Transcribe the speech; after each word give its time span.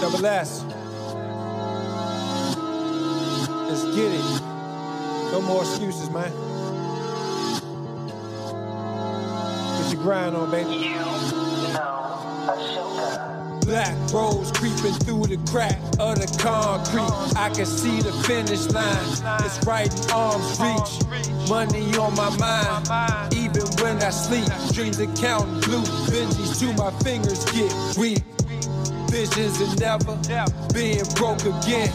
Double 0.00 0.26
S. 0.26 0.62
Let's 3.68 3.84
get 3.96 4.12
it. 4.12 4.42
No 5.32 5.40
more 5.42 5.62
excuses, 5.62 6.10
man. 6.10 6.30
Get 9.80 9.92
your 9.92 10.02
grind 10.02 10.36
on, 10.36 10.50
baby. 10.50 10.70
You 10.70 10.94
know. 10.96 12.06
Black 13.66 13.96
rose 14.12 14.52
creeping 14.52 14.92
through 14.92 15.26
the 15.26 15.38
crack 15.50 15.76
of 15.98 16.20
the 16.20 16.38
concrete. 16.40 17.36
I 17.36 17.50
can 17.50 17.66
see 17.66 18.00
the 18.00 18.12
finish 18.22 18.66
line. 18.66 18.96
It's 19.44 19.66
right 19.66 19.92
in 19.92 20.10
arm's 20.10 20.60
reach. 20.60 21.48
Money 21.48 21.96
on 21.96 22.14
my 22.14 22.30
mind. 22.36 23.34
Even 23.34 23.66
when 23.82 24.02
I 24.02 24.10
sleep, 24.10 24.46
dreams 24.72 25.00
of 25.00 25.12
counting 25.16 25.60
blue 25.62 25.82
Benjis 26.06 26.60
to 26.60 26.72
my 26.74 26.90
fingers 27.02 27.44
get 27.46 27.72
weak. 27.98 28.35
Visions 29.16 29.58
and 29.62 29.80
never 29.80 30.18
being 30.74 31.02
broke 31.14 31.40
again. 31.40 31.90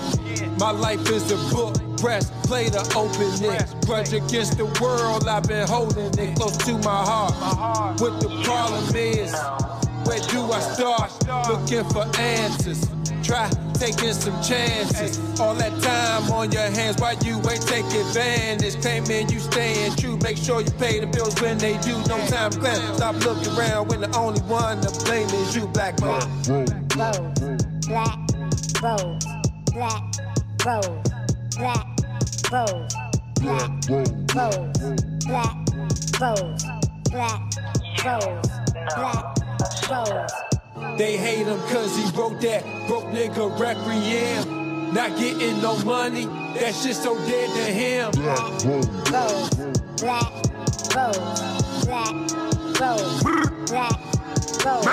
My 0.57 0.71
life 0.71 1.07
is 1.11 1.31
a 1.31 1.37
book. 1.53 1.75
Press 1.97 2.31
play 2.47 2.67
to 2.69 2.79
open 2.97 3.45
it. 3.45 3.85
Grudge 3.85 4.11
against 4.13 4.57
the 4.57 4.65
world. 4.81 5.27
I've 5.27 5.47
been 5.47 5.67
holding 5.67 6.17
it 6.17 6.35
close 6.35 6.57
to 6.65 6.73
my 6.79 7.03
heart. 7.05 8.01
What 8.01 8.19
the 8.21 8.41
problem 8.43 8.95
is. 8.95 9.31
Where 10.07 10.19
do 10.29 10.51
I 10.51 10.59
start? 10.61 11.11
Looking 11.47 11.87
for 11.91 12.09
answers. 12.19 12.89
Try 13.21 13.51
taking 13.81 14.13
some 14.13 14.39
chances. 14.43 15.17
All 15.39 15.55
that 15.55 15.73
time 15.81 16.31
on 16.31 16.51
your 16.51 16.69
hands, 16.69 17.01
why 17.01 17.13
you 17.25 17.37
ain't 17.49 17.65
take 17.65 17.85
advantage? 17.85 18.79
Claiming 18.79 19.27
you 19.29 19.39
staying 19.39 19.95
true. 19.95 20.17
Make 20.17 20.37
sure 20.37 20.61
you 20.61 20.69
pay 20.77 20.99
the 20.99 21.07
bills 21.07 21.41
when 21.41 21.57
they 21.57 21.77
do. 21.79 21.97
No 22.07 22.17
time 22.27 22.51
to 22.51 22.59
glance. 22.59 22.97
Stop 22.97 23.15
looking 23.25 23.57
around 23.57 23.89
when 23.89 24.01
the 24.01 24.15
only 24.15 24.41
one 24.41 24.81
to 24.81 24.91
blame 25.05 25.27
is 25.29 25.55
you, 25.55 25.65
black 25.67 25.99
man. 25.99 26.21
rose, 26.95 27.57
black 27.87 28.19
rose, 28.83 29.25
black 29.73 30.03
rose, 30.63 31.01
black 31.57 31.87
rose, 32.51 32.93
black 33.41 33.71
rose, 34.35 34.83
black 35.25 35.55
rose, 36.21 36.63
black 37.09 37.41
rose, 38.05 38.49
black 38.95 39.89
rose. 39.89 40.50
They 40.97 41.17
hate 41.17 41.47
him 41.47 41.59
cause 41.69 41.95
he 41.95 42.03
wrote 42.17 42.39
that 42.41 42.63
broke 42.87 43.05
nigga 43.05 43.59
requiem. 43.59 44.93
Not 44.93 45.17
getting 45.17 45.61
no 45.61 45.77
money, 45.85 46.25
that 46.25 46.75
shit 46.75 46.95
so 46.95 47.15
dead 47.25 47.49
to 47.55 47.63
him. 47.71 48.11
rose, 48.25 49.49
black 49.99 50.31
rose, 50.95 51.85
black 51.85 52.13
rose, 52.79 53.23
black 53.69 53.99
rose. 54.65 54.85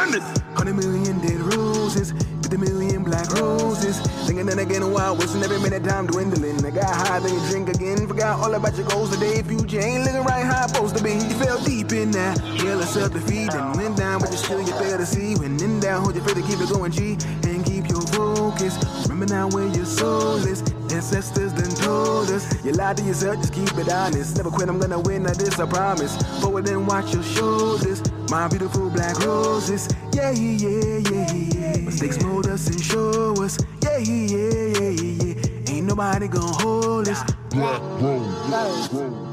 Hundred 0.59 0.75
million 0.75 1.19
dead 1.21 1.41
roses, 1.55 2.13
fifty 2.43 2.57
million 2.57 3.03
black 3.05 3.29
roses. 3.35 4.01
Thinking 4.27 4.47
that 4.47 4.59
again 4.59 4.93
while 4.93 5.17
wasting 5.17 5.43
every 5.43 5.59
minute 5.61 5.85
time 5.85 6.07
dwindling. 6.07 6.65
I 6.65 6.71
got 6.71 6.95
high, 7.07 7.21
then 7.21 7.35
you 7.35 7.41
drink 7.49 7.69
again. 7.69 8.07
Forgot 8.07 8.41
all 8.41 8.55
about 8.55 8.77
your 8.77 8.87
goals 8.89 9.11
today. 9.11 9.43
Future 9.43 9.81
ain't 9.81 10.05
looking 10.05 10.25
right 10.25 10.45
how 10.45 10.65
it's 10.65 10.73
supposed 10.73 10.97
to 10.97 11.03
be. 11.03 11.13
You 11.13 11.35
fell 11.43 11.59
deep 11.65 11.93
in 11.93 12.11
that. 12.13 12.41
Well, 12.63 12.81
it's 12.81 12.91
self 12.91 13.13
defeat 13.13 13.53
and 13.55 13.77
went 13.77 13.97
down, 13.97 14.21
but 14.21 14.31
you 14.31 14.37
still 14.37 14.61
you 14.61 14.73
fail 14.75 14.99
to 14.99 15.07
see. 15.07 15.35
When 15.37 15.57
in 15.89 15.95
doubt, 15.95 16.03
hold 16.03 16.15
your 16.15 16.25
faith 16.25 16.35
to 16.35 16.43
keep 16.43 16.61
it 16.61 16.69
going, 16.69 16.93
G, 16.93 17.17
and 17.49 17.65
keep 17.65 17.89
your 17.89 18.03
focus. 18.03 18.77
Remember 19.09 19.27
now 19.27 19.49
where 19.49 19.67
your 19.67 19.87
soul 19.87 20.37
is. 20.37 20.63
Ancestors 20.93 21.53
done 21.53 21.75
told 21.77 22.31
us. 22.31 22.45
You 22.65 22.73
lied 22.73 22.97
to 22.99 23.03
yourself, 23.05 23.37
just 23.37 23.53
keep 23.53 23.73
it 23.79 23.91
honest. 23.93 24.37
Never 24.37 24.51
quit, 24.51 24.69
I'm 24.69 24.79
gonna 24.79 25.01
win, 25.01 25.23
now 25.25 25.33
this 25.33 25.59
I 25.59 25.67
promise. 25.67 26.17
Forward 26.41 26.69
and 26.69 26.87
watch 26.87 27.15
your 27.15 27.23
shoulders. 27.23 28.03
My 28.31 28.49
beautiful 28.49 28.91
black 28.91 29.19
roses. 29.21 29.89
Yeah, 30.13 30.31
yeah, 30.31 30.69
yeah, 30.69 30.99
yeah. 31.11 31.35
Yeah 31.35 31.59
mistakes 31.83 32.23
mold 32.23 32.47
us 32.47 32.67
and 32.69 32.81
show 32.81 33.33
us. 33.43 33.59
Yeah, 33.83 33.99
yeah, 33.99 34.37
yeah, 34.37 34.91
yeah, 34.91 35.25
yeah. 35.25 35.73
Ain't 35.73 35.87
nobody 35.87 36.29
gonna 36.29 36.53
hold 36.63 37.09
us. 37.09 37.23
black 37.51 37.81
rose, 38.01 38.89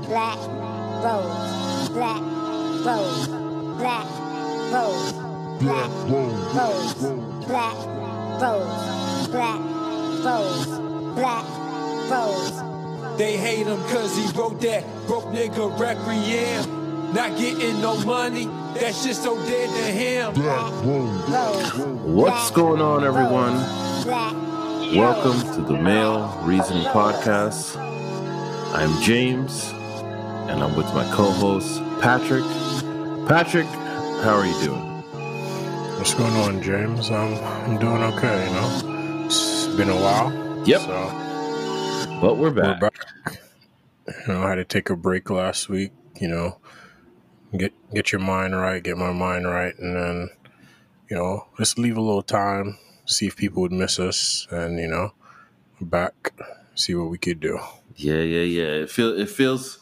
black 0.07 0.37
rose, 1.03 1.89
black 1.89 2.21
rose, 2.85 3.27
black 3.77 4.07
rose, 4.73 5.24
black 5.59 5.89
rose, 6.09 6.93
black 7.45 7.75
rose, 8.41 9.27
black 9.29 9.59
rose, 10.23 10.67
black 11.15 11.45
rose. 12.09 13.17
They 13.17 13.37
hate 13.37 13.67
him 13.67 13.81
cause 13.89 14.15
he 14.17 14.27
wrote 14.37 14.59
that 14.61 14.83
broke 15.07 15.25
nigga 15.25 15.77
requiem. 15.79 17.13
Not 17.13 17.37
getting 17.37 17.81
no 17.81 17.97
money, 18.03 18.45
that 18.79 18.93
shit 18.93 19.15
so 19.15 19.35
dead 19.45 19.69
to 19.69 19.91
him. 19.91 20.33
Black 20.33 20.83
boom 20.83 22.13
What's 22.13 22.51
going 22.51 22.81
on, 22.81 23.03
everyone? 23.05 23.53
Black 24.03 24.33
Welcome 24.95 25.39
to 25.55 25.61
the 25.61 25.77
Male 25.81 26.27
Reason 26.43 26.81
Podcast. 26.83 27.75
I'm 28.73 29.01
James, 29.01 29.71
and 30.49 30.61
I'm 30.61 30.75
with 30.75 30.87
my 30.93 31.09
co-host 31.13 31.81
Patrick. 32.01 32.43
Patrick, 33.27 33.67
how 34.23 34.35
are 34.35 34.45
you 34.45 34.63
doing? 34.63 34.94
What's 35.97 36.13
going 36.13 36.33
on, 36.33 36.61
James? 36.61 37.09
I'm 37.11 37.33
I'm 37.43 37.79
doing 37.79 38.01
okay. 38.03 38.47
You 38.47 38.53
know, 38.53 39.25
it's 39.25 39.67
been 39.75 39.89
a 39.89 39.95
while. 39.95 40.31
Yep. 40.67 40.81
So 40.81 42.17
But 42.21 42.37
we're 42.37 42.51
we're 42.51 42.75
back. 42.75 42.79
back. 42.79 42.93
You 44.07 44.33
know, 44.33 44.43
I 44.43 44.49
had 44.49 44.55
to 44.55 44.65
take 44.65 44.89
a 44.89 44.95
break 44.95 45.29
last 45.29 45.69
week. 45.69 45.91
You 46.19 46.27
know, 46.27 46.59
get 47.57 47.73
get 47.93 48.11
your 48.11 48.21
mind 48.21 48.55
right, 48.55 48.83
get 48.83 48.97
my 48.97 49.11
mind 49.13 49.47
right, 49.47 49.77
and 49.79 49.95
then 49.95 50.29
you 51.09 51.17
know, 51.17 51.47
just 51.57 51.79
leave 51.79 51.97
a 51.97 52.01
little 52.01 52.23
time, 52.23 52.77
see 53.05 53.27
if 53.27 53.35
people 53.35 53.61
would 53.63 53.71
miss 53.71 53.99
us, 53.99 54.47
and 54.51 54.79
you 54.79 54.87
know, 54.87 55.13
back, 55.81 56.33
see 56.75 56.95
what 56.95 57.09
we 57.09 57.17
could 57.17 57.39
do. 57.39 57.59
Yeah, 57.95 58.15
yeah, 58.21 58.41
yeah. 58.43 58.83
It 58.83 58.91
feel 58.91 59.17
it 59.19 59.29
feels 59.29 59.79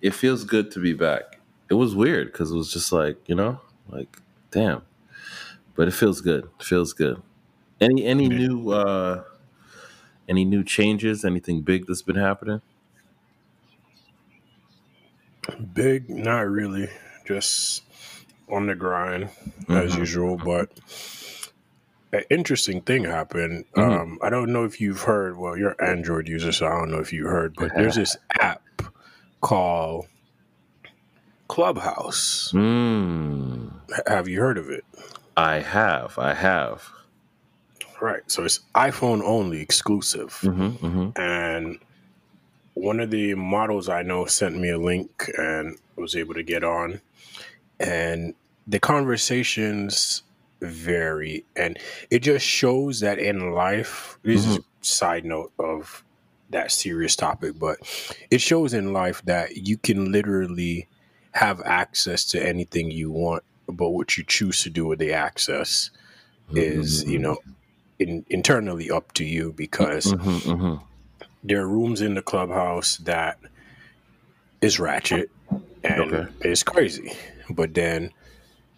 it 0.00 0.14
feels 0.14 0.44
good 0.44 0.70
to 0.72 0.80
be 0.80 0.92
back. 0.94 1.40
It 1.70 1.74
was 1.74 1.94
weird 1.94 2.32
because 2.32 2.50
it 2.52 2.56
was 2.56 2.72
just 2.72 2.92
like 2.92 3.18
you 3.28 3.34
know, 3.34 3.60
like 3.88 4.18
damn. 4.50 4.82
But 5.78 5.86
it 5.86 5.94
feels 5.94 6.20
good. 6.20 6.50
It 6.58 6.64
feels 6.64 6.92
good. 6.92 7.22
Any 7.80 8.04
any 8.04 8.28
new 8.28 8.72
uh 8.72 9.22
any 10.28 10.44
new 10.44 10.64
changes? 10.64 11.24
Anything 11.24 11.62
big 11.62 11.86
that's 11.86 12.02
been 12.02 12.16
happening? 12.16 12.60
Big, 15.72 16.10
not 16.10 16.48
really. 16.48 16.88
Just 17.24 17.84
on 18.50 18.66
the 18.66 18.74
grind 18.74 19.28
as 19.68 19.92
Mhm. 19.94 19.98
usual. 19.98 20.36
But 20.36 20.72
an 22.12 22.24
interesting 22.28 22.80
thing 22.80 23.04
happened. 23.04 23.64
Mhm. 23.76 24.00
Um, 24.00 24.18
I 24.20 24.30
don't 24.30 24.52
know 24.52 24.64
if 24.64 24.80
you've 24.80 25.02
heard. 25.02 25.36
Well, 25.38 25.56
you're 25.56 25.76
an 25.78 25.98
Android 25.98 26.26
user, 26.26 26.50
so 26.50 26.66
I 26.66 26.70
don't 26.70 26.90
know 26.90 26.98
if 26.98 27.12
you 27.12 27.28
heard. 27.28 27.54
But 27.54 27.72
there's 27.76 27.94
this 27.94 28.16
app 28.40 28.64
called 29.42 30.08
Clubhouse. 31.46 32.50
Mm, 32.52 33.70
Have 34.08 34.26
you 34.28 34.40
heard 34.40 34.58
of 34.58 34.68
it? 34.70 34.84
I 35.38 35.60
have. 35.60 36.18
I 36.18 36.34
have. 36.34 36.90
Right. 38.00 38.22
So 38.26 38.44
it's 38.44 38.60
iPhone 38.74 39.22
only, 39.22 39.60
exclusive. 39.60 40.32
hmm 40.40 40.68
hmm 40.68 41.08
and 41.16 41.78
one 42.74 43.00
of 43.00 43.10
the 43.10 43.34
models 43.34 43.88
I 43.88 44.02
know 44.02 44.26
sent 44.26 44.56
me 44.56 44.70
a 44.70 44.78
link 44.78 45.28
and 45.36 45.76
was 45.96 46.14
able 46.14 46.34
to 46.34 46.44
get 46.44 46.62
on. 46.62 47.00
And 47.80 48.34
the 48.68 48.78
conversations 48.78 50.22
vary, 50.60 51.44
and 51.56 51.78
it 52.10 52.20
just 52.20 52.46
shows 52.46 53.00
that 53.00 53.18
in 53.18 53.52
life, 53.52 54.18
this 54.22 54.44
is 54.44 54.58
a 54.58 54.64
side 54.80 55.24
note 55.24 55.52
of 55.58 56.04
that 56.50 56.70
serious 56.70 57.16
topic, 57.16 57.58
but 57.58 57.78
it 58.30 58.40
shows 58.40 58.74
in 58.74 58.92
life 58.92 59.22
that 59.24 59.56
you 59.56 59.76
can 59.76 60.12
literally 60.12 60.88
have 61.32 61.60
access 61.64 62.24
to 62.26 62.44
anything 62.44 62.90
you 62.90 63.10
want, 63.10 63.42
but 63.68 63.90
what 63.90 64.16
you 64.16 64.24
choose 64.24 64.62
to 64.62 64.70
do 64.70 64.86
with 64.86 64.98
the 64.98 65.12
access 65.12 65.90
is, 66.54 67.04
you 67.04 67.18
know, 67.18 67.38
in, 67.98 68.24
internally 68.28 68.90
up 68.90 69.12
to 69.12 69.24
you 69.24 69.52
because 69.52 70.12
hmm 70.12 70.38
hmm 70.38 70.74
there 71.42 71.60
are 71.60 71.68
rooms 71.68 72.00
in 72.00 72.14
the 72.14 72.22
clubhouse 72.22 72.96
that 72.98 73.38
is 74.60 74.78
ratchet 74.80 75.30
and 75.84 76.00
Okay. 76.00 76.26
it's 76.40 76.62
crazy. 76.62 77.12
But 77.48 77.74
then 77.74 78.12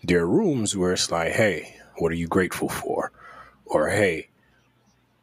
there 0.05 0.21
are 0.21 0.29
rooms 0.29 0.77
where 0.77 0.93
it's 0.93 1.11
like, 1.11 1.33
hey, 1.33 1.77
what 1.99 2.13
are 2.13 2.17
you 2.17 2.29
grateful 2.29 2.69
for? 2.69 3.13
Or 3.65 3.89
hey, 3.89 4.29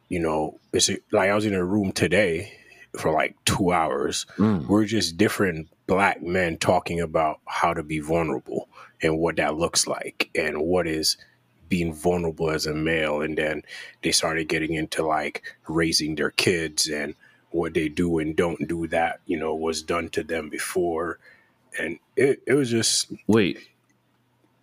you 0.08 0.18
know, 0.18 0.58
it's 0.72 0.90
like 1.12 1.30
I 1.30 1.34
was 1.34 1.46
in 1.46 1.54
a 1.54 1.64
room 1.64 1.92
today 1.92 2.52
for 2.98 3.12
like 3.12 3.36
two 3.44 3.72
hours. 3.72 4.26
Mm. 4.38 4.66
We're 4.66 4.84
just 4.84 5.16
different 5.16 5.68
black 5.86 6.22
men 6.22 6.58
talking 6.58 7.00
about 7.00 7.40
how 7.46 7.72
to 7.74 7.82
be 7.82 8.00
vulnerable 8.00 8.68
and 9.02 9.18
what 9.18 9.36
that 9.36 9.56
looks 9.56 9.86
like 9.86 10.30
and 10.34 10.60
what 10.62 10.86
is 10.86 11.16
being 11.68 11.92
vulnerable 11.92 12.50
as 12.50 12.66
a 12.66 12.74
male. 12.74 13.20
And 13.20 13.36
then 13.36 13.62
they 14.02 14.12
started 14.12 14.48
getting 14.48 14.74
into 14.74 15.06
like 15.06 15.42
raising 15.68 16.14
their 16.14 16.30
kids 16.30 16.88
and 16.88 17.14
what 17.50 17.74
they 17.74 17.88
do 17.88 18.18
and 18.18 18.36
don't 18.36 18.68
do 18.68 18.86
that, 18.88 19.20
you 19.26 19.38
know, 19.38 19.54
was 19.54 19.82
done 19.82 20.08
to 20.10 20.22
them 20.22 20.48
before. 20.48 21.18
And 21.78 21.98
it, 22.16 22.42
it 22.46 22.54
was 22.54 22.70
just 22.70 23.12
Wait. 23.26 23.58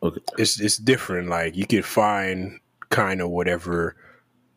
Okay. 0.03 0.21
it's 0.37 0.59
it's 0.59 0.77
different. 0.77 1.29
Like 1.29 1.55
you 1.55 1.65
can 1.65 1.83
find 1.83 2.59
kind 2.89 3.21
of 3.21 3.29
whatever 3.29 3.95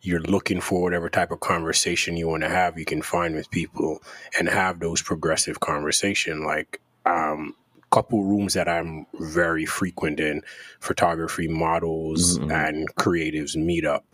you're 0.01 0.23
looking 0.23 0.61
for 0.61 0.83
whatever 0.83 1.09
type 1.09 1.31
of 1.31 1.41
conversation 1.41 2.17
you 2.17 2.29
want 2.29 2.43
to 2.43 2.49
have, 2.49 2.79
you 2.79 2.85
can 2.85 3.03
find 3.03 3.35
with 3.35 3.51
people 3.51 4.01
and 4.39 4.49
have 4.49 4.79
those 4.81 5.03
progressive 5.03 5.61
conversation. 5.61 6.45
Like 6.45 6.81
um, 7.05 7.55
couple 7.91 8.25
rooms 8.25 8.55
that 8.55 8.69
I'm 8.69 9.07
very 9.21 9.65
frequent 9.65 10.21
in, 10.21 10.43
photography, 10.81 11.49
models, 11.49 12.39
Mhm. 12.39 12.53
and 12.53 12.95
creatives 12.97 13.57
meet 13.57 13.85
up. 13.85 14.07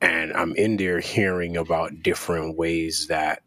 And 0.00 0.32
I'm 0.32 0.54
in 0.56 0.76
there 0.76 1.00
hearing 1.00 1.56
about 1.56 2.02
different 2.02 2.56
ways 2.56 3.06
that 3.08 3.42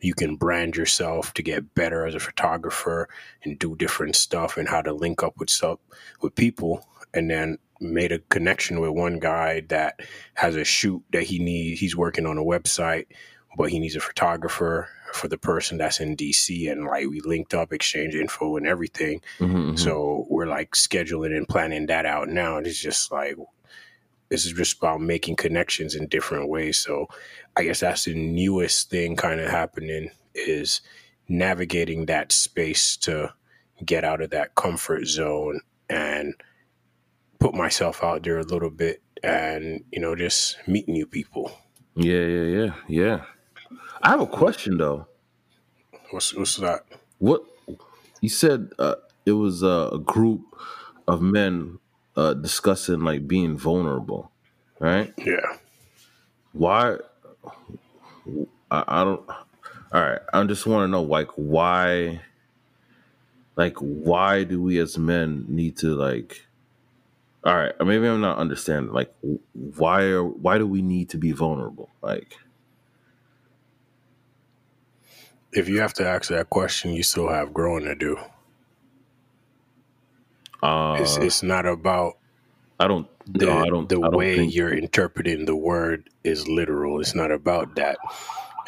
you 0.00 0.14
can 0.14 0.36
brand 0.36 0.76
yourself 0.76 1.32
to 1.34 1.42
get 1.42 1.74
better 1.74 2.06
as 2.06 2.14
a 2.14 2.20
photographer 2.20 3.08
and 3.42 3.58
do 3.58 3.74
different 3.74 4.14
stuff 4.14 4.56
and 4.56 4.68
how 4.68 4.82
to 4.82 4.92
link 4.92 5.22
up 5.22 5.34
with 5.38 5.48
stuff 5.50 5.78
with 6.20 6.34
people. 6.34 6.86
And 7.14 7.30
then 7.30 7.58
made 7.80 8.12
a 8.12 8.18
connection 8.18 8.80
with 8.80 8.90
one 8.90 9.18
guy 9.18 9.60
that 9.68 10.00
has 10.34 10.56
a 10.56 10.64
shoot 10.64 11.02
that 11.12 11.24
he 11.24 11.38
needs. 11.38 11.80
He's 11.80 11.96
working 11.96 12.26
on 12.26 12.38
a 12.38 12.42
website, 12.42 13.06
but 13.56 13.70
he 13.70 13.78
needs 13.78 13.96
a 13.96 14.00
photographer 14.00 14.88
for 15.14 15.28
the 15.28 15.38
person 15.38 15.78
that's 15.78 15.98
in 16.00 16.14
DC. 16.16 16.70
And 16.70 16.84
like 16.84 17.08
we 17.08 17.20
linked 17.20 17.54
up, 17.54 17.72
exchange 17.72 18.14
info 18.14 18.56
and 18.56 18.66
everything. 18.66 19.22
Mhm, 19.38 19.72
mhm. 19.72 19.78
So 19.78 20.26
we're 20.28 20.46
like 20.46 20.72
scheduling 20.72 21.34
and 21.36 21.48
planning 21.48 21.86
that 21.86 22.04
out 22.04 22.28
now. 22.28 22.58
And 22.58 22.66
it's 22.66 22.78
just 22.80 23.10
like, 23.10 23.36
this 24.28 24.44
is 24.44 24.52
just 24.52 24.76
about 24.78 25.00
making 25.00 25.36
connections 25.36 25.94
in 25.94 26.06
different 26.08 26.48
ways. 26.48 26.76
So 26.78 27.06
I 27.56 27.64
guess 27.64 27.80
that's 27.80 28.04
the 28.04 28.14
newest 28.14 28.90
thing 28.90 29.16
kind 29.16 29.40
of 29.40 29.50
happening 29.50 30.10
is 30.34 30.82
navigating 31.28 32.06
that 32.06 32.32
space 32.32 32.96
to 32.98 33.32
get 33.84 34.04
out 34.04 34.20
of 34.20 34.30
that 34.30 34.54
comfort 34.54 35.06
zone 35.06 35.60
and 35.88 36.34
put 37.38 37.54
myself 37.54 38.02
out 38.02 38.22
there 38.22 38.38
a 38.38 38.44
little 38.44 38.70
bit 38.70 39.02
and, 39.22 39.82
you 39.92 40.00
know, 40.00 40.14
just 40.14 40.56
meet 40.66 40.88
new 40.88 41.06
people. 41.06 41.50
yeah, 41.94 42.20
yeah, 42.20 42.42
yeah, 42.42 42.74
yeah. 42.88 43.24
I 44.06 44.10
have 44.10 44.20
a 44.20 44.26
question 44.28 44.78
though. 44.78 45.08
What's, 46.10 46.32
what's 46.32 46.54
that? 46.58 46.84
What 47.18 47.42
you 48.20 48.28
said? 48.28 48.70
Uh, 48.78 48.94
it 49.24 49.32
was 49.32 49.64
uh, 49.64 49.90
a 49.92 49.98
group 49.98 50.42
of 51.08 51.20
men 51.20 51.80
uh, 52.14 52.34
discussing 52.34 53.00
like 53.00 53.26
being 53.26 53.56
vulnerable, 53.56 54.30
right? 54.78 55.12
Yeah. 55.18 55.58
Why? 56.52 56.98
I, 58.70 58.84
I 58.86 59.02
don't. 59.02 59.28
All 59.28 60.00
right, 60.00 60.20
I 60.32 60.44
just 60.44 60.68
want 60.68 60.84
to 60.84 60.88
know 60.88 61.02
like 61.02 61.30
why. 61.34 62.20
Like 63.56 63.76
why 63.78 64.44
do 64.44 64.62
we 64.62 64.78
as 64.78 64.96
men 64.98 65.46
need 65.48 65.78
to 65.78 65.96
like? 65.96 66.46
All 67.44 67.56
right, 67.56 67.72
maybe 67.84 68.06
I'm 68.06 68.20
not 68.20 68.38
understanding. 68.38 68.92
Like, 68.92 69.12
why 69.52 70.02
are 70.04 70.22
why 70.24 70.58
do 70.58 70.66
we 70.68 70.80
need 70.80 71.08
to 71.10 71.18
be 71.18 71.32
vulnerable? 71.32 71.90
Like, 72.02 72.36
If 75.56 75.68
you 75.70 75.80
have 75.80 75.94
to 75.94 76.06
ask 76.06 76.28
that 76.28 76.50
question, 76.50 76.92
you 76.92 77.02
still 77.02 77.28
have 77.28 77.54
growing 77.54 77.84
to 77.84 77.94
do. 77.94 78.18
uh, 80.62 80.98
It's, 81.00 81.16
it's 81.16 81.42
not 81.42 81.64
about 81.64 82.18
I 82.78 82.86
don't. 82.86 83.08
the, 83.26 83.46
no, 83.46 83.58
I 83.58 83.68
don't. 83.68 83.88
the 83.88 83.96
I 83.96 84.00
don't 84.00 84.16
way 84.16 84.36
think, 84.36 84.54
you're 84.54 84.74
interpreting 84.74 85.46
the 85.46 85.56
word 85.56 86.10
is 86.24 86.46
literal. 86.46 87.00
It's 87.00 87.14
not 87.14 87.30
about 87.30 87.74
that. 87.76 87.96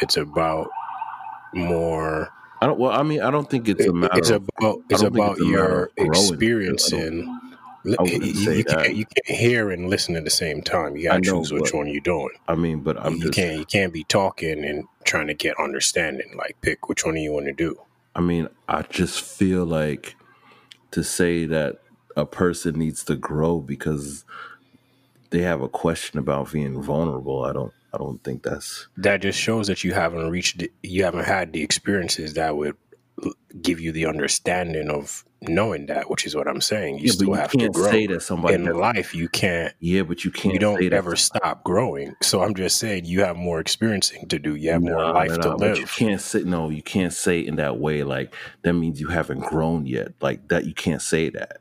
It's 0.01 0.17
about 0.17 0.69
more. 1.53 2.31
I 2.63 2.67
don't. 2.67 2.79
Well, 2.79 2.93
I 2.93 3.03
mean, 3.03 3.21
I 3.21 3.31
don't 3.31 3.51
think 3.51 3.69
it's 3.69 3.85
a 3.87 3.93
matter. 3.93 4.19
It's 4.19 4.31
about. 4.31 4.79
It's 4.89 5.03
about 5.03 5.37
it's 5.39 5.47
your 5.47 5.91
experiencing. 5.99 7.38
Eh, 7.87 7.95
wouldn't 7.99 8.25
you, 8.25 8.35
say 8.35 8.57
you 8.59 8.65
that. 8.65 8.85
can't, 8.85 8.97
you 8.97 9.05
can't 9.07 9.39
hear 9.39 9.71
and 9.71 9.89
listen 9.89 10.17
at 10.17 10.25
the 10.25 10.31
same 10.31 10.63
time. 10.63 10.97
You 10.97 11.05
gotta 11.05 11.21
know, 11.21 11.43
choose 11.43 11.53
which 11.53 11.73
one 11.73 11.87
you're 11.87 12.01
doing. 12.01 12.31
I 12.49 12.55
mean, 12.55 12.81
but 12.81 12.99
I'm 13.05 13.15
you 13.15 13.23
just. 13.23 13.35
can't. 13.35 13.59
You 13.59 13.65
can't 13.65 13.93
be 13.93 14.05
talking 14.05 14.65
and 14.65 14.85
trying 15.05 15.29
to 15.29 15.35
get 15.35 15.59
understanding. 15.59 16.37
Like 16.37 16.57
pick 16.61 16.89
which 16.89 17.05
one 17.05 17.17
you 17.17 17.33
want 17.33 17.47
to 17.47 17.53
do. 17.53 17.81
I 18.15 18.21
mean, 18.21 18.49
I 18.69 18.83
just 18.83 19.23
feel 19.23 19.65
like 19.65 20.17
to 20.91 21.05
say 21.05 21.45
that 21.47 21.81
a 22.17 22.27
person 22.27 22.79
needs 22.79 23.05
to 23.05 23.15
grow 23.15 23.61
because 23.61 24.25
they 25.31 25.43
have 25.43 25.61
a 25.61 25.69
question 25.69 26.19
about 26.19 26.53
being 26.53 26.83
vulnerable. 26.83 27.45
I 27.45 27.53
don't. 27.53 27.73
I 27.93 27.97
don't 27.99 28.23
think 28.23 28.43
that's. 28.43 28.89
That 28.99 29.23
just 29.23 29.39
shows 29.39 29.69
that 29.69 29.83
you 29.83 29.95
haven't 29.95 30.31
reached. 30.31 30.59
The, 30.59 30.71
you 30.83 31.05
haven't 31.05 31.25
had 31.25 31.53
the 31.53 31.63
experiences 31.63 32.35
that 32.35 32.57
would 32.57 32.77
give 33.63 33.81
you 33.81 33.93
the 33.93 34.07
understanding 34.07 34.91
of 34.91 35.25
knowing 35.43 35.87
that, 35.87 36.11
which 36.11 36.27
is 36.27 36.35
what 36.35 36.49
I'm 36.49 36.61
saying. 36.61 36.99
You 36.99 37.07
yeah, 37.07 37.13
still 37.13 37.29
you 37.29 37.35
have 37.35 37.51
to 37.53 37.59
can't 37.59 37.75
grow. 37.75 37.91
say 37.91 38.07
that 38.09 38.23
somebody. 38.23 38.55
in 38.55 38.65
life 38.65 39.15
you 39.15 39.29
can't 39.29 39.73
yeah, 39.81 40.03
but 40.03 40.25
you 40.25 40.31
can't. 40.31 40.53
you 40.55 40.59
don't 40.61 40.83
ever 40.93 41.15
stop 41.17 41.63
growing 41.63 42.15
so 42.23 42.43
i'm 42.43 42.55
just 42.55 42.79
saying 42.79 43.05
you 43.05 43.21
have 43.23 43.37
more 43.37 43.61
experiencing 43.61 44.27
to 44.29 44.39
do 44.39 44.57
you 44.57 44.71
have 44.71 44.83
more 44.83 45.13
life 45.13 45.31
to 45.33 45.49
nah, 45.49 45.57
but 45.57 45.79
You 45.79 45.87
can't 45.87 46.21
say 46.21 46.43
no. 46.43 46.69
You 46.71 46.83
can't 46.83 47.13
say 47.13 47.41
it 47.41 47.47
in 47.47 47.57
that 47.57 47.79
way. 47.79 48.03
Like 48.03 48.35
that 48.63 48.73
means 48.73 49.01
you 49.01 49.09
haven't 49.09 49.41
grown 49.41 49.87
yet. 49.87 50.09
Like 50.21 50.49
that, 50.49 50.67
you 50.67 50.75
can't 50.75 51.01
say 51.03 51.31
that. 51.31 51.59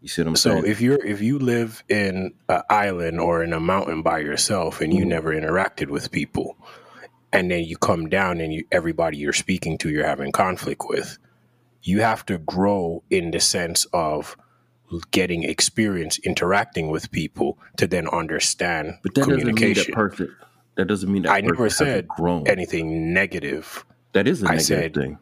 You 0.00 0.08
see 0.08 0.22
what 0.22 0.28
I'm 0.28 0.36
so 0.36 0.50
saying? 0.50 0.66
if 0.66 0.80
you're 0.80 1.04
if 1.04 1.20
you 1.22 1.38
live 1.38 1.82
in 1.88 2.34
an 2.48 2.62
island 2.68 3.20
or 3.20 3.42
in 3.44 3.52
a 3.52 3.60
mountain 3.60 4.02
by 4.02 4.18
yourself 4.18 4.80
and 4.80 4.92
you 4.92 5.04
Mhm. 5.04 5.08
never 5.08 5.32
interacted 5.32 5.88
with 5.88 6.10
people 6.10 6.56
and 7.34 7.50
then 7.50 7.64
you 7.64 7.76
come 7.76 8.08
down 8.08 8.40
and 8.40 8.54
you 8.54 8.64
everybody 8.72 9.18
you're 9.18 9.32
speaking 9.32 9.76
to 9.76 9.90
you're 9.90 10.06
having 10.06 10.32
conflict 10.32 10.82
with 10.88 11.18
you 11.82 12.00
have 12.00 12.24
to 12.24 12.38
grow 12.38 13.02
in 13.10 13.30
the 13.30 13.40
sense 13.40 13.86
of 13.92 14.36
getting 15.10 15.42
experience 15.42 16.18
interacting 16.20 16.88
with 16.88 17.10
people 17.10 17.58
to 17.76 17.86
then 17.86 18.08
understand 18.08 18.94
but 19.02 19.14
that 19.14 19.26
doesn't 19.26 19.36
mean 19.36 19.46
that 19.46 19.52
communication 19.56 19.94
person. 19.94 20.36
That 20.76 20.86
doesn't 20.88 21.12
mean 21.12 21.22
that 21.22 21.32
I 21.32 21.40
never 21.40 21.70
said 21.70 22.08
grown. 22.08 22.46
anything 22.48 23.12
negative 23.12 23.84
that 24.12 24.26
is 24.26 24.42
a 24.42 24.46
I 24.46 24.56
negative 24.56 24.66
said 24.66 24.94
thing. 24.94 25.18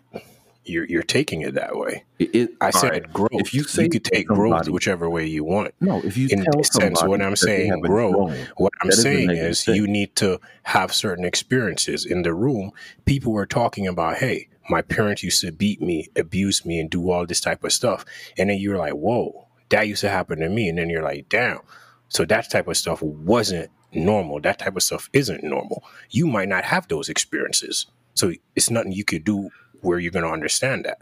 You're 0.64 0.84
you're 0.84 1.02
taking 1.02 1.42
it 1.42 1.54
that 1.54 1.76
way. 1.76 2.04
It, 2.18 2.50
I 2.60 2.70
said 2.70 2.90
right. 2.90 3.12
growth. 3.12 3.30
If 3.32 3.52
you 3.54 3.64
say 3.64 3.84
you 3.84 3.90
could 3.90 4.04
take 4.04 4.26
growth 4.26 4.68
whichever 4.68 5.10
way 5.10 5.26
you 5.26 5.44
want. 5.44 5.74
No, 5.80 6.00
if 6.02 6.16
you 6.16 6.28
in 6.30 6.44
tell 6.44 6.52
this 6.56 6.68
sense, 6.68 7.00
somebody 7.00 7.10
when 7.10 7.22
I'm 7.22 7.36
saying 7.36 7.70
haven't 7.70 7.82
grow, 7.82 8.12
grown, 8.12 8.36
What 8.56 8.72
I'm 8.80 8.88
That 8.88 8.94
is 8.94 8.98
a 8.98 9.02
saying 9.02 9.30
is 9.30 9.66
you 9.66 9.86
need 9.86 10.14
to 10.16 10.40
have 10.64 10.92
certain 10.92 11.24
experiences. 11.24 12.04
In 12.04 12.22
the 12.22 12.32
room, 12.32 12.72
people 13.04 13.32
were 13.32 13.46
talking 13.46 13.86
about, 13.86 14.18
hey, 14.18 14.48
my 14.70 14.82
parents 14.82 15.22
used 15.22 15.40
to 15.40 15.50
beat 15.50 15.82
me, 15.82 16.08
abuse 16.16 16.64
me, 16.64 16.78
and 16.78 16.88
do 16.88 17.10
all 17.10 17.26
this 17.26 17.40
type 17.40 17.64
of 17.64 17.72
stuff. 17.72 18.04
And 18.38 18.50
then 18.50 18.58
you're 18.58 18.78
like, 18.78 18.92
whoa, 18.92 19.48
that 19.70 19.88
used 19.88 20.02
to 20.02 20.08
happen 20.08 20.38
to 20.40 20.48
me. 20.48 20.68
And 20.68 20.78
then 20.78 20.90
you're 20.90 21.02
like, 21.02 21.28
damn. 21.28 21.60
So 22.08 22.24
that 22.26 22.50
type 22.50 22.68
of 22.68 22.76
stuff 22.76 23.02
wasn't 23.02 23.70
normal. 23.92 24.40
That 24.40 24.58
type 24.58 24.76
of 24.76 24.82
stuff 24.82 25.10
isn't 25.12 25.42
normal. 25.42 25.82
You 26.10 26.26
might 26.26 26.48
not 26.48 26.64
have 26.64 26.88
those 26.88 27.08
experiences. 27.08 27.86
So 28.14 28.32
it's 28.54 28.70
nothing 28.70 28.92
you 28.92 29.04
could 29.04 29.24
do 29.24 29.50
where 29.82 29.98
you're 29.98 30.12
going 30.12 30.24
to 30.24 30.30
understand 30.30 30.84
that. 30.84 30.98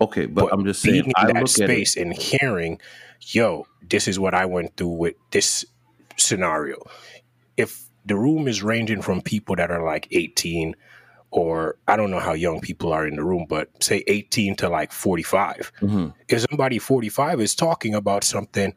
okay, 0.00 0.26
but, 0.26 0.52
I'm 0.52 0.64
just 0.64 0.82
saying. 0.82 1.04
being 1.04 1.12
I 1.16 1.28
in 1.28 1.34
that 1.34 1.42
look 1.42 1.50
at 1.50 1.58
it. 1.60 1.64
space 1.64 1.96
and 1.96 2.12
hearing, 2.12 2.80
yo, 3.20 3.66
this 3.88 4.06
is 4.06 4.18
what 4.18 4.34
I 4.34 4.44
went 4.44 4.76
through 4.76 4.88
with 4.88 5.14
this 5.30 5.64
scenario. 6.16 6.82
If 7.56 7.82
the 8.04 8.16
room 8.16 8.46
is 8.46 8.62
ranging 8.62 9.02
from 9.02 9.20
people 9.20 9.56
that 9.56 9.70
are 9.70 9.84
like 9.84 10.08
18 10.10 10.76
or 11.30 11.76
I 11.88 11.96
don't 11.96 12.10
know 12.10 12.20
how 12.20 12.34
young 12.34 12.60
people 12.60 12.92
are 12.92 13.06
in 13.06 13.16
the 13.16 13.24
room, 13.24 13.46
but 13.48 13.68
say 13.82 14.04
18 14.06 14.56
to 14.56 14.68
like 14.68 14.92
45. 14.92 15.72
Mhm. 15.80 16.14
If 16.28 16.44
somebody 16.48 16.78
45 16.78 17.40
is 17.40 17.54
talking 17.54 17.94
about 17.94 18.24
something, 18.24 18.72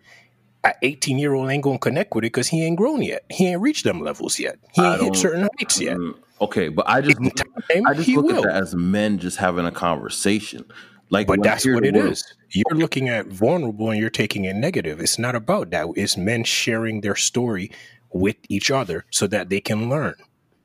an 0.64 0.74
18 0.82 1.20
year 1.20 1.36
old 1.36 1.50
ain't 1.50 1.64
gonna 1.64 1.78
connect 1.78 2.16
with 2.16 2.24
it 2.24 2.34
because 2.34 2.48
he 2.48 2.64
ain't 2.64 2.78
grown 2.78 3.02
yet. 3.02 3.24
He 3.30 3.48
ain't 3.48 3.62
reached 3.62 3.84
them 3.84 4.02
levels 4.02 4.40
yet. 4.40 4.58
He 4.74 4.82
ain't 4.82 5.02
hit 5.02 5.16
certain 5.16 5.48
heights 5.58 5.80
yet. 5.80 5.98
Okay, 6.42 6.70
but 6.70 6.88
I 6.88 7.02
just 7.02 7.20
In 7.20 7.30
time, 7.32 7.48
I 7.88 7.94
just 7.94 8.08
look 8.10 8.26
will. 8.26 8.38
at 8.38 8.44
that 8.44 8.56
as 8.64 8.74
men 8.76 9.20
just 9.20 9.38
having 9.38 9.66
a 9.66 9.72
conversation. 9.72 10.64
Like, 11.10 11.28
But 11.28 11.42
that's 11.44 11.66
what 11.66 11.82
the 11.84 11.90
it 11.90 11.96
word- 11.96 12.12
is. 12.12 12.24
You're 12.52 12.76
looking 12.78 13.10
at 13.10 13.28
vulnerable 13.28 13.90
and 13.92 14.00
you're 14.00 14.10
taking 14.10 14.46
it 14.46 14.56
negative. 14.56 15.00
It's 15.00 15.20
not 15.20 15.36
about 15.36 15.70
that. 15.72 15.88
It's 15.96 16.18
men 16.18 16.44
sharing 16.44 17.02
their 17.02 17.16
story 17.16 17.72
with 18.14 18.38
each 18.48 18.72
other 18.72 19.06
so 19.12 19.28
that 19.28 19.50
they 19.50 19.60
can 19.60 19.90
learn. 19.90 20.16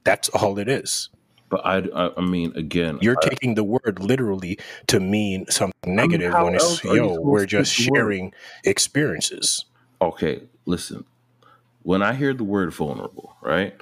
That's 0.04 0.28
all 0.31 0.59
it 0.59 0.69
is. 0.69 1.09
But 1.50 1.64
I, 1.64 1.78
I, 1.95 2.11
I 2.16 2.21
mean, 2.21 2.52
again, 2.57 2.99
You're 3.02 3.16
I- 3.23 3.28
taking 3.28 3.54
the 3.54 3.64
word 3.64 3.99
literally 4.00 4.59
to 4.88 5.00
mean 5.00 5.47
something 5.50 5.75
um, 5.90 5.97
negative 5.97 6.33
how 6.33 6.45
when 6.45 6.54
it's, 6.54 6.64
else 6.64 6.85
yo, 6.85 7.21
we're 7.21 7.47
just 7.47 7.76
take 7.76 7.87
the 7.87 7.93
word? 7.93 7.97
sharing 7.99 8.33
experiences. 8.64 9.64
okay, 10.00 10.43
listen. 10.66 11.04
When 11.83 12.02
I 12.02 12.14
hear 12.14 12.33
the 12.35 12.45
word 12.45 12.73
vulnerable, 12.73 13.37
right? 13.43 13.75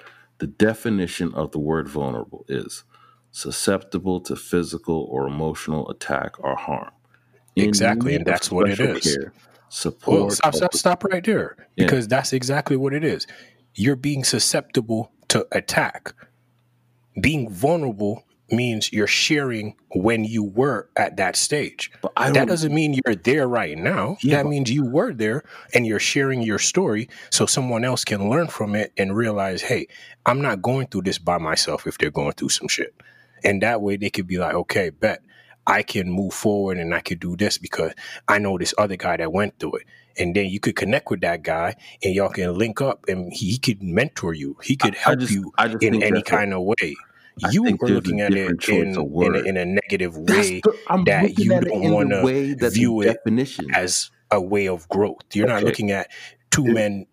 The 0.43 0.49
definition 0.49 1.33
of 1.35 1.53
the 1.53 1.61
word 1.61 1.89
vulnerable 1.89 2.45
is 2.49 2.83
susceptible 3.31 4.21
to 4.23 4.35
physical 4.35 5.07
or 5.09 5.29
emotional 5.29 5.89
attack 5.89 6.33
or 6.41 6.57
harm. 6.57 6.91
In 7.55 7.69
Exactly, 7.69 8.17
and 8.17 8.27
that's 8.27 8.51
what 8.51 8.69
it 8.69 8.81
is. 8.81 9.05
care, 9.05 9.33
support. 9.69 10.21
Well, 10.21 10.31
stop, 10.31 10.57
stop, 10.57 10.75
stop 10.75 11.05
right 11.05 11.25
there. 11.25 11.55
Yeah. 11.77 11.85
Because 11.85 12.09
that's 12.09 12.33
exactly 12.33 12.77
what 12.77 12.93
it 12.93 13.05
is. 13.05 13.29
You're 13.77 13.95
being 13.95 14.25
susceptible 14.25 15.13
to 15.29 15.47
attack. 15.53 16.13
Being 17.21 17.49
vulnerable 17.49 18.25
means 18.53 18.93
you're 18.93 19.07
sharing 19.07 19.75
when 19.93 20.25
you 20.25 20.45
were 20.45 20.89
at 20.97 21.17
that 21.17 21.37
stage. 21.37 21.91
But 22.03 22.13
I 22.17 22.31
that 22.31 22.47
doesn't 22.49 22.75
mean 22.75 23.01
you're 23.05 23.15
there 23.15 23.49
right 23.49 23.77
now. 23.77 24.17
Yeah, 24.23 24.37
that 24.43 24.49
means 24.49 24.71
you 24.71 24.85
were 24.85 25.13
there 25.13 25.45
and 25.75 25.87
you're 25.87 25.99
sharing 25.99 26.43
your 26.43 26.59
story 26.59 27.09
so 27.31 27.47
someone 27.47 27.85
else 27.85 28.05
can 28.05 28.29
learn 28.31 28.49
from 28.49 28.75
it 28.75 28.93
and 28.97 29.17
realize, 29.17 29.63
hey, 29.63 29.89
I'm 30.27 30.41
not 30.41 30.63
going 30.63 30.87
through 30.89 31.03
this 31.03 31.19
by 31.19 31.39
myself 31.39 31.87
if 31.87 31.99
they're 31.99 32.11
going 32.11 32.33
through 32.33 32.51
some 32.51 32.69
shit. 32.69 32.95
And 33.45 33.63
that 33.63 33.81
way 33.83 33.97
they 33.97 34.11
could 34.11 34.27
be 34.27 34.39
like, 34.39 34.55
okay, 34.55 34.91
bet 34.91 35.23
I 35.67 35.83
can 35.83 36.11
move 36.11 36.35
forward 36.35 36.79
and 36.79 36.95
I 36.95 37.01
could 37.01 37.21
do 37.21 37.37
this 37.37 37.59
because 37.59 37.93
I 38.29 38.39
know 38.39 38.59
this 38.59 38.75
other 38.79 38.97
guy 38.97 39.17
that 39.17 39.33
went 39.33 39.59
through 39.59 39.77
it. 39.77 39.83
And 40.19 40.37
then 40.37 40.47
you 40.47 40.61
could 40.61 40.77
connect 40.77 41.11
with 41.11 41.23
that 41.23 41.43
guy 41.43 41.77
and 42.05 42.15
y'all 42.15 42.29
can 42.29 42.57
link 42.59 42.81
up 42.81 43.07
and 43.09 43.33
he 43.33 43.57
could 43.59 43.83
mentor 43.83 44.35
you. 44.35 44.57
He 44.63 44.77
could 44.77 44.95
I 44.97 44.99
help 44.99 45.19
just- 45.21 45.33
you 45.33 45.53
I 45.57 45.69
just 45.69 45.83
in 45.83 46.03
any 46.03 46.23
kind 46.23 46.53
of 46.53 46.63
way. 46.63 46.95
I 47.45 47.51
You 47.51 47.65
think 47.65 47.81
were 47.83 47.89
looking 47.89 48.21
at 48.21 48.33
it 48.35 48.69
in, 48.69 48.89
in, 48.89 48.97
a, 48.97 49.39
in 49.41 49.57
a 49.57 49.65
negative 49.65 50.17
way 50.17 50.61
the- 50.61 50.77
I'm 50.89 51.05
that 51.05 51.39
you 51.39 51.53
at 51.55 51.65
don't 51.65 51.91
want 51.93 52.11
to 52.11 52.23
way 52.23 52.55
that 52.55 52.73
view 52.75 53.03
the 53.03 53.11
it 53.11 53.13
definition. 53.25 53.67
as 53.75 54.11
a 54.31 54.41
way 54.41 54.69
of 54.69 54.89
growth. 54.89 55.21
You're 55.33 55.47
not 55.49 55.63
looking 55.65 55.91
at 55.91 56.11
two 56.51 56.67
It- 56.67 56.73
men 56.75 57.07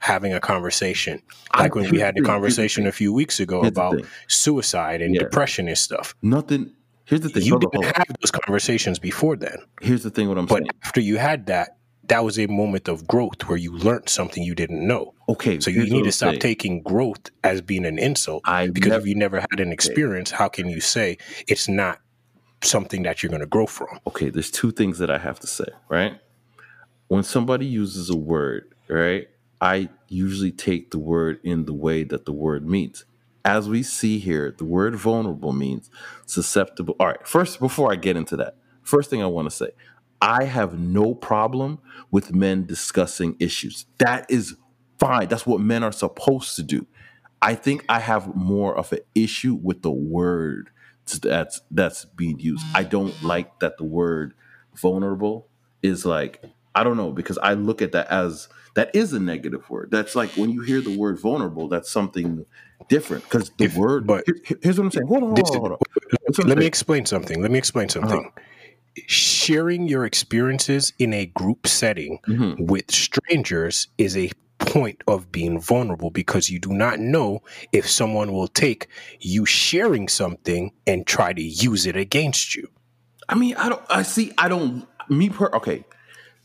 having 0.00 0.32
a 0.32 0.40
conversation 0.40 1.20
I- 1.50 1.62
like 1.62 1.74
when 1.74 1.90
we 1.90 1.98
had 1.98 2.14
the 2.14 2.20
the 2.20 2.24
thing, 2.24 2.24
here's 2.24 2.24
the 2.24 2.28
conversation 2.32 2.86
a 2.86 2.92
few 2.92 3.12
weeks 3.12 3.40
ago 3.40 3.62
Here's 3.62 3.72
about 3.72 4.00
suicide 4.28 5.02
and 5.02 5.14
Yeah. 5.14 5.20
depression 5.22 5.66
and 5.68 5.76
stuff. 5.76 6.14
Nothing. 6.22 6.72
Here's 7.04 7.22
the 7.22 7.30
thing. 7.30 7.42
You 7.42 7.58
didn't 7.58 7.74
hold 7.74 7.84
have 7.86 8.06
those 8.20 8.30
conversations 8.30 8.98
before 8.98 9.34
then. 9.36 9.56
Here's 9.80 10.02
the 10.02 10.10
thing. 10.10 10.28
What 10.28 10.38
I'm 10.38 10.46
But 10.46 10.58
saying. 10.58 10.70
after 10.84 11.00
you 11.00 11.16
had 11.16 11.46
that, 11.46 11.76
that 12.08 12.22
was 12.24 12.38
a 12.38 12.46
moment 12.46 12.86
of 12.88 13.06
growth 13.06 13.48
where 13.48 13.56
you 13.58 13.72
learned 13.76 14.08
something 14.08 14.42
you 14.42 14.54
didn't 14.54 14.86
know. 14.86 15.14
Okay. 15.28 15.60
So 15.60 15.70
you 15.70 15.88
need 15.90 16.04
to 16.04 16.12
stop 16.12 16.30
saying. 16.30 16.40
taking 16.40 16.82
growth 16.82 17.30
as 17.44 17.60
being 17.60 17.84
an 17.84 17.98
insult. 17.98 18.42
I 18.46 18.68
because 18.68 18.90
never- 18.90 19.02
if 19.02 19.06
you 19.08 19.14
never 19.14 19.40
had 19.40 19.60
an 19.60 19.72
experience, 19.72 20.30
how 20.30 20.48
can 20.48 20.68
you 20.68 20.80
say 20.80 21.18
it's 21.46 21.68
not 21.68 22.00
something 22.62 23.02
that 23.02 23.22
you're 23.22 23.30
going 23.30 23.40
to 23.40 23.46
grow 23.46 23.66
from? 23.66 24.00
okay, 24.06 24.30
there's 24.30 24.50
two 24.50 24.72
things 24.72 24.98
that 24.98 25.10
I 25.10 25.18
have 25.18 25.38
to 25.40 25.46
say, 25.46 25.66
right? 25.88 26.18
When 27.08 27.22
somebody 27.22 27.66
uses 27.66 28.10
a 28.10 28.16
word, 28.16 28.74
right, 28.88 29.28
I 29.60 29.88
usually 30.08 30.52
take 30.52 30.90
the 30.90 30.98
word 30.98 31.40
in 31.42 31.64
the 31.66 31.72
way 31.74 32.04
that 32.04 32.24
the 32.26 32.32
word 32.32 32.68
means. 32.68 33.04
As 33.44 33.68
we 33.68 33.82
see 33.82 34.18
here, 34.18 34.54
the 34.56 34.64
word 34.64 34.94
vulnerable 34.96 35.52
means 35.52 35.90
susceptible. 36.26 36.96
All 37.00 37.06
right, 37.06 37.26
first, 37.26 37.60
before 37.60 37.92
I 37.92 37.96
get 37.96 38.16
into 38.16 38.36
that, 38.36 38.56
first 38.82 39.08
thing 39.08 39.22
I 39.22 39.26
want 39.26 39.48
to 39.48 39.54
say, 39.54 39.70
I 40.20 40.44
have 40.44 40.78
no 40.78 41.14
problem 41.14 41.78
with 42.10 42.34
men 42.34 42.66
discussing 42.66 43.36
issues. 43.38 43.86
That 43.98 44.26
is 44.28 44.56
fine. 44.98 45.28
That's 45.28 45.46
what 45.46 45.60
men 45.60 45.82
are 45.82 45.92
supposed 45.92 46.56
to 46.56 46.62
do. 46.62 46.86
I 47.40 47.54
think 47.54 47.84
I 47.88 48.00
have 48.00 48.34
more 48.34 48.76
of 48.76 48.92
an 48.92 48.98
issue 49.14 49.54
with 49.54 49.82
the 49.82 49.90
word 49.92 50.70
that's 51.22 51.60
that's 51.70 52.04
being 52.04 52.38
used. 52.40 52.64
I 52.74 52.82
don't 52.84 53.20
like 53.22 53.60
that 53.60 53.78
the 53.78 53.84
word 53.84 54.34
vulnerable 54.74 55.48
is 55.82 56.04
like 56.04 56.42
I 56.74 56.84
don't 56.84 56.96
know 56.96 57.12
because 57.12 57.38
I 57.38 57.54
look 57.54 57.80
at 57.82 57.92
that 57.92 58.08
as 58.08 58.48
that 58.74 58.94
is 58.94 59.12
a 59.12 59.20
negative 59.20 59.68
word. 59.70 59.90
That's 59.90 60.14
like 60.14 60.30
when 60.30 60.50
you 60.50 60.60
hear 60.62 60.80
the 60.80 60.96
word 60.96 61.18
vulnerable, 61.20 61.68
that's 61.68 61.90
something 61.90 62.44
different 62.88 63.24
because 63.24 63.50
the 63.58 63.64
If- 63.64 63.76
word. 63.76 64.06
but- 64.06 64.24
here- 64.26 64.36
here- 64.44 64.58
here's 64.62 64.78
what 64.78 64.84
I'm 64.84 64.90
saying. 64.90 65.06
Hold 65.08 65.22
on, 65.22 65.28
hold 65.30 65.38
on, 65.50 65.58
hold 65.60 65.72
on. 65.72 65.78
That's 66.26 66.38
Let 66.40 66.58
me 66.58 66.66
explain 66.66 67.06
something. 67.06 67.40
Let 67.40 67.50
me 67.50 67.58
explain 67.58 67.88
something. 67.88 68.30
Sharing 69.06 69.86
your 69.88 70.04
experiences 70.04 70.92
in 70.98 71.12
a 71.12 71.26
group 71.26 71.66
setting 71.66 72.18
Mhm. 72.26 72.66
with 72.66 72.90
strangers 72.90 73.88
is 73.96 74.16
a 74.16 74.30
point 74.58 75.02
of 75.06 75.30
being 75.32 75.60
vulnerable 75.60 76.10
because 76.10 76.50
you 76.50 76.58
do 76.58 76.72
not 76.72 76.98
know 76.98 77.42
if 77.72 77.88
someone 77.88 78.32
will 78.32 78.48
take 78.48 78.88
you 79.20 79.44
sharing 79.46 80.08
something 80.08 80.72
and 80.86 81.06
try 81.06 81.32
to 81.32 81.42
use 81.42 81.86
it 81.86 81.96
against 81.96 82.54
you. 82.54 82.68
I 83.28 83.34
mean, 83.34 83.54
I 83.56 83.68
don't. 83.68 83.82
I 83.88 84.02
see. 84.02 84.32
I 84.38 84.48
don't. 84.48 84.86
Me 85.08 85.28
per. 85.30 85.46
Okay. 85.54 85.84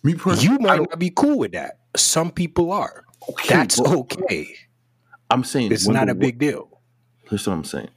Me 0.04 0.16
personally, 0.16 0.54
You 0.54 0.60
might 0.60 0.78
don't- 0.78 1.00
be 1.00 1.10
cool 1.10 1.40
with 1.40 1.54
that. 1.54 1.80
Some 1.96 2.32
people 2.32 2.72
are. 2.72 3.06
Okay, 3.30 3.48
That's 3.56 3.80
okay. 3.80 4.54
I'm 5.30 5.44
saying 5.46 5.72
It's 5.72 5.88
not 5.88 6.10
a 6.10 6.16
big 6.16 6.38
deal. 6.40 6.70
Here's 7.30 7.48
what 7.48 7.54
I'm 7.54 7.64
saying. 7.64 7.90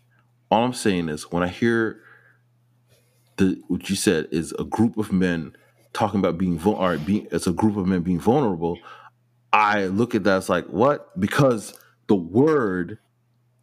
All 0.50 0.62
I'm 0.64 0.72
saying 0.72 1.08
is 1.08 1.30
when 1.32 1.42
I 1.42 1.48
hear 1.48 2.00
the 3.36 3.60
what 3.68 3.90
you 3.90 3.96
said 3.96 4.28
is 4.30 4.52
a 4.58 4.64
group 4.64 4.96
of 4.96 5.12
men 5.12 5.54
talking 5.92 6.20
about 6.20 6.38
being 6.38 6.58
vul- 6.58 6.74
or 6.76 6.96
being 6.98 7.26
it's 7.32 7.46
a 7.46 7.52
group 7.52 7.76
of 7.76 7.86
men 7.86 8.02
being 8.02 8.20
vulnerable. 8.20 8.78
I 9.56 9.86
look 9.86 10.14
at 10.14 10.24
that 10.24 10.36
as 10.36 10.48
like 10.48 10.66
what 10.66 11.18
because 11.18 11.72
the 12.08 12.14
word 12.14 12.98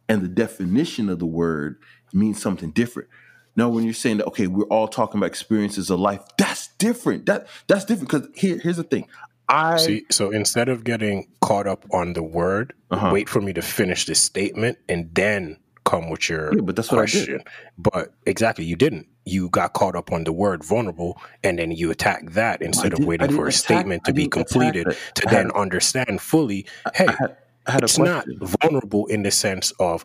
and 0.08 0.22
the 0.22 0.28
definition 0.28 1.08
of 1.08 1.18
the 1.20 1.26
word 1.26 1.78
means 2.12 2.42
something 2.42 2.70
different. 2.72 3.08
Now, 3.56 3.68
when 3.68 3.84
you're 3.84 3.94
saying 3.94 4.16
that, 4.16 4.26
okay, 4.26 4.48
we're 4.48 4.64
all 4.64 4.88
talking 4.88 5.18
about 5.18 5.26
experiences 5.26 5.88
of 5.90 6.00
life, 6.00 6.20
that's 6.36 6.68
different. 6.78 7.26
That 7.26 7.46
that's 7.68 7.84
different 7.84 8.10
because 8.10 8.28
here, 8.34 8.58
here's 8.58 8.76
the 8.76 8.82
thing. 8.82 9.06
I 9.48 9.76
See, 9.76 10.04
so 10.10 10.30
instead 10.30 10.68
of 10.68 10.82
getting 10.84 11.28
caught 11.40 11.66
up 11.66 11.84
on 11.92 12.14
the 12.14 12.22
word, 12.22 12.72
Uh-huh. 12.90 13.10
wait 13.12 13.28
for 13.28 13.40
me 13.40 13.52
to 13.52 13.62
finish 13.62 14.06
this 14.06 14.20
statement 14.20 14.78
and 14.88 15.14
then 15.14 15.58
come 15.84 16.10
with 16.10 16.28
your 16.28 16.54
Yeah, 16.54 16.62
but 16.62 16.74
that's 16.76 16.90
what 16.90 17.02
I 17.02 17.06
did. 17.06 17.46
But 17.78 18.14
exactly, 18.26 18.64
you 18.64 18.74
didn't. 18.74 19.06
You 19.24 19.48
got 19.48 19.72
caught 19.72 19.96
up 19.96 20.12
on 20.12 20.24
the 20.24 20.32
word 20.32 20.62
vulnerable 20.62 21.20
and 21.42 21.58
then 21.58 21.72
you 21.72 21.90
attack 21.90 22.30
that 22.30 22.60
oh, 22.62 22.66
instead 22.66 22.92
of 22.92 23.04
waiting 23.04 23.30
for 23.32 23.46
a 23.46 23.48
attack- 23.48 23.54
statement 23.54 24.04
to 24.04 24.12
be 24.12 24.28
completed 24.28 24.96
to 25.14 25.28
I 25.28 25.30
then 25.30 25.50
understand 25.52 26.20
fully, 26.20 26.66
hey, 26.94 27.06
I 27.08 27.12
had, 27.12 27.36
I 27.66 27.70
had 27.72 27.84
it's 27.84 27.98
not 27.98 28.26
vulnerable 28.40 29.06
in 29.06 29.22
the 29.22 29.30
sense 29.30 29.72
of 29.80 30.04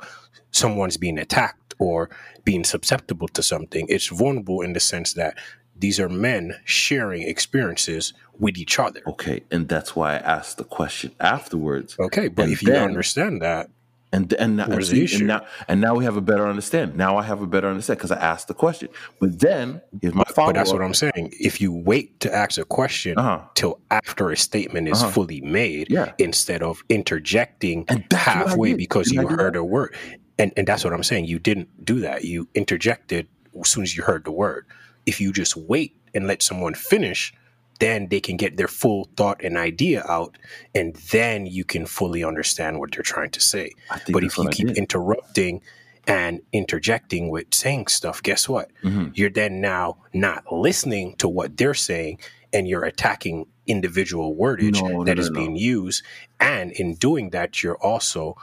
someone's 0.52 0.98
being 0.98 1.18
attacked 1.20 1.74
or 1.80 2.10
being 2.44 2.64
susceptible 2.64 3.28
to 3.30 3.44
something. 3.44 3.86
It's 3.90 4.08
vulnerable 4.08 4.62
in 4.62 4.74
the 4.74 4.80
sense 4.80 5.14
that 5.14 5.38
these 5.80 6.00
are 6.00 6.10
men 6.10 6.60
sharing 6.66 7.24
experiences 7.24 8.14
with 8.38 8.58
each 8.58 8.80
other. 8.80 9.02
Okay, 9.08 9.44
and 9.50 9.68
that's 9.68 9.96
why 9.96 10.16
I 10.16 10.18
asked 10.18 10.58
the 10.58 10.64
question 10.66 11.12
afterwards. 11.20 11.96
Okay, 12.00 12.28
but 12.28 12.44
And 12.44 12.54
if 12.54 12.64
you 12.64 12.74
understand 12.74 13.42
that, 13.42 13.70
And 14.12 14.34
and 14.34 14.58
now, 14.58 14.64
and, 14.64 14.74
Where's 14.74 14.90
the 14.90 15.06
see, 15.06 15.18
and 15.18 15.28
now 15.28 15.46
and 15.68 15.80
now 15.80 15.94
we 15.94 16.04
have 16.04 16.18
a 16.18 16.22
better 16.22 16.48
understanding. 16.48 16.98
Now 16.98 17.18
I 17.18 17.24
have 17.24 17.42
a 17.44 17.48
better 17.48 17.68
understanding 17.68 18.00
because 18.00 18.12
I 18.12 18.20
asked 18.20 18.48
the 18.48 18.56
question. 18.56 18.90
But 19.20 19.40
then 19.40 19.82
here's 20.02 20.16
my 20.16 20.24
follow 20.34 20.48
but 20.48 20.56
that's 20.56 20.74
what 20.74 20.82
I'm 20.82 20.96
saying. 20.96 21.32
If 21.40 21.62
you 21.62 21.72
wait 21.72 22.20
to 22.22 22.34
ask 22.34 22.58
a 22.58 22.66
question 22.66 23.18
Uh-huh. 23.20 23.42
till 23.54 23.80
after 23.92 24.32
a 24.32 24.38
statement 24.38 24.88
is 24.88 25.04
Uh-huh. 25.04 25.12
fully 25.12 25.42
made, 25.42 25.92
Yeah. 25.92 26.14
instead 26.18 26.64
of 26.64 26.82
interjecting 26.90 27.86
And 27.88 28.04
that's 28.10 28.26
what 28.26 28.36
I 28.36 28.50
halfway 28.50 28.74
because 28.74 29.12
you 29.12 29.28
heard 29.28 29.56
a 29.56 29.64
word, 29.64 29.94
and 30.40 30.52
and 30.58 30.68
that's 30.68 30.84
what 30.84 30.92
I'm 30.94 31.04
saying. 31.04 31.26
You 31.26 31.38
didn't 31.38 31.70
do 31.86 32.00
that. 32.00 32.26
You 32.26 32.48
interjected 32.56 33.28
as 33.62 33.70
soon 33.70 33.84
as 33.84 33.96
you 33.96 34.04
heard 34.04 34.26
the 34.26 34.32
word. 34.32 34.66
If 35.06 35.22
you 35.22 35.32
just 35.32 35.56
wait 35.56 35.96
and 36.16 36.26
let 36.26 36.42
someone 36.42 36.74
finish, 36.74 37.32
then 37.80 38.08
they 38.10 38.20
can 38.20 38.38
get 38.38 38.58
their 38.58 38.68
full 38.68 39.10
thought 39.16 39.42
and 39.44 39.58
idea 39.58 40.04
out, 40.08 40.38
and 40.76 40.96
then 41.12 41.46
you 41.46 41.64
can 41.64 41.86
fully 41.86 42.24
understand 42.24 42.80
what 42.80 42.92
they're 42.92 43.04
trying 43.04 43.32
to 43.32 43.42
say. 43.42 43.72
But 44.12 44.24
if 44.24 44.38
you 44.38 44.48
I 44.48 44.52
keep 44.52 44.68
did. 44.68 44.78
interrupting 44.78 45.62
and 46.08 46.42
interjecting 46.52 47.30
with 47.30 47.54
saying 47.54 47.88
stuff, 47.88 48.22
guess 48.24 48.50
what? 48.50 48.72
Mhm. 48.84 49.12
You're 49.16 49.30
then 49.30 49.62
now 49.62 49.98
not 50.14 50.52
listening 50.52 51.16
to 51.18 51.28
what 51.28 51.58
they're 51.58 51.74
saying 51.74 52.20
and 52.52 52.68
you're 52.68 52.84
attacking 52.84 53.46
individual 53.68 54.36
wordage 54.36 54.82
no, 54.82 55.04
that 55.04 55.18
no, 55.18 55.22
is 55.22 55.30
no. 55.30 55.40
being 55.40 55.56
used. 55.56 56.04
And 56.40 56.72
in 56.72 56.96
doing 56.96 57.30
that, 57.30 57.62
you're 57.62 57.78
also 57.78 58.36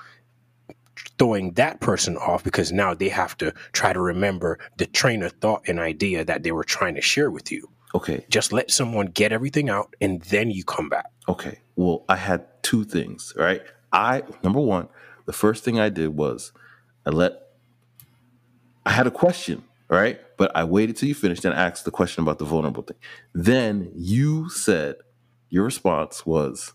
throwing 1.18 1.52
that 1.52 1.80
person 1.80 2.16
off 2.16 2.44
because 2.44 2.72
now 2.72 2.94
they 2.94 3.08
have 3.08 3.36
to 3.38 3.52
try 3.72 3.92
to 3.92 4.00
remember 4.00 4.58
the 4.76 4.86
train 4.86 5.22
of 5.22 5.32
thought 5.32 5.62
and 5.66 5.80
idea 5.80 6.24
that 6.24 6.42
they 6.42 6.52
were 6.52 6.64
trying 6.64 6.94
to 6.94 7.00
share 7.00 7.30
with 7.30 7.50
you. 7.50 7.68
Okay, 7.96 8.26
Just 8.28 8.52
let 8.52 8.70
someone 8.70 9.06
get 9.06 9.32
everything 9.32 9.68
out 9.70 9.94
and 10.00 10.20
then 10.22 10.50
you 10.50 10.64
come 10.64 10.88
back. 10.88 11.06
okay. 11.28 11.60
Well, 11.76 12.04
I 12.08 12.16
had 12.16 12.40
two 12.62 12.84
things. 12.84 13.32
Right. 13.36 13.62
I 13.92 14.22
number 14.42 14.60
one, 14.60 14.88
the 15.26 15.32
first 15.32 15.64
thing 15.64 15.78
I 15.80 15.88
did 15.90 16.10
was 16.16 16.52
I 17.06 17.10
let 17.10 17.32
I 18.84 18.90
had 18.90 19.06
a 19.06 19.10
question. 19.10 19.64
Right. 19.88 20.18
But 20.36 20.50
I 20.54 20.64
waited 20.64 20.96
till 20.96 21.08
you 21.08 21.14
finished 21.14 21.44
and 21.44 21.54
asked 21.54 21.84
the 21.84 21.90
question 21.90 22.22
about 22.22 22.38
the 22.38 22.44
vulnerable 22.44 22.82
thing. 22.82 22.96
Then 23.32 23.90
you 23.94 24.48
said 24.50 24.96
your 25.48 25.64
response 25.64 26.26
was 26.26 26.72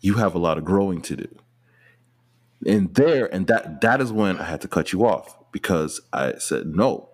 you 0.00 0.14
have 0.14 0.34
a 0.34 0.38
lot 0.38 0.58
of 0.58 0.64
growing 0.64 1.00
to 1.02 1.16
do. 1.16 1.28
And 2.66 2.94
there, 2.94 3.32
and 3.32 3.46
that 3.46 3.80
that 3.82 4.00
is 4.00 4.12
when 4.12 4.38
I 4.38 4.44
had 4.44 4.60
to 4.62 4.68
cut 4.68 4.92
you 4.92 5.06
off 5.06 5.36
because 5.52 6.00
I 6.12 6.34
said 6.38 6.66
no. 6.66 7.09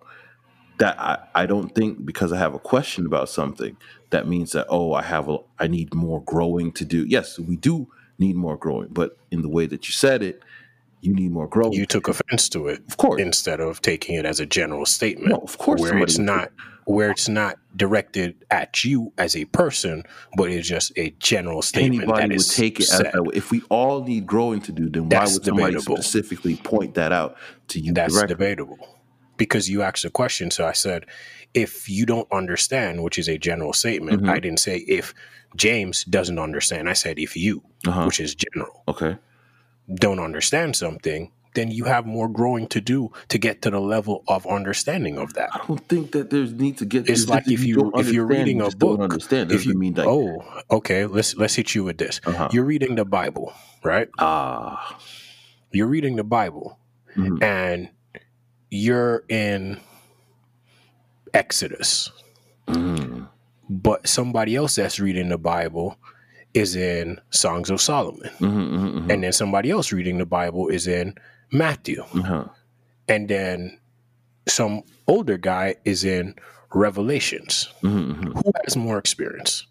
That 0.78 0.98
I, 1.00 1.18
I 1.34 1.46
don't 1.46 1.74
think 1.74 2.04
because 2.04 2.32
I 2.32 2.38
have 2.38 2.54
a 2.54 2.58
question 2.58 3.06
about 3.06 3.28
something 3.28 3.76
that 4.10 4.28
means 4.28 4.52
that 4.52 4.66
oh 4.68 4.92
I 4.92 5.02
have 5.02 5.28
a 5.28 5.38
I 5.58 5.66
need 5.68 5.94
more 5.94 6.22
growing 6.22 6.72
to 6.72 6.84
do. 6.84 7.06
Yes, 7.06 7.38
we 7.38 7.56
do 7.56 7.88
need 8.18 8.36
more 8.36 8.56
growing, 8.56 8.88
but 8.88 9.16
in 9.30 9.42
the 9.42 9.48
way 9.48 9.66
that 9.66 9.86
you 9.86 9.92
said 9.92 10.22
it, 10.22 10.42
you 11.00 11.14
need 11.14 11.30
more 11.30 11.46
growing. 11.46 11.72
You 11.72 11.86
took 11.86 12.08
offense 12.08 12.48
to 12.50 12.68
it. 12.68 12.82
Of 12.88 12.96
course. 12.96 13.20
Instead 13.20 13.60
of 13.60 13.80
taking 13.82 14.16
it 14.16 14.24
as 14.24 14.40
a 14.40 14.46
general 14.46 14.86
statement. 14.86 15.30
No, 15.30 15.38
of 15.38 15.58
course 15.58 15.80
Where 15.80 15.96
it's 15.98 16.18
not 16.18 16.50
where 16.84 17.10
it's 17.10 17.28
not 17.28 17.56
directed 17.74 18.36
at 18.52 18.84
you 18.84 19.12
as 19.18 19.34
a 19.34 19.44
person, 19.46 20.04
but 20.36 20.50
it's 20.50 20.68
just 20.68 20.92
a 20.96 21.10
general 21.18 21.60
statement. 21.60 22.02
Anybody 22.04 22.20
that 22.22 22.28
would 22.28 22.36
is 22.36 22.54
take 22.54 22.78
it 22.78 22.84
as 22.84 22.96
said. 22.96 23.10
that 23.12 23.22
way. 23.24 23.34
If 23.34 23.50
we 23.50 23.60
all 23.70 24.04
need 24.04 24.24
growing 24.24 24.60
to 24.62 24.72
do, 24.72 24.88
then 24.88 25.08
That's 25.08 25.32
why 25.32 25.34
would 25.34 25.44
somebody 25.44 25.72
debatable. 25.72 25.96
specifically 25.96 26.56
point 26.56 26.94
that 26.94 27.10
out 27.10 27.36
to 27.68 27.80
you 27.80 27.92
That's 27.92 28.14
directly? 28.14 28.34
debatable 28.34 28.95
because 29.36 29.68
you 29.70 29.82
asked 29.82 30.04
a 30.04 30.10
question. 30.10 30.50
So 30.50 30.66
I 30.66 30.72
said, 30.72 31.06
if 31.54 31.88
you 31.88 32.06
don't 32.06 32.28
understand, 32.32 33.02
which 33.02 33.18
is 33.18 33.28
a 33.28 33.38
general 33.38 33.72
statement, 33.72 34.22
Mhm. 34.22 34.30
I 34.30 34.38
didn't 34.40 34.60
say 34.60 34.78
if 34.88 35.14
James 35.56 36.04
doesn't 36.04 36.38
understand. 36.38 36.88
I 36.88 36.92
said 36.94 37.18
if 37.18 37.36
you, 37.36 37.62
Uh-huh. 37.86 38.04
which 38.06 38.20
is 38.20 38.34
general, 38.34 38.82
Okay. 38.88 39.16
don't 39.94 40.18
understand 40.20 40.76
something, 40.76 41.30
then 41.54 41.70
you 41.70 41.84
have 41.84 42.04
more 42.04 42.28
growing 42.28 42.66
to 42.66 42.80
do 42.82 43.10
to 43.28 43.38
get 43.38 43.62
to 43.62 43.70
the 43.70 43.80
level 43.80 44.22
of 44.28 44.46
understanding 44.46 45.16
of 45.16 45.32
that. 45.34 45.48
I 45.54 45.66
don't 45.66 45.88
think 45.88 46.12
that 46.12 46.28
there's 46.28 46.52
need 46.52 46.76
to 46.78 46.84
get. 46.84 47.08
It's 47.08 47.28
like 47.30 47.48
if 47.50 47.64
you 47.64 47.76
don't 47.76 47.98
if 47.98 48.12
you're 48.12 48.26
reading 48.26 48.58
you 48.58 48.66
a 48.66 48.70
book, 48.76 49.00
understand. 49.00 49.50
if 49.50 49.64
you 49.64 49.72
mean 49.72 49.94
like 49.94 50.06
oh 50.06 50.44
okay, 50.70 51.06
let's 51.06 51.34
let's 51.36 51.54
hit 51.54 51.74
you 51.74 51.82
with 51.84 51.96
this. 51.96 52.20
Uh-huh. 52.26 52.48
You're 52.52 52.64
reading 52.66 52.96
the 52.96 53.06
Bible, 53.06 53.54
right? 53.82 54.08
ah 54.18 54.98
You're 55.72 55.86
reading 55.88 56.16
the 56.16 56.24
Bible, 56.24 56.78
Mhm. 57.16 57.42
and 57.42 57.88
you're 58.76 59.24
in 59.28 59.80
Exodus, 61.34 62.10
mm, 62.68 63.28
but 63.68 64.06
somebody 64.06 64.56
else 64.56 64.76
that's 64.76 65.00
reading 65.00 65.28
the 65.28 65.38
Bible 65.38 65.96
is 66.54 66.74
in 66.76 67.20
Songs 67.30 67.68
of 67.70 67.80
Solomon, 67.80 68.30
mhm, 68.38 68.50
mhm, 68.70 68.94
mhm. 68.94 69.12
and 69.12 69.22
then 69.24 69.32
somebody 69.32 69.70
else 69.70 69.92
reading 69.92 70.18
the 70.18 70.26
Bible 70.26 70.68
is 70.68 70.86
in 70.86 71.14
Matthew, 71.52 72.02
Uh-huh. 72.14 72.44
and 73.08 73.28
then 73.28 73.78
some 74.48 74.82
older 75.06 75.36
guy 75.36 75.74
is 75.84 76.04
in 76.04 76.34
Revelations. 76.74 77.68
Mhm, 77.82 78.16
mhm. 78.16 78.34
Who 78.44 78.52
has 78.64 78.76
more 78.76 78.98
experience? 78.98 79.66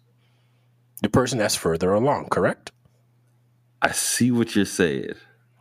The 1.02 1.08
person 1.08 1.38
that's 1.38 1.54
further 1.56 1.92
along, 1.92 2.28
correct? 2.30 2.72
I 3.82 3.92
see 3.92 4.30
what 4.30 4.56
you're 4.56 4.64
saying. 4.64 5.14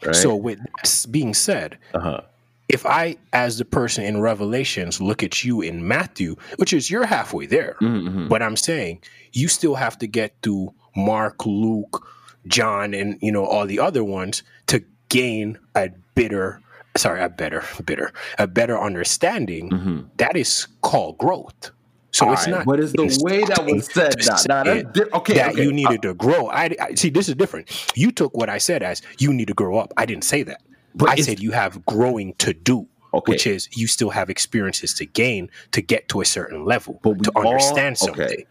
Right. 0.03 0.15
So, 0.15 0.35
with 0.35 0.59
that 0.59 1.05
being 1.11 1.33
said, 1.33 1.77
uh-huh. 1.93 2.21
If 2.67 2.85
I, 2.85 3.17
as 3.33 3.57
the 3.57 3.65
person 3.65 4.03
in 4.05 4.21
Revelations, 4.21 4.99
look 4.99 5.21
at 5.23 5.43
you 5.43 5.61
in 5.61 5.87
Matthew, 5.87 6.35
which 6.57 6.73
is 6.73 6.89
you're 6.89 7.05
halfway 7.05 7.45
there, 7.45 7.75
Mhm, 7.81 8.07
mhm. 8.09 8.29
but 8.29 8.41
I'm 8.41 8.55
saying 8.57 8.99
you 9.33 9.47
still 9.47 9.75
have 9.75 9.97
to 9.99 10.07
get 10.07 10.33
through 10.41 10.73
Mark, 10.95 11.45
Luke, 11.45 12.07
John, 12.47 12.93
and 12.93 13.17
you 13.21 13.31
know 13.31 13.45
all 13.45 13.65
the 13.65 13.79
other 13.79 14.03
ones 14.03 14.43
to 14.67 14.83
gain 15.09 15.57
a 15.75 15.89
bitter, 16.15 16.61
sorry, 16.97 17.21
a 17.21 17.29
better, 17.29 17.63
bitter, 17.85 18.11
a 18.39 18.47
better 18.47 18.79
understanding. 18.79 19.69
Mhm. 19.69 20.05
That 20.17 20.35
is 20.35 20.67
called 20.81 21.17
growth. 21.17 21.71
So 22.11 22.31
it's 22.31 22.47
All 22.47 22.53
right, 22.53 22.59
not. 22.59 22.65
But 22.65 22.79
it's 22.79 22.93
the 22.93 23.21
way 23.25 23.43
that 23.43 23.65
was 23.65 23.87
said. 23.91 24.11
to 24.21 24.45
Nah, 24.47 24.63
nah, 24.63 24.81
di- 24.83 25.01
okay. 25.15 25.33
that 25.33 25.51
okay. 25.51 25.63
you 25.63 25.73
needed 25.73 26.01
to 26.03 26.13
grow. 26.13 26.47
I, 26.47 26.73
I 26.79 26.95
see. 26.95 27.09
This 27.09 27.27
is 27.27 27.35
different. 27.35 27.67
You 27.93 28.09
took 28.11 28.37
what 28.37 28.49
I 28.49 28.57
said 28.57 28.83
as 28.83 29.01
you 29.19 29.33
need 29.33 29.49
to 29.49 29.53
grow 29.53 29.77
up. 29.77 29.91
I 29.97 30.05
didn't 30.05 30.23
say 30.23 30.41
that. 30.43 30.61
But 30.95 31.09
I 31.09 31.15
said 31.17 31.39
you 31.39 31.51
have 31.51 31.85
growing 31.85 32.33
to 32.39 32.53
do, 32.53 32.87
Okay. 33.13 33.31
which 33.31 33.47
is 33.47 33.69
you 33.73 33.87
still 33.87 34.09
have 34.09 34.29
experiences 34.29 34.93
to 34.95 35.05
gain 35.05 35.49
to 35.71 35.81
get 35.81 36.09
to 36.09 36.21
a 36.21 36.25
certain 36.25 36.65
level 36.65 36.99
But 37.03 37.23
to 37.23 37.37
understand 37.37 37.97
all- 38.01 38.09
okay. 38.09 38.21
something. 38.27 38.45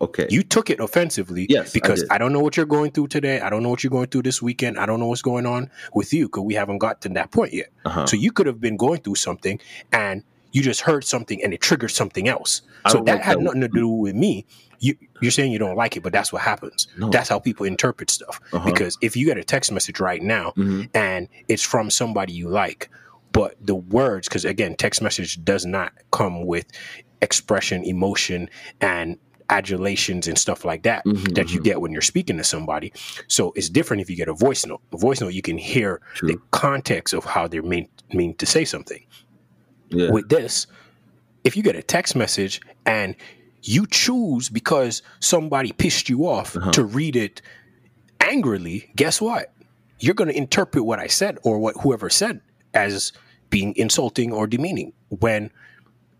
okay. 0.00 0.26
You 0.30 0.42
took 0.42 0.68
it 0.70 0.78
offensively 0.80 1.46
Yes, 1.48 1.72
because 1.72 2.00
did. 2.02 2.10
I, 2.10 2.18
don't 2.18 2.32
know 2.32 2.40
what 2.40 2.56
you're 2.56 2.66
going 2.66 2.90
through 2.92 3.08
today. 3.08 3.40
I 3.40 3.48
don't 3.50 3.62
know 3.62 3.70
what 3.70 3.82
you're 3.82 3.90
going 3.90 4.08
through 4.08 4.22
this 4.22 4.42
weekend. 4.42 4.78
I 4.78 4.86
don't 4.86 5.00
know 5.00 5.06
what's 5.06 5.22
going 5.22 5.46
on 5.46 5.70
with 5.94 6.12
you 6.12 6.26
because 6.26 6.44
we 6.44 6.54
haven't 6.54 6.78
got 6.78 7.00
to 7.02 7.08
that 7.10 7.30
point 7.30 7.52
yet. 7.54 7.68
Uh-huh. 7.84 8.06
So 8.06 8.16
you 8.16 8.30
could 8.32 8.46
have 8.46 8.60
been 8.60 8.76
going 8.76 9.00
through 9.00 9.14
something 9.16 9.58
and 9.92 10.22
you 10.52 10.62
just 10.62 10.82
heard 10.82 11.04
something 11.04 11.42
and 11.42 11.52
it 11.52 11.60
triggered 11.60 11.90
something 11.90 12.28
else. 12.28 12.62
I 12.84 12.90
So 12.92 13.02
that 13.04 13.22
had 13.22 13.38
that. 13.38 13.42
nothing 13.42 13.60
to 13.62 13.68
do 13.68 13.88
with 13.88 14.14
me. 14.14 14.46
You, 14.80 14.94
you're 15.20 15.30
saying 15.30 15.52
you 15.52 15.58
don't 15.58 15.76
like 15.76 15.96
it, 15.96 16.02
but 16.02 16.12
that's 16.12 16.32
what 16.32 16.42
happens. 16.42 16.86
No. 16.98 17.10
That's 17.10 17.28
how 17.28 17.38
people 17.38 17.66
interpret 17.66 18.10
stuff. 18.10 18.40
Uh-huh. 18.52 18.64
Because 18.70 18.98
if 19.00 19.16
you 19.16 19.26
get 19.26 19.38
a 19.38 19.44
text 19.44 19.72
message 19.72 20.00
right 20.00 20.22
now 20.22 20.52
Mhm. 20.56 20.88
and 20.94 21.28
it's 21.48 21.62
from 21.62 21.90
somebody 21.90 22.32
you 22.32 22.48
like, 22.48 22.90
but 23.32 23.54
the 23.60 23.74
words, 23.74 24.28
because 24.28 24.44
again, 24.44 24.74
text 24.76 25.02
message 25.02 25.42
does 25.44 25.66
not 25.66 25.92
come 26.10 26.46
with 26.46 26.66
expression, 27.22 27.84
emotion, 27.84 28.48
and 28.80 29.18
adulations 29.48 30.26
and 30.26 30.36
stuff 30.36 30.64
like 30.64 30.82
that 30.82 31.04
Mhm, 31.04 31.34
that 31.34 31.52
you 31.52 31.60
mhm. 31.60 31.64
get 31.64 31.80
when 31.80 31.92
you're 31.92 32.02
speaking 32.02 32.36
to 32.36 32.44
somebody. 32.44 32.92
So 33.28 33.52
it's 33.54 33.68
different 33.70 34.00
if 34.00 34.10
you 34.10 34.16
get 34.16 34.28
a 34.28 34.32
voice 34.34 34.66
note. 34.66 34.80
A 34.92 34.96
voice 34.96 35.20
note, 35.20 35.34
you 35.34 35.42
can 35.42 35.56
hear 35.56 36.00
True. 36.14 36.28
the 36.32 36.38
context 36.50 37.14
of 37.14 37.24
how 37.24 37.46
they're 37.46 37.62
mean, 37.62 37.88
mean 38.12 38.34
to 38.34 38.46
say 38.46 38.64
something. 38.64 39.04
Yeah. 39.90 40.10
With 40.10 40.28
this, 40.28 40.66
if 41.44 41.56
you 41.56 41.62
get 41.62 41.76
a 41.76 41.82
text 41.82 42.16
message 42.16 42.60
and 42.86 43.14
you 43.68 43.86
choose 43.90 44.48
because 44.48 45.02
somebody 45.20 45.72
pissed 45.72 46.08
you 46.08 46.26
off 46.26 46.56
Uh-huh. 46.56 46.70
to 46.72 46.84
read 46.84 47.16
it 47.16 47.42
angrily, 48.20 48.90
guess 48.96 49.20
what? 49.20 49.52
You're 49.98 50.14
going 50.14 50.28
to 50.28 50.36
interpret 50.36 50.84
what 50.84 50.98
I 50.98 51.06
said 51.06 51.38
or 51.42 51.58
what 51.58 51.74
whoever 51.82 52.10
said 52.10 52.40
as 52.74 53.12
being 53.50 53.74
insulting 53.76 54.32
or 54.32 54.46
demeaning 54.46 54.92
when 55.08 55.50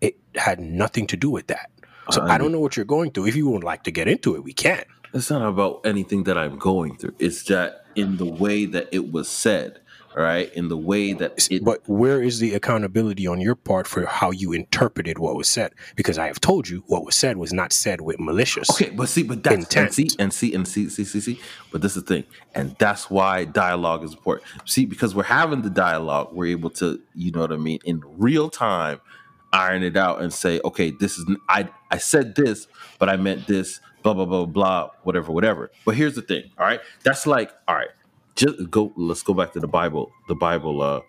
it 0.01 0.17
had 0.35 0.59
nothing 0.59 1.07
to 1.07 1.17
do 1.17 1.29
with 1.29 1.47
that. 1.47 1.69
So 2.11 2.21
I 2.21 2.35
I 2.35 2.37
don't 2.37 2.51
know 2.51 2.59
what 2.59 2.75
you're 2.75 2.85
going 2.85 3.11
through. 3.11 3.27
If 3.27 3.35
you 3.35 3.49
would 3.49 3.63
like 3.63 3.83
to 3.83 3.91
get 3.91 4.07
into 4.07 4.35
it, 4.35 4.43
we 4.43 4.53
can. 4.53 4.83
It's 5.13 5.29
not 5.29 5.41
about 5.41 5.85
anything 5.85 6.23
that 6.23 6.37
I'm 6.37 6.57
going 6.57 6.97
through. 6.97 7.15
It's 7.19 7.43
that 7.43 7.85
in 7.95 8.17
the 8.17 8.25
way 8.25 8.65
that 8.65 8.87
it 8.91 9.11
was 9.11 9.27
said, 9.27 9.79
right? 10.23 10.51
In 10.53 10.67
the 10.67 10.77
way 10.77 11.13
that 11.13 11.47
it. 11.51 11.63
but 11.63 11.87
where 11.87 12.21
is 12.21 12.39
the 12.39 12.55
accountability 12.55 13.27
on 13.27 13.39
your 13.39 13.55
part 13.55 13.85
for 13.85 14.05
how 14.05 14.31
you 14.31 14.51
interpreted 14.51 15.19
what 15.19 15.35
was 15.35 15.47
said? 15.47 15.73
Because 15.95 16.17
I 16.17 16.27
have 16.27 16.41
told 16.41 16.67
you 16.67 16.83
what 16.87 17.05
was 17.05 17.15
said 17.15 17.37
was 17.37 17.53
not 17.53 17.71
said 17.71 18.01
with 18.01 18.19
malicious. 18.19 18.69
Okay, 18.71 18.89
but 18.89 19.09
see, 19.09 19.23
but 19.23 19.43
that's 19.43 19.53
and 19.53 19.63
Intent. 19.63 19.93
see 19.93 20.09
and 20.17 20.33
see 20.33 20.53
and 20.53 20.67
see, 20.67 20.89
see, 20.89 21.03
see, 21.03 21.19
see. 21.19 21.39
But 21.71 21.81
this 21.81 21.95
is 21.95 22.03
the 22.03 22.15
thing, 22.15 22.23
and 22.55 22.75
that's 22.79 23.11
why 23.11 23.45
dialogue 23.45 24.03
is 24.03 24.13
important. 24.13 24.47
See, 24.65 24.85
because 24.85 25.13
we're 25.13 25.23
having 25.23 25.61
the 25.61 25.69
dialogue, 25.69 26.29
we're 26.33 26.47
able 26.51 26.71
to, 26.71 26.99
you 27.13 27.31
know 27.31 27.41
what 27.41 27.51
I 27.51 27.57
mean, 27.57 27.79
in 27.85 28.01
real 28.17 28.49
time, 28.49 28.99
iron 29.53 29.83
it 29.83 29.95
out 29.95 30.21
and 30.21 30.33
say, 30.33 30.59
okay, 30.65 30.91
this 30.99 31.19
is 31.19 31.25
I 31.47 31.69
I 31.91 31.99
said 31.99 32.35
this, 32.35 32.67
but 32.97 33.07
I 33.07 33.17
meant 33.17 33.45
this, 33.45 33.79
blah 34.01 34.15
blah 34.15 34.25
blah 34.25 34.45
blah, 34.45 34.89
whatever, 35.03 35.31
whatever. 35.31 35.69
But 35.85 35.95
here's 35.95 36.15
the 36.15 36.23
thing, 36.23 36.49
all 36.57 36.65
right? 36.65 36.81
That's 37.03 37.27
like, 37.27 37.51
all 37.67 37.75
right, 37.75 37.89
just 38.37 38.71
go. 38.71 38.93
Let's 38.97 39.23
go 39.23 39.33
back 39.33 39.53
to 39.53 39.59
the 39.59 39.67
Bible. 39.67 40.11
The 40.29 40.35
Bible, 40.35 40.81
uh, 40.81 41.01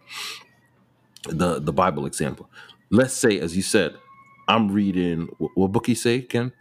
the 1.28 1.60
the 1.60 1.72
Bible 1.72 2.06
example. 2.06 2.50
Let's 2.90 3.14
say, 3.14 3.38
as 3.40 3.56
you 3.56 3.62
said, 3.62 3.94
I'm 4.48 4.72
reading. 4.72 5.28
What, 5.38 5.52
what 5.54 5.72
book 5.72 5.88
you 5.88 5.94
say, 5.94 6.22
Ken? 6.22 6.52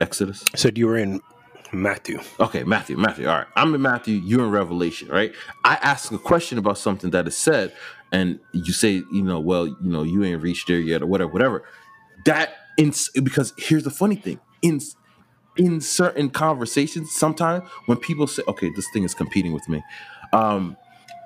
Exodus. 0.00 0.44
Said 0.56 0.78
you 0.78 0.88
were 0.88 0.98
in 0.98 1.20
Matthew. 1.72 2.20
Okay, 2.40 2.64
Matthew, 2.64 2.96
Matthew. 2.96 3.28
All 3.28 3.38
right. 3.38 3.46
I'm 3.56 3.74
in 3.74 3.82
Matthew, 3.82 4.16
you're 4.16 4.44
in 4.44 4.50
Revelation, 4.50 5.08
right? 5.08 5.32
I 5.64 5.76
ask 5.76 6.12
a 6.12 6.18
question 6.18 6.58
about 6.58 6.78
something 6.78 7.10
that 7.10 7.26
is 7.28 7.36
said, 7.36 7.72
and 8.12 8.40
you 8.52 8.72
say, 8.72 9.02
you 9.12 9.22
know, 9.22 9.40
well, 9.40 9.66
you 9.66 9.76
know, 9.80 10.02
you 10.02 10.24
ain't 10.24 10.42
reached 10.42 10.68
there 10.68 10.78
yet, 10.80 11.02
or 11.02 11.06
whatever, 11.06 11.32
whatever. 11.32 11.64
That 12.26 12.56
in 12.76 12.92
because 13.22 13.54
here's 13.56 13.84
the 13.84 13.90
funny 13.90 14.16
thing. 14.16 14.40
In 14.62 14.80
in 15.56 15.80
certain 15.80 16.30
conversations, 16.30 17.12
sometimes 17.14 17.68
when 17.86 17.98
people 17.98 18.26
say, 18.26 18.42
okay, 18.48 18.70
this 18.74 18.88
thing 18.92 19.04
is 19.04 19.14
competing 19.14 19.52
with 19.52 19.68
me, 19.68 19.82
um, 20.32 20.76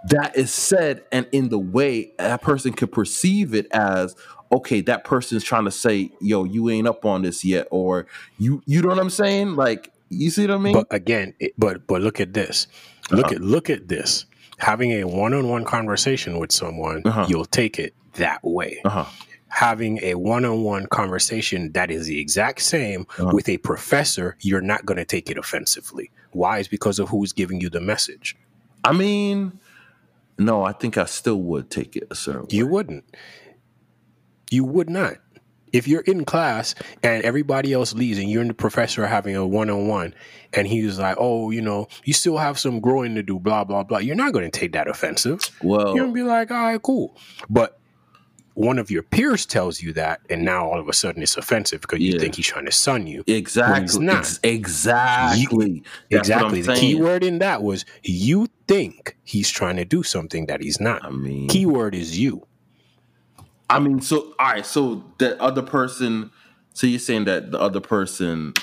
that 0.09 0.37
is 0.37 0.53
said, 0.53 1.05
and 1.13 1.27
in 1.33 1.49
the 1.49 1.59
way 1.59 2.13
that 2.19 2.43
person 2.43 2.73
could 2.73 2.93
perceive 2.93 3.55
it 3.55 3.67
as, 3.73 4.15
okay, 4.53 4.81
that 4.83 5.05
person's 5.05 5.43
trying 5.43 5.65
to 5.65 5.71
say, 5.71 6.11
yo, 6.21 6.45
you 6.45 6.71
ain't 6.71 6.87
up 6.87 7.05
on 7.05 7.23
this 7.23 7.45
yet, 7.45 7.67
or 7.71 8.07
you, 8.39 8.63
you 8.67 8.83
know 8.83 8.89
what 8.89 8.99
I'm 8.99 9.11
saying? 9.11 9.57
Like, 9.57 9.93
you 10.09 10.31
see 10.31 10.47
what 10.47 10.55
I 10.55 10.59
mean? 10.59 10.75
But 10.75 10.87
again, 10.93 11.35
it, 11.41 11.53
but 11.59 11.87
but 11.89 12.01
look 12.01 12.21
at 12.21 12.33
this. 12.33 12.69
Look 13.11 13.33
at 13.33 13.41
look 13.41 13.69
at 13.71 13.89
this. 13.89 14.25
Having 14.59 14.93
a 14.93 15.05
one-on-one 15.05 15.65
conversation 15.65 16.39
with 16.39 16.53
someone, 16.53 17.03
Uh-huh. 17.05 17.27
you'll 17.29 17.45
take 17.45 17.79
it 17.81 17.93
that 18.15 18.45
way. 18.45 18.81
uh 18.85 18.89
huh. 18.91 19.05
Having 19.49 20.01
a 20.03 20.15
one-on-one 20.17 20.87
conversation 20.87 21.73
that 21.73 21.91
is 21.91 22.07
the 22.07 22.21
exact 22.21 22.61
same 22.63 23.07
Uh-huh. 23.19 23.31
with 23.33 23.49
a 23.49 23.59
professor, 23.59 24.37
you're 24.41 24.61
not 24.61 24.85
going 24.85 24.99
to 24.99 25.05
take 25.05 25.31
it 25.31 25.39
offensively. 25.39 26.11
Why? 26.33 26.59
Is 26.59 26.69
because 26.69 26.99
of 26.99 27.09
who's 27.09 27.33
giving 27.33 27.61
you 27.61 27.71
the 27.71 27.81
message. 27.81 28.37
I 28.85 28.93
mean, 28.93 29.59
no, 30.39 30.63
I 30.65 30.73
think 30.73 30.99
I 30.99 31.07
still 31.07 31.41
would 31.43 31.71
take 31.71 31.97
it 31.97 32.07
a 32.11 32.15
certain 32.15 32.47
You 32.51 32.67
way. 32.67 32.73
wouldn't. 32.73 33.17
You 34.51 34.65
would 34.65 34.91
not. 34.91 35.17
If 35.73 35.89
you're 35.89 36.03
in 36.03 36.25
class 36.25 36.75
and 37.03 37.23
everybody 37.25 37.73
else 37.73 37.93
leaves 37.95 38.19
and 38.19 38.31
you're 38.31 38.41
and 38.41 38.51
the 38.51 38.55
professor 38.55 39.05
are 39.05 39.09
having 39.09 39.35
a 39.37 39.47
one 39.47 39.69
on 39.69 39.89
one 39.89 40.15
and 40.53 40.67
he's 40.67 40.99
like, 40.99 41.17
oh, 41.19 41.51
you 41.51 41.61
know, 41.61 41.89
you 42.05 42.13
still 42.13 42.39
have 42.39 42.59
some 42.59 42.81
growing 42.81 43.15
to 43.17 43.23
do, 43.23 43.39
blah, 43.39 43.65
blah, 43.65 43.83
blah, 43.83 43.99
you're 43.99 44.15
not 44.15 44.33
going 44.33 44.49
to 44.49 44.59
take 44.59 44.73
that 44.73 44.89
offensive. 44.89 45.41
Well, 45.63 45.89
You're 45.89 46.05
going 46.05 46.11
to 46.11 46.15
be 46.15 46.23
like, 46.23 46.51
all 46.51 46.63
right, 46.65 46.81
cool. 46.83 47.17
But 47.51 47.79
one 48.57 48.79
of 48.79 48.91
your 48.91 49.03
peers 49.03 49.45
tells 49.45 49.83
you 49.83 49.93
that 49.93 50.19
and 50.31 50.43
now 50.43 50.67
all 50.67 50.81
of 50.81 50.89
a 50.89 50.93
sudden 50.95 51.23
it's 51.23 51.37
offensive 51.37 51.83
because 51.83 52.01
you 52.01 52.15
Yeah. 52.15 52.19
think 52.21 52.37
he's 52.37 52.47
trying 52.47 52.65
to 52.65 52.73
son 52.73 53.07
you. 53.07 53.23
exactly, 53.27 54.05
not. 54.05 54.17
ex- 54.21 54.41
exactly, 54.43 55.83
That's 56.11 56.29
exactly. 56.29 56.63
The 56.63 56.75
key 56.75 56.95
word 56.95 57.23
in 57.23 57.39
that 57.41 57.63
was 57.63 57.85
you 58.03 58.49
think 58.67 59.19
he's 59.25 59.51
trying 59.51 59.77
to 59.77 59.85
do 59.85 60.03
something 60.03 60.47
that 60.47 60.63
he's 60.63 60.81
not. 60.81 61.05
I 61.05 61.11
mean, 61.11 61.49
Keyword 61.49 61.95
is 61.95 62.19
you. 62.19 62.47
I 63.69 63.79
mean, 63.79 64.01
so 64.01 64.35
all 64.39 64.49
right, 64.53 64.65
so 64.65 65.05
the 65.19 65.41
other 65.43 65.63
person. 65.63 66.31
So 66.73 66.87
you're 66.87 66.99
saying 66.99 67.25
that 67.27 67.51
the 67.51 67.61
other 67.61 67.81
person. 67.81 68.55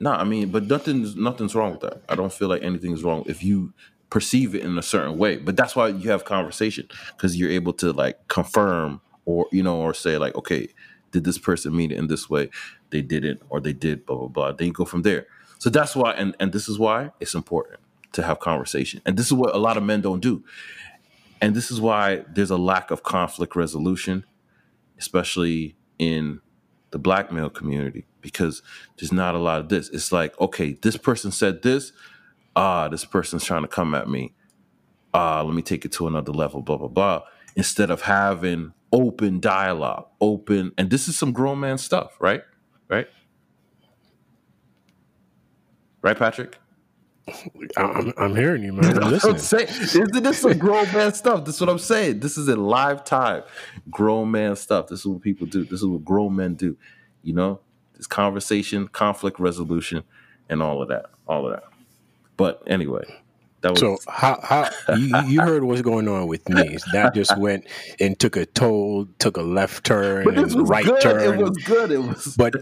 No, 0.00 0.10
I 0.12 0.24
mean, 0.24 0.50
but 0.50 0.64
nothing's 0.64 1.16
nothing's 1.16 1.54
wrong 1.54 1.72
with 1.72 1.80
that. 1.80 2.02
I 2.08 2.16
don't 2.16 2.32
feel 2.32 2.48
like 2.48 2.62
anything's 2.62 3.02
wrong 3.02 3.22
if 3.26 3.42
you 3.42 3.72
perceive 4.14 4.54
it 4.54 4.62
in 4.62 4.78
a 4.78 4.82
certain 4.82 5.18
way. 5.18 5.36
But 5.38 5.56
that's 5.56 5.74
why 5.74 5.88
you 5.88 6.08
have 6.10 6.24
conversation 6.24 6.86
because 7.16 7.36
you're 7.36 7.50
able 7.50 7.72
to 7.72 7.92
like 7.92 8.28
confirm 8.28 9.00
or 9.24 9.48
you 9.50 9.60
know 9.60 9.80
or 9.80 9.92
say 9.92 10.18
like, 10.18 10.36
okay, 10.36 10.68
did 11.10 11.24
this 11.24 11.36
person 11.36 11.74
mean 11.76 11.90
it 11.90 11.98
in 11.98 12.06
this 12.06 12.30
way? 12.30 12.48
They 12.90 13.02
didn't, 13.02 13.42
or 13.48 13.60
they 13.60 13.72
did, 13.72 14.06
blah 14.06 14.16
blah 14.16 14.28
blah. 14.28 14.52
Then 14.52 14.68
you 14.68 14.72
go 14.72 14.84
from 14.84 15.02
there. 15.02 15.26
So 15.58 15.68
that's 15.68 15.96
why, 15.96 16.12
and 16.12 16.36
and 16.38 16.52
this 16.52 16.68
is 16.68 16.78
why 16.78 17.10
it's 17.18 17.34
important 17.34 17.80
to 18.12 18.22
have 18.22 18.38
conversation. 18.38 19.02
And 19.04 19.16
this 19.16 19.26
is 19.26 19.32
what 19.32 19.52
a 19.52 19.58
lot 19.58 19.76
of 19.76 19.82
men 19.82 20.00
don't 20.00 20.20
do. 20.20 20.44
And 21.40 21.56
this 21.56 21.72
is 21.72 21.80
why 21.80 22.22
there's 22.32 22.52
a 22.52 22.56
lack 22.56 22.92
of 22.92 23.02
conflict 23.02 23.56
resolution, 23.56 24.24
especially 24.96 25.74
in 25.98 26.40
the 26.92 27.00
black 27.00 27.32
male 27.32 27.50
community, 27.50 28.06
because 28.20 28.62
there's 28.96 29.10
not 29.10 29.34
a 29.34 29.38
lot 29.38 29.58
of 29.58 29.70
this. 29.70 29.88
It's 29.88 30.12
like, 30.12 30.40
okay, 30.40 30.74
this 30.82 30.96
person 30.96 31.32
said 31.32 31.62
this. 31.62 31.92
Ah, 32.56 32.88
this 32.88 33.04
person's 33.04 33.44
trying 33.44 33.62
to 33.62 33.68
come 33.68 33.94
at 33.94 34.08
me. 34.08 34.34
Ah, 35.14 35.42
let 35.42 35.54
me 35.54 35.62
take 35.62 35.84
it 35.84 35.92
to 35.92 36.06
another 36.06 36.32
level, 36.32 36.62
blah, 36.62 36.76
blah, 36.76 36.88
blah. 36.88 37.22
Instead 37.56 37.90
of 37.90 38.02
having 38.02 38.72
open 38.92 39.40
dialogue, 39.40 40.06
open, 40.20 40.72
and 40.78 40.90
this 40.90 41.08
is 41.08 41.18
some 41.18 41.32
grown 41.32 41.60
man 41.60 41.78
stuff, 41.78 42.16
right? 42.20 42.42
Right? 42.88 43.08
Right, 46.02 46.18
Patrick? 46.18 46.58
I'm, 47.76 48.12
I'm 48.18 48.36
hearing 48.36 48.64
you, 48.64 48.72
man. 48.72 48.98
I'm 49.02 49.14
I'm 49.24 49.38
saying, 49.38 49.68
isn't 49.68 50.22
this 50.22 50.40
some 50.40 50.58
grown 50.58 50.92
man 50.92 51.14
stuff? 51.14 51.44
This 51.44 51.56
is 51.56 51.60
what 51.60 51.70
I'm 51.70 51.78
saying. 51.78 52.20
This 52.20 52.38
is 52.38 52.48
a 52.48 52.56
live 52.56 53.04
time. 53.04 53.42
Grown 53.90 54.30
man 54.30 54.56
stuff. 54.56 54.88
This 54.88 55.00
is 55.00 55.06
what 55.06 55.22
people 55.22 55.46
do. 55.46 55.64
This 55.64 55.80
is 55.80 55.86
what 55.86 56.04
grown 56.04 56.36
men 56.36 56.54
do. 56.54 56.76
You 57.22 57.34
know, 57.34 57.60
this 57.96 58.06
conversation, 58.06 58.88
conflict 58.88 59.40
resolution, 59.40 60.04
and 60.48 60.62
all 60.62 60.82
of 60.82 60.88
that. 60.88 61.06
All 61.28 61.46
of 61.46 61.52
that. 61.54 61.64
But 62.36 62.62
anyway, 62.66 63.04
that 63.62 63.74
was 63.74 63.80
So 63.80 63.98
how 64.08 64.40
how 64.42 64.70
you, 64.90 65.06
you 65.06 65.42
heard 65.42 65.64
what's 65.64 65.82
going 65.82 66.08
on 66.08 66.26
with 66.28 66.48
me? 66.48 66.78
That 66.92 67.14
just 67.14 67.34
went 67.36 67.66
and 68.00 68.18
took 68.18 68.36
a 68.36 68.46
toll, 68.46 69.06
took 69.18 69.36
a 69.36 69.42
left 69.42 69.84
turn, 69.86 70.24
but 70.24 70.36
this 70.36 70.54
and 70.54 70.54
was 70.54 70.70
right 70.70 70.84
good. 70.84 71.00
turn. 71.00 71.22
It 71.22 71.42
was 71.42 71.58
good. 71.58 71.92
It 71.92 71.98
was 71.98 72.36
but 72.36 72.54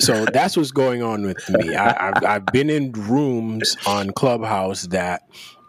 so 0.00 0.26
that's 0.26 0.56
what's 0.56 0.72
going 0.72 1.02
on 1.02 1.24
with 1.24 1.48
me. 1.50 1.76
I, 1.76 2.10
I've, 2.10 2.24
I've 2.24 2.52
been 2.52 2.70
in 2.70 2.92
rooms 2.92 3.76
on 3.86 4.10
Clubhouse 4.12 4.84
that 4.88 5.22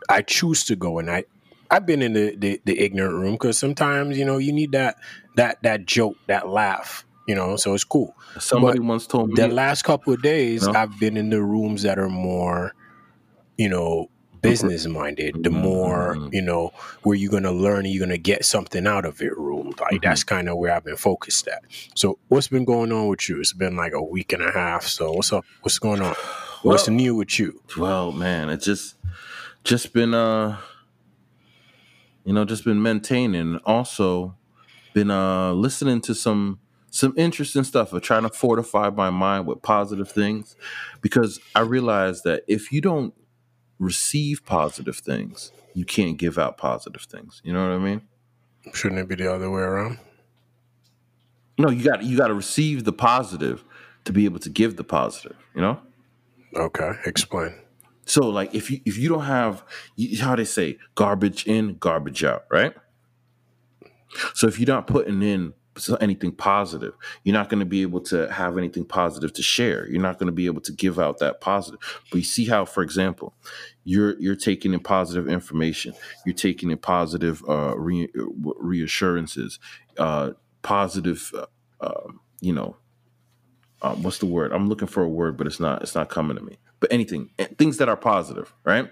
I 0.09 0.21
choose 0.23 0.65
to 0.65 0.75
go, 0.75 0.99
and 0.99 1.11
I 1.11 1.25
I've 1.71 1.85
been 1.85 2.01
in 2.01 2.13
the 2.13 2.35
the, 2.37 2.61
the 2.65 2.79
ignorant 2.79 3.15
room 3.15 3.33
because 3.33 3.57
sometimes 3.59 4.17
you 4.17 4.25
know 4.25 4.37
you 4.37 4.53
need 4.53 4.71
that 4.73 4.97
that 5.35 5.61
that 5.63 5.85
joke, 5.85 6.17
that 6.27 6.49
laugh, 6.49 7.05
you 7.27 7.35
know. 7.35 7.57
So 7.57 7.73
it's 7.73 7.83
cool. 7.85 8.15
somebody 8.39 8.79
but 8.79 8.85
once 8.85 9.07
told 9.07 9.29
me 9.29 9.35
The 9.35 9.47
last 9.49 9.83
couple 9.83 10.13
of 10.13 10.21
days, 10.21 10.67
No. 10.67 10.73
I've 10.73 10.99
been 10.99 11.17
in 11.17 11.29
the 11.29 11.41
rooms 11.43 11.83
that 11.83 11.99
are 11.99 12.09
more, 12.09 12.73
you 13.59 13.67
know, 13.67 14.09
business 14.41 14.85
minded. 14.87 15.43
The 15.43 15.49
more, 15.49 16.15
Mhm. 16.15 16.33
you 16.33 16.41
know, 16.41 16.71
where 17.03 17.17
you're 17.17 17.29
gonna 17.29 17.51
learn 17.51 17.85
and 17.85 17.93
you're 17.93 17.99
gonna 18.05 18.17
get 18.17 18.45
something 18.45 18.87
out 18.87 19.03
of 19.03 19.21
it. 19.21 19.37
Room 19.37 19.73
like 19.81 19.95
Mhm. 19.95 20.01
that's 20.03 20.23
kind 20.23 20.47
of 20.47 20.57
where 20.57 20.73
I've 20.73 20.85
been 20.85 20.95
focused 20.95 21.45
at. 21.49 21.61
So, 21.93 22.17
what's 22.29 22.47
been 22.47 22.63
going 22.63 22.93
on 22.93 23.07
with 23.09 23.27
you? 23.27 23.37
It's 23.41 23.51
been 23.51 23.75
like 23.75 23.91
a 23.93 24.01
week 24.01 24.31
and 24.31 24.41
a 24.41 24.51
half. 24.51 24.87
So, 24.87 25.11
what's 25.11 25.33
up? 25.33 25.43
What's 25.61 25.77
going 25.77 26.01
on? 26.01 26.15
What's 26.61 26.87
Well- 26.87 26.95
new 26.95 27.15
with 27.15 27.37
you? 27.37 27.61
Well, 27.77 28.13
man, 28.13 28.49
it's 28.49 28.63
just 28.65 28.95
just 29.65 29.91
been 29.91 30.13
uh 30.13 30.55
you 32.23 32.33
know, 32.33 32.45
just 32.45 32.63
been 32.63 32.81
maintaining. 32.81 33.57
Also 33.65 34.35
been 34.93 35.11
uh 35.11 35.51
listening 35.51 35.99
to 36.01 36.15
some 36.15 36.59
some 36.91 37.13
interesting 37.17 37.63
stuff 37.65 37.91
of 37.91 38.01
trying 38.01 38.23
to 38.23 38.29
fortify 38.29 38.89
my 38.89 39.09
mind 39.09 39.45
with 39.47 39.61
positive 39.61 40.09
things 40.09 40.55
because 41.01 41.39
I 41.55 41.59
realize 41.61 42.23
that 42.23 42.43
if 42.47 42.71
you 42.71 42.79
don't 42.81 43.13
receive 43.79 44.45
positive 44.45 44.97
things, 44.97 45.51
you 45.73 45.85
can't 45.85 46.17
give 46.17 46.37
out 46.37 46.57
positive 46.57 47.03
things. 47.03 47.41
You 47.43 47.53
know 47.53 47.63
what 47.63 47.75
I 47.75 47.79
mean? 47.79 48.01
Shouldn't 48.73 48.99
it 48.99 49.07
be 49.07 49.15
the 49.15 49.33
other 49.33 49.49
way 49.49 49.61
around? 49.61 49.97
No, 51.57 51.69
you 51.69 51.83
got 51.83 52.03
you 52.03 52.17
got 52.17 52.27
to 52.27 52.33
receive 52.33 52.83
the 52.83 52.93
positive 52.93 53.63
to 54.05 54.13
be 54.13 54.25
able 54.25 54.39
to 54.39 54.49
give 54.49 54.77
the 54.77 54.83
positive, 54.83 55.35
you 55.55 55.61
know? 55.61 55.79
Okay, 56.55 56.91
explain. 57.05 57.53
So 58.05 58.27
like 58.27 58.55
if 58.55 58.71
you 58.71 58.81
if 58.85 58.97
you 58.97 59.09
don't 59.09 59.25
have 59.25 59.63
how 60.19 60.35
they 60.35 60.45
say 60.45 60.77
garbage 60.95 61.45
in 61.45 61.77
garbage 61.77 62.23
out, 62.23 62.45
right? 62.49 62.73
So 64.33 64.47
if 64.47 64.57
you're 64.59 64.67
not 64.67 64.87
putting 64.87 65.21
in 65.21 65.53
anything 66.01 66.31
positive, 66.31 66.93
you're 67.23 67.33
not 67.33 67.49
going 67.49 67.59
to 67.59 67.65
be 67.65 67.81
able 67.81 68.01
to 68.01 68.31
have 68.31 68.57
anything 68.57 68.85
positive 68.85 69.33
to 69.33 69.43
share. 69.43 69.87
You're 69.89 70.01
not 70.01 70.19
going 70.19 70.27
to 70.27 70.33
be 70.33 70.45
able 70.45 70.61
to 70.61 70.71
give 70.71 70.99
out 70.99 71.19
that 71.19 71.41
positive. 71.41 71.79
But 72.11 72.17
you 72.17 72.23
see 72.23 72.45
how, 72.45 72.65
for 72.65 72.83
example, 72.83 73.33
you're 73.83 74.19
you're 74.19 74.35
taking 74.35 74.73
in 74.73 74.79
positive 74.81 75.27
information, 75.27 75.93
you're 76.25 76.35
taking 76.35 76.71
in 76.71 76.77
positive 76.77 77.43
uh, 77.47 77.77
re- 77.77 78.09
reassurances, 78.15 79.59
uh, 79.97 80.31
positive, 80.61 81.31
uh, 81.35 81.45
um, 81.81 82.19
you 82.41 82.53
know, 82.53 82.77
um, 83.81 84.03
what's 84.03 84.17
the 84.19 84.25
word? 84.25 84.51
I'm 84.51 84.67
looking 84.67 84.87
for 84.87 85.03
a 85.03 85.09
word, 85.09 85.37
but 85.37 85.47
it's 85.47 85.59
not 85.59 85.81
it's 85.81 85.95
not 85.95 86.09
coming 86.09 86.37
to 86.37 86.43
me. 86.43 86.57
But 86.79 86.91
anything, 86.91 87.29
eh, 87.39 87.47
things 87.57 87.77
that 87.77 87.89
are 87.89 87.97
positive, 87.97 88.53
right? 88.63 88.89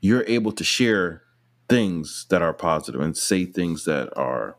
You're 0.00 0.24
able 0.26 0.52
to 0.52 0.64
share 0.64 1.22
things 1.68 2.26
that 2.30 2.42
are 2.42 2.52
positive 2.52 3.00
and 3.00 3.16
say 3.16 3.44
things 3.44 3.84
that 3.84 4.16
are 4.16 4.56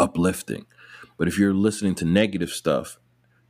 uplifting. 0.00 0.66
But 1.16 1.28
if 1.28 1.38
you're 1.38 1.54
listening 1.54 1.94
to 1.96 2.04
negative 2.04 2.50
stuff, 2.50 2.98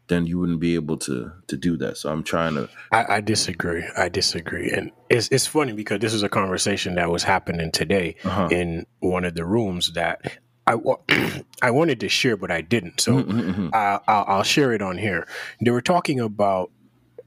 then 0.08 0.26
you 0.26 0.38
wouldn't 0.38 0.60
be 0.60 0.74
able 0.76 0.96
to 0.98 1.32
to 1.48 1.56
do 1.56 1.76
that. 1.78 1.96
So 1.96 2.10
I'm 2.10 2.22
trying 2.22 2.54
to 2.54 2.68
I, 2.92 3.16
I 3.16 3.20
disagree. 3.20 3.84
I 3.96 4.08
disagree, 4.08 4.70
and 4.70 4.92
it's 5.10 5.28
it's 5.30 5.46
funny 5.46 5.72
because 5.72 5.98
this 6.00 6.14
is 6.14 6.22
a 6.22 6.28
conversation 6.28 6.94
that 6.94 7.10
was 7.10 7.24
happening 7.24 7.72
today 7.72 8.16
Uh-huh. 8.24 8.48
in 8.50 8.86
one 9.00 9.24
of 9.24 9.34
the 9.34 9.44
rooms 9.44 9.92
that 9.94 10.38
I 10.66 10.76
I 11.62 11.70
wanted 11.72 12.00
to 12.00 12.08
share, 12.08 12.36
but 12.36 12.50
I 12.50 12.60
didn't. 12.60 13.00
So 13.00 13.12
Mhm, 13.14 13.24
mhm, 13.26 13.54
mhm. 13.54 13.74
I, 13.74 13.98
I'll, 14.06 14.24
I'll 14.28 14.42
share 14.44 14.72
it 14.72 14.82
on 14.82 14.96
here. 14.98 15.26
They 15.60 15.70
were 15.72 15.80
talking 15.82 16.20
about 16.20 16.70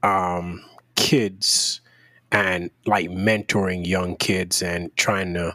um, 0.02 0.64
kids 0.94 1.80
and 2.32 2.70
like 2.86 3.10
mentoring 3.10 3.86
young 3.86 4.16
kids 4.16 4.62
and 4.62 4.94
trying 4.96 5.34
to 5.34 5.54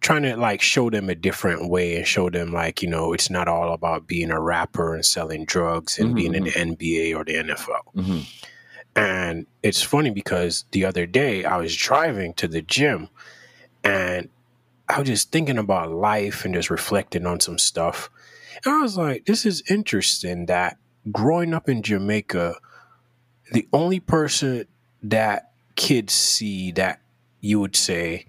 trying 0.00 0.22
to 0.22 0.36
like 0.36 0.62
show 0.62 0.88
them 0.90 1.08
a 1.10 1.14
different 1.14 1.68
way 1.68 1.96
and 1.96 2.06
show 2.06 2.30
them 2.30 2.52
like 2.52 2.82
you 2.82 2.88
know 2.88 3.12
it's 3.12 3.28
not 3.30 3.48
all 3.48 3.72
about 3.72 4.06
being 4.06 4.30
a 4.30 4.40
rapper 4.40 4.94
and 4.94 5.04
selling 5.04 5.44
drugs 5.44 5.98
and 5.98 6.10
Mhm, 6.12 6.16
being 6.16 6.34
in 6.34 6.44
the 6.44 6.50
NBA 6.52 7.14
or 7.16 7.24
the 7.24 7.34
NFL. 7.36 7.92
Mhm. 7.94 8.26
And 8.96 9.46
it's 9.62 9.82
funny 9.82 10.10
because 10.10 10.64
the 10.72 10.84
other 10.84 11.06
day 11.06 11.44
I 11.44 11.56
was 11.58 11.76
driving 11.76 12.34
to 12.34 12.48
the 12.48 12.62
gym 12.62 13.08
and 13.84 14.28
I 14.88 14.98
was 14.98 15.08
just 15.08 15.30
thinking 15.30 15.58
about 15.58 15.92
life 15.92 16.44
and 16.44 16.54
just 16.54 16.70
reflecting 16.70 17.24
on 17.26 17.38
some 17.38 17.58
stuff. 17.58 18.10
And 18.64 18.74
I 18.74 18.80
was 18.82 18.96
like, 18.96 19.26
this 19.26 19.46
is 19.46 19.62
interesting 19.70 20.46
that 20.46 20.76
growing 21.12 21.54
up 21.54 21.68
in 21.68 21.82
Jamaica, 21.82 22.56
the 23.52 23.68
only 23.72 24.00
person 24.00 24.66
that 25.04 25.52
kids 25.76 26.12
see 26.12 26.72
that 26.72 27.00
you 27.40 27.60
would 27.60 27.76
say 27.76 28.26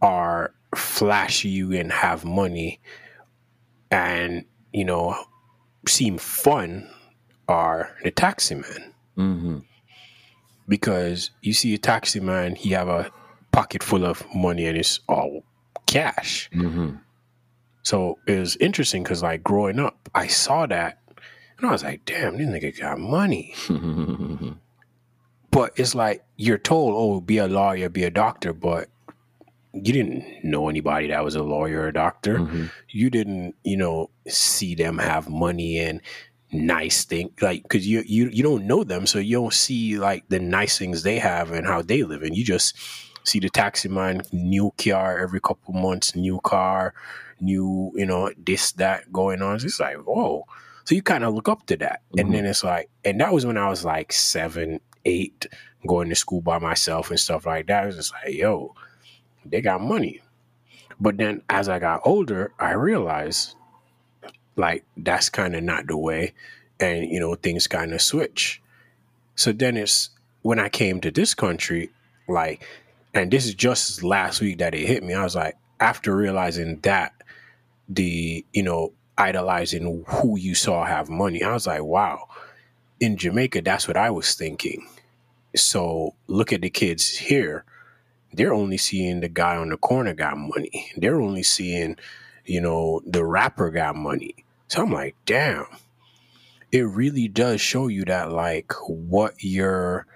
are 0.00 0.54
flashy 0.74 1.48
you 1.48 1.72
and 1.72 1.90
have 1.92 2.24
money 2.24 2.80
and, 3.90 4.44
you 4.72 4.84
know, 4.84 5.16
seem 5.86 6.18
fun 6.18 6.88
are 7.48 7.90
the 8.02 8.10
taxi 8.10 8.54
man 8.54 8.94
Mhm. 9.16 9.64
because 10.66 11.30
you 11.42 11.52
see 11.52 11.74
a 11.74 11.78
taxi 11.78 12.20
man, 12.20 12.54
he 12.54 12.70
have 12.70 12.88
a 12.88 13.10
pocket 13.52 13.82
full 13.82 14.04
of 14.04 14.24
money 14.34 14.66
and 14.66 14.76
it's 14.78 15.00
all 15.08 15.44
cash. 15.86 16.48
Mhm. 16.54 17.00
So 17.82 18.18
it 18.26 18.38
was 18.38 18.56
interesting 18.56 19.02
because 19.02 19.22
like 19.22 19.42
growing 19.44 19.78
up, 19.78 20.08
I 20.14 20.26
saw 20.26 20.66
that 20.66 20.98
and 21.58 21.66
I 21.68 21.70
was 21.72 21.84
like, 21.84 22.04
damn, 22.06 22.36
this 22.38 22.48
nigga 22.48 22.78
got 22.80 22.98
money. 22.98 23.54
But 25.50 25.72
it's 25.76 25.94
like 25.94 26.24
you're 26.36 26.58
told, 26.58 26.94
oh, 26.96 27.20
be 27.20 27.38
a 27.38 27.46
lawyer, 27.46 27.88
be 27.88 28.02
a 28.02 28.10
doctor, 28.10 28.52
but 28.52 28.88
you 29.74 29.92
didn't 29.92 30.24
know 30.44 30.68
anybody 30.68 31.08
that 31.08 31.24
was 31.24 31.34
a 31.34 31.42
lawyer 31.42 31.82
or 31.82 31.88
a 31.88 31.92
doctor. 31.92 32.38
Mhm. 32.38 32.70
You 32.90 33.10
didn't, 33.10 33.56
you 33.64 33.76
know, 33.76 34.10
see 34.28 34.74
them 34.74 34.98
have 34.98 35.28
money 35.28 35.78
and 35.78 36.00
nice 36.52 37.04
thing 37.04 37.30
like 37.40 37.62
because 37.64 37.86
you 37.86 38.02
you 38.06 38.28
you 38.28 38.42
don't 38.42 38.66
know 38.66 38.84
them, 38.84 39.06
so 39.06 39.18
you 39.18 39.36
don't 39.36 39.52
see 39.52 39.98
like 39.98 40.24
the 40.28 40.38
nice 40.38 40.78
things 40.78 41.02
they 41.02 41.18
have 41.18 41.50
and 41.50 41.66
how 41.66 41.82
they 41.82 42.02
live, 42.04 42.22
and 42.22 42.36
you 42.36 42.44
just 42.44 42.76
see 43.24 43.40
the 43.40 43.48
taxi 43.50 43.88
man 43.88 44.22
new 44.32 44.72
car 44.78 45.18
every 45.18 45.40
couple 45.40 45.74
months, 45.74 46.14
new 46.14 46.38
car, 46.40 46.94
new 47.40 47.90
you 47.96 48.06
know 48.06 48.30
this 48.38 48.72
that 48.72 49.12
going 49.12 49.42
on. 49.42 49.56
It's 49.56 49.80
like 49.80 49.96
whoa. 49.96 50.44
So 50.84 50.94
you 50.94 51.02
kind 51.02 51.24
of 51.24 51.34
look 51.34 51.48
up 51.48 51.66
to 51.66 51.76
that, 51.78 52.02
Mhm. 52.12 52.20
and 52.20 52.34
then 52.34 52.44
it's 52.46 52.62
like, 52.62 52.90
and 53.04 53.18
that 53.20 53.32
was 53.32 53.44
when 53.46 53.56
I 53.56 53.68
was 53.68 53.84
like 53.84 54.12
seven, 54.12 54.80
eight, 55.06 55.46
going 55.86 56.08
to 56.10 56.14
school 56.14 56.42
by 56.42 56.58
myself 56.58 57.10
and 57.10 57.18
stuff 57.18 57.46
like 57.46 57.66
that. 57.66 57.82
It 57.84 57.86
was 57.86 57.96
just 57.96 58.12
like, 58.12 58.34
yo, 58.34 58.74
they 59.44 59.60
got 59.60 59.80
money. 59.80 60.20
But 61.00 61.16
then 61.16 61.42
as 61.48 61.68
I 61.68 61.78
got 61.78 62.02
older, 62.04 62.52
I 62.58 62.72
realized 62.72 63.54
like 64.56 64.84
that's 64.96 65.28
kind 65.28 65.56
of 65.56 65.62
not 65.62 65.86
the 65.86 65.96
way. 65.96 66.34
And, 66.80 67.10
you 67.10 67.20
know, 67.20 67.34
things 67.34 67.66
kind 67.66 67.92
of 67.92 68.02
switch. 68.02 68.60
So 69.36 69.52
then 69.52 69.76
it's 69.76 70.10
when 70.42 70.58
I 70.58 70.68
came 70.68 71.00
to 71.00 71.10
this 71.10 71.34
country, 71.34 71.90
like, 72.28 72.66
and 73.12 73.30
this 73.30 73.46
is 73.46 73.54
just 73.54 74.02
last 74.02 74.40
week 74.40 74.58
that 74.58 74.74
it 74.74 74.86
hit 74.86 75.02
me. 75.02 75.14
I 75.14 75.22
was 75.22 75.36
like, 75.36 75.56
after 75.80 76.14
realizing 76.14 76.80
that, 76.80 77.12
the, 77.88 78.44
you 78.52 78.62
know, 78.62 78.92
idolizing 79.16 80.04
who 80.06 80.38
you 80.38 80.54
saw 80.54 80.84
have 80.84 81.08
money, 81.08 81.42
I 81.42 81.52
was 81.52 81.66
like, 81.66 81.82
wow, 81.82 82.28
in 82.98 83.16
Jamaica, 83.16 83.62
that's 83.62 83.86
what 83.86 83.96
I 83.96 84.10
was 84.10 84.34
thinking. 84.34 84.86
So 85.54 86.14
look 86.26 86.52
at 86.52 86.62
the 86.62 86.70
kids 86.70 87.16
here. 87.16 87.64
They're 88.36 88.54
only 88.54 88.76
seeing 88.78 89.20
the 89.20 89.28
guy 89.28 89.56
on 89.56 89.70
the 89.70 89.76
corner 89.76 90.14
got 90.14 90.36
money. 90.36 90.90
They're 90.96 91.20
only 91.20 91.42
seeing, 91.42 91.96
you 92.44 92.60
know, 92.60 93.00
the 93.06 93.24
rapper 93.24 93.70
got 93.70 93.96
money. 93.96 94.34
So 94.68 94.82
I'm 94.82 94.92
like, 94.92 95.16
damn. 95.26 95.66
It 96.72 96.82
really 96.82 97.28
does 97.28 97.60
show 97.60 97.86
you 97.86 98.04
that 98.06 98.32
like 98.32 98.72
what 98.88 99.34
you're 99.38 100.06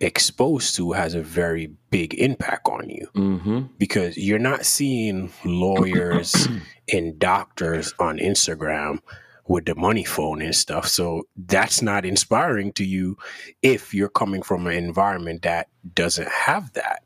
exposed 0.00 0.74
to 0.76 0.92
has 0.92 1.14
a 1.14 1.22
very 1.22 1.70
big 1.90 2.14
impact 2.14 2.66
on 2.68 2.88
you 2.88 3.06
Mm-hmm. 3.14 3.60
because 3.78 4.16
you're 4.16 4.38
not 4.38 4.64
seeing 4.64 5.30
lawyers 5.44 6.48
and 6.92 7.18
doctors 7.18 7.92
on 7.98 8.18
Instagram 8.18 8.98
with 9.46 9.66
the 9.66 9.74
money 9.74 10.04
phone 10.04 10.40
and 10.42 10.54
stuff. 10.54 10.88
So 10.88 11.24
that's 11.36 11.82
not 11.82 12.04
inspiring 12.04 12.72
to 12.74 12.84
you 12.84 13.16
if 13.62 13.92
you're 13.92 14.08
coming 14.08 14.42
from 14.42 14.66
an 14.66 14.74
environment 14.76 15.42
that 15.42 15.68
doesn't 15.94 16.28
have 16.28 16.72
that. 16.72 17.02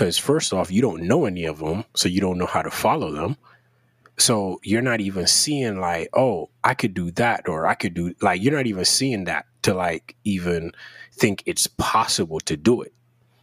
Because 0.00 0.16
first 0.16 0.54
off, 0.54 0.70
you 0.72 0.80
don't 0.80 1.02
know 1.02 1.26
any 1.26 1.44
of 1.44 1.58
them, 1.58 1.84
so 1.94 2.08
you 2.08 2.22
don't 2.22 2.38
know 2.38 2.46
how 2.46 2.62
to 2.62 2.70
follow 2.70 3.12
them. 3.12 3.36
So 4.16 4.58
you're 4.62 4.80
not 4.80 5.02
even 5.02 5.26
seeing 5.26 5.78
like, 5.78 6.08
oh, 6.14 6.48
I 6.64 6.72
could 6.72 6.94
do 6.94 7.10
that, 7.12 7.50
or 7.50 7.66
I 7.66 7.74
could 7.74 7.92
do 7.92 8.14
like 8.22 8.42
you're 8.42 8.54
not 8.56 8.66
even 8.66 8.86
seeing 8.86 9.24
that 9.24 9.44
to 9.62 9.74
like 9.74 10.16
even 10.24 10.72
think 11.12 11.42
it's 11.44 11.66
possible 11.66 12.40
to 12.40 12.56
do 12.56 12.80
it 12.80 12.94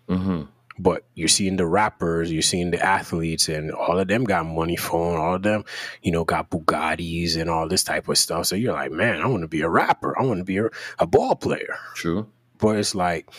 Mm-hmm. 0.10 0.44
but 0.80 1.04
you're 1.14 1.28
seeing 1.28 1.58
the 1.58 1.68
rappers, 1.68 2.32
you're 2.32 2.42
seeing 2.42 2.72
the 2.72 2.84
athletes, 2.84 3.50
and 3.50 3.72
all 3.72 4.00
of 4.00 4.08
them 4.08 4.24
got 4.24 4.48
money 4.48 4.78
phone, 4.78 5.20
all 5.20 5.36
of 5.36 5.44
them, 5.44 5.64
you 6.02 6.12
know, 6.12 6.24
got 6.24 6.50
Bugattis 6.50 7.40
and 7.40 7.52
all 7.52 7.68
this 7.68 7.84
type 7.84 8.08
of 8.08 8.18
stuff. 8.18 8.48
So 8.48 8.56
you're 8.56 8.74
like, 8.74 8.92
man, 8.92 9.22
I 9.22 9.28
want 9.28 9.44
to 9.44 9.48
be 9.48 9.62
a 9.62 9.70
rapper, 9.70 10.18
I 10.18 10.24
want 10.24 10.40
to 10.40 10.44
be 10.44 10.58
a, 10.58 10.70
a 10.98 11.06
ball 11.06 11.36
player. 11.36 11.78
True. 11.94 12.26
But 12.58 12.78
it's 12.78 12.96
like, 12.96 13.30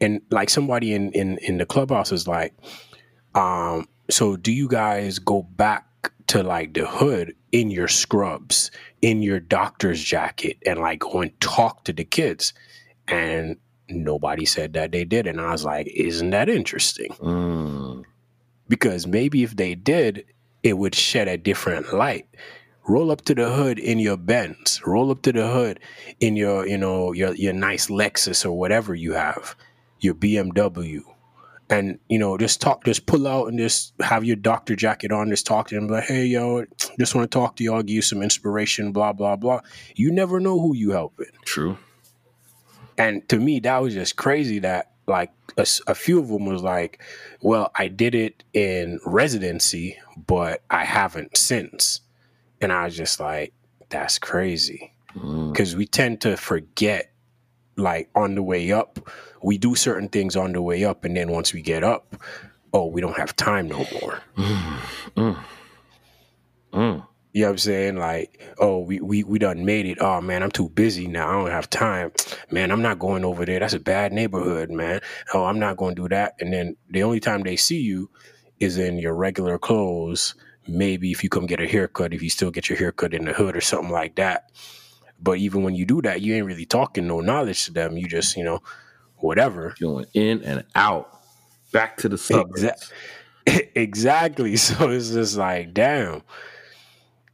and 0.00 0.20
like 0.30 0.50
somebody 0.50 0.94
in 0.94 1.12
in 1.12 1.38
in 1.38 1.58
the 1.58 1.66
clubhouse 1.66 2.12
is 2.12 2.26
like, 2.28 2.54
um, 3.34 3.86
so 4.10 4.36
do 4.36 4.52
you 4.52 4.68
guys 4.68 5.18
go 5.18 5.42
back 5.42 6.12
to 6.28 6.42
like 6.42 6.74
the 6.74 6.86
hood 6.86 7.34
in 7.52 7.70
your 7.70 7.88
scrubs, 7.88 8.70
in 9.02 9.22
your 9.22 9.40
doctor's 9.40 10.02
jacket, 10.02 10.56
and 10.66 10.78
like 10.80 11.00
go 11.00 11.20
and 11.20 11.38
talk 11.40 11.84
to 11.84 11.92
the 11.92 12.04
kids? 12.04 12.52
And 13.08 13.56
nobody 13.88 14.44
said 14.46 14.72
that 14.74 14.92
they 14.92 15.04
did, 15.04 15.26
and 15.26 15.40
I 15.40 15.50
was 15.50 15.64
like, 15.64 15.88
isn't 15.88 16.30
that 16.30 16.48
interesting? 16.48 17.08
Mm. 17.20 18.04
because 18.68 19.06
maybe 19.06 19.42
if 19.42 19.56
they 19.56 19.74
did, 19.74 20.24
it 20.62 20.78
would 20.78 20.94
shed 20.94 21.26
a 21.28 21.36
different 21.36 21.92
light. 21.92 22.26
Roll 22.86 23.10
up 23.10 23.22
to 23.22 23.34
the 23.34 23.50
hood 23.50 23.78
in 23.78 23.98
your 23.98 24.16
Benz. 24.16 24.80
Roll 24.86 25.10
up 25.10 25.22
to 25.22 25.32
the 25.32 25.50
hood 25.50 25.80
in 26.20 26.36
your, 26.36 26.66
you 26.66 26.78
know, 26.78 27.12
your 27.12 27.34
your 27.34 27.52
nice 27.52 27.88
Lexus 27.88 28.44
or 28.44 28.52
whatever 28.52 28.94
you 28.94 29.12
have, 29.12 29.54
your 30.00 30.14
BMW, 30.14 31.02
and 31.68 31.98
you 32.08 32.18
know, 32.18 32.36
just 32.36 32.60
talk, 32.60 32.84
just 32.84 33.06
pull 33.06 33.26
out 33.26 33.48
and 33.48 33.58
just 33.58 33.94
have 34.00 34.24
your 34.24 34.36
doctor 34.36 34.74
jacket 34.74 35.12
on. 35.12 35.30
Just 35.30 35.46
talk 35.46 35.68
to 35.68 35.74
them, 35.74 35.88
like, 35.88 36.04
hey, 36.04 36.26
yo, 36.26 36.64
just 36.98 37.14
want 37.14 37.30
to 37.30 37.38
talk 37.38 37.56
to 37.56 37.64
y'all, 37.64 37.82
give 37.82 37.96
you 37.96 38.02
some 38.02 38.22
inspiration, 38.22 38.92
blah 38.92 39.12
blah 39.12 39.36
blah. 39.36 39.60
You 39.94 40.10
never 40.10 40.40
know 40.40 40.58
who 40.60 40.74
you 40.74 40.90
helping. 40.90 41.26
True. 41.44 41.78
And 42.98 43.26
to 43.30 43.38
me, 43.38 43.60
that 43.60 43.78
was 43.78 43.94
just 43.94 44.16
crazy 44.16 44.58
that 44.58 44.90
like 45.06 45.32
a 45.58 45.94
few 45.94 46.20
of 46.20 46.28
them 46.28 46.46
was 46.46 46.62
like, 46.62 47.02
well, 47.42 47.70
I 47.74 47.88
did 47.88 48.14
it 48.14 48.44
in 48.52 49.00
residency, 49.04 49.98
but 50.26 50.62
I 50.70 50.84
haven't 50.84 51.36
since. 51.36 52.00
And 52.60 52.72
I 52.72 52.84
was 52.84 52.96
just 52.96 53.20
like, 53.20 53.52
that's 53.88 54.18
crazy. 54.18 54.94
Mm. 55.16 55.52
Because 55.52 55.74
we 55.74 55.86
tend 55.86 56.20
to 56.22 56.36
forget, 56.36 57.12
like 57.80 58.08
on 58.14 58.34
the 58.34 58.42
way 58.42 58.72
up, 58.72 59.00
we 59.42 59.58
do 59.58 59.74
certain 59.74 60.08
things 60.08 60.36
on 60.36 60.52
the 60.52 60.62
way 60.62 60.84
up. 60.84 61.04
And 61.04 61.16
then 61.16 61.30
once 61.30 61.52
we 61.52 61.62
get 61.62 61.82
up, 61.82 62.16
oh, 62.72 62.86
we 62.86 63.00
don't 63.00 63.16
have 63.16 63.34
time 63.36 63.68
no 63.68 63.86
more. 64.00 64.20
Mm. 64.36 65.44
Mm. 66.72 67.06
You 67.32 67.42
know 67.42 67.46
what 67.46 67.52
I'm 67.52 67.58
saying? 67.58 67.96
Like, 67.96 68.40
oh, 68.58 68.80
we, 68.80 69.00
we 69.00 69.22
we 69.22 69.38
done 69.38 69.64
made 69.64 69.86
it. 69.86 69.98
Oh 70.00 70.20
man, 70.20 70.42
I'm 70.42 70.50
too 70.50 70.68
busy 70.68 71.06
now. 71.06 71.28
I 71.28 71.32
don't 71.32 71.50
have 71.50 71.70
time. 71.70 72.12
Man, 72.50 72.72
I'm 72.72 72.82
not 72.82 72.98
going 72.98 73.24
over 73.24 73.46
there. 73.46 73.60
That's 73.60 73.74
a 73.74 73.78
bad 73.78 74.12
neighborhood, 74.12 74.70
man. 74.70 75.00
Oh, 75.32 75.44
I'm 75.44 75.60
not 75.60 75.76
going 75.76 75.94
to 75.94 76.02
do 76.02 76.08
that. 76.08 76.34
And 76.40 76.52
then 76.52 76.76
the 76.88 77.04
only 77.04 77.20
time 77.20 77.42
they 77.42 77.54
see 77.54 77.80
you 77.80 78.10
is 78.58 78.78
in 78.78 78.98
your 78.98 79.14
regular 79.14 79.58
clothes. 79.58 80.34
Maybe 80.66 81.12
if 81.12 81.22
you 81.22 81.30
come 81.30 81.46
get 81.46 81.60
a 81.60 81.68
haircut, 81.68 82.12
if 82.12 82.22
you 82.22 82.30
still 82.30 82.50
get 82.50 82.68
your 82.68 82.78
haircut 82.78 83.14
in 83.14 83.24
the 83.24 83.32
hood 83.32 83.56
or 83.56 83.60
something 83.60 83.92
like 83.92 84.16
that. 84.16 84.50
But 85.22 85.38
even 85.38 85.62
when 85.62 85.74
you 85.74 85.84
do 85.84 86.00
that, 86.02 86.22
you 86.22 86.34
ain't 86.34 86.46
really 86.46 86.66
talking 86.66 87.06
no 87.06 87.20
knowledge 87.20 87.66
to 87.66 87.72
them. 87.72 87.96
You 87.96 88.08
just, 88.08 88.36
you 88.36 88.44
know, 88.44 88.62
whatever. 89.16 89.74
Going 89.78 90.06
in 90.14 90.42
and 90.42 90.64
out, 90.74 91.20
back 91.72 91.98
to 91.98 92.08
the 92.08 92.18
suburbs. 92.18 92.62
Exact- 92.62 92.92
exactly. 93.76 94.56
So 94.56 94.90
it's 94.90 95.10
just 95.10 95.36
like, 95.36 95.74
damn. 95.74 96.22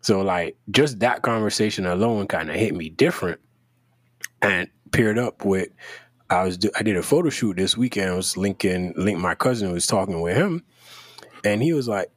So 0.01 0.23
like 0.23 0.57
just 0.71 1.01
that 1.01 1.23
conversation 1.23 1.85
alone 1.87 2.29
kind 2.29 2.49
of 2.49 2.57
hit 2.57 2.75
me 2.75 2.89
different, 2.89 3.41
and 4.41 4.69
paired 4.93 5.19
up 5.19 5.45
with 5.45 5.69
I 6.31 6.45
was 6.45 6.59
I 6.79 6.83
did 6.83 6.97
a 6.97 7.03
photo 7.03 7.29
shoot 7.29 7.57
this 7.57 7.77
weekend. 7.77 8.11
I 8.11 8.15
was 8.15 8.37
linking 8.37 8.95
link 8.97 9.19
my 9.19 9.35
cousin 9.35 9.73
was 9.73 9.87
talking 9.87 10.21
with 10.21 10.37
him, 10.37 10.65
and 11.45 11.63
he 11.63 11.73
was 11.73 11.89
like, 11.89 12.11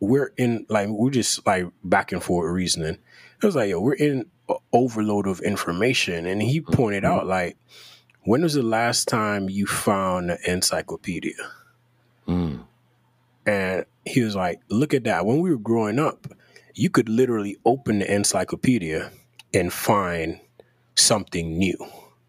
"We're 0.00 0.32
in 0.38 0.66
like 0.68 0.88
we're 0.88 1.10
just 1.10 1.46
like 1.46 1.66
back 1.84 2.12
and 2.12 2.22
forth 2.22 2.50
reasoning." 2.50 2.98
I 3.42 3.46
was 3.46 3.54
like, 3.54 3.68
"Yo, 3.68 3.80
we're 3.80 3.94
in 3.94 4.26
overload 4.72 5.26
of 5.26 5.40
information," 5.40 6.26
and 6.26 6.42
he 6.42 6.60
pointed 6.60 7.04
out 7.04 7.26
like, 7.26 7.56
"When 8.24 8.42
was 8.42 8.54
the 8.54 8.62
last 8.62 9.08
time 9.08 9.48
you 9.48 9.66
found 9.66 10.30
an 10.30 10.38
encyclopedia?" 10.46 11.34
Mm. 12.28 12.64
And 13.46 13.84
he 14.04 14.22
was 14.22 14.34
like, 14.34 14.60
look 14.68 14.94
at 14.94 15.04
that. 15.04 15.26
When 15.26 15.40
we 15.40 15.50
were 15.50 15.56
growing 15.56 15.98
up, 15.98 16.26
you 16.74 16.90
could 16.90 17.08
literally 17.08 17.56
open 17.64 18.00
the 18.00 18.12
encyclopedia 18.12 19.10
and 19.54 19.72
find 19.72 20.40
something 20.94 21.56
new. 21.56 21.76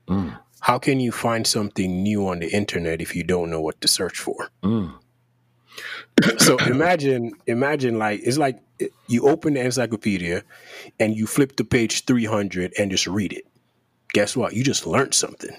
Mm. 0.08 0.40
How 0.60 0.78
can 0.78 1.00
you 1.00 1.12
find 1.12 1.46
something 1.46 2.04
new 2.04 2.28
on 2.28 2.40
the 2.40 2.50
internet 2.50 3.02
if 3.02 3.16
you 3.16 3.24
don't 3.24 3.50
know 3.50 3.62
what 3.62 3.80
to 3.82 3.88
search 3.88 4.20
for? 4.20 4.50
Mm. 4.64 4.94
So 6.40 6.58
imagine, 6.58 7.34
imagine 7.46 8.00
like 8.00 8.22
it's 8.24 8.38
like 8.38 8.60
you 9.08 9.28
open 9.28 9.54
the 9.56 9.62
encyclopedia 9.62 10.44
and 11.00 11.16
you 11.16 11.28
flip 11.28 11.56
to 11.58 11.64
page 11.64 12.06
300 12.06 12.74
and 12.80 12.90
just 12.92 13.08
read 13.08 13.34
it. 13.34 13.46
Guess 14.14 14.36
what? 14.36 14.54
You 14.54 14.64
just 14.64 14.88
learned 14.88 15.14
something. 15.14 15.56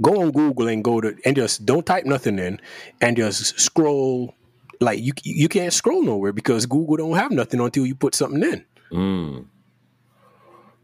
Go 0.00 0.20
on 0.22 0.32
Google 0.32 0.68
and 0.68 0.82
go 0.82 1.00
to 1.00 1.16
and 1.24 1.36
just 1.36 1.64
don't 1.64 1.86
type 1.86 2.04
nothing 2.04 2.38
in 2.38 2.60
and 3.00 3.16
just 3.16 3.58
scroll 3.60 4.34
like 4.80 5.00
you 5.00 5.12
you 5.22 5.48
can't 5.48 5.72
scroll 5.72 6.02
nowhere 6.02 6.32
because 6.32 6.66
Google 6.66 6.96
don't 6.96 7.16
have 7.16 7.30
nothing 7.30 7.60
until 7.60 7.86
you 7.86 7.94
put 7.94 8.14
something 8.14 8.42
in. 8.42 8.64
Mm. 8.90 9.46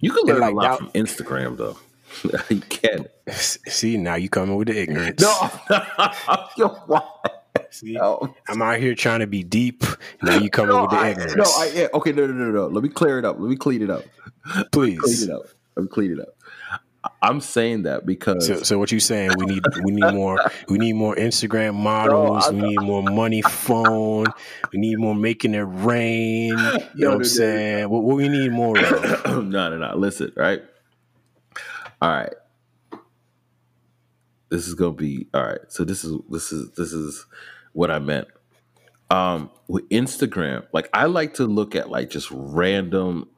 You 0.01 0.13
can 0.13 0.25
learn 0.27 0.41
like 0.41 0.53
a 0.53 0.55
lot 0.55 0.63
that- 0.63 0.79
from 0.79 0.91
Instagram, 0.93 1.57
though. 1.57 1.77
you 2.49 2.61
can't. 2.61 3.07
See, 3.31 3.97
now 3.97 4.15
you 4.17 4.29
coming 4.29 4.57
with 4.57 4.69
the 4.69 4.81
ignorance. 4.81 5.21
No, 5.21 5.33
why? 6.87 7.03
See, 7.71 7.93
No. 7.93 8.35
I'm 8.49 8.63
out 8.63 8.79
here 8.79 8.95
trying 8.95 9.21
to 9.21 9.27
be 9.27 9.43
deep. 9.43 9.85
Now 10.23 10.37
you 10.37 10.49
coming 10.51 10.75
No, 10.75 10.83
with 10.83 10.91
the 10.93 10.97
I, 10.97 11.11
ignorance. 11.11 11.37
no, 11.37 11.45
I, 11.45 11.71
yeah, 11.75 11.89
okay, 11.95 12.13
no, 12.13 12.27
no, 12.27 12.33
no, 12.33 12.51
no. 12.51 12.67
Let 12.69 12.83
me 12.83 12.89
clear 12.89 13.19
it 13.19 13.25
up. 13.25 13.39
Let 13.39 13.49
me 13.51 13.57
clean 13.57 13.83
it 13.83 13.91
up. 13.91 14.05
Please, 14.73 14.99
clean 15.01 15.23
it 15.23 15.31
up. 15.31 15.43
Let 15.77 15.83
me 15.83 15.89
clean 15.89 16.13
it 16.13 16.21
up. 16.21 16.29
I'm 17.23 17.41
saying 17.41 17.85
that 17.85 18.05
because 18.05 18.47
So, 18.47 18.63
so 18.63 18.79
what 18.79 18.91
you 18.93 19.01
saying? 19.01 19.37
We 19.39 19.47
need 19.47 19.63
we 19.85 19.93
need 19.93 20.13
more 20.13 20.39
we 20.69 20.79
need 20.79 20.95
more 20.95 21.15
Instagram 21.15 21.75
models. 21.83 22.47
I- 22.47 22.51
we 22.51 22.61
need 22.61 22.81
more 22.81 23.03
money 23.03 23.41
phone. 23.43 24.27
We 24.73 24.79
need 24.81 24.99
more 24.99 25.15
making 25.15 25.55
it 25.55 25.63
rain. 25.63 26.59
You 26.59 26.61
know 26.65 26.79
No, 26.97 27.07
what 27.09 27.13
I'm 27.15 27.19
no. 27.21 27.23
saying? 27.25 27.89
What, 27.89 28.03
what 28.03 28.17
we 28.17 28.29
need 28.29 28.51
more 28.53 28.77
of? 28.79 29.25
no, 29.45 29.71
no, 29.71 29.77
no. 29.79 29.97
Listen, 29.97 30.33
right? 30.37 30.63
All 32.01 32.11
right. 32.11 32.33
This 34.51 34.67
is 34.67 34.75
gonna 34.75 34.93
be 34.93 35.27
all 35.35 35.43
right. 35.45 35.61
So 35.69 35.85
this 35.85 36.05
is 36.05 36.17
this 36.31 36.53
is 36.53 36.71
this 36.73 36.93
is 36.93 37.27
what 37.73 37.91
I 37.91 37.99
meant. 37.99 38.29
Um, 39.11 39.51
with 39.69 39.89
Instagram, 39.89 40.67
like 40.73 40.89
I 40.93 41.07
like 41.07 41.35
to 41.35 41.47
look 41.47 41.75
at 41.75 41.91
like 41.91 42.11
just 42.11 42.29
random 42.31 43.29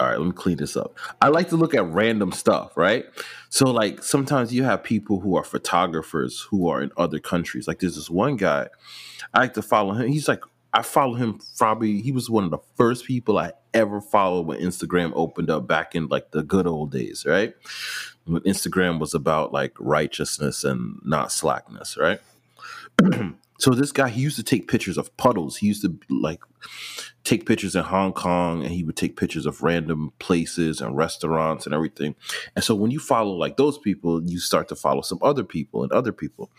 all 0.00 0.08
right, 0.08 0.18
let 0.18 0.26
me 0.26 0.32
clean 0.32 0.56
this 0.56 0.78
up. 0.78 0.98
I 1.20 1.28
like 1.28 1.50
to 1.50 1.56
look 1.56 1.74
at 1.74 1.84
random 1.84 2.32
stuff, 2.32 2.74
right? 2.74 3.04
So 3.50 3.70
like 3.70 4.02
sometimes 4.02 4.52
you 4.52 4.64
have 4.64 4.82
people 4.82 5.20
who 5.20 5.36
are 5.36 5.44
photographers 5.44 6.46
who 6.50 6.68
are 6.70 6.80
in 6.80 6.90
other 6.96 7.18
countries. 7.18 7.68
Like 7.68 7.80
there's 7.80 7.96
this 7.96 8.08
one 8.08 8.36
guy 8.36 8.68
I 9.34 9.40
like 9.40 9.54
to 9.54 9.62
follow 9.62 9.92
him. 9.92 10.08
He's 10.08 10.26
like 10.26 10.42
I 10.72 10.82
follow 10.82 11.14
him 11.14 11.40
probably 11.58 12.00
he 12.00 12.12
was 12.12 12.30
one 12.30 12.44
of 12.44 12.50
the 12.50 12.60
first 12.76 13.04
people 13.04 13.38
I 13.38 13.52
ever 13.74 14.00
followed 14.00 14.46
when 14.46 14.60
Instagram 14.60 15.12
opened 15.14 15.50
up 15.50 15.66
back 15.66 15.94
in 15.94 16.06
like 16.06 16.30
the 16.30 16.42
good 16.42 16.66
old 16.66 16.92
days, 16.92 17.24
right? 17.26 17.54
When 18.24 18.42
Instagram 18.42 19.00
was 19.00 19.14
about 19.14 19.52
like 19.52 19.74
righteousness 19.78 20.62
and 20.62 21.00
not 21.04 21.32
slackness, 21.32 21.96
right? 21.96 22.20
so 23.58 23.70
this 23.70 23.92
guy 23.92 24.08
he 24.08 24.20
used 24.20 24.36
to 24.36 24.42
take 24.42 24.68
pictures 24.68 24.96
of 24.96 25.16
puddles. 25.16 25.56
He 25.56 25.66
used 25.66 25.82
to 25.82 25.98
like 26.08 26.40
take 27.24 27.46
pictures 27.46 27.74
in 27.74 27.82
Hong 27.82 28.12
Kong 28.12 28.62
and 28.62 28.70
he 28.72 28.84
would 28.84 28.96
take 28.96 29.16
pictures 29.16 29.46
of 29.46 29.62
random 29.62 30.12
places 30.18 30.80
and 30.80 30.96
restaurants 30.96 31.66
and 31.66 31.74
everything. 31.74 32.14
And 32.54 32.64
so 32.64 32.74
when 32.74 32.90
you 32.90 33.00
follow 33.00 33.32
like 33.32 33.56
those 33.56 33.78
people, 33.78 34.22
you 34.22 34.38
start 34.38 34.68
to 34.68 34.76
follow 34.76 35.02
some 35.02 35.18
other 35.20 35.44
people 35.44 35.82
and 35.82 35.92
other 35.92 36.12
people. 36.12 36.50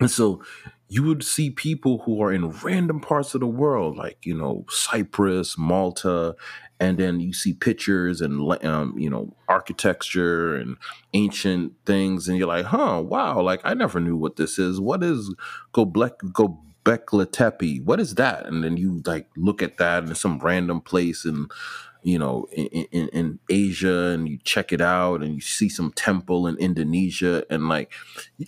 And 0.00 0.10
so 0.10 0.42
you 0.90 1.04
would 1.04 1.22
see 1.22 1.50
people 1.50 2.02
who 2.04 2.20
are 2.20 2.32
in 2.32 2.50
random 2.50 3.00
parts 3.00 3.32
of 3.34 3.40
the 3.40 3.46
world, 3.46 3.96
like, 3.96 4.18
you 4.24 4.36
know, 4.36 4.66
Cyprus, 4.68 5.56
Malta, 5.56 6.34
and 6.80 6.98
then 6.98 7.20
you 7.20 7.32
see 7.32 7.52
pictures 7.52 8.20
and, 8.20 8.40
um, 8.64 8.94
you 8.98 9.08
know, 9.08 9.32
architecture 9.48 10.56
and 10.56 10.76
ancient 11.14 11.74
things. 11.86 12.26
And 12.26 12.36
you're 12.36 12.48
like, 12.48 12.66
huh, 12.66 13.02
wow, 13.04 13.40
like 13.40 13.60
I 13.62 13.72
never 13.72 14.00
knew 14.00 14.16
what 14.16 14.34
this 14.34 14.58
is. 14.58 14.80
What 14.80 15.04
is 15.04 15.32
Göbekli 15.72 17.30
Tepe? 17.30 17.78
What 17.84 18.00
is 18.00 18.16
that? 18.16 18.46
And 18.46 18.64
then 18.64 18.76
you 18.76 19.00
like 19.06 19.28
look 19.36 19.62
at 19.62 19.78
that 19.78 20.02
in 20.02 20.14
some 20.16 20.40
random 20.40 20.80
place 20.80 21.24
and 21.24 21.48
you 22.02 22.18
know, 22.18 22.46
in, 22.52 22.66
in, 22.66 23.08
in, 23.08 23.38
Asia 23.48 24.10
and 24.10 24.28
you 24.28 24.38
check 24.44 24.72
it 24.72 24.80
out 24.80 25.22
and 25.22 25.34
you 25.34 25.40
see 25.40 25.68
some 25.68 25.92
temple 25.92 26.46
in 26.46 26.56
Indonesia 26.56 27.44
and 27.50 27.68
like, 27.68 27.92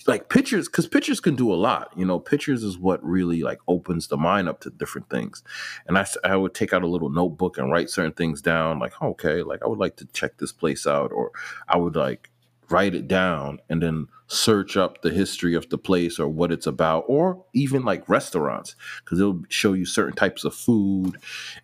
like 0.06 0.28
pictures, 0.28 0.68
cause 0.68 0.86
pictures 0.86 1.20
can 1.20 1.34
do 1.34 1.52
a 1.52 1.56
lot, 1.56 1.92
you 1.96 2.04
know, 2.04 2.18
pictures 2.18 2.62
is 2.62 2.78
what 2.78 3.02
really 3.04 3.42
like 3.42 3.58
opens 3.68 4.08
the 4.08 4.16
mind 4.16 4.48
up 4.48 4.60
to 4.60 4.70
different 4.70 5.10
things. 5.10 5.42
And 5.86 5.98
I, 5.98 6.06
I 6.24 6.36
would 6.36 6.54
take 6.54 6.72
out 6.72 6.82
a 6.82 6.86
little 6.86 7.10
notebook 7.10 7.58
and 7.58 7.70
write 7.70 7.90
certain 7.90 8.12
things 8.12 8.40
down 8.40 8.78
like, 8.78 8.94
oh, 9.00 9.08
okay, 9.10 9.42
like 9.42 9.62
I 9.62 9.66
would 9.66 9.78
like 9.78 9.96
to 9.96 10.06
check 10.06 10.38
this 10.38 10.52
place 10.52 10.86
out 10.86 11.12
or 11.12 11.32
I 11.68 11.76
would 11.76 11.96
like 11.96 12.30
write 12.70 12.94
it 12.94 13.06
down 13.06 13.60
and 13.68 13.82
then 13.82 14.06
search 14.32 14.76
up 14.76 15.02
the 15.02 15.10
history 15.10 15.54
of 15.54 15.68
the 15.68 15.78
place 15.78 16.18
or 16.18 16.26
what 16.26 16.50
it's 16.50 16.66
about 16.66 17.04
or 17.06 17.44
even 17.52 17.84
like 17.84 18.08
restaurants 18.08 18.74
because 19.04 19.20
it'll 19.20 19.42
show 19.48 19.74
you 19.74 19.84
certain 19.84 20.14
types 20.14 20.44
of 20.44 20.54
food 20.54 21.16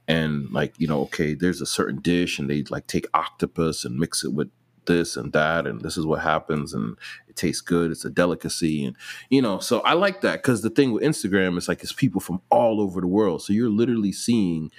and 0.06 0.50
like 0.50 0.74
you 0.78 0.86
know 0.86 1.00
okay 1.00 1.34
there's 1.34 1.60
a 1.60 1.66
certain 1.66 2.00
dish 2.00 2.38
and 2.38 2.50
they 2.50 2.62
like 2.64 2.86
take 2.86 3.06
octopus 3.14 3.84
and 3.84 3.96
mix 3.96 4.22
it 4.22 4.34
with 4.34 4.50
this 4.84 5.16
and 5.16 5.32
that 5.32 5.66
and 5.66 5.82
this 5.82 5.96
is 5.96 6.04
what 6.04 6.20
happens 6.20 6.74
and 6.74 6.96
it 7.28 7.36
tastes 7.36 7.60
good 7.60 7.90
it's 7.90 8.04
a 8.04 8.10
delicacy 8.10 8.84
and 8.84 8.96
you 9.28 9.40
know 9.40 9.58
so 9.58 9.80
i 9.80 9.92
like 9.92 10.22
that 10.22 10.42
because 10.42 10.62
the 10.62 10.70
thing 10.70 10.92
with 10.92 11.02
instagram 11.02 11.56
is 11.56 11.68
like 11.68 11.82
it's 11.82 11.92
people 11.92 12.20
from 12.20 12.40
all 12.50 12.80
over 12.80 13.00
the 13.00 13.06
world. 13.06 13.42
So 13.42 13.52
you're 13.52 13.70
literally 13.70 14.12
seeing 14.12 14.70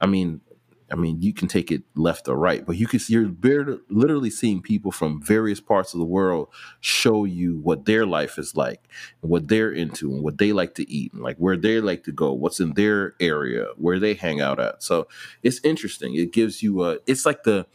i 0.00 0.06
mean 0.06 0.40
I 0.92 0.94
mean, 0.94 1.22
you 1.22 1.32
can 1.32 1.48
take 1.48 1.72
it 1.72 1.82
left 1.94 2.28
or 2.28 2.36
right, 2.36 2.66
but 2.66 2.76
you 2.76 2.86
can 2.86 2.98
see 2.98 3.14
you're 3.14 3.32
literally 3.88 4.28
seeing 4.28 4.60
people 4.60 4.92
from 4.92 5.22
various 5.22 5.60
parts 5.60 5.94
of 5.94 6.00
the 6.00 6.04
world 6.06 6.48
show 6.80 7.24
you 7.24 7.58
what 7.60 7.86
their 7.86 8.04
life 8.04 8.38
is 8.38 8.54
like, 8.54 8.88
and 9.22 9.30
what 9.30 9.48
they're 9.48 9.72
into, 9.72 10.12
and 10.12 10.22
what 10.22 10.36
they 10.36 10.52
like 10.52 10.74
to 10.74 10.90
eat, 10.90 11.14
and 11.14 11.22
like 11.22 11.38
where 11.38 11.56
they 11.56 11.80
like 11.80 12.04
to 12.04 12.12
go, 12.12 12.32
what's 12.32 12.60
in 12.60 12.74
their 12.74 13.14
area, 13.20 13.68
where 13.76 13.98
they 13.98 14.12
hang 14.12 14.42
out 14.42 14.60
at. 14.60 14.82
So 14.82 15.08
it's 15.42 15.60
interesting. 15.64 16.14
It 16.14 16.32
gives 16.32 16.62
you 16.62 16.84
a. 16.84 16.98
It's 17.06 17.24
like 17.24 17.44
the 17.44 17.66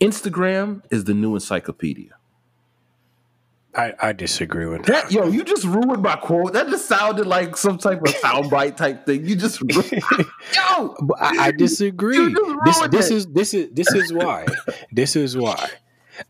Instagram 0.00 0.82
is 0.90 1.04
the 1.04 1.14
new 1.14 1.34
encyclopedia. 1.34 2.17
I, 3.74 3.92
I 4.00 4.12
disagree 4.12 4.66
with 4.66 4.86
that. 4.86 5.04
that. 5.04 5.12
Yo, 5.12 5.28
you 5.28 5.44
just 5.44 5.64
ruined 5.64 6.02
my 6.02 6.16
quote. 6.16 6.54
That 6.54 6.68
just 6.68 6.86
sounded 6.86 7.26
like 7.26 7.56
some 7.56 7.78
type 7.78 8.00
of 8.00 8.14
soundbite 8.14 8.76
type 8.76 9.04
thing. 9.06 9.26
You 9.26 9.36
just 9.36 9.60
yo. 9.70 10.96
I, 11.18 11.36
I 11.38 11.50
disagree. 11.52 12.34
This 12.64 12.80
this 12.88 13.10
is 13.10 13.26
this 13.28 13.54
is 13.54 13.68
this 13.72 13.92
is 13.94 14.12
why. 14.12 14.46
this 14.92 15.16
is 15.16 15.36
why 15.36 15.68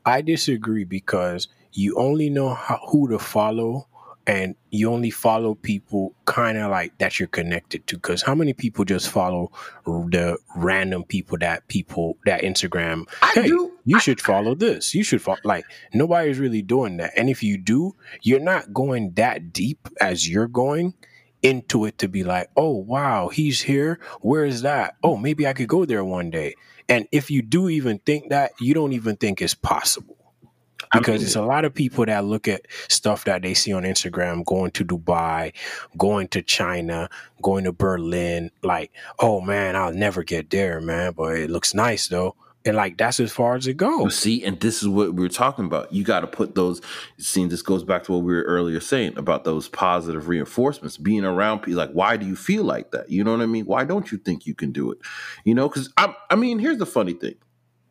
I 0.05 0.21
disagree 0.21 0.85
because 0.85 1.49
you 1.73 1.97
only 1.97 2.29
know 2.29 2.55
how, 2.55 2.81
who 2.91 3.09
to 3.09 3.19
follow 3.19 3.87
and 4.29 4.55
you 4.71 4.93
only 4.93 5.11
follow 5.11 5.55
people 5.55 6.15
kind 6.27 6.59
of 6.59 6.71
like 6.71 6.97
that 6.99 7.19
you're 7.19 7.27
connected 7.27 7.87
to 7.87 7.97
because 7.97 8.21
how 8.23 8.35
many 8.35 8.53
people 8.53 8.85
just 8.85 9.09
follow 9.09 9.51
the 9.87 10.37
random 10.55 11.03
people 11.03 11.39
that 11.39 11.67
people 11.69 12.19
that 12.27 12.43
instagram 12.43 13.09
I 13.23 13.33
hey 13.35 13.49
do. 13.49 13.73
you 13.87 13.99
should 13.99 14.21
follow 14.21 14.55
this. 14.55 14.95
You 14.95 15.03
should 15.03 15.23
follow 15.23 15.39
like 15.45 15.65
nobody's 15.95 16.39
really 16.39 16.61
doing 16.61 16.99
that. 16.99 17.13
And 17.17 17.31
if 17.31 17.43
you 17.43 17.57
do 17.57 17.97
you're 18.23 18.39
not 18.39 18.73
going 18.73 19.13
that 19.15 19.53
deep 19.53 19.89
as 20.01 20.29
you're 20.29 20.47
going 20.47 20.93
into 21.41 21.87
it 21.87 21.97
to 21.99 22.09
be 22.09 22.23
like 22.23 22.51
oh 22.57 22.77
wow 22.77 23.29
he's 23.29 23.63
here. 23.63 23.99
Where 24.21 24.45
is 24.45 24.63
that? 24.63 24.97
Oh 25.03 25.17
maybe 25.17 25.47
i 25.47 25.55
could 25.55 25.69
go 25.69 25.87
there 25.87 26.05
one 26.05 26.31
day. 26.31 26.55
And 26.91 27.09
if 27.13 27.31
you 27.31 27.41
do 27.43 27.69
even 27.71 27.99
think 27.99 28.29
that 28.29 28.53
you 28.61 28.75
don't 28.75 28.93
even 28.93 29.17
think 29.17 29.41
it's 29.41 29.55
possible 29.55 30.18
because 30.93 31.23
it's 31.23 31.37
a 31.37 31.43
lot 31.43 31.65
of 31.65 31.75
people 31.75 32.07
that 32.07 32.25
look 32.25 32.49
at 32.49 32.67
stuff 32.89 33.25
that 33.25 33.43
they 33.43 33.55
see 33.55 33.73
on 33.73 33.83
Instagram 33.83 34.45
going 34.45 34.71
to 34.73 34.85
Dubai, 34.85 35.53
going 35.97 36.29
to 36.29 36.43
China, 36.43 37.09
going 37.43 37.65
to 37.65 37.73
Berlin, 37.73 38.51
like, 38.63 38.93
oh 39.19 39.41
man, 39.41 39.77
I'll 39.77 39.93
never 39.93 40.23
get 40.23 40.51
there, 40.51 40.81
man, 40.81 41.13
but 41.13 41.37
it 41.37 41.51
looks 41.51 41.75
nice 41.75 42.09
though. 42.09 42.37
And 42.65 42.77
like 42.77 42.99
that's 42.99 43.21
as 43.21 43.33
far 43.33 43.55
as 43.55 43.67
it 43.67 43.77
goes. 43.79 44.19
See, 44.19 44.45
and 44.45 44.61
this 44.61 44.83
is 44.83 44.89
what 44.89 45.15
we 45.15 45.23
were 45.23 45.29
talking 45.29 45.65
about. 45.65 45.93
You 45.93 46.05
got 46.05 46.21
to 46.21 46.27
put 46.27 46.55
those. 46.55 46.83
See, 47.17 47.47
this 47.47 47.63
goes 47.63 47.85
back 47.85 48.05
to 48.05 48.13
what 48.13 48.25
we 48.25 48.35
were 48.35 48.43
earlier 48.43 48.81
saying 48.81 49.17
about 49.17 49.45
those 49.45 49.69
positive 49.69 50.29
reinforcements. 50.29 50.97
Being 50.99 51.25
around 51.25 51.61
people, 51.61 51.79
like, 51.79 51.93
why 51.93 52.17
do 52.17 52.27
you 52.27 52.37
feel 52.37 52.65
like 52.65 52.91
that? 52.91 53.11
You 53.11 53.25
know 53.25 53.31
what 53.31 53.41
I 53.41 53.47
mean? 53.47 53.65
Why 53.65 53.85
don't 53.85 54.11
you 54.13 54.19
think 54.19 54.45
you 54.45 54.55
can 54.55 54.73
do 54.73 54.91
it? 54.91 54.99
You 55.45 55.55
know, 55.55 55.69
because 55.69 55.91
I, 55.97 56.15
I 56.31 56.35
mean, 56.35 56.59
here's 56.59 56.79
the 56.79 56.85
funny 56.85 57.15
thing, 57.15 57.37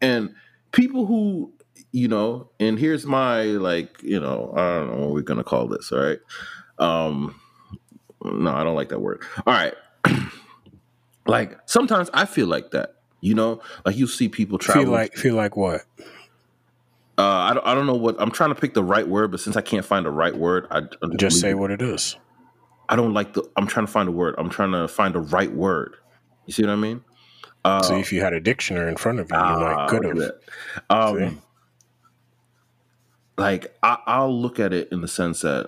and 0.02 0.36
people 0.74 1.06
who 1.06 1.54
you 1.92 2.08
know, 2.08 2.50
and 2.60 2.78
here's 2.78 3.06
my 3.06 3.44
like, 3.44 4.02
you 4.04 4.20
know, 4.20 4.54
I 4.56 4.80
don't 4.80 4.92
know 4.92 5.06
what 5.06 5.14
we're 5.14 5.22
gonna 5.22 5.44
call 5.44 5.68
this, 5.68 5.92
all 5.92 6.00
right? 6.00 6.20
Um 6.80 7.40
no, 8.24 8.52
I 8.52 8.64
don't 8.64 8.76
like 8.76 8.90
that 8.90 9.00
word. 9.00 9.24
All 9.46 9.54
right. 9.54 9.74
like 11.28 11.58
sometimes 11.66 12.10
I 12.14 12.26
feel 12.26 12.48
like 12.48 12.72
that, 12.72 12.96
you 13.22 13.34
know, 13.34 13.62
like 13.86 13.96
you 13.96 14.08
see 14.08 14.30
people 14.30 14.58
travel. 14.58 14.84
Feel 14.84 14.92
like 14.92 15.14
feel 15.16 15.36
like 15.36 15.56
what? 15.56 15.86
Uh, 17.20 17.24
I 17.24 17.54
don't, 17.56 17.66
I 17.66 17.74
don't 17.74 17.88
know 17.88 17.96
what 17.96 18.16
I'm 18.20 18.30
trying 18.30 18.54
to 18.54 18.56
pick 18.56 18.76
the 18.76 18.84
right 18.84 19.08
word, 19.08 19.32
but 19.32 19.40
since 19.40 19.56
I 19.56 19.62
can't 19.62 19.84
find 19.84 20.06
the 20.06 20.12
right 20.12 20.36
word, 20.36 20.68
I, 20.70 20.80
I 20.80 21.16
just 21.16 21.42
say 21.42 21.52
it. 21.52 21.58
what 21.58 21.72
it 21.72 21.82
is. 21.82 22.16
I 22.90 22.96
don't 22.96 23.14
like 23.14 23.34
the. 23.34 23.44
I'm 23.58 23.66
trying 23.66 23.88
to 23.88 23.92
find 23.92 24.08
a 24.08 24.12
word. 24.12 24.36
I'm 24.38 24.50
trying 24.50 24.72
to 24.74 24.88
find 24.88 25.16
the 25.16 25.20
right 25.20 25.52
word. 25.52 25.96
You 26.46 26.54
see 26.54 26.64
what 26.64 26.72
I 26.72 26.76
mean? 26.76 27.04
Uh, 27.66 27.82
so 27.82 27.98
if 27.98 28.14
you 28.14 28.22
had 28.22 28.34
a 28.34 28.40
dictionary 28.40 28.90
in 28.90 28.98
front 28.98 29.20
of 29.20 29.32
you, 29.32 29.36
you 29.36 29.42
might 29.42 29.74
ah, 29.74 29.88
could 29.88 30.06
have. 30.06 30.32
Um, 30.92 31.42
like 33.38 33.78
I, 33.84 34.20
will 34.20 34.42
look 34.42 34.60
at 34.60 34.74
it 34.74 34.90
in 34.92 35.02
the 35.02 35.08
sense 35.08 35.42
that 35.42 35.68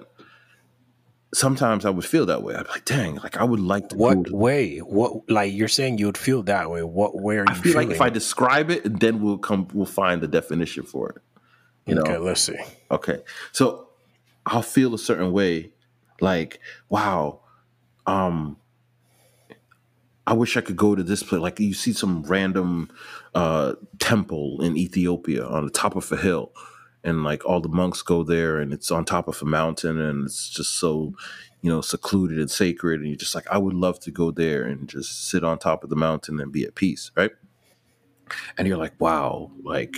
sometimes 1.34 1.86
I 1.86 1.92
would 1.92 2.06
feel 2.06 2.26
that 2.26 2.42
way. 2.42 2.56
I'd 2.56 2.66
be 2.66 2.72
like, 2.72 2.86
dang, 2.86 3.16
like 3.16 3.38
I 3.38 3.44
would 3.44 3.60
like 3.60 3.90
to. 3.90 3.96
What 3.96 4.26
to- 4.26 4.36
way? 4.36 4.80
What 4.80 5.30
like 5.30 5.54
you're 5.54 5.68
saying 5.68 6.00
you 6.00 6.08
would 6.08 6.18
feel 6.18 6.44
that 6.44 6.70
way? 6.70 6.84
What 6.84 7.16
way 7.16 7.38
are 7.38 7.42
you? 7.42 7.46
I 7.48 7.54
feel 7.54 7.74
feeling? 7.74 7.88
like 7.90 7.96
if 7.96 8.02
I 8.02 8.10
describe 8.10 8.72
it, 8.72 9.00
then 9.00 9.22
we'll 9.22 9.38
come, 9.38 9.68
we'll 9.74 9.86
find 9.86 10.22
the 10.22 10.28
definition 10.28 10.84
for 10.84 11.10
it. 11.10 11.22
You 11.86 11.96
know? 11.96 12.02
Okay, 12.02 12.18
let's 12.18 12.42
see. 12.42 12.58
Okay, 12.92 13.20
so 13.52 13.90
I'll 14.46 14.62
feel 14.62 14.94
a 14.94 15.00
certain 15.00 15.32
way, 15.32 15.72
like 16.22 16.60
wow, 16.90 17.42
um, 18.08 18.58
I 20.26 20.34
wish 20.34 20.58
I 20.58 20.62
could 20.62 20.78
go 20.78 20.96
to 20.96 21.04
this 21.04 21.24
place. 21.24 21.42
Like 21.42 21.60
you 21.60 21.74
see 21.74 21.94
some 21.94 22.24
random 22.24 22.90
uh, 23.36 23.74
temple 24.00 24.62
in 24.62 24.76
Ethiopia 24.78 25.46
on 25.46 25.66
the 25.66 25.72
top 25.72 25.96
of 25.96 26.12
a 26.12 26.18
hill 26.18 26.52
and 27.04 27.24
like 27.24 27.46
all 27.46 27.62
the 27.62 27.70
monks 27.70 28.02
go 28.02 28.24
there 28.24 28.60
and 28.60 28.74
it's 28.74 28.92
on 28.92 29.06
top 29.06 29.28
of 29.28 29.42
a 29.42 29.46
mountain 29.46 30.00
and 30.00 30.26
it's 30.26 30.50
just 30.50 30.78
so 30.80 31.14
you 31.62 31.70
know 31.70 31.82
secluded 31.82 32.38
and 32.38 32.52
sacred 32.52 33.00
and 33.00 33.10
you're 33.10 33.18
just 33.18 33.36
like 33.36 33.48
i 33.50 33.58
would 33.58 33.74
love 33.74 34.00
to 34.00 34.12
go 34.12 34.32
there 34.32 34.64
and 34.64 34.88
just 34.88 35.30
sit 35.30 35.44
on 35.44 35.58
top 35.58 35.84
of 35.84 35.90
the 35.90 35.96
mountain 35.96 36.40
and 36.40 36.52
be 36.52 36.64
at 36.64 36.76
peace 36.76 37.12
right? 37.16 37.32
And 38.58 38.68
you're 38.68 38.78
like 38.78 38.94
wow 39.00 39.52
like 39.64 39.98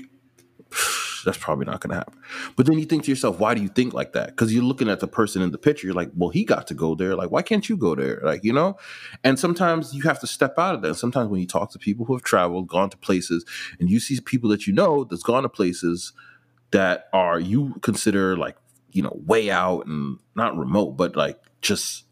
that's 1.25 1.37
probably 1.37 1.65
not 1.65 1.81
going 1.81 1.91
to 1.91 1.97
happen. 1.97 2.17
But 2.55 2.65
then 2.65 2.79
you 2.79 2.85
think 2.85 3.03
to 3.03 3.11
yourself 3.11 3.39
why 3.39 3.53
do 3.53 3.61
you 3.61 3.67
think 3.67 3.93
like 3.93 4.13
that? 4.13 4.29
Because 4.29 4.53
you're 4.53 4.63
looking 4.63 4.89
at 4.89 5.01
the 5.01 5.07
person 5.07 5.41
in 5.41 5.51
the 5.51 5.57
picture 5.57 5.85
you're 5.87 5.95
like 5.95 6.11
well 6.15 6.29
he 6.29 6.43
got 6.43 6.67
to 6.67 6.73
go 6.73 6.95
there 6.95 7.15
like 7.15 7.29
why 7.29 7.41
can't 7.41 7.67
you 7.67 7.77
go 7.77 7.93
there? 7.95 8.21
Like 8.23 8.43
you 8.43 8.53
know? 8.53 8.77
And 9.23 9.37
sometimes 9.37 9.93
you 9.93 10.03
have 10.03 10.19
to 10.21 10.27
step 10.27 10.57
out 10.57 10.75
of 10.75 10.81
that. 10.81 10.95
Sometimes 10.95 11.29
when 11.29 11.41
you 11.41 11.47
talk 11.47 11.71
to 11.71 11.79
people 11.79 12.05
who 12.05 12.13
have 12.13 12.23
traveled 12.23 12.67
gone 12.67 12.89
to 12.89 12.97
places 12.97 13.45
and 13.79 13.89
you 13.89 13.99
see 13.99 14.19
people 14.21 14.49
that 14.49 14.65
you 14.65 14.73
know 14.73 15.03
that's 15.03 15.23
gone 15.23 15.43
to 15.43 15.49
places 15.49 16.13
that 16.71 17.07
are 17.13 17.39
you 17.39 17.75
consider 17.81 18.37
like 18.37 18.57
you 18.91 19.01
know 19.01 19.17
way 19.25 19.49
out 19.49 19.85
and 19.85 20.17
not 20.35 20.57
remote 20.57 20.91
but 20.91 21.15
like 21.15 21.39
just 21.61 22.05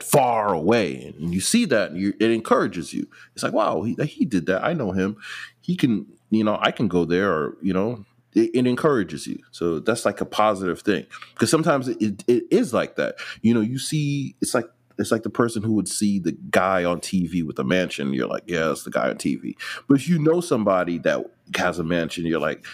far 0.00 0.52
away 0.52 1.14
and 1.18 1.32
you 1.32 1.40
see 1.40 1.64
that 1.64 1.90
and 1.90 2.00
you, 2.00 2.12
it 2.20 2.30
encourages 2.30 2.92
you 2.92 3.06
it's 3.34 3.42
like 3.42 3.52
wow 3.52 3.82
he, 3.82 3.94
he 4.04 4.24
did 4.24 4.46
that 4.46 4.62
i 4.62 4.72
know 4.72 4.92
him 4.92 5.16
he 5.60 5.74
can 5.74 6.06
you 6.30 6.44
know, 6.44 6.58
I 6.60 6.70
can 6.70 6.88
go 6.88 7.04
there, 7.04 7.32
or 7.32 7.56
you 7.62 7.72
know, 7.72 8.04
it, 8.34 8.50
it 8.54 8.66
encourages 8.66 9.26
you. 9.26 9.38
So 9.50 9.78
that's 9.78 10.04
like 10.04 10.20
a 10.20 10.26
positive 10.26 10.80
thing 10.80 11.06
because 11.34 11.50
sometimes 11.50 11.88
it, 11.88 12.00
it, 12.00 12.24
it 12.26 12.44
is 12.50 12.72
like 12.72 12.96
that. 12.96 13.16
You 13.42 13.54
know, 13.54 13.60
you 13.60 13.78
see, 13.78 14.36
it's 14.40 14.54
like 14.54 14.66
it's 14.98 15.12
like 15.12 15.22
the 15.22 15.30
person 15.30 15.62
who 15.62 15.72
would 15.74 15.88
see 15.88 16.18
the 16.18 16.32
guy 16.50 16.84
on 16.84 17.00
TV 17.00 17.46
with 17.46 17.58
a 17.58 17.64
mansion. 17.64 18.12
You're 18.12 18.28
like, 18.28 18.44
yeah, 18.46 18.70
it's 18.70 18.84
the 18.84 18.90
guy 18.90 19.08
on 19.08 19.16
TV. 19.16 19.54
But 19.88 19.98
if 19.98 20.08
you 20.08 20.18
know 20.18 20.40
somebody 20.40 20.98
that 21.00 21.24
has 21.56 21.78
a 21.78 21.84
mansion, 21.84 22.26
you're 22.26 22.40
like, 22.40 22.64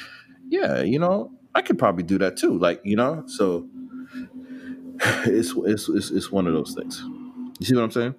yeah, 0.52 0.82
you 0.82 0.98
know, 0.98 1.32
I 1.54 1.62
could 1.62 1.78
probably 1.78 2.02
do 2.02 2.18
that 2.18 2.36
too. 2.36 2.58
Like, 2.58 2.82
you 2.84 2.94
know, 2.94 3.24
so 3.26 3.66
it's 5.24 5.54
it's 5.56 5.88
it's, 5.88 6.10
it's 6.10 6.30
one 6.30 6.46
of 6.46 6.52
those 6.52 6.74
things. 6.74 7.02
You 7.58 7.66
see 7.66 7.74
what 7.74 7.84
I'm 7.84 7.90
saying? 7.90 8.14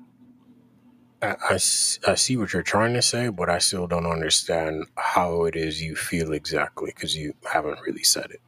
I 1.21 1.36
I 1.53 2.15
see 2.15 2.36
what 2.36 2.51
you're 2.51 2.63
trying 2.63 2.95
to 2.95 3.03
say, 3.03 3.29
but 3.29 3.51
I 3.51 3.59
still 3.59 3.86
don't 3.86 4.07
understand 4.07 4.88
how 4.97 5.45
it 5.45 5.55
is 5.55 5.84
you 5.84 5.95
feel 5.95 6.34
exactly 6.34 6.91
because 6.93 7.15
you 7.15 7.36
haven't 7.51 7.79
really 7.86 8.03
said 8.03 8.31
it. 8.31 8.41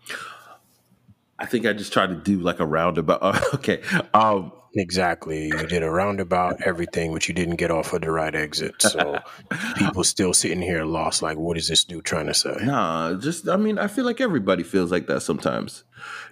I 1.37 1.45
think 1.45 1.67
I 1.67 1.73
just 1.73 1.93
tried 1.93 2.07
to 2.07 2.15
do 2.15 2.39
like 2.39 2.59
a 2.59 2.65
roundabout. 2.65 3.21
okay. 3.53 3.83
Um, 4.15 4.51
Exactly. 4.75 5.45
You 5.47 5.65
did 5.67 5.83
a 5.83 5.89
roundabout, 5.89 6.61
everything, 6.63 7.13
but 7.13 7.27
you 7.29 7.33
didn't 7.33 7.55
get 7.55 7.71
off 7.71 7.93
of 7.93 8.01
the 8.01 8.11
right 8.11 8.35
exit. 8.35 8.81
So 8.81 9.19
people 9.77 10.03
still 10.03 10.33
sitting 10.33 10.61
here 10.61 10.83
lost, 10.83 11.21
like, 11.21 11.37
what 11.37 11.57
is 11.57 11.67
this 11.69 11.85
dude 11.85 12.03
trying 12.03 12.27
to 12.27 12.33
say? 12.33 12.55
nah, 12.61 13.13
just 13.13 13.47
I 13.47 13.55
mean, 13.55 13.77
I 13.79 13.87
feel 13.87 14.03
like 14.05 14.19
everybody 14.19 14.63
feels 14.63 14.91
like 14.91 15.07
that 15.07 15.21
sometimes. 15.21 15.83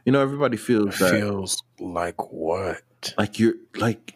You 0.06 0.12
know, 0.12 0.22
everybody 0.22 0.58
feels 0.58 0.98
that 1.00 1.12
Feels 1.12 1.64
like 1.80 2.32
what? 2.34 2.82
like 3.18 3.39
you're 3.39 3.56
like 3.76 4.14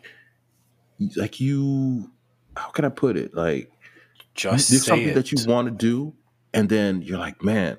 like 1.15 1.39
you 1.39 2.09
how 2.55 2.69
can 2.69 2.85
I 2.85 2.89
put 2.89 3.17
it? 3.17 3.33
Like 3.33 3.71
Just 4.35 4.69
there's 4.69 4.85
something 4.85 5.09
it. 5.09 5.15
that 5.15 5.31
you 5.31 5.37
want 5.47 5.67
to 5.67 5.71
do 5.73 6.13
and 6.53 6.69
then 6.69 7.01
you're 7.01 7.19
like, 7.19 7.41
man, 7.43 7.77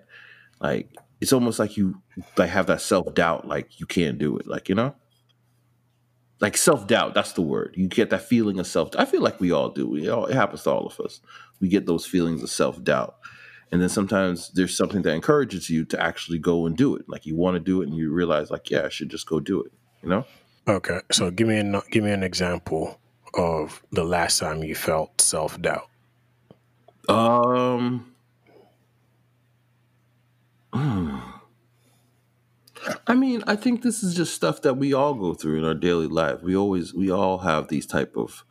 like 0.60 0.90
it's 1.20 1.32
almost 1.32 1.58
like 1.58 1.76
you 1.76 2.00
like 2.36 2.50
have 2.50 2.66
that 2.68 2.80
self-doubt 2.80 3.46
like 3.46 3.80
you 3.80 3.86
can't 3.86 4.18
do 4.18 4.36
it. 4.38 4.46
Like, 4.46 4.68
you 4.68 4.74
know? 4.74 4.94
Like 6.40 6.56
self-doubt, 6.56 7.14
that's 7.14 7.32
the 7.32 7.42
word. 7.42 7.74
You 7.76 7.88
get 7.88 8.10
that 8.10 8.22
feeling 8.22 8.60
of 8.60 8.66
self 8.66 8.90
I 8.96 9.04
feel 9.04 9.22
like 9.22 9.40
we 9.40 9.50
all 9.50 9.70
do. 9.70 9.88
We 9.88 10.08
all, 10.08 10.26
it 10.26 10.34
happens 10.34 10.62
to 10.64 10.70
all 10.70 10.86
of 10.86 11.00
us. 11.00 11.20
We 11.60 11.68
get 11.68 11.86
those 11.86 12.06
feelings 12.06 12.42
of 12.42 12.50
self-doubt. 12.50 13.16
And 13.70 13.82
then 13.82 13.88
sometimes 13.88 14.50
there's 14.50 14.76
something 14.76 15.02
that 15.02 15.14
encourages 15.14 15.68
you 15.68 15.84
to 15.86 16.00
actually 16.00 16.38
go 16.38 16.66
and 16.66 16.76
do 16.76 16.96
it. 16.96 17.08
Like 17.08 17.26
you 17.26 17.36
want 17.36 17.56
to 17.56 17.60
do 17.60 17.82
it 17.82 17.88
and 17.88 17.96
you 17.96 18.12
realize 18.12 18.50
like, 18.50 18.70
yeah, 18.70 18.84
I 18.84 18.88
should 18.88 19.10
just 19.10 19.26
go 19.26 19.40
do 19.40 19.62
it, 19.62 19.72
you 20.02 20.08
know? 20.08 20.24
Okay, 20.68 21.00
so 21.10 21.30
give 21.30 21.48
me 21.48 21.58
an 21.58 21.80
give 21.90 22.04
me 22.04 22.10
an 22.10 22.22
example 22.22 23.00
of 23.34 23.82
the 23.90 24.04
last 24.04 24.38
time 24.38 24.62
you 24.62 24.74
felt 24.74 25.18
self 25.20 25.60
doubt. 25.62 25.88
Um. 27.08 28.12
hmm. 30.74 31.17
I 33.08 33.14
mean, 33.14 33.42
I 33.46 33.56
think 33.56 33.82
this 33.82 34.02
is 34.02 34.14
just 34.14 34.34
stuff 34.34 34.62
that 34.62 34.74
we 34.74 34.92
all 34.92 35.14
go 35.14 35.32
through 35.34 35.58
in 35.58 35.64
our 35.64 35.74
daily 35.74 36.06
life. 36.06 36.42
We 36.42 36.54
always, 36.54 36.92
we 36.92 37.10
all 37.10 37.38
have 37.38 37.68
these 37.68 37.86
type 37.86 38.16
of 38.16 38.44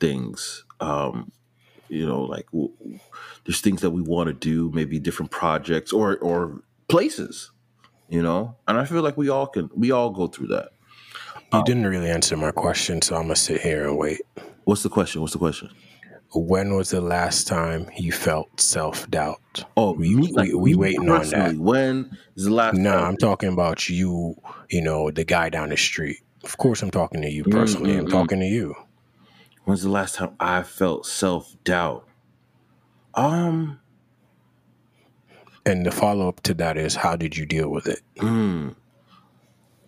things. 0.00 0.64
Um, 0.80 1.30
you 1.88 2.06
know, 2.06 2.22
like 2.22 2.46
w- 2.52 2.72
there's 3.44 3.60
things 3.60 3.82
that 3.82 3.90
we 3.90 4.00
want 4.00 4.28
to 4.28 4.32
do, 4.32 4.70
maybe 4.74 4.98
different 4.98 5.30
projects 5.30 5.92
or 5.92 6.16
or 6.18 6.62
places. 6.88 7.50
You 8.08 8.22
know, 8.22 8.56
and 8.66 8.78
I 8.78 8.84
feel 8.84 9.02
like 9.02 9.16
we 9.16 9.28
all 9.28 9.46
can, 9.46 9.70
we 9.74 9.90
all 9.90 10.10
go 10.10 10.26
through 10.26 10.48
that. 10.48 10.70
You 11.52 11.62
didn't 11.64 11.86
really 11.86 12.10
answer 12.10 12.36
my 12.36 12.50
question, 12.50 13.00
so 13.02 13.14
I'm 13.16 13.22
gonna 13.22 13.36
sit 13.36 13.60
here 13.60 13.86
and 13.86 13.96
wait. 13.98 14.20
What's 14.64 14.82
the 14.82 14.88
question? 14.88 15.20
What's 15.20 15.32
the 15.34 15.38
question? 15.38 15.70
When 16.34 16.74
was 16.74 16.90
the 16.90 17.00
last 17.02 17.46
time 17.46 17.90
you 17.96 18.10
felt 18.12 18.58
self 18.60 19.10
doubt? 19.10 19.64
Oh, 19.76 19.92
We- 19.92 20.14
me, 20.14 20.32
we- 20.34 20.54
we 20.54 20.74
waiting 20.74 21.10
on 21.10 21.28
that. 21.30 21.56
When 21.56 22.16
is 22.36 22.44
the 22.44 22.50
last? 22.52 22.74
No, 22.76 22.92
time- 22.92 23.04
I'm 23.04 23.16
talking 23.18 23.52
about 23.52 23.88
you. 23.88 24.36
You 24.70 24.80
know, 24.82 25.10
the 25.10 25.24
guy 25.24 25.50
down 25.50 25.68
the 25.68 25.76
street. 25.76 26.18
Of 26.44 26.56
course, 26.56 26.82
I'm 26.82 26.90
talking 26.90 27.20
to 27.22 27.30
you 27.30 27.44
personally. 27.44 27.96
I'm 27.96 28.06
mm, 28.06 28.08
mm. 28.08 28.12
talking 28.12 28.40
to 28.40 28.46
you. 28.46 28.74
When's 29.64 29.82
the 29.82 29.90
last 29.90 30.16
time 30.16 30.34
I 30.40 30.62
felt 30.62 31.06
self 31.06 31.54
doubt? 31.64 32.08
Um, 33.14 33.78
And 35.64 35.86
the 35.86 35.92
follow 35.92 36.28
up 36.28 36.40
to 36.42 36.54
that 36.54 36.76
is, 36.76 36.96
how 36.96 37.14
did 37.14 37.36
you 37.36 37.46
deal 37.46 37.68
with 37.68 37.86
it? 37.86 38.00
mm, 38.16 38.74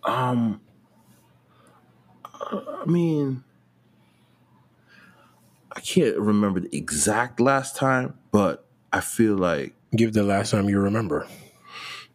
um, 0.05 0.61
I 2.33 2.85
mean, 2.85 3.43
I 5.75 5.81
can't 5.81 6.17
remember 6.17 6.59
the 6.61 6.75
exact 6.75 7.39
last 7.39 7.75
time, 7.75 8.17
but 8.31 8.65
I 8.93 9.01
feel 9.01 9.35
like, 9.35 9.73
Give 9.95 10.13
the 10.13 10.23
last 10.23 10.51
time 10.51 10.69
you 10.69 10.79
remember. 10.79 11.27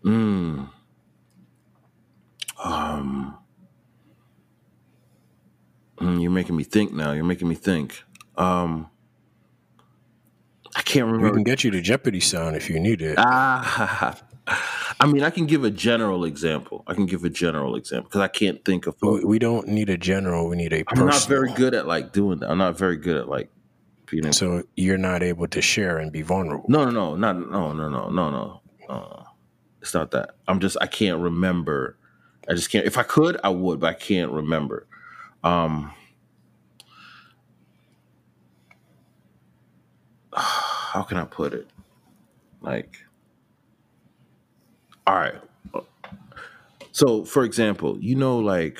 mm, 0.05 0.69
um, 2.63 3.39
mm, 5.99 6.23
you're 6.23 6.31
making 6.31 6.57
me 6.57 6.65
think 6.65 6.93
now. 6.93 7.13
You're 7.13 7.25
making 7.25 7.49
me 7.49 7.55
think. 7.55 8.03
Um, 8.37 8.89
I 10.77 10.83
can't 10.83 11.07
remember. 11.07 11.29
We 11.29 11.33
can 11.35 11.45
get 11.45 11.65
you 11.65 11.71
the 11.71 11.81
Jeopardy 11.81 12.21
sound 12.21 12.57
if 12.57 12.69
you 12.71 12.79
need 12.81 13.03
it. 13.03 13.17
Ah, 13.19 14.19
I 15.01 15.07
mean, 15.07 15.22
I 15.22 15.30
can 15.30 15.46
give 15.46 15.64
a 15.64 15.70
general 15.70 16.24
example. 16.24 16.82
I 16.86 16.94
can 16.94 17.07
give 17.07 17.24
a 17.24 17.30
general 17.30 17.76
example 17.76 18.09
because 18.09 18.20
I 18.20 18.28
can't 18.28 18.64
think 18.64 18.86
of. 18.86 18.96
We 19.01 19.24
we 19.24 19.38
don't 19.38 19.68
need 19.68 19.88
a 19.88 19.96
general. 19.96 20.48
We 20.48 20.57
need 20.57 20.72
a 20.72 20.84
I'm 20.88 21.07
not 21.07 21.24
very 21.26 21.53
good 21.53 21.74
at 21.74 21.86
like 21.86 22.12
doing 22.12 22.40
that. 22.40 22.51
I'm 22.51 22.59
not 22.59 22.76
very 22.76 22.96
good 22.96 23.16
at 23.16 23.28
like, 23.28 23.51
you 24.11 24.22
know. 24.22 24.30
So 24.32 24.64
you're 24.76 24.98
not 24.98 25.22
able 25.22 25.46
to 25.48 25.62
share 25.62 25.98
and 25.98 26.12
be 26.12 26.22
vulnerable. 26.22 26.66
No, 26.68 26.84
no, 26.84 26.90
no, 26.90 27.16
not 27.16 27.38
no, 27.51 27.72
no, 27.72 27.88
no, 27.88 28.09
no, 28.11 28.30
no. 28.30 28.61
Uh, 28.88 29.24
it's 29.80 29.94
not 29.94 30.11
that. 30.11 30.36
I'm 30.48 30.61
just 30.61 30.76
I 30.80 30.86
can't 30.86 31.20
remember. 31.20 31.96
I 32.48 32.55
just 32.55 32.70
can't. 32.70 32.86
If 32.86 32.98
I 32.98 33.03
could, 33.03 33.38
I 33.44 33.51
would, 33.51 33.80
but 33.80 33.86
I 33.88 33.94
can't 33.94 34.32
remember. 34.32 34.86
Um, 35.44 35.92
how 40.34 41.03
can 41.03 41.18
I 41.18 41.24
put 41.24 41.55
it? 41.55 41.68
Like, 42.61 42.98
all 45.11 45.17
right. 45.17 45.35
So, 46.93 47.25
for 47.25 47.43
example, 47.43 47.99
you 48.01 48.15
know, 48.15 48.39
like, 48.39 48.79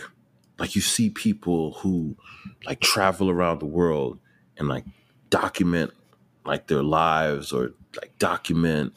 like 0.61 0.77
you 0.77 0.81
see 0.81 1.11
people 1.11 1.73
who 1.73 2.17
like 2.65 2.79
travel 2.79 3.29
around 3.31 3.59
the 3.59 3.67
world 3.67 4.21
and 4.57 4.69
like 4.69 4.85
document 5.29 5.93
like 6.45 6.69
their 6.69 6.85
lives 6.85 7.53
or 7.53 7.73
like 7.97 8.17
document, 8.21 8.95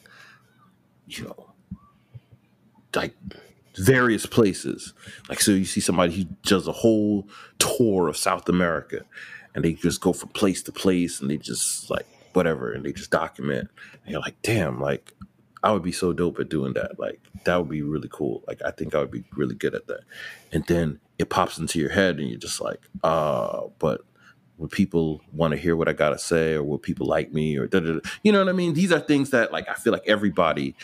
you 1.07 1.23
know, 1.23 1.49
like 2.95 3.15
various 3.77 4.27
places. 4.27 4.93
Like, 5.27 5.41
so 5.41 5.53
you 5.53 5.65
see 5.65 5.81
somebody 5.81 6.13
who 6.13 6.25
does 6.43 6.67
a 6.67 6.71
whole 6.71 7.27
tour 7.57 8.09
of 8.09 8.15
South 8.15 8.47
America 8.47 9.05
and 9.55 9.65
they 9.65 9.73
just 9.73 10.01
go 10.01 10.13
from 10.13 10.29
place 10.29 10.61
to 10.63 10.71
place 10.71 11.19
and 11.19 11.31
they 11.31 11.37
just 11.37 11.89
like 11.89 12.05
whatever 12.33 12.71
and 12.71 12.85
they 12.85 12.93
just 12.93 13.09
document. 13.09 13.71
And 14.03 14.11
you're 14.11 14.21
like, 14.21 14.39
damn, 14.43 14.79
like 14.79 15.13
I 15.63 15.71
would 15.71 15.83
be 15.83 15.91
so 15.91 16.13
dope 16.13 16.39
at 16.39 16.49
doing 16.49 16.73
that. 16.73 16.99
Like 16.99 17.21
that 17.45 17.57
would 17.57 17.69
be 17.69 17.81
really 17.81 18.09
cool. 18.11 18.43
Like 18.47 18.61
I 18.65 18.71
think 18.71 18.93
I 18.93 18.99
would 18.99 19.11
be 19.11 19.23
really 19.33 19.55
good 19.55 19.73
at 19.73 19.87
that. 19.87 20.01
And 20.51 20.65
then 20.65 20.99
it 21.17 21.29
pops 21.29 21.57
into 21.57 21.79
your 21.79 21.89
head 21.89 22.19
and 22.19 22.29
you're 22.29 22.39
just 22.39 22.59
like, 22.59 22.81
uh, 23.03 23.61
but 23.79 24.01
would 24.57 24.71
people 24.71 25.21
want 25.31 25.51
to 25.51 25.57
hear 25.57 25.75
what 25.75 25.87
I 25.87 25.93
gotta 25.93 26.19
say 26.19 26.53
or 26.53 26.63
will 26.63 26.77
people 26.77 27.07
like 27.07 27.33
me 27.33 27.57
or 27.57 27.67
da, 27.67 27.79
da, 27.79 27.93
da. 27.93 27.99
you 28.23 28.31
know 28.31 28.39
what 28.39 28.49
I 28.49 28.53
mean? 28.53 28.73
These 28.73 28.91
are 28.91 28.99
things 28.99 29.31
that 29.31 29.51
like 29.51 29.67
I 29.69 29.73
feel 29.73 29.93
like 29.93 30.03
everybody 30.05 30.75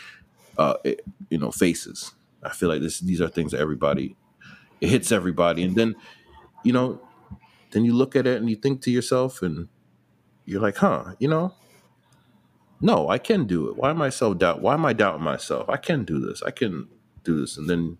uh 0.57 0.75
it, 0.84 1.01
you 1.30 1.38
know 1.38 1.51
faces. 1.51 2.13
I 2.41 2.49
feel 2.49 2.69
like 2.69 2.82
this 2.82 2.99
these 2.99 3.21
are 3.21 3.27
things 3.27 3.51
that 3.51 3.59
everybody 3.59 4.15
it 4.82 4.89
hits 4.89 5.11
everybody. 5.11 5.63
And 5.63 5.75
then, 5.75 5.95
you 6.63 6.73
know, 6.73 7.01
then 7.71 7.86
you 7.86 7.93
look 7.93 8.15
at 8.15 8.25
it 8.25 8.38
and 8.38 8.49
you 8.49 8.55
think 8.55 8.82
to 8.84 8.91
yourself 8.91 9.41
and 9.41 9.67
you're 10.45 10.61
like, 10.61 10.77
huh, 10.77 11.15
you 11.19 11.27
know, 11.27 11.53
no, 12.82 13.09
I 13.09 13.17
can 13.17 13.45
do 13.45 13.69
it. 13.69 13.75
Why 13.75 13.89
am 13.89 14.01
I 14.01 14.09
self 14.09 14.38
doubt? 14.38 14.61
Why 14.61 14.73
am 14.73 14.86
I 14.86 14.93
doubting 14.93 15.23
myself? 15.23 15.69
I 15.69 15.77
can 15.77 16.03
do 16.03 16.19
this. 16.19 16.41
I 16.43 16.51
can 16.51 16.88
do 17.23 17.39
this. 17.39 17.57
And 17.57 17.69
then, 17.69 17.97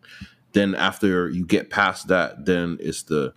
then 0.53 0.75
after 0.75 1.30
you 1.30 1.45
get 1.45 1.69
past 1.69 2.07
that, 2.07 2.45
then 2.45 2.77
it's 2.80 3.03
the 3.03 3.34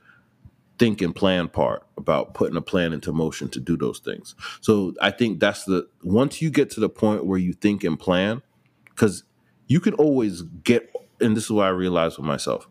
think 0.78 1.00
and 1.00 1.14
plan 1.14 1.48
part 1.48 1.86
about 1.96 2.34
putting 2.34 2.56
a 2.56 2.60
plan 2.60 2.92
into 2.92 3.12
motion 3.12 3.48
to 3.48 3.60
do 3.60 3.76
those 3.76 3.98
things. 3.98 4.34
So 4.60 4.94
I 5.00 5.10
think 5.10 5.40
that's 5.40 5.64
the 5.64 5.88
once 6.02 6.42
you 6.42 6.50
get 6.50 6.70
to 6.70 6.80
the 6.80 6.88
point 6.88 7.26
where 7.26 7.38
you 7.38 7.52
think 7.52 7.84
and 7.84 7.98
plan, 7.98 8.42
because 8.90 9.24
you 9.66 9.80
can 9.80 9.94
always 9.94 10.42
get, 10.42 10.92
and 11.20 11.36
this 11.36 11.44
is 11.44 11.50
what 11.50 11.66
I 11.66 11.70
realized 11.70 12.18
with 12.18 12.26
myself. 12.26 12.66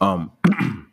Um, 0.00 0.32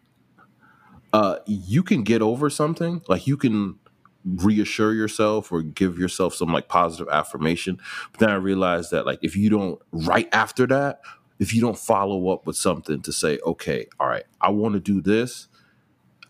uh, 1.14 1.38
you 1.46 1.84
can 1.84 2.04
get 2.04 2.22
over 2.22 2.50
something, 2.50 3.02
like 3.08 3.28
you 3.28 3.38
can 3.38 3.80
reassure 4.26 4.94
yourself 4.94 5.52
or 5.52 5.62
give 5.62 5.98
yourself 5.98 6.36
some 6.36 6.52
like 6.52 6.68
positive 6.68 7.08
affirmation. 7.12 7.80
But 8.12 8.20
then 8.20 8.30
I 8.30 8.36
realized 8.36 8.92
that 8.92 9.06
like 9.06 9.20
if 9.22 9.36
you 9.36 9.50
don't 9.50 9.82
right 9.92 10.30
after 10.32 10.68
that, 10.68 11.02
if 11.40 11.54
you 11.54 11.62
don't 11.62 11.78
follow 11.78 12.30
up 12.30 12.46
with 12.46 12.56
something 12.56 13.02
to 13.02 13.12
say, 13.12 13.40
okay, 13.46 13.88
all 14.00 14.08
right, 14.08 14.26
I 14.40 14.52
want 14.52 14.74
to 14.76 14.80
do 14.80 15.02
this. 15.02 15.48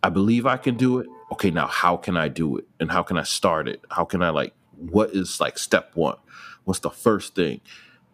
I 0.03 0.09
believe 0.09 0.45
I 0.45 0.57
can 0.57 0.75
do 0.75 0.99
it. 0.99 1.07
Okay, 1.33 1.51
now 1.51 1.67
how 1.67 1.97
can 1.97 2.17
I 2.17 2.27
do 2.27 2.57
it? 2.57 2.65
And 2.79 2.91
how 2.91 3.03
can 3.03 3.17
I 3.17 3.23
start 3.23 3.67
it? 3.67 3.83
How 3.91 4.05
can 4.05 4.23
I 4.23 4.29
like 4.29 4.53
what 4.75 5.11
is 5.11 5.39
like 5.39 5.57
step 5.57 5.91
one? 5.95 6.17
What's 6.63 6.79
the 6.79 6.89
first 6.89 7.35
thing 7.35 7.61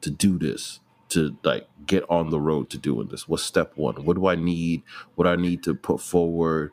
to 0.01 0.09
do 0.09 0.37
this? 0.37 0.79
To 1.09 1.37
like 1.43 1.67
get 1.85 2.03
on 2.09 2.31
the 2.31 2.39
road 2.39 2.69
to 2.71 2.77
doing 2.77 3.07
this? 3.07 3.27
What's 3.27 3.43
step 3.43 3.77
one? 3.77 4.03
What 4.03 4.17
do 4.17 4.27
I 4.27 4.35
need? 4.35 4.83
What 5.15 5.23
do 5.23 5.29
I 5.29 5.35
need 5.37 5.63
to 5.63 5.73
put 5.73 6.01
forward? 6.01 6.71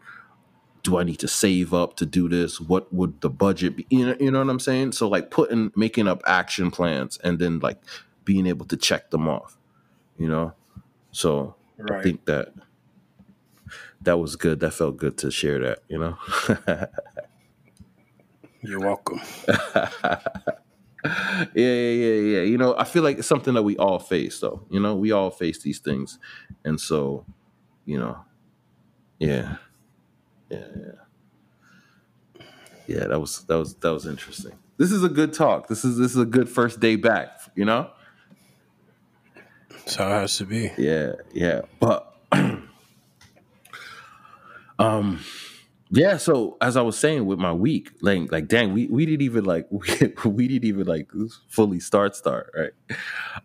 Do 0.85 0.99
I 0.99 1.03
need 1.03 1.18
to 1.18 1.28
save 1.28 1.74
up 1.74 1.97
to 1.97 2.07
do 2.07 2.28
this? 2.28 2.61
What 2.61 2.93
would 2.93 3.20
the 3.20 3.30
budget 3.30 3.76
be? 3.76 3.87
You 3.91 4.07
know, 4.07 4.16
you 4.20 4.30
know 4.30 4.39
what 4.39 4.51
I'm 4.51 4.61
saying? 4.61 4.93
So 4.93 5.09
like 5.09 5.30
putting 5.30 5.72
making 5.74 6.07
up 6.07 6.22
action 6.26 6.70
plans 6.70 7.18
and 7.24 7.39
then 7.39 7.59
like 7.59 7.78
being 8.24 8.47
able 8.47 8.66
to 8.66 8.76
check 8.76 9.11
them 9.11 9.28
off. 9.28 9.57
You 10.16 10.28
know? 10.28 10.53
So 11.11 11.57
I 11.91 12.03
think 12.03 12.26
that 12.26 12.53
that 14.03 14.18
was 14.18 14.37
good. 14.37 14.61
That 14.61 14.72
felt 14.72 14.97
good 14.97 15.18
to 15.18 15.30
share 15.30 15.59
that, 15.61 15.80
you 15.89 15.99
know? 15.99 16.16
You're 18.62 18.80
welcome. 18.80 19.20
yeah, 21.05 21.51
yeah, 21.55 21.91
yeah, 21.91 22.14
yeah. 22.14 22.43
You 22.43 22.57
know, 22.57 22.74
I 22.78 22.85
feel 22.85 23.03
like 23.03 23.18
it's 23.18 23.28
something 23.28 23.53
that 23.55 23.62
we 23.62 23.76
all 23.76 23.99
face, 23.99 24.41
though. 24.41 24.64
You 24.70 24.80
know, 24.80 24.95
we 24.97 25.12
all 25.12 25.30
face 25.30 25.61
these 25.61 25.80
things, 25.80 26.18
and 26.64 26.80
so, 26.80 27.26
you 27.85 27.99
know, 27.99 28.24
yeah, 29.18 29.57
yeah, 30.59 30.67
yeah, 30.77 30.93
yeah. 32.87 33.07
That 33.09 33.21
was 33.21 33.45
that 33.45 33.59
was 33.59 33.75
that 33.77 33.93
was 33.93 34.07
interesting. 34.07 34.53
This 34.77 34.93
is 34.93 35.05
a 35.05 35.09
good 35.09 35.33
talk. 35.33 35.69
This 35.69 35.85
is 35.85 35.99
this 35.99 36.13
is 36.13 36.19
a 36.19 36.27
good 36.27 36.49
first 36.49 36.81
day 36.81 36.97
back. 36.97 37.31
You 37.55 37.65
know, 37.65 37.91
So 39.87 40.07
it 40.07 40.11
has 40.11 40.37
to 40.39 40.47
be. 40.47 40.73
yeah, 40.77 41.13
yeah. 41.33 41.63
But, 41.81 42.15
um, 44.79 45.21
yeah. 45.91 46.17
So 46.19 46.57
as 46.61 46.77
I 46.77 46.83
was 46.83 46.99
saying 46.99 47.27
with 47.27 47.39
my 47.39 47.53
week, 47.53 47.91
like, 48.03 48.33
like, 48.33 48.49
dang, 48.49 48.73
we 48.73 48.89
we 48.89 49.07
didn't 49.07 49.23
even 49.23 49.45
like 49.45 49.67
we, 49.71 49.81
we 50.31 50.49
didn't 50.49 50.65
even 50.69 50.87
like 50.87 51.11
fully 51.49 51.81
start 51.81 52.17
start 52.17 52.53
right. 52.57 52.73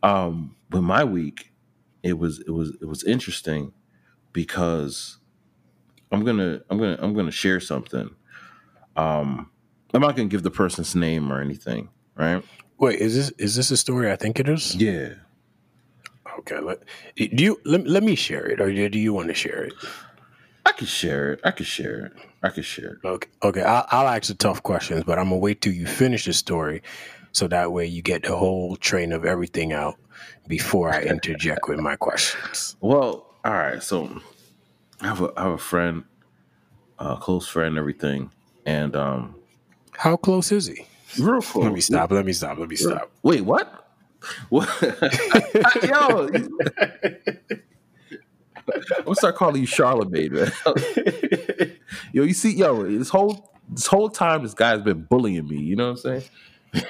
Um, 0.03 0.55
but 0.69 0.81
my 0.81 1.05
week, 1.05 1.53
it 2.03 2.17
was 2.19 2.39
it 2.41 2.51
was 2.51 2.75
it 2.81 2.85
was 2.85 3.03
interesting 3.05 3.73
because 4.33 5.18
I'm 6.11 6.23
gonna 6.23 6.61
I'm 6.69 6.77
gonna 6.77 6.97
I'm 6.99 7.13
gonna 7.13 7.31
share 7.31 7.59
something. 7.59 8.09
Um, 8.95 9.51
I'm 9.93 10.01
not 10.01 10.15
gonna 10.15 10.27
give 10.27 10.43
the 10.43 10.51
person's 10.51 10.95
name 10.95 11.31
or 11.31 11.41
anything, 11.41 11.89
right? 12.15 12.43
Wait, 12.77 12.99
is 12.99 13.15
this 13.15 13.31
is 13.37 13.55
this 13.55 13.71
a 13.71 13.77
story? 13.77 14.11
I 14.11 14.15
think 14.15 14.39
it 14.39 14.49
is. 14.49 14.75
Yeah. 14.75 15.13
Okay. 16.39 16.59
Let, 16.59 16.79
do 17.15 17.43
you 17.43 17.59
let, 17.65 17.85
let 17.85 18.03
me 18.03 18.15
share 18.15 18.45
it, 18.47 18.61
or 18.61 18.71
do 18.89 18.99
you 18.99 19.13
want 19.13 19.27
to 19.27 19.33
share 19.33 19.63
it? 19.63 19.73
I 20.65 20.71
could 20.71 20.87
share 20.87 21.33
it. 21.33 21.41
I 21.43 21.51
could 21.51 21.65
share 21.65 22.05
it. 22.05 22.11
I 22.43 22.49
could 22.49 22.65
share 22.65 22.93
it. 23.03 23.07
Okay. 23.07 23.29
Okay. 23.43 23.61
I'll, 23.61 23.85
I'll 23.89 24.07
ask 24.07 24.27
the 24.27 24.35
tough 24.35 24.63
questions, 24.63 25.03
but 25.03 25.19
I'm 25.19 25.25
gonna 25.25 25.37
wait 25.37 25.61
till 25.61 25.73
you 25.73 25.85
finish 25.85 26.25
the 26.25 26.33
story, 26.33 26.81
so 27.33 27.47
that 27.47 27.71
way 27.71 27.85
you 27.85 28.01
get 28.01 28.23
the 28.23 28.35
whole 28.35 28.75
train 28.77 29.11
of 29.11 29.25
everything 29.25 29.73
out 29.73 29.95
before 30.47 30.93
I 30.93 31.01
interject 31.03 31.67
with 31.67 31.79
my 31.79 31.95
questions. 31.95 32.77
Well, 32.79 33.25
all 33.43 33.53
right. 33.53 33.83
So 33.83 34.21
I 35.01 35.07
have 35.07 35.21
a 35.21 35.31
I 35.37 35.43
have 35.43 35.51
a 35.53 35.57
friend, 35.57 36.03
a 36.97 37.17
close 37.17 37.47
friend, 37.47 37.77
everything, 37.77 38.31
and 38.65 38.95
um, 38.95 39.35
How 39.93 40.17
close 40.17 40.51
is 40.51 40.67
he? 40.67 40.85
real 41.19 41.41
close. 41.41 41.63
Let 41.63 41.73
me 41.73 41.81
stop. 41.81 42.11
Let 42.11 42.25
me 42.25 42.33
stop. 42.33 42.57
Let 42.57 42.69
me 42.69 42.75
stop. 42.75 43.11
Wait, 43.23 43.41
what? 43.41 43.87
What? 44.49 44.67
Yo, 45.83 46.29
I'm 48.97 49.03
gonna 49.03 49.15
start 49.15 49.35
calling 49.35 49.61
you 49.61 49.65
Charlemagne, 49.67 50.33
man. 50.33 50.51
yo, 52.13 52.23
you 52.23 52.33
see, 52.33 52.55
yo, 52.55 52.83
this 52.83 53.09
whole 53.09 53.51
this 53.69 53.87
whole 53.87 54.09
time, 54.09 54.43
this 54.43 54.53
guy's 54.53 54.81
been 54.81 55.03
bullying 55.03 55.47
me. 55.47 55.57
You 55.57 55.75
know 55.75 55.91
what 55.91 56.05
I'm 56.05 56.21
saying? 56.21 56.23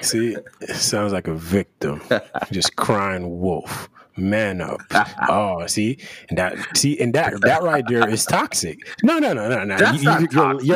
See, 0.02 0.36
it 0.60 0.74
sounds 0.76 1.12
like 1.12 1.26
a 1.28 1.34
victim, 1.34 2.02
just 2.52 2.76
crying 2.76 3.40
wolf. 3.40 3.88
Man 4.20 4.60
up. 4.60 4.80
Oh, 5.28 5.66
see, 5.66 5.98
and 6.28 6.38
that, 6.38 6.56
see, 6.76 6.98
and 7.00 7.14
that, 7.14 7.40
that 7.42 7.62
right 7.62 7.84
there 7.88 8.08
is 8.08 8.24
toxic. 8.24 8.78
No, 9.02 9.18
no, 9.18 9.32
no, 9.32 9.48
no, 9.48 9.64
no. 9.64 9.76
That's 9.76 10.02
not 10.02 10.30
toxic. 10.30 10.68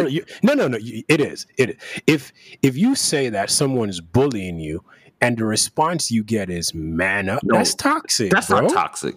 no, 0.43 0.55
no, 0.55 0.69
no. 0.69 0.79
you- 0.79 1.03
It 1.09 1.21
is. 1.21 1.47
It 1.59 1.71
is. 1.71 1.77
If 2.07 2.33
if 2.63 2.77
you 2.77 2.95
say 2.95 3.29
that 3.29 3.51
someone 3.51 3.89
is 3.89 4.01
bullying 4.01 4.59
you, 4.59 4.83
and 5.21 5.37
the 5.39 5.45
response 5.45 6.11
you 6.11 6.23
get 6.25 6.51
is 6.51 6.75
"man 6.75 7.29
up," 7.29 7.43
No, 7.45 7.57
that's 7.59 7.75
toxic. 7.75 8.31
That's 8.31 8.49
bro. 8.49 8.61
not 8.63 8.71
toxic. 8.73 9.17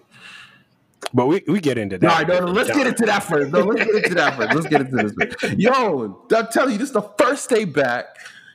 But 1.13 1.27
we, 1.27 1.41
we 1.47 1.59
get 1.61 1.77
into 1.77 1.97
No, 1.99 2.09
that. 2.09 2.27
no, 2.27 2.39
no, 2.39 2.45
let's 2.51 2.69
get 2.71 2.85
into 2.87 3.05
that 3.05 3.23
first. 3.23 3.51
No, 3.51 3.59
let's 3.59 3.85
get 3.85 4.03
into 4.03 4.15
that 4.15 4.35
first. 4.35 4.53
Let's 4.55 4.67
get 4.67 4.81
into 4.81 4.95
this. 5.09 5.35
First. 5.39 5.57
Yo, 5.57 6.25
I'm 6.35 6.47
telling 6.47 6.73
you, 6.73 6.77
this 6.77 6.89
is 6.89 6.93
the 6.93 7.09
first 7.17 7.49
day 7.49 7.63
back. 7.65 8.05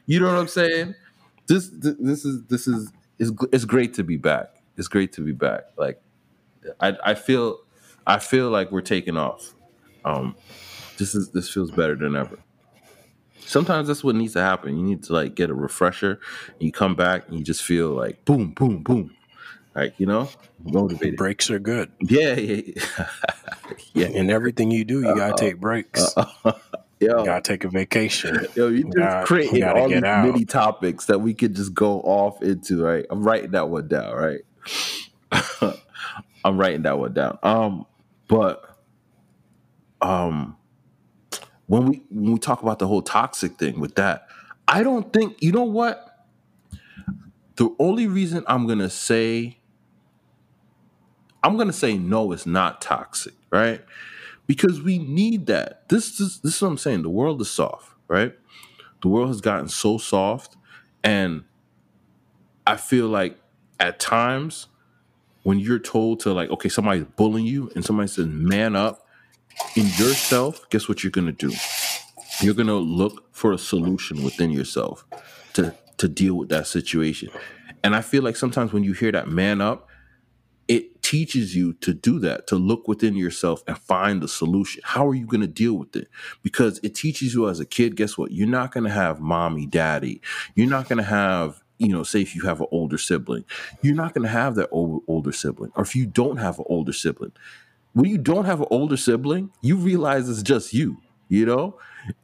You 0.06 0.20
know 0.20 0.26
what 0.26 0.36
I'm 0.36 0.48
saying? 0.48 0.94
This, 1.46 1.68
this, 1.68 1.94
this 1.98 2.24
is, 2.24 2.42
this 2.48 2.66
is, 2.66 2.92
it's, 3.18 3.30
it's 3.52 3.64
great 3.64 3.94
to 3.94 4.02
be 4.04 4.16
back. 4.16 4.51
It's 4.76 4.88
great 4.88 5.12
to 5.14 5.20
be 5.24 5.32
back. 5.32 5.64
Like, 5.76 6.00
I, 6.80 6.96
I 7.04 7.14
feel, 7.14 7.58
I 8.06 8.18
feel 8.18 8.50
like 8.50 8.70
we're 8.72 8.80
taking 8.80 9.16
off. 9.16 9.54
Um, 10.04 10.34
this 10.98 11.14
is, 11.14 11.30
this 11.30 11.50
feels 11.50 11.70
better 11.70 11.94
than 11.94 12.16
ever. 12.16 12.38
Sometimes 13.40 13.88
that's 13.88 14.02
what 14.04 14.14
needs 14.14 14.32
to 14.34 14.40
happen. 14.40 14.76
You 14.78 14.82
need 14.84 15.02
to 15.04 15.12
like 15.12 15.34
get 15.34 15.50
a 15.50 15.54
refresher. 15.54 16.20
And 16.48 16.62
you 16.62 16.72
come 16.72 16.94
back 16.94 17.28
and 17.28 17.38
you 17.38 17.44
just 17.44 17.62
feel 17.62 17.90
like 17.90 18.24
boom, 18.24 18.50
boom, 18.52 18.82
boom. 18.82 19.14
Like 19.74 19.94
you 19.98 20.06
know, 20.06 20.28
motivated. 20.62 21.16
breaks 21.16 21.50
are 21.50 21.58
good. 21.58 21.90
Yeah, 22.00 22.34
yeah, 22.34 22.72
yeah. 23.94 24.06
In 24.08 24.30
everything 24.30 24.70
you 24.70 24.84
do, 24.84 25.00
you 25.00 25.14
gotta 25.16 25.34
take 25.36 25.58
breaks. 25.60 26.14
yeah. 26.16 26.24
Yo, 27.00 27.18
You 27.18 27.24
gotta 27.24 27.42
take 27.42 27.64
a 27.64 27.68
vacation. 27.68 28.46
yo, 28.54 28.68
you 28.68 28.84
just 28.84 28.96
gotta- 28.96 29.26
creating 29.26 29.64
all 29.64 29.88
these 29.88 30.02
out. 30.04 30.24
mini 30.24 30.44
topics 30.44 31.06
that 31.06 31.18
we 31.20 31.34
could 31.34 31.56
just 31.56 31.74
go 31.74 32.00
off 32.02 32.40
into, 32.42 32.80
right? 32.84 33.04
I'm 33.10 33.24
writing 33.24 33.50
that 33.50 33.68
one 33.70 33.88
down, 33.88 34.14
right? 34.14 34.40
I'm 36.44 36.58
writing 36.58 36.82
that 36.82 36.98
one 36.98 37.12
down. 37.12 37.38
Um, 37.42 37.86
but 38.28 38.76
um, 40.00 40.56
when 41.66 41.86
we 41.86 42.02
when 42.10 42.32
we 42.34 42.38
talk 42.38 42.62
about 42.62 42.78
the 42.78 42.86
whole 42.86 43.02
toxic 43.02 43.58
thing 43.58 43.80
with 43.80 43.94
that, 43.96 44.26
I 44.68 44.82
don't 44.82 45.12
think 45.12 45.42
you 45.42 45.52
know 45.52 45.64
what. 45.64 46.08
The 47.56 47.68
only 47.78 48.06
reason 48.06 48.44
I'm 48.46 48.66
gonna 48.66 48.90
say 48.90 49.58
I'm 51.42 51.56
gonna 51.56 51.72
say 51.72 51.96
no, 51.98 52.32
it's 52.32 52.46
not 52.46 52.80
toxic, 52.80 53.34
right? 53.50 53.84
Because 54.46 54.80
we 54.82 54.98
need 54.98 55.46
that. 55.46 55.88
This 55.88 56.20
is 56.20 56.40
this 56.40 56.56
is 56.56 56.62
what 56.62 56.68
I'm 56.68 56.78
saying. 56.78 57.02
The 57.02 57.10
world 57.10 57.40
is 57.40 57.50
soft, 57.50 57.92
right? 58.08 58.34
The 59.02 59.08
world 59.08 59.28
has 59.28 59.40
gotten 59.40 59.68
so 59.68 59.98
soft, 59.98 60.56
and 61.02 61.44
I 62.66 62.76
feel 62.76 63.08
like 63.08 63.36
at 63.80 64.00
times 64.00 64.68
when 65.42 65.58
you're 65.58 65.78
told 65.78 66.20
to 66.20 66.32
like, 66.32 66.50
okay, 66.50 66.68
somebody's 66.68 67.04
bullying 67.04 67.46
you, 67.46 67.70
and 67.74 67.84
somebody 67.84 68.08
says, 68.08 68.26
"Man 68.26 68.76
up," 68.76 69.06
in 69.76 69.86
yourself, 69.86 70.68
guess 70.70 70.88
what 70.88 71.02
you're 71.02 71.10
gonna 71.10 71.32
do? 71.32 71.52
You're 72.40 72.54
gonna 72.54 72.76
look 72.76 73.34
for 73.34 73.52
a 73.52 73.58
solution 73.58 74.22
within 74.22 74.50
yourself 74.50 75.04
to 75.54 75.74
to 75.98 76.08
deal 76.08 76.34
with 76.34 76.48
that 76.50 76.66
situation. 76.66 77.30
And 77.84 77.94
I 77.96 78.00
feel 78.00 78.22
like 78.22 78.36
sometimes 78.36 78.72
when 78.72 78.84
you 78.84 78.92
hear 78.92 79.12
that 79.12 79.28
"man 79.28 79.60
up," 79.60 79.88
it 80.68 81.02
teaches 81.02 81.54
you 81.56 81.72
to 81.74 81.92
do 81.92 82.18
that, 82.20 82.46
to 82.46 82.56
look 82.56 82.86
within 82.86 83.16
yourself 83.16 83.62
and 83.66 83.76
find 83.76 84.22
the 84.22 84.28
solution. 84.28 84.80
How 84.84 85.06
are 85.08 85.14
you 85.14 85.26
going 85.26 85.40
to 85.40 85.46
deal 85.46 85.74
with 85.74 85.94
it? 85.96 86.08
Because 86.42 86.78
it 86.82 86.94
teaches 86.94 87.34
you 87.34 87.48
as 87.48 87.60
a 87.60 87.66
kid, 87.66 87.96
guess 87.96 88.16
what? 88.16 88.30
You're 88.32 88.48
not 88.48 88.72
going 88.72 88.84
to 88.84 88.90
have 88.90 89.20
mommy, 89.20 89.66
daddy. 89.66 90.22
You're 90.54 90.70
not 90.70 90.88
going 90.88 90.98
to 90.98 91.04
have, 91.04 91.61
you 91.78 91.88
know, 91.88 92.02
say 92.02 92.20
if 92.20 92.34
you 92.34 92.42
have 92.42 92.60
an 92.60 92.66
older 92.70 92.98
sibling, 92.98 93.44
you're 93.80 93.94
not 93.94 94.14
going 94.14 94.22
to 94.22 94.32
have 94.32 94.54
that 94.56 94.68
old, 94.70 95.02
older 95.08 95.32
sibling. 95.32 95.72
Or 95.74 95.82
if 95.82 95.96
you 95.96 96.06
don't 96.06 96.36
have 96.36 96.58
an 96.58 96.64
older 96.68 96.92
sibling, 96.92 97.32
when 97.92 98.06
you 98.10 98.18
don't 98.18 98.44
have 98.44 98.60
an 98.60 98.68
older 98.70 98.96
sibling, 98.96 99.50
you 99.60 99.76
realize 99.76 100.28
it's 100.28 100.42
just 100.42 100.72
you, 100.72 100.98
you 101.28 101.44
know? 101.44 101.78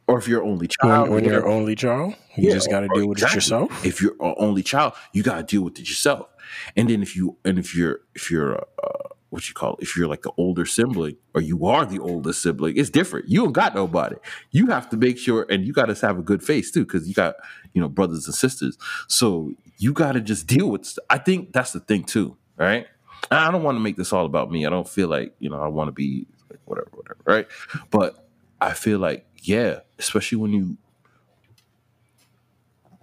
Or 0.07 0.17
if 0.17 0.27
you're 0.27 0.43
only 0.43 0.67
child, 0.67 1.03
When, 1.03 1.11
when 1.15 1.23
you 1.25 1.31
you're 1.31 1.45
an 1.45 1.51
only 1.51 1.75
child, 1.75 2.15
you 2.35 2.49
yeah, 2.49 2.55
just 2.55 2.69
got 2.69 2.81
to 2.81 2.87
deal 2.89 3.07
with 3.07 3.17
exactly. 3.17 3.33
it 3.33 3.35
yourself. 3.35 3.85
If 3.85 4.01
you're 4.01 4.15
an 4.19 4.35
only 4.37 4.63
child, 4.63 4.93
you 5.13 5.23
got 5.23 5.37
to 5.37 5.43
deal 5.43 5.61
with 5.61 5.79
it 5.79 5.87
yourself. 5.87 6.27
And 6.75 6.89
then 6.89 7.01
if 7.01 7.15
you 7.15 7.37
and 7.45 7.59
if 7.59 7.75
you're 7.75 8.01
if 8.15 8.29
you're 8.31 8.57
uh, 8.57 9.09
what 9.29 9.47
you 9.47 9.53
call 9.53 9.73
it, 9.75 9.83
if 9.83 9.95
you're 9.95 10.07
like 10.07 10.23
the 10.23 10.31
older 10.37 10.65
sibling 10.65 11.15
or 11.35 11.41
you 11.41 11.65
are 11.65 11.85
the 11.85 11.99
oldest 11.99 12.41
sibling, 12.41 12.77
it's 12.77 12.89
different. 12.89 13.29
You 13.29 13.43
don't 13.43 13.51
got 13.51 13.75
nobody. 13.75 14.15
You 14.51 14.67
have 14.67 14.89
to 14.89 14.97
make 14.97 15.17
sure, 15.17 15.45
and 15.49 15.63
you 15.65 15.73
got 15.73 15.85
to 15.85 16.05
have 16.05 16.17
a 16.17 16.23
good 16.23 16.43
face 16.43 16.71
too, 16.71 16.85
because 16.85 17.07
you 17.07 17.13
got 17.13 17.35
you 17.73 17.81
know 17.81 17.89
brothers 17.89 18.25
and 18.25 18.35
sisters. 18.35 18.77
So 19.07 19.53
you 19.77 19.93
got 19.93 20.13
to 20.13 20.21
just 20.21 20.47
deal 20.47 20.69
with. 20.69 20.85
St- 20.85 21.05
I 21.09 21.19
think 21.19 21.53
that's 21.53 21.71
the 21.71 21.79
thing 21.79 22.03
too, 22.03 22.37
right? 22.57 22.87
I 23.31 23.51
don't 23.51 23.63
want 23.63 23.75
to 23.75 23.81
make 23.81 23.97
this 23.97 24.11
all 24.13 24.25
about 24.25 24.51
me. 24.51 24.65
I 24.65 24.69
don't 24.69 24.87
feel 24.87 25.07
like 25.07 25.35
you 25.39 25.49
know 25.49 25.61
I 25.61 25.67
want 25.67 25.89
to 25.89 25.91
be 25.91 26.25
like 26.49 26.59
whatever, 26.65 26.89
whatever, 26.93 27.19
right? 27.25 27.47
But 27.91 28.27
I 28.59 28.73
feel 28.73 28.99
like 28.99 29.25
yeah, 29.43 29.79
especially 29.99 30.39
when 30.39 30.53
you 30.53 30.77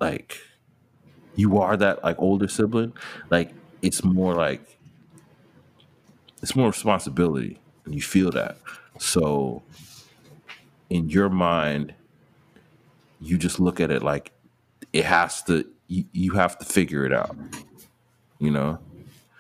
like 0.01 0.39
you 1.37 1.59
are 1.59 1.77
that 1.77 2.03
like 2.03 2.17
older 2.19 2.49
sibling, 2.49 2.93
like 3.31 3.53
it's 3.83 4.03
more 4.03 4.35
like 4.35 4.76
it's 6.43 6.55
more 6.55 6.69
responsibility 6.69 7.59
and 7.85 7.95
you 7.95 8.03
feel 8.03 8.31
that. 8.33 8.59
So 8.99 9.63
in 10.91 11.09
your 11.09 11.29
mind, 11.29 11.95
you 13.21 13.39
just 13.39 13.59
look 13.59 13.81
at 13.81 13.91
it 13.91 14.03
like 14.03 14.33
it 14.93 15.05
has 15.05 15.43
to 15.45 15.67
you, 15.89 16.05
you 16.13 16.33
have 16.33 16.59
to 16.59 16.65
figure 16.65 17.05
it 17.05 17.13
out. 17.13 17.37
You 18.39 18.51
know, 18.51 18.79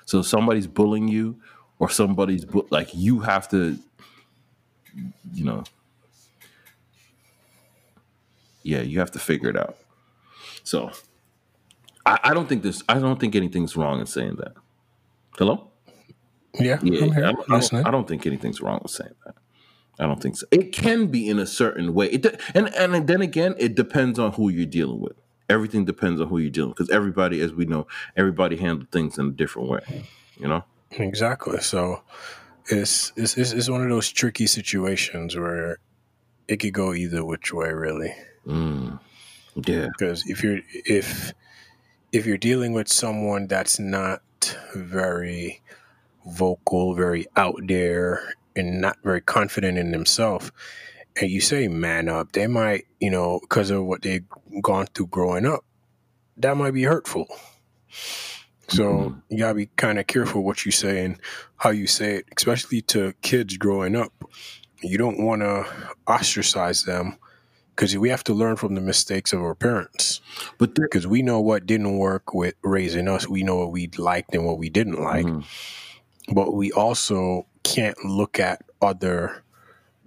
so 0.07 0.21
if 0.21 0.27
somebody's 0.27 0.67
bullying 0.67 1.09
you, 1.09 1.39
or 1.79 1.91
somebody's 1.91 2.45
bu- 2.45 2.67
like 2.71 2.91
you 2.95 3.21
have 3.21 3.49
to, 3.51 3.79
you 5.33 5.45
know, 5.45 5.65
yeah, 8.63 8.81
you 8.81 8.99
have 9.01 9.11
to 9.13 9.19
figure 9.19 9.51
it 9.51 9.57
out. 9.57 9.77
So 10.65 10.91
I, 12.05 12.19
I 12.25 12.35
don't 12.35 12.49
think 12.49 12.63
this. 12.63 12.83
I 12.89 12.99
don't 12.99 13.21
think 13.21 13.35
anything's 13.35 13.77
wrong 13.77 14.01
in 14.01 14.07
saying 14.07 14.37
that. 14.37 14.55
Hello. 15.37 15.71
Yeah, 16.59 16.79
Yeah, 16.83 17.05
I'm 17.05 17.13
here 17.13 17.25
I, 17.27 17.33
don't, 17.33 17.51
I, 17.51 17.61
don't, 17.61 17.87
I 17.87 17.91
don't 17.91 18.09
think 18.09 18.27
anything's 18.27 18.61
wrong 18.61 18.81
with 18.83 18.93
saying 18.93 19.15
that. 19.25 19.35
I 19.99 20.07
don't 20.07 20.21
think 20.21 20.37
so. 20.37 20.47
It 20.51 20.73
can 20.73 21.07
be 21.07 21.29
in 21.29 21.39
a 21.39 21.47
certain 21.47 21.95
way. 21.95 22.07
It 22.09 22.23
de- 22.23 22.39
and 22.55 22.75
and 22.75 23.07
then 23.07 23.23
again, 23.23 23.55
it 23.59 23.75
depends 23.75 24.19
on 24.19 24.33
who 24.33 24.49
you're 24.51 24.67
dealing 24.67 25.01
with. 25.01 25.17
Everything 25.49 25.85
depends 25.85 26.21
on 26.21 26.29
who 26.29 26.39
you're 26.39 26.51
dealing 26.51 26.71
with. 26.71 26.79
because 26.79 26.91
everybody, 26.91 27.41
as 27.41 27.55
we 27.55 27.65
know, 27.65 27.87
everybody 28.17 28.57
handles 28.57 28.89
things 28.91 29.17
in 29.19 29.27
a 29.27 29.31
different 29.31 29.69
way. 29.69 30.05
You 30.39 30.49
know. 30.49 30.65
Exactly. 30.91 31.61
So 31.61 32.03
it's, 32.69 33.13
it's 33.17 33.39
it's 33.39 33.53
it's 33.53 33.71
one 33.71 33.83
of 33.83 33.89
those 33.89 34.11
tricky 34.11 34.47
situations 34.47 35.37
where 35.37 35.79
it 36.49 36.59
could 36.59 36.75
go 36.75 36.93
either 36.93 37.25
which 37.25 37.53
way, 37.53 37.73
really. 37.73 38.15
Mm. 38.47 39.01
Yeah. 39.55 39.89
Because 39.97 40.25
if 40.27 40.43
you're 40.43 40.61
if 40.71 41.33
if 42.13 42.27
you're 42.27 42.39
dealing 42.39 42.73
with 42.73 42.89
someone 42.89 43.47
that's 43.47 43.79
not 43.79 44.23
very 44.75 45.63
vocal, 46.27 46.95
very 46.95 47.27
out 47.37 47.57
there, 47.67 48.35
and 48.55 48.81
not 48.81 48.97
very 49.05 49.21
confident 49.21 49.79
in 49.79 49.91
themselves, 49.93 50.51
and 51.21 51.31
you 51.31 51.41
say 51.41 51.69
man 51.69 52.09
up, 52.09 52.33
they 52.33 52.47
might, 52.47 52.85
you 53.01 53.11
know, 53.11 53.39
because 53.41 53.71
of 53.71 53.85
what 53.85 54.03
they've 54.03 54.25
gone 54.63 54.87
through 54.95 55.07
growing 55.09 55.47
up, 55.47 55.65
that 56.39 56.57
might 56.57 56.73
be 56.73 56.83
hurtful. 56.85 57.27
So 58.69 58.85
Mhm. 58.85 59.23
you 59.29 59.39
gotta 59.39 59.55
be 59.55 59.67
kind 59.77 59.99
of 59.99 60.07
careful 60.07 60.43
what 60.43 60.65
you 60.67 60.73
say 60.73 61.05
and 61.05 61.19
how 61.57 61.71
you 61.71 61.87
say 61.87 62.17
it, 62.17 62.27
especially 62.37 62.81
to 62.83 63.13
kids 63.23 63.57
growing 63.57 63.95
up. 63.95 64.13
You 64.83 64.99
don't 64.99 65.21
want 65.21 65.43
to 65.43 65.65
ostracize 66.09 66.85
them 66.85 67.17
because 67.75 67.97
we 67.97 68.09
have 68.09 68.25
to 68.25 68.35
learn 68.35 68.57
from 68.57 68.75
the 68.75 68.81
mistakes 68.81 69.33
of 69.33 69.41
our 69.41 69.55
parents. 69.55 70.21
But 70.59 70.75
Because 70.75 71.07
we 71.07 71.23
know 71.23 71.41
what 71.41 71.67
didn't 71.67 71.97
work 71.99 72.35
with 72.35 72.55
raising 72.63 73.07
us. 73.09 73.29
We 73.29 73.43
know 73.43 73.57
what 73.57 73.71
we 73.71 73.89
liked 73.97 74.35
and 74.35 74.45
what 74.45 74.59
we 74.59 74.69
didn't 74.69 75.01
like. 75.03 75.27
Mhm. 75.27 75.45
But 76.33 76.55
we 76.55 76.73
also 76.73 77.47
can't 77.63 77.97
look 78.05 78.41
at 78.41 78.63
other 78.83 79.43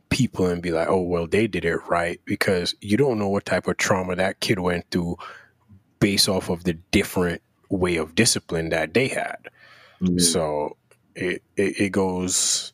people 0.09 0.47
and 0.47 0.61
be 0.61 0.71
like, 0.71 0.87
oh, 0.89 1.01
well, 1.01 1.27
they 1.27 1.47
did 1.47 1.65
it 1.65 1.77
right. 1.87 2.19
Because 2.25 2.75
you 2.81 2.97
don't 2.97 3.19
know 3.19 3.29
what 3.29 3.45
type 3.45 3.67
of 3.67 3.77
trauma 3.77 4.15
that 4.15 4.39
kid 4.39 4.59
went 4.59 4.89
through 4.91 5.17
based 5.99 6.29
off 6.29 6.49
of 6.49 6.63
the 6.63 6.73
different 6.91 7.41
way 7.69 7.97
of 7.97 8.15
discipline 8.15 8.69
that 8.69 8.93
they 8.93 9.07
had. 9.07 9.37
Mhm. 10.01 10.19
So 10.19 10.77
it, 11.15 11.43
it 11.55 11.79
it 11.79 11.89
goes. 11.91 12.71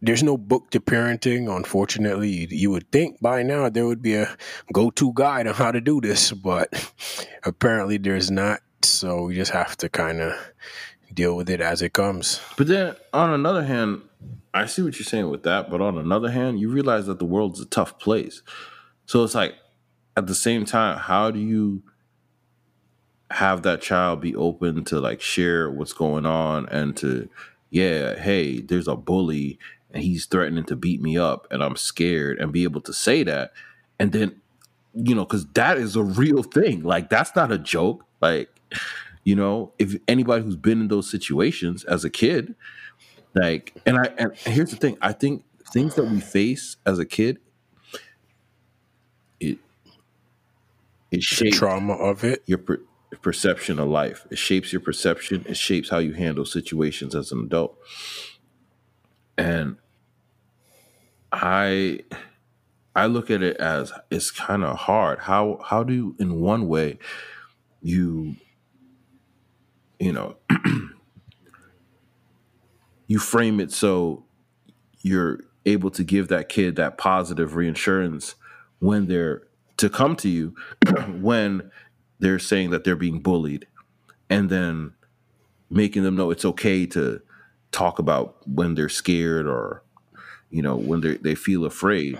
There's 0.00 0.22
no 0.22 0.36
book 0.38 0.70
to 0.70 0.80
parenting. 0.80 1.54
Unfortunately, 1.54 2.28
you, 2.30 2.46
you 2.50 2.70
would 2.70 2.90
think 2.92 3.20
by 3.20 3.42
now 3.42 3.68
there 3.68 3.86
would 3.86 4.00
be 4.00 4.14
a 4.14 4.36
go-to 4.72 5.12
guide 5.14 5.48
on 5.48 5.54
how 5.54 5.72
to 5.72 5.80
do 5.80 6.00
this, 6.00 6.30
but 6.32 6.72
apparently 7.44 7.98
there's 7.98 8.30
not. 8.30 8.60
So 8.82 9.24
we 9.24 9.34
just 9.34 9.50
have 9.50 9.76
to 9.78 9.88
kind 9.88 10.20
of 10.20 10.34
deal 11.12 11.36
with 11.36 11.48
it 11.50 11.60
as 11.60 11.82
it 11.82 11.92
comes. 11.92 12.40
But 12.56 12.66
then 12.66 12.96
on 13.12 13.30
another 13.30 13.64
hand, 13.64 14.02
I 14.54 14.66
see 14.66 14.82
what 14.82 14.98
you're 14.98 15.04
saying 15.04 15.30
with 15.30 15.42
that. 15.44 15.70
But 15.70 15.80
on 15.80 15.98
another 15.98 16.30
hand, 16.30 16.60
you 16.60 16.70
realize 16.70 17.06
that 17.06 17.18
the 17.18 17.24
world's 17.24 17.60
a 17.60 17.66
tough 17.66 17.98
place. 17.98 18.42
So 19.06 19.24
it's 19.24 19.34
like 19.34 19.54
at 20.16 20.26
the 20.26 20.34
same 20.34 20.64
time, 20.64 20.98
how 20.98 21.30
do 21.30 21.38
you 21.38 21.82
have 23.30 23.62
that 23.62 23.82
child 23.82 24.20
be 24.20 24.34
open 24.34 24.84
to 24.84 25.00
like 25.00 25.20
share 25.20 25.70
what's 25.70 25.92
going 25.92 26.26
on 26.26 26.68
and 26.70 26.96
to, 26.96 27.28
yeah, 27.70 28.18
hey, 28.18 28.60
there's 28.60 28.88
a 28.88 28.96
bully 28.96 29.58
and 29.90 30.02
he's 30.02 30.26
threatening 30.26 30.64
to 30.64 30.76
beat 30.76 31.00
me 31.00 31.16
up 31.16 31.46
and 31.50 31.62
I'm 31.62 31.76
scared 31.76 32.38
and 32.38 32.52
be 32.52 32.64
able 32.64 32.80
to 32.82 32.92
say 32.92 33.22
that. 33.24 33.52
And 33.98 34.12
then, 34.12 34.40
you 34.94 35.14
know, 35.14 35.24
because 35.24 35.46
that 35.54 35.78
is 35.78 35.94
a 35.94 36.02
real 36.02 36.42
thing. 36.42 36.82
Like 36.82 37.10
that's 37.10 37.36
not 37.36 37.52
a 37.52 37.58
joke. 37.58 38.04
Like, 38.20 38.48
you 39.28 39.36
know, 39.36 39.74
if 39.78 39.96
anybody 40.08 40.44
who's 40.44 40.56
been 40.56 40.80
in 40.82 40.88
those 40.88 41.10
situations 41.10 41.84
as 41.84 42.04
a 42.04 42.10
kid, 42.10 42.54
like, 43.34 43.74
and 43.86 43.98
I 43.98 44.04
and 44.18 44.32
here's 44.36 44.70
the 44.70 44.76
thing, 44.76 44.98
I 45.02 45.12
think 45.12 45.44
things 45.72 45.96
that 45.96 46.04
we 46.06 46.20
face 46.20 46.76
as 46.86 46.98
a 46.98 47.06
kid, 47.06 47.38
it 49.40 49.58
it 51.10 51.22
The 51.38 51.46
shapes 51.46 51.56
trauma 51.58 51.94
of 51.94 52.24
it. 52.24 52.44
your 52.46 52.58
per- 52.58 52.82
perception 53.22 53.78
of 53.80 53.88
life. 53.88 54.26
It 54.30 54.38
shapes 54.38 54.72
your 54.72 54.80
perception. 54.82 55.44
It 55.48 55.56
shapes 55.56 55.90
how 55.90 55.98
you 55.98 56.14
handle 56.14 56.46
situations 56.46 57.14
as 57.14 57.32
an 57.32 57.40
adult. 57.44 57.78
And 59.38 59.76
I 61.32 62.00
I 62.96 63.06
look 63.06 63.30
at 63.30 63.42
it 63.42 63.56
as 63.58 63.92
it's 64.10 64.30
kind 64.30 64.64
of 64.64 64.76
hard. 64.78 65.20
How 65.20 65.60
how 65.64 65.84
do 65.84 65.94
you, 65.94 66.16
in 66.20 66.40
one 66.40 66.68
way 66.68 66.98
you 67.82 68.36
you 69.98 70.12
know 70.12 70.36
you 73.06 73.18
frame 73.18 73.60
it 73.60 73.72
so 73.72 74.24
you're 75.02 75.40
able 75.66 75.90
to 75.90 76.04
give 76.04 76.28
that 76.28 76.48
kid 76.48 76.76
that 76.76 76.98
positive 76.98 77.54
reinsurance 77.54 78.34
when 78.78 79.06
they're 79.06 79.42
to 79.76 79.88
come 79.88 80.16
to 80.16 80.28
you 80.28 80.54
when 81.20 81.70
they're 82.18 82.38
saying 82.38 82.70
that 82.70 82.84
they're 82.84 82.96
being 82.96 83.20
bullied 83.20 83.66
and 84.30 84.50
then 84.50 84.92
making 85.70 86.02
them 86.02 86.16
know 86.16 86.30
it's 86.30 86.44
okay 86.44 86.86
to 86.86 87.20
talk 87.70 87.98
about 87.98 88.36
when 88.48 88.74
they're 88.74 88.88
scared 88.88 89.46
or 89.46 89.82
you 90.50 90.62
know 90.62 90.76
when 90.76 91.00
they 91.00 91.16
they 91.18 91.34
feel 91.34 91.64
afraid 91.64 92.18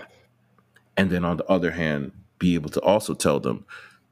and 0.95 1.09
then 1.09 1.25
on 1.25 1.37
the 1.37 1.45
other 1.45 1.71
hand 1.71 2.11
be 2.37 2.55
able 2.55 2.69
to 2.69 2.79
also 2.81 3.13
tell 3.13 3.39
them 3.39 3.65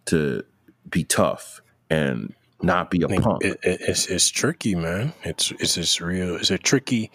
to 0.05 0.43
be 0.89 1.03
tough 1.03 1.61
and 1.89 2.33
not 2.61 2.89
be 2.89 3.01
a 3.03 3.07
punk 3.07 3.43
It, 3.43 3.59
it, 3.63 3.81
it's 3.81 4.07
it's 4.07 4.29
tricky, 4.29 4.75
man. 4.75 5.13
It's 5.23 5.51
it's 5.59 5.75
just 5.75 6.01
real. 6.01 6.35
It's 6.35 6.51
a 6.51 6.57
tricky, 6.57 7.11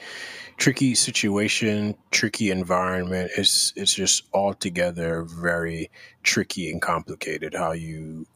tricky 0.57 0.95
situation, 0.95 1.97
tricky 2.11 2.51
environment. 2.51 3.31
It's 3.37 3.73
it's 3.77 3.95
just 3.95 4.25
altogether 4.33 5.23
very 5.23 5.91
tricky 6.23 6.71
and 6.71 6.81
complicated 6.81 7.55
how 7.55 7.73
you 7.73 8.27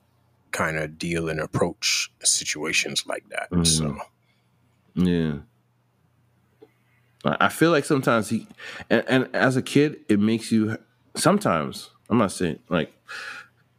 kind 0.50 0.78
of 0.78 0.98
deal 0.98 1.28
and 1.28 1.40
approach 1.40 2.10
situations 2.22 3.06
like 3.06 3.28
that. 3.28 3.50
Mhm. 3.50 3.66
So 3.66 3.98
Yeah. 4.94 5.38
I 7.24 7.46
I 7.46 7.48
feel 7.48 7.70
like 7.70 7.84
sometimes 7.84 8.28
he, 8.30 8.46
and, 8.88 9.04
and 9.08 9.28
as 9.34 9.56
a 9.56 9.62
kid, 9.62 10.00
it 10.08 10.20
makes 10.20 10.50
you, 10.52 10.78
sometimes, 11.16 11.90
I'm 12.08 12.18
not 12.18 12.32
saying 12.32 12.60
like 12.68 12.92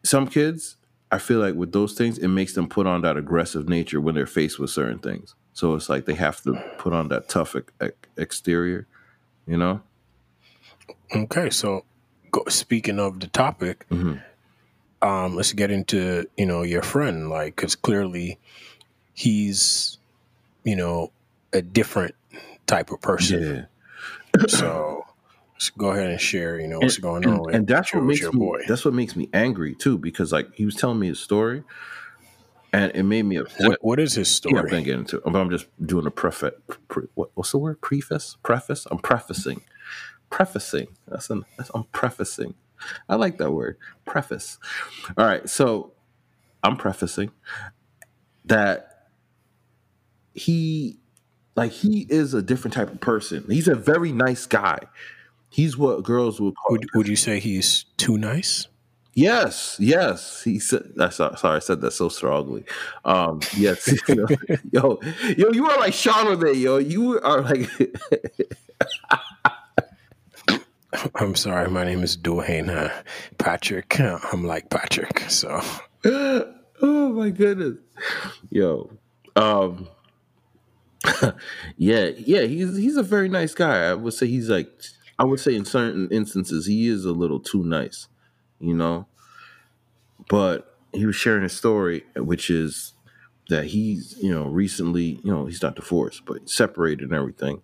some 0.03 0.27
kids, 0.27 0.75
I 1.11 1.19
feel 1.19 1.39
like 1.39 1.55
with 1.55 1.71
those 1.71 1.93
things, 1.93 2.17
it 2.17 2.27
makes 2.27 2.53
them 2.53 2.67
put 2.67 2.85
on 2.85 3.01
that 3.01 3.15
aggressive 3.17 3.69
nature 3.69 4.01
when 4.01 4.15
they're 4.15 4.25
faced 4.27 4.59
with 4.59 4.69
certain 4.69 4.99
things. 4.99 5.35
So 5.53 5.73
it's 5.75 5.89
like 5.89 6.05
they 6.05 6.15
have 6.15 6.41
to 6.43 6.53
put 6.77 6.93
on 6.93 7.07
that 7.07 7.29
tough 7.29 7.55
ex- 7.55 7.71
ex- 7.79 7.95
exterior, 8.17 8.87
you 9.45 9.57
know? 9.57 9.81
okay, 11.15 11.49
so 11.49 11.85
go, 12.31 12.43
speaking 12.49 12.99
of 12.99 13.19
the 13.21 13.27
topic, 13.27 13.85
Mhm. 13.89 14.21
um, 15.01 15.35
let's 15.35 15.53
get 15.53 15.71
into 15.71 16.25
you 16.37 16.45
know 16.45 16.63
your 16.63 16.81
friend, 16.81 17.29
like 17.29 17.55
because 17.55 17.75
clearly 17.75 18.37
he's 19.13 19.97
you 20.63 20.75
know 20.75 21.11
a 21.53 21.61
different 21.61 22.13
type 22.67 22.91
of 22.91 23.01
person. 23.01 23.67
Yeah. 24.37 24.45
So 24.47 24.96
go 25.77 25.91
ahead 25.91 26.09
and 26.09 26.21
share, 26.21 26.59
you 26.59 26.67
know, 26.67 26.79
what's 26.79 26.97
going 26.97 27.25
on 27.25 27.33
and, 27.33 27.45
with, 27.45 27.55
and 27.55 27.67
that's 27.67 27.93
what 27.93 28.03
makes 28.03 28.21
your 28.21 28.31
me 28.33 28.39
boy. 28.39 28.61
that's 28.67 28.85
what 28.85 28.93
makes 28.93 29.15
me 29.15 29.29
angry 29.33 29.75
too 29.75 29.97
because 29.97 30.31
like 30.31 30.53
he 30.53 30.65
was 30.65 30.75
telling 30.75 30.99
me 30.99 31.07
his 31.07 31.19
story 31.19 31.63
and 32.73 32.91
it 32.95 33.03
made 33.03 33.23
me 33.23 33.37
upset 33.37 33.67
What, 33.67 33.79
what 33.81 33.99
is 33.99 34.13
his 34.13 34.29
Yeah, 34.47 34.59
I'm 34.59 34.67
story? 34.67 34.69
gonna 34.69 34.83
get 34.83 34.99
into 34.99 35.17
it, 35.17 35.23
but 35.25 35.35
I'm 35.35 35.49
just 35.49 35.67
doing 35.85 36.05
a 36.05 36.11
preface. 36.11 36.53
Pre, 36.87 37.05
what, 37.15 37.31
what's 37.35 37.51
the 37.51 37.57
word? 37.57 37.81
Preface? 37.81 38.37
Preface? 38.43 38.87
I'm 38.91 38.99
prefacing. 38.99 39.61
Prefacing. 40.29 40.87
That's 41.07 41.29
an. 41.29 41.45
That's, 41.57 41.71
I'm 41.73 41.85
prefacing. 41.85 42.55
I 43.09 43.15
like 43.15 43.37
that 43.39 43.51
word. 43.51 43.77
Preface. 44.05 44.59
All 45.17 45.25
right. 45.25 45.47
So 45.49 45.93
I'm 46.63 46.77
prefacing 46.77 47.31
that 48.45 49.09
he, 50.33 50.99
like, 51.55 51.71
he 51.71 52.05
is 52.09 52.33
a 52.33 52.41
different 52.41 52.73
type 52.75 52.91
of 52.91 53.01
person. 53.01 53.45
He's 53.49 53.67
a 53.67 53.75
very 53.75 54.11
nice 54.11 54.45
guy. 54.45 54.79
He's 55.57 55.75
what 55.75 56.03
girls 56.03 56.39
would 56.39 56.53
call. 56.53 56.73
would, 56.73 56.87
would 56.93 57.07
you 57.07 57.15
say 57.15 57.39
he's 57.39 57.85
too 57.97 58.15
nice? 58.15 58.67
Yes, 59.15 59.75
yes. 59.79 60.43
He 60.43 60.59
said. 60.59 60.83
I 60.99 61.09
saw, 61.09 61.33
sorry, 61.33 61.55
I 61.55 61.59
said 61.59 61.81
that 61.81 61.93
so 61.93 62.09
strongly. 62.09 62.63
Um, 63.03 63.39
yes, 63.55 63.91
you 64.07 64.15
know, 64.15 64.27
yo, 64.71 64.99
yo, 65.35 65.49
you 65.51 65.67
are 65.67 65.79
like 65.79 65.95
Charlemagne, 65.95 66.59
yo. 66.59 66.77
You 66.77 67.19
are 67.21 67.41
like, 67.41 67.67
I'm 71.15 71.33
sorry, 71.33 71.71
my 71.71 71.85
name 71.85 72.03
is 72.03 72.15
Dwayne 72.15 72.69
uh, 72.69 72.93
Patrick. 73.39 73.99
I'm 73.99 74.43
like 74.43 74.69
Patrick, 74.69 75.21
so 75.21 75.59
Oh 76.05 77.13
my 77.13 77.31
goodness. 77.31 77.79
Yo. 78.51 78.91
Um 79.35 79.89
yeah, 81.77 82.09
yeah, 82.15 82.41
he's 82.41 82.77
he's 82.77 82.97
a 82.97 83.01
very 83.01 83.27
nice 83.27 83.55
guy. 83.55 83.89
I 83.89 83.95
would 83.95 84.13
say 84.13 84.27
he's 84.27 84.51
like 84.51 84.69
I 85.19 85.23
would 85.23 85.39
say 85.39 85.55
in 85.55 85.65
certain 85.65 86.07
instances 86.11 86.65
he 86.67 86.87
is 86.87 87.05
a 87.05 87.11
little 87.11 87.39
too 87.39 87.63
nice, 87.63 88.07
you 88.59 88.73
know. 88.73 89.07
But 90.29 90.77
he 90.93 91.05
was 91.05 91.15
sharing 91.15 91.43
a 91.43 91.49
story 91.49 92.03
which 92.15 92.49
is 92.49 92.93
that 93.49 93.65
he's, 93.65 94.17
you 94.21 94.31
know, 94.31 94.45
recently, 94.45 95.19
you 95.23 95.31
know, 95.31 95.45
he's 95.45 95.61
not 95.61 95.75
divorced, 95.75 96.25
but 96.25 96.49
separated 96.49 97.05
and 97.05 97.13
everything. 97.13 97.61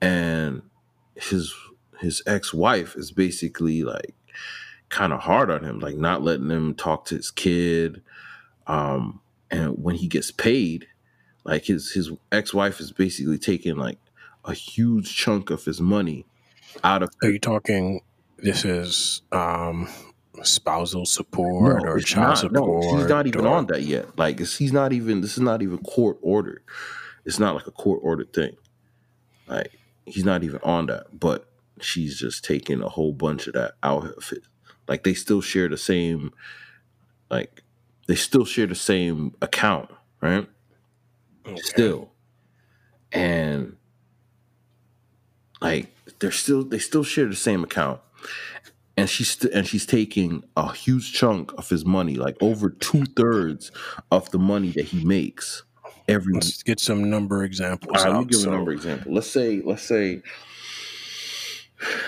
And 0.00 0.62
his 1.14 1.52
his 2.00 2.22
ex-wife 2.26 2.94
is 2.96 3.10
basically 3.10 3.82
like 3.82 4.14
kind 4.88 5.12
of 5.12 5.20
hard 5.20 5.50
on 5.50 5.64
him, 5.64 5.80
like 5.80 5.96
not 5.96 6.22
letting 6.22 6.50
him 6.50 6.74
talk 6.74 7.04
to 7.06 7.16
his 7.16 7.30
kid. 7.30 8.02
Um, 8.66 9.20
and 9.50 9.82
when 9.82 9.96
he 9.96 10.06
gets 10.06 10.30
paid, 10.30 10.86
like 11.44 11.64
his 11.64 11.92
his 11.92 12.10
ex 12.30 12.54
wife 12.54 12.80
is 12.80 12.92
basically 12.92 13.38
taking 13.38 13.76
like 13.76 13.98
a 14.44 14.54
huge 14.54 15.14
chunk 15.14 15.50
of 15.50 15.64
his 15.64 15.80
money 15.80 16.24
out 16.84 17.02
of. 17.02 17.10
Are 17.22 17.30
you 17.30 17.38
talking? 17.38 18.02
This 18.38 18.64
is 18.64 19.22
um, 19.32 19.88
spousal 20.42 21.06
support 21.06 21.82
or 21.84 21.98
child 22.00 22.42
not. 22.42 22.52
No, 22.52 22.80
support. 22.80 23.00
he's 23.00 23.08
not 23.08 23.26
even 23.26 23.46
or- 23.46 23.56
on 23.56 23.66
that 23.66 23.82
yet. 23.82 24.16
Like 24.18 24.40
it's, 24.40 24.56
he's 24.56 24.72
not 24.72 24.92
even. 24.92 25.20
This 25.20 25.32
is 25.32 25.40
not 25.42 25.62
even 25.62 25.78
court 25.78 26.18
ordered. 26.22 26.62
It's 27.24 27.38
not 27.38 27.54
like 27.54 27.66
a 27.66 27.72
court 27.72 28.00
ordered 28.02 28.32
thing. 28.32 28.56
Like 29.46 29.76
he's 30.06 30.24
not 30.24 30.44
even 30.44 30.60
on 30.62 30.86
that. 30.86 31.18
But 31.18 31.48
she's 31.80 32.18
just 32.18 32.44
taking 32.44 32.82
a 32.82 32.88
whole 32.88 33.12
bunch 33.12 33.46
of 33.46 33.54
that 33.54 33.72
out 33.82 34.04
of 34.04 34.32
it. 34.32 34.42
Like 34.86 35.04
they 35.04 35.14
still 35.14 35.40
share 35.40 35.68
the 35.68 35.76
same. 35.76 36.32
Like 37.30 37.62
they 38.06 38.14
still 38.14 38.44
share 38.44 38.66
the 38.66 38.74
same 38.74 39.34
account, 39.42 39.90
right? 40.20 40.48
Okay. 41.46 41.60
still 41.62 42.10
and 43.12 43.76
like 45.60 45.86
they're 46.20 46.30
still 46.30 46.64
they 46.64 46.78
still 46.78 47.04
share 47.04 47.26
the 47.26 47.36
same 47.36 47.62
account 47.64 48.00
and 48.96 49.08
she's 49.08 49.30
st- 49.30 49.52
and 49.52 49.66
she's 49.66 49.86
taking 49.86 50.42
a 50.56 50.72
huge 50.72 51.12
chunk 51.12 51.52
of 51.56 51.68
his 51.68 51.84
money 51.84 52.14
like 52.16 52.36
over 52.40 52.70
two-thirds 52.70 53.70
of 54.10 54.30
the 54.32 54.38
money 54.38 54.70
that 54.72 54.86
he 54.86 55.04
makes 55.04 55.62
every 56.08 56.34
Let's 56.34 56.62
get 56.62 56.80
some 56.80 57.08
number 57.10 57.44
examples. 57.44 57.92
all 57.96 58.04
right, 58.04 58.12
let 58.14 58.20
me 58.20 58.26
give 58.32 58.40
So, 58.40 58.48
a 58.48 58.56
number 58.56 58.72
example 58.72 59.12
let's 59.14 59.30
say 59.30 59.60
let's 59.64 59.82
say 59.82 60.22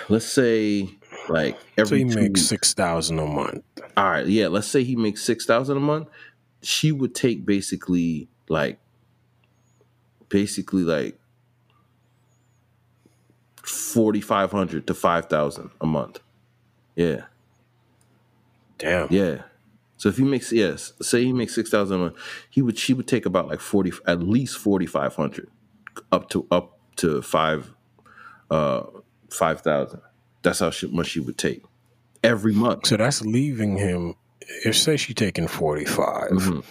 let's 0.09 0.25
say 0.27 0.89
like 1.29 1.57
every 1.79 2.01
so 2.01 2.07
he 2.07 2.13
two 2.13 2.21
makes 2.21 2.41
weeks- 2.41 2.47
six 2.47 2.75
thousand 2.75 3.19
a 3.21 3.27
month. 3.27 3.63
all 3.97 4.11
right 4.11 4.27
yeah 4.27 4.49
let's 4.49 4.67
say 4.67 4.83
he 4.83 4.97
makes 4.97 5.23
6000 5.23 5.77
a 5.77 5.81
month 5.81 6.09
she 6.63 6.91
would 6.93 7.15
take 7.15 7.47
basically 7.47 8.29
like 8.49 8.79
basically 10.29 10.83
like 10.83 11.20
4500 13.63 14.87
to 14.87 14.95
5000 14.95 15.71
a 15.81 15.87
month 15.87 16.21
yeah 16.97 17.25
Damn. 18.79 19.09
yeah 19.11 19.43
so 19.97 20.09
if 20.09 20.17
he 20.17 20.25
makes 20.25 20.53
yes 20.53 20.93
say 21.03 21.25
he 21.25 21.33
makes 21.33 21.55
6000 21.55 21.95
a 21.95 21.99
month 21.99 22.17
he 22.49 22.63
would 22.63 22.79
she 22.79 22.95
would 22.95 23.07
take 23.07 23.27
about 23.27 23.49
like 23.49 23.61
40 23.61 23.93
at 24.07 24.23
least 24.23 24.57
4500 24.59 25.49
up 26.13 26.29
to 26.31 26.47
up 26.51 26.79
to 26.97 27.21
5 27.23 27.75
uh 28.51 28.83
5000 29.31 30.01
that's 30.43 30.61
how 30.61 30.71
she, 30.71 30.87
much 30.89 31.09
she 31.09 31.21
would 31.21 31.37
take 31.39 31.63
every 32.25 32.55
month 32.55 32.87
So 32.87 32.97
that's 32.97 33.23
leaving 33.23 33.77
him. 33.77 34.15
If 34.65 34.77
say 34.77 34.97
she 34.97 35.13
taking 35.15 35.47
45 35.47 36.31
Mhm. 36.31 36.65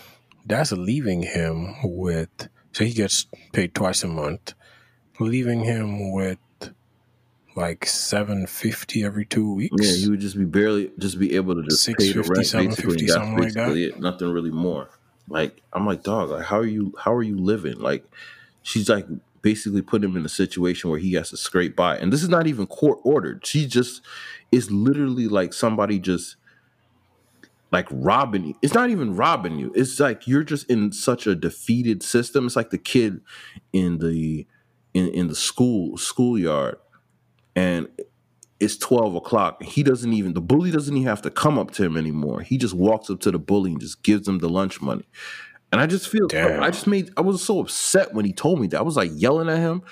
that's 0.46 0.72
leaving 0.72 1.22
him 1.24 1.76
with. 1.84 2.50
So 2.74 2.84
he 2.84 2.94
gets 2.94 3.26
paid 3.54 3.74
twice 3.76 4.04
a 4.04 4.08
month, 4.08 4.54
leaving 5.20 5.62
him 5.64 6.12
with 6.12 6.38
like 7.60 7.86
seven 7.86 8.48
fifty 8.48 9.04
every 9.04 9.26
two 9.26 9.54
weeks. 9.54 9.76
Yeah, 9.80 9.98
he 9.98 10.10
would 10.10 10.22
just 10.22 10.38
be 10.38 10.46
barely 10.46 10.92
just 10.98 11.20
be 11.20 11.36
able 11.36 11.56
to 11.56 11.64
just 11.64 11.86
pay 11.86 11.94
the 11.94 12.24
650, 12.24 12.34
rent 12.34 12.48
750, 12.48 12.88
basically. 12.88 13.06
That's 13.06 13.14
something 13.14 13.44
like 13.44 13.54
that. 13.54 13.78
it. 13.78 14.00
Nothing 14.00 14.32
really 14.32 14.52
more. 14.52 14.90
Like 15.28 15.62
I'm 15.74 15.86
like, 15.86 16.04
dog, 16.04 16.30
like 16.30 16.46
how 16.46 16.58
are 16.58 16.66
you 16.66 16.94
how 16.98 17.14
are 17.14 17.24
you 17.24 17.38
living? 17.38 17.80
Like 17.80 18.06
she's 18.64 18.90
like 18.90 19.06
basically 19.42 19.82
put 19.82 20.04
him 20.04 20.16
in 20.16 20.26
a 20.26 20.30
situation 20.30 20.90
where 20.90 21.00
he 21.00 21.14
has 21.14 21.30
to 21.32 21.38
scrape 21.38 21.76
by. 21.76 21.98
And 21.98 22.12
this 22.12 22.24
is 22.24 22.30
not 22.30 22.48
even 22.48 22.66
court 22.66 23.00
ordered. 23.04 23.46
She 23.46 23.68
just 23.68 24.02
is 24.52 24.72
literally 24.72 25.28
like 25.28 25.54
somebody 25.54 26.00
just 26.00 26.38
like 27.72 27.88
robbing 27.92 28.46
you. 28.46 28.56
It's 28.62 28.74
not 28.74 28.90
even 28.90 29.16
robbing 29.16 29.60
you. 29.60 29.72
It's 29.76 30.00
like 30.00 30.28
you're 30.28 30.44
just 30.44 30.70
in 30.70 30.92
such 30.92 31.28
a 31.28 31.36
defeated 31.36 32.04
system. 32.04 32.46
It's 32.46 32.56
like 32.56 32.70
the 32.70 32.78
kid 32.78 33.22
in 33.74 34.00
the 34.00 34.48
in, 34.94 35.08
in 35.10 35.28
the 35.28 35.36
school 35.36 35.98
schoolyard 35.98 36.78
and 37.60 37.88
it's 38.60 38.78
12 38.78 39.16
o'clock. 39.16 39.64
He 39.64 39.84
doesn't 39.84 40.14
even, 40.14 40.34
the 40.34 40.42
bully 40.42 40.72
doesn't 40.72 40.96
even 40.96 41.08
have 41.08 41.22
to 41.24 41.30
come 41.30 41.58
up 41.60 41.72
to 41.72 41.84
him 41.84 41.98
anymore. 41.98 42.42
He 42.42 42.58
just 42.58 42.74
walks 42.74 43.10
up 43.10 43.20
to 43.22 43.32
the 43.32 43.40
bully 43.40 43.72
and 43.72 43.82
just 43.82 44.02
gives 44.04 44.28
him 44.28 44.40
the 44.40 44.50
lunch 44.50 44.82
money. 44.82 45.06
And 45.72 45.80
I 45.80 45.86
just 45.86 46.08
feel, 46.10 46.28
Damn. 46.28 46.64
I 46.64 46.70
just 46.72 46.88
made, 46.88 47.12
I 47.16 47.22
was 47.22 47.44
so 47.44 47.60
upset 47.60 48.14
when 48.14 48.26
he 48.26 48.34
told 48.34 48.60
me 48.60 48.68
that. 48.68 48.80
I 48.80 48.82
was 48.82 48.96
like 48.98 49.12
yelling 49.14 49.50
at 49.50 49.60
him. 49.60 49.84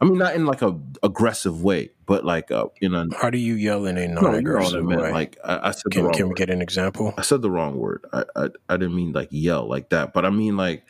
I 0.00 0.06
mean, 0.06 0.18
not 0.18 0.34
in 0.34 0.44
like 0.44 0.60
a 0.60 0.78
aggressive 1.02 1.62
way, 1.62 1.90
but 2.04 2.24
like, 2.24 2.50
uh, 2.50 2.66
in 2.80 2.94
a, 2.94 3.06
How 3.16 3.30
do 3.30 3.38
you 3.38 3.54
yell 3.54 3.86
in 3.86 3.96
a 3.96 4.06
no, 4.06 4.06
you 4.06 4.14
know 4.14 4.20
what 4.20 4.28
I 4.28 4.32
non-aggressive 4.32 4.84
way? 4.84 5.12
Like, 5.12 5.38
I, 5.44 5.68
I 5.68 5.70
said 5.70 5.84
the 5.84 5.90
can 5.90 6.04
wrong 6.04 6.12
can 6.12 6.24
we 6.24 6.28
word. 6.30 6.36
get 6.36 6.50
an 6.50 6.60
example? 6.60 7.14
I 7.16 7.22
said 7.22 7.42
the 7.42 7.50
wrong 7.50 7.78
word. 7.78 8.04
I, 8.12 8.24
I 8.36 8.48
I 8.68 8.76
didn't 8.76 8.96
mean 8.96 9.12
like 9.12 9.28
yell 9.30 9.66
like 9.66 9.90
that, 9.90 10.12
but 10.12 10.26
I 10.26 10.30
mean 10.30 10.56
like 10.56 10.84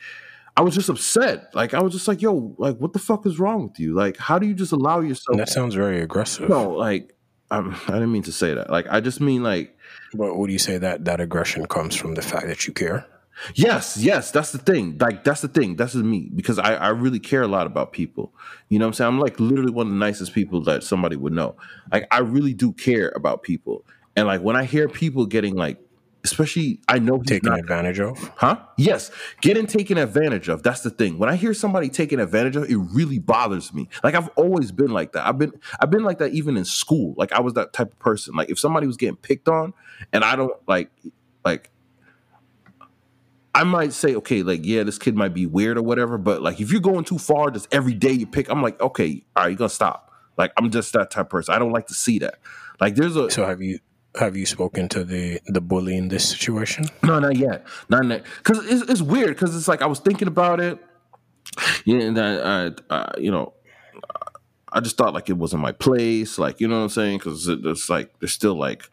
I 0.57 0.61
was 0.61 0.73
just 0.73 0.89
upset. 0.89 1.53
Like 1.53 1.73
I 1.73 1.81
was 1.81 1.93
just 1.93 2.07
like, 2.07 2.21
yo, 2.21 2.55
like 2.57 2.77
what 2.77 2.93
the 2.93 2.99
fuck 2.99 3.25
is 3.25 3.39
wrong 3.39 3.67
with 3.67 3.79
you? 3.79 3.93
Like 3.93 4.17
how 4.17 4.39
do 4.39 4.47
you 4.47 4.53
just 4.53 4.71
allow 4.71 5.01
yourself? 5.01 5.37
That 5.37 5.49
sounds 5.49 5.75
very 5.75 6.01
aggressive. 6.01 6.49
no, 6.49 6.69
like 6.71 7.13
I'm, 7.51 7.73
I 7.87 7.93
didn't 7.93 8.11
mean 8.11 8.23
to 8.23 8.31
say 8.31 8.53
that. 8.53 8.69
Like 8.69 8.87
I 8.89 8.99
just 9.01 9.19
mean 9.19 9.43
like 9.43 9.77
But 10.13 10.37
would 10.37 10.51
you 10.51 10.59
say 10.59 10.77
that 10.77 11.05
that 11.05 11.19
aggression 11.19 11.65
comes 11.67 11.95
from 11.95 12.15
the 12.15 12.21
fact 12.21 12.47
that 12.47 12.67
you 12.67 12.73
care? 12.73 13.05
yes, 13.53 13.97
yes. 13.97 14.31
That's 14.31 14.53
the 14.53 14.57
thing. 14.59 14.97
Like 14.97 15.25
that's 15.25 15.41
the 15.41 15.49
thing. 15.49 15.75
That's 15.75 15.93
me 15.95 16.29
because 16.33 16.57
I 16.57 16.75
I 16.75 16.89
really 16.89 17.19
care 17.19 17.41
a 17.41 17.47
lot 17.49 17.67
about 17.67 17.91
people. 17.91 18.33
You 18.69 18.79
know 18.79 18.85
what 18.85 18.89
I'm 18.89 18.93
saying? 18.93 19.07
I'm 19.09 19.19
like 19.19 19.39
literally 19.41 19.71
one 19.73 19.87
of 19.87 19.91
the 19.93 19.99
nicest 19.99 20.33
people 20.33 20.61
that 20.61 20.83
somebody 20.83 21.17
would 21.17 21.33
know. 21.33 21.55
Like 21.91 22.07
I 22.11 22.19
really 22.19 22.53
do 22.53 22.71
care 22.71 23.11
about 23.15 23.43
people. 23.43 23.85
And 24.15 24.25
like 24.27 24.39
when 24.41 24.55
I 24.55 24.63
hear 24.63 24.87
people 24.87 25.25
getting 25.25 25.55
like, 25.55 25.77
especially 26.25 26.79
I 26.87 26.99
know 26.99 27.21
Taken 27.21 27.49
not 27.49 27.59
advantage 27.59 27.99
of? 27.99 28.31
Huh? 28.35 28.59
Yes. 28.77 29.11
Getting 29.41 29.67
taken 29.67 29.97
advantage 29.97 30.49
of. 30.49 30.63
That's 30.63 30.81
the 30.81 30.89
thing. 30.89 31.17
When 31.17 31.29
I 31.29 31.35
hear 31.35 31.53
somebody 31.53 31.89
taken 31.89 32.19
advantage 32.19 32.55
of, 32.55 32.69
it 32.69 32.75
really 32.75 33.19
bothers 33.19 33.73
me. 33.73 33.87
Like 34.03 34.15
I've 34.15 34.29
always 34.29 34.71
been 34.71 34.91
like 34.91 35.13
that. 35.13 35.25
I've 35.25 35.37
been 35.37 35.53
I've 35.79 35.89
been 35.89 36.03
like 36.03 36.17
that 36.19 36.33
even 36.33 36.57
in 36.57 36.65
school. 36.65 37.13
Like 37.17 37.31
I 37.31 37.41
was 37.41 37.53
that 37.53 37.73
type 37.73 37.91
of 37.91 37.99
person. 37.99 38.35
Like 38.35 38.49
if 38.49 38.59
somebody 38.59 38.87
was 38.87 38.97
getting 38.97 39.15
picked 39.15 39.47
on 39.47 39.73
and 40.11 40.23
I 40.23 40.35
don't 40.35 40.53
like 40.67 40.89
like 41.43 41.69
I 43.53 43.63
might 43.63 43.93
say, 43.93 44.15
okay, 44.15 44.43
like, 44.43 44.65
yeah, 44.65 44.83
this 44.83 44.97
kid 44.97 45.15
might 45.15 45.33
be 45.33 45.45
weird 45.45 45.77
or 45.77 45.81
whatever, 45.81 46.17
but 46.17 46.41
like 46.41 46.59
if 46.59 46.73
you're 46.73 46.81
going 46.81 47.05
too 47.05 47.17
far, 47.17 47.51
just 47.51 47.73
every 47.73 47.93
day 47.93 48.11
you 48.11 48.27
pick, 48.27 48.49
I'm 48.49 48.61
like, 48.61 48.81
okay, 48.81 49.23
all 49.33 49.43
right, 49.43 49.49
you're 49.49 49.57
gonna 49.57 49.69
stop. 49.69 50.11
Like 50.37 50.51
I'm 50.57 50.71
just 50.71 50.91
that 50.93 51.11
type 51.11 51.27
of 51.27 51.29
person. 51.29 51.53
I 51.53 51.59
don't 51.59 51.71
like 51.71 51.87
to 51.87 51.93
see 51.93 52.19
that. 52.19 52.39
Like 52.81 52.95
there's 52.95 53.15
a 53.15 53.31
So 53.31 53.45
have 53.45 53.61
you 53.61 53.79
have 54.19 54.35
you 54.35 54.45
spoken 54.45 54.87
to 54.89 55.03
the 55.03 55.39
the 55.45 55.61
bully 55.61 55.97
in 55.97 56.07
this 56.07 56.29
situation? 56.29 56.85
No, 57.03 57.19
not 57.19 57.35
yet. 57.37 57.65
Not 57.89 58.05
yet. 58.05 58.25
Because 58.37 58.65
it's, 58.65 58.89
it's 58.89 59.01
weird. 59.01 59.29
Because 59.29 59.55
it's 59.55 59.67
like 59.67 59.81
I 59.81 59.85
was 59.85 59.99
thinking 59.99 60.27
about 60.27 60.59
it. 60.59 60.79
Yeah, 61.85 61.99
and 61.99 62.19
I, 62.19 62.67
I, 62.67 62.71
I, 62.89 63.11
you 63.17 63.31
know, 63.31 63.53
I 64.71 64.79
just 64.79 64.97
thought 64.97 65.13
like 65.13 65.29
it 65.29 65.37
wasn't 65.37 65.61
my 65.61 65.71
place. 65.71 66.37
Like, 66.37 66.59
you 66.59 66.67
know 66.67 66.77
what 66.77 66.83
I'm 66.83 66.89
saying? 66.89 67.17
Because 67.19 67.47
it's 67.47 67.89
like 67.89 68.19
they're 68.19 68.27
still 68.27 68.55
like 68.55 68.83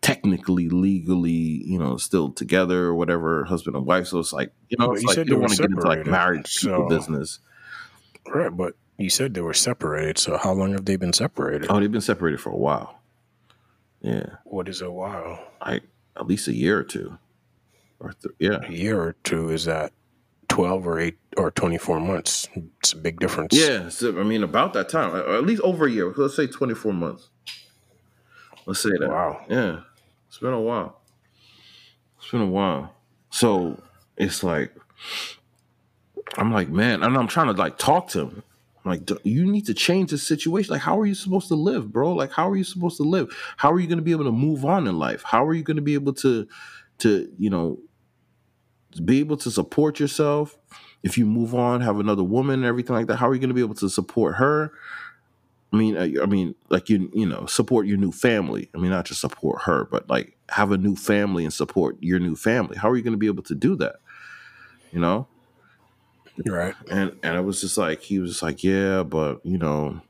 technically, 0.00 0.68
legally, 0.68 1.30
you 1.30 1.78
know, 1.78 1.96
still 1.96 2.30
together 2.30 2.84
or 2.84 2.94
whatever, 2.94 3.44
husband 3.44 3.76
and 3.76 3.86
wife. 3.86 4.08
So 4.08 4.18
it's 4.18 4.32
like, 4.32 4.52
you 4.68 4.76
know, 4.78 4.92
it's 4.92 5.02
you 5.02 5.08
like 5.08 5.14
said 5.14 5.26
you 5.26 5.34
don't 5.34 5.42
want 5.42 5.52
to 5.52 5.62
get 5.62 5.70
into 5.70 5.86
like 5.86 6.06
marriage 6.06 6.52
so- 6.52 6.88
business. 6.88 7.40
Right, 8.26 8.54
but 8.54 8.74
you 8.98 9.08
said 9.10 9.32
they 9.32 9.40
were 9.40 9.54
separated. 9.54 10.18
So 10.18 10.36
how 10.36 10.52
long 10.52 10.72
have 10.72 10.84
they 10.84 10.96
been 10.96 11.12
separated? 11.12 11.68
Oh, 11.70 11.80
they've 11.80 11.90
been 11.90 12.00
separated 12.00 12.40
for 12.40 12.50
a 12.50 12.56
while. 12.56 12.97
Yeah, 14.00 14.26
What 14.44 14.68
is 14.68 14.80
a 14.80 14.90
while? 14.90 15.42
I 15.60 15.80
at 16.16 16.26
least 16.26 16.48
a 16.48 16.54
year 16.54 16.78
or 16.78 16.84
two. 16.84 17.18
Or 18.00 18.12
th- 18.12 18.34
yeah, 18.38 18.58
A 18.66 18.72
year 18.72 19.00
or 19.00 19.16
two 19.24 19.50
is 19.50 19.64
that 19.64 19.92
twelve 20.48 20.86
or 20.86 21.00
eight 21.00 21.18
or 21.36 21.50
twenty 21.50 21.78
four 21.78 21.98
months? 21.98 22.48
It's 22.80 22.92
a 22.92 22.96
big 22.96 23.18
difference. 23.18 23.56
Yeah, 23.58 23.88
so, 23.88 24.18
I 24.20 24.22
mean, 24.22 24.44
about 24.44 24.72
that 24.74 24.88
time, 24.88 25.14
or 25.14 25.34
at 25.36 25.44
least 25.44 25.62
over 25.62 25.86
a 25.86 25.90
year. 25.90 26.12
Let's 26.16 26.36
say 26.36 26.46
twenty 26.46 26.74
four 26.74 26.92
months. 26.92 27.28
Let's 28.66 28.80
say 28.80 28.90
that. 29.00 29.08
Wow. 29.08 29.44
Yeah, 29.48 29.80
it's 30.28 30.38
been 30.38 30.52
a 30.52 30.60
while. 30.60 31.00
It's 32.20 32.30
been 32.30 32.40
a 32.42 32.46
while. 32.46 32.94
So 33.30 33.82
it's 34.16 34.42
like, 34.44 34.72
I'm 36.36 36.52
like, 36.52 36.68
man, 36.68 37.02
and 37.02 37.16
I'm 37.16 37.26
trying 37.28 37.46
to 37.48 37.52
like 37.60 37.78
talk 37.78 38.08
to 38.10 38.20
him. 38.20 38.42
Like, 38.88 39.06
"D- 39.06 39.16
you 39.24 39.44
need 39.50 39.66
to 39.66 39.74
change 39.74 40.10
the 40.10 40.18
situation. 40.18 40.72
Like, 40.72 40.82
how 40.82 40.98
are 40.98 41.06
you 41.06 41.14
supposed 41.14 41.48
to 41.48 41.54
live, 41.54 41.92
bro? 41.92 42.12
Like, 42.12 42.32
how 42.32 42.48
are 42.48 42.56
you 42.56 42.64
supposed 42.64 42.96
to 42.98 43.02
live? 43.02 43.34
How 43.56 43.70
are 43.72 43.80
you 43.80 43.86
going 43.86 43.98
to 43.98 44.04
be 44.04 44.12
able 44.12 44.24
to 44.24 44.32
move 44.32 44.64
on 44.64 44.86
in 44.86 44.98
life? 44.98 45.22
How 45.24 45.44
are 45.44 45.54
you 45.54 45.62
going 45.62 45.76
to 45.76 45.82
be 45.82 45.94
able 45.94 46.12
to, 46.14 46.46
to, 46.98 47.32
you 47.38 47.50
know, 47.50 47.78
be 49.04 49.20
able 49.20 49.36
to 49.38 49.50
support 49.50 50.00
yourself 50.00 50.56
if 51.02 51.18
you 51.18 51.26
move 51.26 51.54
on, 51.54 51.80
have 51.80 52.00
another 52.00 52.24
woman 52.24 52.56
and 52.56 52.64
everything 52.64 52.96
like 52.96 53.06
that? 53.06 53.16
How 53.16 53.28
are 53.28 53.34
you 53.34 53.40
going 53.40 53.50
to 53.50 53.54
be 53.54 53.60
able 53.60 53.74
to 53.76 53.88
support 53.88 54.36
her? 54.36 54.72
I 55.72 55.76
mean, 55.76 55.96
I, 55.98 56.14
I 56.22 56.26
mean, 56.26 56.54
like 56.70 56.88
you, 56.88 57.10
you 57.12 57.26
know, 57.26 57.46
support 57.46 57.86
your 57.86 57.98
new 57.98 58.12
family. 58.12 58.70
I 58.74 58.78
mean, 58.78 58.90
not 58.90 59.04
just 59.04 59.20
support 59.20 59.62
her, 59.62 59.84
but 59.84 60.08
like 60.08 60.36
have 60.48 60.72
a 60.72 60.78
new 60.78 60.96
family 60.96 61.44
and 61.44 61.52
support 61.52 61.96
your 62.00 62.18
new 62.18 62.36
family. 62.36 62.76
How 62.78 62.88
are 62.88 62.96
you 62.96 63.02
going 63.02 63.12
to 63.12 63.18
be 63.18 63.26
able 63.26 63.42
to 63.44 63.54
do 63.54 63.76
that? 63.76 63.96
You 64.92 65.00
know, 65.00 65.28
Right. 66.46 66.74
and 66.90 67.12
and 67.22 67.36
I 67.36 67.40
was 67.40 67.60
just 67.60 67.76
like, 67.78 68.02
he 68.02 68.18
was 68.18 68.30
just 68.32 68.42
like, 68.42 68.62
yeah, 68.64 69.02
but 69.02 69.44
you 69.44 69.58
know, 69.58 70.00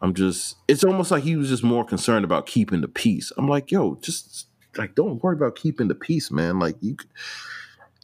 I'm 0.00 0.14
just. 0.14 0.56
It's 0.68 0.84
almost 0.84 1.10
like 1.10 1.22
he 1.22 1.36
was 1.36 1.48
just 1.48 1.64
more 1.64 1.84
concerned 1.84 2.24
about 2.24 2.46
keeping 2.46 2.80
the 2.80 2.88
peace. 2.88 3.32
I'm 3.36 3.48
like, 3.48 3.70
yo, 3.70 3.96
just 4.02 4.46
like 4.76 4.94
don't 4.94 5.22
worry 5.22 5.36
about 5.36 5.56
keeping 5.56 5.88
the 5.88 5.94
peace, 5.94 6.30
man. 6.30 6.58
Like 6.58 6.76
you, 6.80 6.96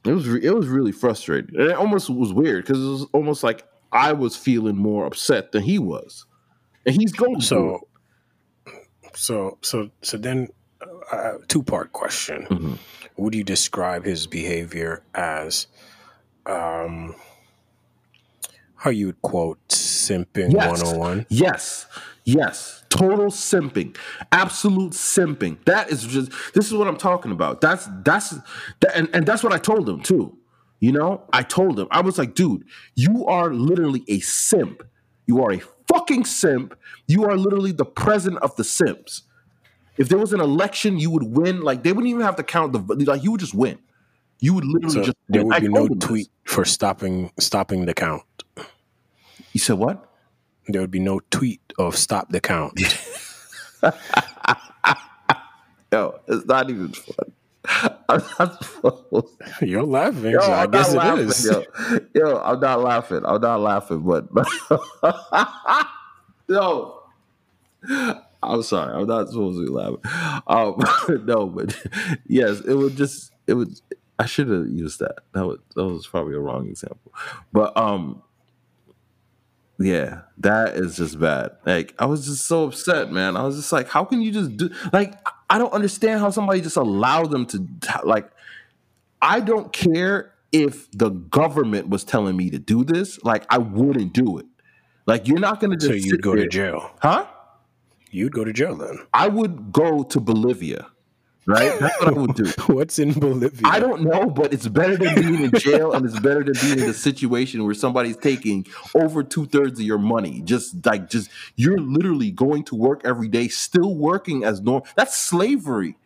it 0.04 0.12
was 0.12 0.26
it 0.26 0.54
was 0.54 0.68
really 0.68 0.92
frustrating. 0.92 1.54
And 1.56 1.70
it 1.70 1.76
almost 1.76 2.08
was 2.10 2.32
weird 2.32 2.64
because 2.64 2.82
it 2.82 2.88
was 2.88 3.06
almost 3.12 3.42
like 3.42 3.64
I 3.92 4.12
was 4.12 4.36
feeling 4.36 4.76
more 4.76 5.04
upset 5.06 5.52
than 5.52 5.62
he 5.62 5.78
was, 5.78 6.24
and 6.86 6.94
he's 6.94 7.12
going 7.12 7.40
through 7.40 7.42
So, 7.42 7.88
so, 9.14 9.58
so, 9.62 9.90
so 10.02 10.16
then, 10.16 10.48
uh, 11.12 11.32
two 11.48 11.62
part 11.62 11.92
question. 11.92 12.46
Mhm. 12.48 12.78
Would 13.16 13.34
you 13.34 13.44
describe 13.44 14.04
his 14.04 14.26
behavior 14.26 15.02
as, 15.14 15.66
um, 16.50 17.14
how 18.76 18.90
you 18.90 19.06
would 19.06 19.22
quote 19.22 19.58
simping 19.68 20.52
Yes. 20.52 20.54
one 20.54 20.68
hundred 20.68 20.88
and 20.90 20.98
one? 20.98 21.26
Yes. 21.28 21.86
Yes. 22.24 22.82
Total 22.88 23.26
simping. 23.26 23.96
Absolute 24.32 24.92
simping. 24.92 25.64
That 25.64 25.90
is 25.90 26.04
just 26.04 26.32
this 26.54 26.66
is 26.66 26.74
what 26.74 26.88
I'm 26.88 26.96
talking 26.96 27.30
about. 27.32 27.60
That's 27.60 27.88
that's 28.04 28.30
that, 28.80 28.96
and, 28.96 29.08
and 29.14 29.26
that's 29.26 29.42
what 29.42 29.52
I 29.52 29.58
told 29.58 29.88
him 29.88 30.02
too. 30.02 30.36
You 30.80 30.92
know, 30.92 31.22
I 31.32 31.42
told 31.42 31.78
him, 31.78 31.88
I 31.90 32.00
was 32.00 32.16
like, 32.18 32.34
dude, 32.34 32.64
you 32.94 33.26
are 33.26 33.52
literally 33.52 34.02
a 34.08 34.20
simp. 34.20 34.82
You 35.26 35.42
are 35.44 35.52
a 35.52 35.60
fucking 35.88 36.24
simp. 36.24 36.74
You 37.06 37.24
are 37.26 37.36
literally 37.36 37.72
the 37.72 37.84
president 37.84 38.42
of 38.42 38.56
the 38.56 38.64
simps. 38.64 39.22
If 39.98 40.08
there 40.08 40.18
was 40.18 40.32
an 40.32 40.40
election, 40.40 40.98
you 40.98 41.10
would 41.10 41.24
win. 41.24 41.60
Like 41.60 41.82
they 41.82 41.92
wouldn't 41.92 42.08
even 42.08 42.22
have 42.22 42.36
to 42.36 42.42
count 42.42 42.72
the 42.72 42.78
like 43.04 43.22
you 43.22 43.32
would 43.32 43.40
just 43.40 43.54
win. 43.54 43.78
You 44.40 44.54
would 44.54 44.64
literally 44.64 44.94
So 44.94 45.02
just 45.02 45.16
there 45.28 45.44
would 45.44 45.60
be 45.60 45.68
no 45.68 45.86
him 45.86 45.98
this. 45.98 46.00
tweet 46.08 46.28
for 46.44 46.64
stopping 46.64 47.30
stopping 47.38 47.84
the 47.86 47.94
count. 47.94 48.22
You 49.52 49.60
said 49.60 49.78
what? 49.78 50.06
There 50.68 50.80
would 50.80 50.90
be 50.90 51.00
no 51.00 51.20
tweet 51.30 51.60
of 51.78 51.96
stop 51.96 52.30
the 52.30 52.40
count. 52.40 52.80
Yo, 55.92 56.20
it's 56.28 56.46
not 56.46 56.70
even 56.70 56.92
fun. 56.92 57.32
I'm 58.08 58.22
not 58.38 58.64
supposed 58.64 59.26
You're 59.62 59.82
laughing, 59.84 60.32
Yo, 60.32 60.40
so 60.40 60.52
I 60.52 60.66
guess 60.66 60.92
not 60.94 61.18
it 61.18 61.26
laughing, 61.26 61.28
is. 61.28 61.44
Yo. 61.44 61.64
yo, 62.14 62.36
I'm 62.38 62.60
not 62.60 62.80
laughing. 62.80 63.20
I'm 63.24 63.40
not 63.40 63.60
laughing, 63.60 64.00
but 64.02 64.28
no. 66.48 67.00
I'm 68.42 68.62
sorry. 68.62 68.94
I'm 69.00 69.06
not 69.06 69.28
supposed 69.28 69.58
to 69.58 69.64
be 69.66 69.70
laughing. 69.70 70.00
Um, 70.46 70.80
no, 71.26 71.46
but 71.46 71.76
yes, 72.26 72.60
it 72.60 72.74
would 72.74 72.96
just 72.96 73.30
it 73.46 73.54
would. 73.54 73.68
I 74.20 74.26
should 74.26 74.48
have 74.48 74.68
used 74.68 75.00
that. 75.00 75.20
That 75.32 75.46
was 75.46 75.58
that 75.74 75.84
was 75.84 76.06
probably 76.06 76.34
a 76.34 76.38
wrong 76.40 76.68
example, 76.68 77.14
but 77.54 77.74
um, 77.74 78.22
yeah, 79.78 80.20
that 80.36 80.76
is 80.76 80.98
just 80.98 81.18
bad. 81.18 81.52
Like 81.64 81.94
I 81.98 82.04
was 82.04 82.26
just 82.26 82.44
so 82.44 82.64
upset, 82.64 83.10
man. 83.10 83.34
I 83.34 83.44
was 83.44 83.56
just 83.56 83.72
like, 83.72 83.88
how 83.88 84.04
can 84.04 84.20
you 84.20 84.30
just 84.30 84.58
do 84.58 84.68
like? 84.92 85.14
I 85.48 85.56
don't 85.56 85.72
understand 85.72 86.20
how 86.20 86.28
somebody 86.28 86.60
just 86.60 86.76
allowed 86.76 87.30
them 87.30 87.46
to 87.46 87.66
like. 88.04 88.30
I 89.22 89.40
don't 89.40 89.72
care 89.72 90.34
if 90.52 90.90
the 90.92 91.08
government 91.08 91.88
was 91.88 92.04
telling 92.04 92.36
me 92.36 92.50
to 92.50 92.58
do 92.58 92.84
this. 92.84 93.22
Like 93.24 93.46
I 93.48 93.56
wouldn't 93.56 94.12
do 94.12 94.36
it. 94.36 94.46
Like 95.06 95.28
you're 95.28 95.40
not 95.40 95.60
going 95.60 95.70
to 95.70 95.76
just 95.78 95.88
So 95.88 95.94
you'd 95.94 96.20
go 96.22 96.34
to 96.34 96.46
jail. 96.46 96.90
huh? 97.00 97.26
You'd 98.10 98.32
go 98.32 98.44
to 98.44 98.52
jail 98.52 98.76
then. 98.76 98.98
I 99.14 99.28
would 99.28 99.72
go 99.72 100.02
to 100.02 100.20
Bolivia. 100.20 100.88
Right? 101.46 101.78
That's 101.80 101.98
what 102.00 102.08
I 102.08 102.12
would 102.12 102.34
do. 102.34 102.44
What's 102.72 102.98
in 102.98 103.12
Bolivia? 103.12 103.62
I 103.64 103.80
don't 103.80 104.02
know, 104.02 104.26
but 104.26 104.52
it's 104.52 104.68
better 104.68 104.96
than 104.96 105.14
being 105.14 105.44
in 105.44 105.50
jail, 105.58 105.92
and 105.92 106.04
it's 106.04 106.18
better 106.20 106.44
than 106.44 106.54
being 106.60 106.78
in 106.80 106.90
a 106.90 106.94
situation 106.94 107.64
where 107.64 107.74
somebody's 107.74 108.16
taking 108.16 108.66
over 108.94 109.22
two 109.22 109.46
thirds 109.46 109.80
of 109.80 109.86
your 109.86 109.98
money. 109.98 110.42
Just 110.42 110.84
like, 110.84 111.08
just 111.08 111.30
you're 111.56 111.78
literally 111.78 112.30
going 112.30 112.64
to 112.64 112.74
work 112.74 113.00
every 113.04 113.28
day, 113.28 113.48
still 113.48 113.94
working 113.94 114.44
as 114.44 114.60
normal. 114.60 114.86
That's 114.96 115.16
slavery. 115.16 115.96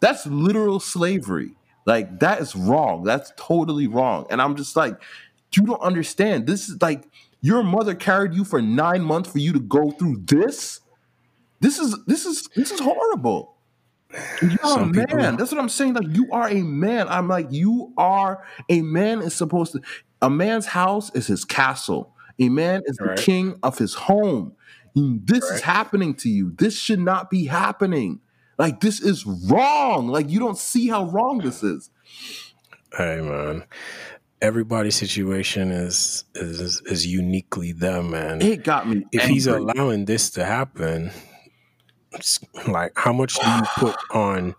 That's 0.00 0.26
literal 0.26 0.80
slavery. 0.80 1.52
Like 1.86 2.20
that 2.20 2.40
is 2.40 2.54
wrong. 2.56 3.04
That's 3.04 3.32
totally 3.36 3.86
wrong. 3.86 4.26
And 4.30 4.42
I'm 4.42 4.56
just 4.56 4.76
like, 4.76 5.00
you 5.54 5.64
don't 5.64 5.80
understand. 5.80 6.46
This 6.46 6.68
is 6.68 6.80
like 6.80 7.04
your 7.40 7.62
mother 7.62 7.94
carried 7.94 8.34
you 8.34 8.44
for 8.44 8.60
nine 8.60 9.02
months 9.02 9.30
for 9.30 9.38
you 9.38 9.52
to 9.52 9.60
go 9.60 9.90
through 9.90 10.22
this. 10.24 10.80
This 11.60 11.78
is 11.78 11.96
this 12.06 12.26
is 12.26 12.48
this 12.54 12.70
is 12.70 12.80
horrible. 12.80 13.56
You're 14.42 14.50
a 14.78 14.86
man. 14.86 15.06
people- 15.06 15.18
That's 15.36 15.52
what 15.52 15.60
I'm 15.60 15.68
saying. 15.68 15.94
Like 15.94 16.08
you 16.16 16.28
are 16.32 16.48
a 16.48 16.62
man. 16.62 17.06
I'm 17.08 17.28
like 17.28 17.48
you 17.50 17.92
are 17.96 18.44
a 18.68 18.82
man. 18.82 19.22
Is 19.22 19.34
supposed 19.34 19.72
to. 19.72 19.80
A 20.22 20.28
man's 20.30 20.66
house 20.66 21.10
is 21.14 21.26
his 21.26 21.44
castle. 21.44 22.14
A 22.38 22.48
man 22.48 22.82
is 22.86 22.96
the 22.96 23.14
king 23.18 23.58
of 23.62 23.78
his 23.78 23.94
home. 23.94 24.52
And 24.96 25.26
This 25.26 25.44
is 25.44 25.60
happening 25.60 26.14
to 26.16 26.28
you. 26.28 26.52
This 26.58 26.78
should 26.78 27.00
not 27.00 27.30
be 27.30 27.46
happening. 27.46 28.20
Like 28.58 28.80
this 28.80 29.00
is 29.00 29.24
wrong. 29.24 30.08
Like 30.08 30.28
you 30.28 30.38
don't 30.38 30.58
see 30.58 30.88
how 30.88 31.04
wrong 31.10 31.38
this 31.38 31.62
is. 31.62 31.90
Hey 32.96 33.20
man, 33.22 33.64
everybody's 34.42 34.96
situation 34.96 35.70
is 35.70 36.24
is 36.34 36.82
is 36.86 37.06
uniquely 37.06 37.72
them, 37.72 38.10
man. 38.10 38.42
It 38.42 38.64
got 38.64 38.88
me. 38.88 39.06
if 39.12 39.22
he's 39.24 39.46
allowing 39.46 40.04
this 40.06 40.30
to 40.30 40.44
happen, 40.44 41.12
like 42.68 42.92
how 42.96 43.12
much 43.12 43.38
do 43.38 43.48
you 43.48 43.62
put 43.76 43.96
on 44.12 44.54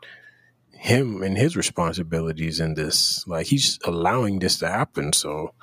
him 0.72 1.22
and 1.22 1.38
his 1.38 1.56
responsibilities 1.56 2.60
in 2.60 2.74
this? 2.74 3.26
Like 3.28 3.47
he's 3.47 3.80
allowing 3.86 4.39
this 4.39 4.60
to 4.60 4.68
happen, 4.68 5.14
so 5.14 5.54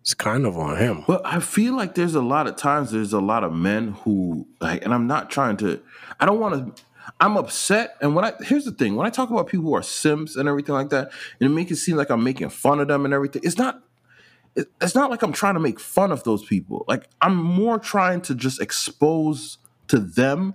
it's 0.00 0.14
kind 0.14 0.44
of 0.44 0.58
on 0.58 0.76
him. 0.76 1.04
But 1.06 1.22
I 1.24 1.40
feel 1.40 1.74
like 1.74 1.94
there's 1.94 2.14
a 2.14 2.20
lot 2.20 2.46
of 2.46 2.56
times 2.56 2.90
there's 2.90 3.12
a 3.12 3.20
lot 3.20 3.42
of 3.42 3.52
men 3.52 3.92
who 4.02 4.46
like, 4.60 4.84
and 4.84 4.92
I'm 4.92 5.06
not 5.06 5.30
trying 5.30 5.56
to. 5.58 5.80
I 6.20 6.26
don't 6.26 6.40
want 6.40 6.76
to. 6.76 6.82
I'm 7.20 7.36
upset, 7.36 7.96
and 8.00 8.14
when 8.14 8.24
I 8.24 8.32
here's 8.40 8.64
the 8.64 8.72
thing: 8.72 8.96
when 8.96 9.06
I 9.06 9.10
talk 9.10 9.30
about 9.30 9.46
people 9.46 9.66
who 9.66 9.74
are 9.74 9.82
simps 9.82 10.36
and 10.36 10.48
everything 10.48 10.74
like 10.74 10.90
that, 10.90 11.10
and 11.40 11.50
it 11.50 11.54
make 11.54 11.70
it 11.70 11.76
seem 11.76 11.96
like 11.96 12.10
I'm 12.10 12.24
making 12.24 12.50
fun 12.50 12.80
of 12.80 12.88
them 12.88 13.04
and 13.04 13.14
everything, 13.14 13.42
it's 13.44 13.58
not. 13.58 13.82
It's 14.80 14.94
not 14.94 15.10
like 15.10 15.22
I'm 15.22 15.32
trying 15.32 15.54
to 15.54 15.60
make 15.60 15.80
fun 15.80 16.12
of 16.12 16.22
those 16.22 16.44
people. 16.44 16.84
Like 16.86 17.08
I'm 17.20 17.34
more 17.34 17.76
trying 17.76 18.20
to 18.22 18.36
just 18.36 18.60
expose 18.60 19.58
to 19.88 19.98
them 19.98 20.54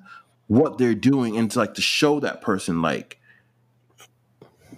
what 0.49 0.77
they're 0.79 0.95
doing 0.95 1.37
and 1.37 1.49
to 1.51 1.59
like 1.59 1.75
to 1.75 1.81
show 1.81 2.19
that 2.19 2.41
person 2.41 2.81
like, 2.81 3.19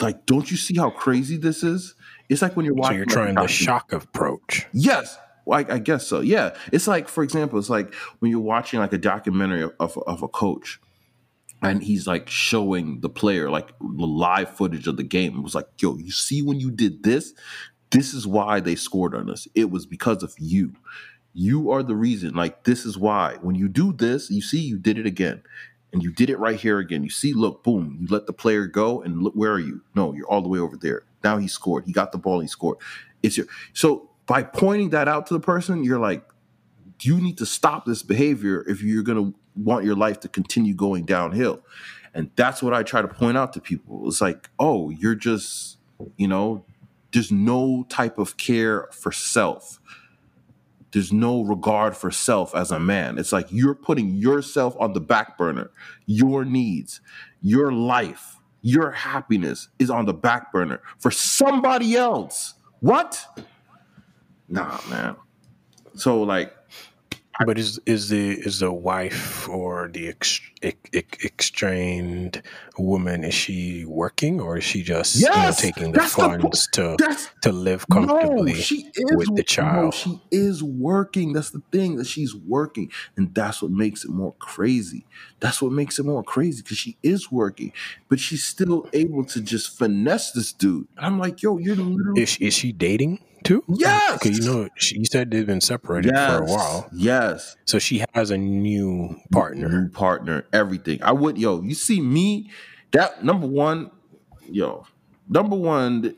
like, 0.02 0.26
don't 0.26 0.52
you 0.52 0.58
see 0.58 0.76
how 0.78 0.90
crazy 0.90 1.38
this 1.38 1.64
is? 1.64 1.96
It's 2.30 2.42
like 2.42 2.56
when 2.56 2.66
you're 2.66 2.76
So 2.76 2.82
watching. 2.82 2.98
you're 2.98 3.06
like, 3.06 3.14
trying 3.14 3.36
the 3.36 3.48
shock 3.48 3.94
approach. 3.94 4.68
Yes. 4.74 5.18
Well, 5.46 5.64
I, 5.68 5.76
I 5.76 5.80
guess 5.80 6.06
so. 6.06 6.20
Yeah. 6.22 6.56
It's 6.72 6.88
like, 6.88 7.08
for 7.08 7.24
example, 7.24 7.58
it's 7.58 7.70
like 7.70 7.94
when 8.20 8.30
you're 8.32 8.40
watching 8.42 8.80
like 8.80 8.94
a 8.94 8.98
documentary 8.98 9.64
of, 9.64 9.74
of, 9.80 9.98
of 10.08 10.22
a 10.24 10.28
coach 10.28 10.80
and 11.62 11.82
he's 11.82 12.06
like 12.06 12.28
showing 12.30 13.00
the 13.02 13.10
player 13.10 13.50
like 13.50 13.70
the 13.80 14.06
live 14.08 14.56
footage 14.56 14.88
of 14.88 14.98
the 14.98 15.04
game. 15.04 15.38
It 15.38 15.42
was 15.42 15.56
like, 15.56 15.68
yo, 15.80 15.98
you 15.98 16.12
see 16.12 16.42
when 16.42 16.60
you 16.60 16.70
did 16.72 17.04
this? 17.04 17.34
This 17.92 18.14
is 18.14 18.26
why 18.28 18.60
they 18.60 18.76
scored 18.76 19.16
on 19.16 19.30
us. 19.30 19.48
It 19.56 19.70
was 19.72 19.86
because 19.86 20.22
of 20.24 20.34
you. 20.38 20.74
You 21.34 21.72
are 21.72 21.84
the 21.84 21.96
reason. 21.96 22.34
Like, 22.34 22.64
this 22.64 22.86
is 22.86 22.98
why. 22.98 23.38
When 23.42 23.56
you 23.56 23.68
do 23.68 23.94
this, 23.94 24.30
you 24.30 24.42
see 24.42 24.60
you 24.60 24.78
did 24.78 24.98
it 24.98 25.06
again. 25.06 25.44
And 25.94 26.02
you 26.02 26.12
did 26.12 26.30
it 26.30 26.40
right 26.40 26.60
here 26.60 26.80
again. 26.80 27.04
You 27.04 27.10
see, 27.10 27.34
look, 27.34 27.64
boom, 27.64 27.98
you 28.00 28.08
let 28.10 28.26
the 28.26 28.34
player 28.34 28.66
go, 28.66 29.02
and 29.02 29.22
look, 29.22 29.34
where 29.34 29.52
are 29.52 29.60
you? 29.60 29.82
No, 29.94 30.14
you're 30.14 30.28
all 30.28 30.42
the 30.42 30.48
way 30.48 30.60
over 30.60 30.78
there. 30.78 31.04
Now 31.24 31.38
he 31.38 31.48
scored. 31.48 31.86
He 31.86 31.92
got 31.92 32.12
the 32.12 32.18
ball, 32.18 32.40
he 32.40 32.48
scored. 32.48 32.78
It's 33.22 33.38
your 33.38 33.48
so 33.74 34.10
by 34.26 34.44
pointing 34.44 34.92
that 34.92 35.08
out 35.08 35.28
to 35.28 35.34
the 35.34 35.40
person, 35.40 35.84
you're 35.84 36.00
like, 36.00 36.24
you 37.02 37.20
need 37.20 37.38
to 37.40 37.46
stop 37.46 37.86
this 37.86 38.04
behavior 38.04 38.64
if 38.68 38.82
you're 38.82 39.04
gonna 39.04 39.34
want 39.56 39.86
your 39.86 39.96
life 39.96 40.20
to 40.22 40.28
continue 40.28 40.74
going 40.74 41.04
downhill. 41.04 41.62
And 42.14 42.30
that's 42.36 42.62
what 42.62 42.74
I 42.74 42.84
try 42.84 43.02
to 43.02 43.08
point 43.08 43.38
out 43.38 43.54
to 43.54 43.62
people. 43.62 44.08
It's 44.08 44.22
like, 44.22 44.50
oh, 44.60 44.90
you're 44.90 45.16
just, 45.16 45.78
you 46.18 46.28
know, 46.28 46.64
there's 47.12 47.32
no 47.32 47.86
type 47.90 48.18
of 48.18 48.38
care 48.38 48.88
for 48.92 49.12
self. 49.12 49.80
There's 50.92 51.14
no 51.14 51.42
regard 51.42 51.96
for 51.96 52.12
self 52.12 52.54
as 52.54 52.72
a 52.72 52.80
man. 52.80 53.18
It's 53.18 53.32
like 53.32 53.48
you're 53.50 53.76
putting 53.76 54.10
yourself 54.16 54.76
on 54.80 54.94
the 54.94 55.00
back 55.00 55.38
burner. 55.38 55.72
Your 56.06 56.44
needs, 56.44 57.02
your 57.42 57.72
life, 57.72 58.38
your 58.62 58.92
happiness 58.92 59.70
is 59.80 59.90
on 59.90 60.06
the 60.06 60.14
back 60.14 60.52
burner 60.52 60.82
for 61.00 61.12
somebody 61.12 61.96
else. 61.96 62.56
What? 62.80 63.26
Nah, 64.50 64.80
man. 64.90 65.16
So 65.96 66.22
like 66.22 66.54
But 67.46 67.58
is 67.58 67.80
is 67.86 68.10
the 68.10 68.32
is 68.32 68.60
the 68.60 68.72
wife 68.72 69.48
or 69.50 69.90
the 69.92 70.10
ex, 70.10 70.42
ex, 70.62 70.78
ex, 70.94 71.26
extrained 71.26 72.42
woman 72.78 73.24
is 73.24 73.34
she 73.34 73.86
working 73.86 74.40
or 74.40 74.58
is 74.58 74.64
she 74.64 74.84
just 74.84 75.16
you 75.16 75.30
know, 75.30 75.52
taking 75.56 75.92
the 75.92 76.00
that's 76.00 76.16
the 76.16 76.22
funds 76.22 76.68
to 76.74 76.98
to 77.42 77.52
live 77.52 77.86
no, 77.90 77.96
comfortably 77.96 78.54
she 78.54 78.92
is 78.96 79.16
with 79.16 79.28
the 79.30 79.34
no, 79.38 79.44
child? 79.44 79.94
she 79.94 80.22
is 80.32 80.62
working. 80.62 81.34
That's 81.34 81.52
the 81.52 81.62
thing 81.72 81.96
that 81.96 82.08
she's 82.08 82.36
working, 82.36 82.92
and 83.16 83.34
that's 83.34 83.62
what 83.62 83.72
makes 83.72 84.04
it 84.04 84.12
more 84.12 84.34
crazy. 84.34 85.06
That's 85.40 85.62
what 85.62 85.72
makes 85.72 86.00
it 86.00 86.06
more 86.06 86.24
crazy 86.24 86.62
because 86.62 86.78
she 86.78 86.98
is 87.02 87.32
working, 87.32 87.72
but 88.10 88.20
she's 88.20 88.44
still 88.44 88.90
able 88.94 89.24
to 89.26 89.42
just 89.42 89.78
finesse 89.78 90.32
this 90.32 90.52
dude. 90.54 90.88
I'm 90.98 91.18
like, 91.18 91.42
yo, 91.42 91.58
you're 91.58 91.76
literally 91.76 92.22
Is 92.22 92.38
is 92.38 92.54
she 92.54 92.72
dating 92.72 93.20
too? 93.44 93.64
yes, 93.68 94.20
Because 94.22 94.40
you 94.40 94.46
know 94.46 94.70
she, 94.76 95.00
you 95.00 95.06
said 95.06 95.32
they've 95.32 95.46
been 95.46 95.62
separated 95.62 96.14
for 96.16 96.44
a 96.44 96.46
while, 96.46 96.90
yes. 96.94 97.56
so 97.66 97.80
she 97.80 98.04
has 98.14 98.32
a 98.32 98.38
new 98.38 99.16
partner. 99.32 99.68
new 99.70 99.90
partner, 99.90 100.46
everything. 100.54 101.02
I 101.04 101.12
would, 101.12 101.38
yo, 101.38 101.62
you 101.62 101.76
see 101.76 102.02
me, 102.02 102.50
that 102.92 103.24
number 103.24 103.48
one, 103.48 103.92
yo, 104.50 104.86
number 105.30 105.56
one, 105.56 106.16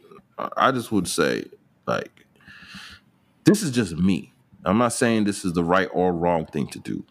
I 0.57 0.71
just 0.71 0.91
would 0.91 1.07
say, 1.07 1.45
like, 1.85 2.25
this 3.45 3.61
is 3.61 3.71
just 3.71 3.95
me. 3.97 4.33
I'm 4.65 4.77
not 4.77 4.93
saying 4.93 5.25
this 5.25 5.43
is 5.43 5.53
the 5.53 5.63
right 5.63 5.89
or 5.91 6.13
wrong 6.13 6.45
thing 6.45 6.67
to 6.67 6.79
do. 6.79 7.05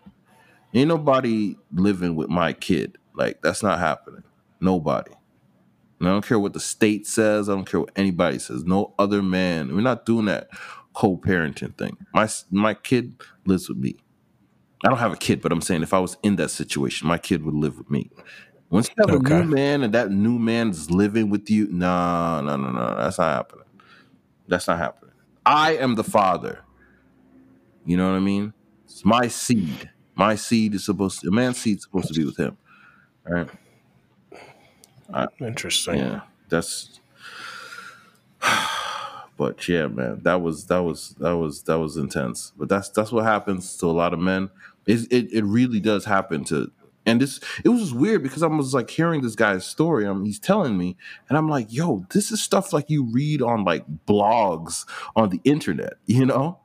Ain't 0.75 0.89
nobody 0.89 1.57
living 1.75 2.17
with 2.17 2.31
my 2.31 2.55
kid. 2.55 2.97
Like, 3.15 3.43
that's 3.43 3.63
not 3.63 3.79
happening. 3.79 4.23
Nobody. 4.61 5.13
And 6.03 6.09
I 6.09 6.13
don't 6.15 6.27
care 6.27 6.41
what 6.41 6.53
the 6.53 6.59
state 6.59 7.07
says. 7.07 7.49
I 7.49 7.55
don't 7.55 7.65
care 7.65 7.79
what 7.79 7.93
anybody 7.95 8.41
says. 8.41 8.65
No 8.65 8.93
other 8.99 9.23
man. 9.23 9.73
We're 9.73 9.83
not 9.83 10.05
doing 10.05 10.25
that 10.25 10.49
co-parenting 10.95 11.79
thing. 11.79 11.97
My 12.13 12.29
my 12.51 12.75
kid 12.75 13.23
lives 13.47 13.69
with 13.69 13.79
me. 13.79 13.95
I 14.85 14.89
don't 14.89 14.99
have 14.99 15.13
a 15.13 15.17
kid, 15.17 15.41
but 15.41 15.53
I'm 15.53 15.61
saying 15.61 15.85
if 15.85 15.95
I 15.95 16.01
was 16.01 16.17
in 16.25 16.35
that 16.37 16.49
situation, 16.49 17.07
my 17.07 17.19
kid 17.19 17.45
would 17.45 17.55
live 17.55 17.79
with 17.79 17.89
me. 17.89 18.11
Once 18.69 18.89
you 18.89 18.95
have 19.07 19.15
a 19.15 19.23
new 19.23 19.45
man 19.45 19.85
and 19.85 19.95
that 19.95 20.11
new 20.11 20.41
man's 20.41 20.91
living 20.91 21.31
with 21.31 21.49
you, 21.49 21.69
no, 21.71 22.41
no, 22.41 22.57
no, 22.57 22.73
no, 22.73 22.97
that's 22.97 23.19
not 23.19 23.37
happening. 23.37 23.67
That's 24.49 24.67
not 24.67 24.79
happening. 24.79 25.15
I 25.47 25.77
am 25.77 25.95
the 25.95 26.03
father. 26.03 26.65
You 27.87 27.97
know 27.97 28.11
what 28.11 28.17
I 28.17 28.21
mean? 28.21 28.55
It's 28.87 29.05
my 29.05 29.29
seed. 29.29 29.89
My 30.17 30.35
seed 30.35 30.75
is 30.75 30.85
supposed 30.85 31.21
to, 31.21 31.29
a 31.29 31.31
man's 31.31 31.59
seed 31.59 31.77
is 31.77 31.85
supposed 31.85 32.09
to 32.09 32.15
be 32.15 32.25
with 32.25 32.39
him. 32.39 32.57
All 33.29 33.35
right. 33.35 33.49
Interesting. 35.41 35.99
Yeah. 35.99 36.21
That's 36.49 37.01
but 39.37 39.67
yeah, 39.69 39.87
man, 39.87 40.21
that 40.23 40.43
was 40.43 40.67
that 40.67 40.81
was 40.83 41.15
that 41.21 41.37
was 41.37 41.63
that 41.65 41.79
was 41.79 41.97
intense. 41.97 42.53
But 42.57 42.69
that's 42.69 42.89
that's 42.91 43.13
what 43.13 43.25
happens 43.25 43.77
to 43.79 43.87
a 43.87 43.93
lot 43.93 44.13
of 44.13 44.19
men. 44.21 44.51
It 44.87 45.13
it, 45.13 45.33
it 45.33 45.45
really 45.45 45.81
does 45.81 46.05
happen 46.05 46.45
to 46.45 46.71
and 47.07 47.21
this 47.21 47.41
it 47.65 47.69
was 47.69 47.81
just 47.81 47.95
weird 47.95 48.23
because 48.23 48.43
I 48.43 48.47
was 48.47 48.75
like 48.75 48.91
hearing 48.91 49.23
this 49.23 49.35
guy's 49.35 49.67
story. 49.67 50.07
I 50.07 50.13
mean, 50.13 50.25
he's 50.25 50.39
telling 50.39 50.79
me, 50.79 50.97
and 51.29 51.37
I'm 51.37 51.49
like, 51.49 51.73
yo, 51.73 52.07
this 52.13 52.31
is 52.31 52.41
stuff 52.43 52.73
like 52.73 52.91
you 52.91 53.05
read 53.05 53.43
on 53.43 53.65
like 53.65 53.85
blogs 54.07 54.85
on 55.17 55.31
the 55.31 55.41
internet, 55.45 55.95
you 56.07 56.27
know? 56.27 56.59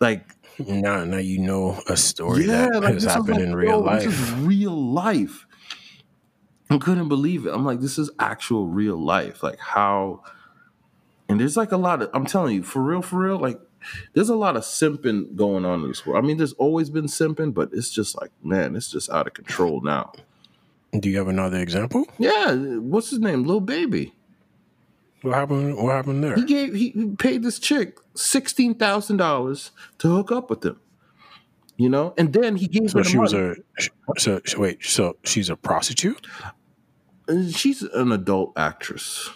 Like 0.00 0.34
Now, 0.58 1.04
now 1.04 1.18
you 1.18 1.38
know 1.38 1.80
a 1.88 1.96
story 1.96 2.46
yeah, 2.46 2.68
that 2.72 2.82
like 2.82 2.94
has 2.94 3.04
happened 3.04 3.28
like, 3.30 3.40
in 3.40 3.54
real 3.54 3.84
yo, 3.84 3.94
This 3.96 4.06
is 4.06 4.32
life. 4.32 4.46
real 4.46 4.92
life. 4.92 5.46
I 6.70 6.78
couldn't 6.78 7.08
believe 7.08 7.46
it. 7.46 7.52
I'm 7.52 7.64
like, 7.64 7.80
this 7.80 7.98
is 7.98 8.10
actual 8.18 8.66
real 8.68 8.96
life. 8.96 9.42
Like 9.42 9.58
how, 9.58 10.22
and 11.28 11.40
there's 11.40 11.56
like 11.56 11.72
a 11.72 11.76
lot 11.76 12.00
of. 12.00 12.10
I'm 12.14 12.26
telling 12.26 12.54
you, 12.54 12.62
for 12.62 12.80
real, 12.80 13.02
for 13.02 13.18
real. 13.18 13.38
Like, 13.38 13.60
there's 14.14 14.28
a 14.28 14.36
lot 14.36 14.56
of 14.56 14.62
simping 14.62 15.34
going 15.34 15.64
on 15.64 15.82
in 15.82 15.88
this 15.88 16.06
world. 16.06 16.22
I 16.22 16.26
mean, 16.26 16.36
there's 16.36 16.52
always 16.54 16.88
been 16.88 17.06
simping, 17.06 17.52
but 17.52 17.70
it's 17.72 17.90
just 17.90 18.20
like, 18.20 18.30
man, 18.42 18.76
it's 18.76 18.90
just 18.90 19.10
out 19.10 19.26
of 19.26 19.34
control 19.34 19.80
now. 19.80 20.12
Do 20.98 21.08
you 21.08 21.18
have 21.18 21.28
another 21.28 21.58
example? 21.58 22.06
Yeah, 22.18 22.54
what's 22.54 23.10
his 23.10 23.20
name? 23.20 23.44
Lil 23.44 23.60
Baby. 23.60 24.14
What 25.22 25.34
happened? 25.34 25.76
What 25.76 25.92
happened 25.92 26.24
there? 26.24 26.34
He 26.34 26.44
gave 26.44 26.74
he 26.74 27.14
paid 27.18 27.42
this 27.42 27.58
chick 27.58 27.98
sixteen 28.14 28.74
thousand 28.74 29.18
dollars 29.18 29.70
to 29.98 30.08
hook 30.08 30.32
up 30.32 30.50
with 30.50 30.64
him. 30.64 30.80
You 31.76 31.88
know, 31.88 32.14
and 32.18 32.32
then 32.32 32.56
he 32.56 32.66
gave 32.66 32.90
So 32.90 32.98
her 32.98 33.04
the 33.04 33.10
she 33.10 33.18
was 33.18 33.32
a. 33.32 33.56
So, 34.18 34.40
so 34.44 34.60
wait. 34.60 34.84
So 34.84 35.16
she's 35.24 35.48
a 35.50 35.56
prostitute. 35.56 36.26
She's 37.52 37.82
an 37.82 38.12
adult 38.12 38.52
actress. 38.56 39.30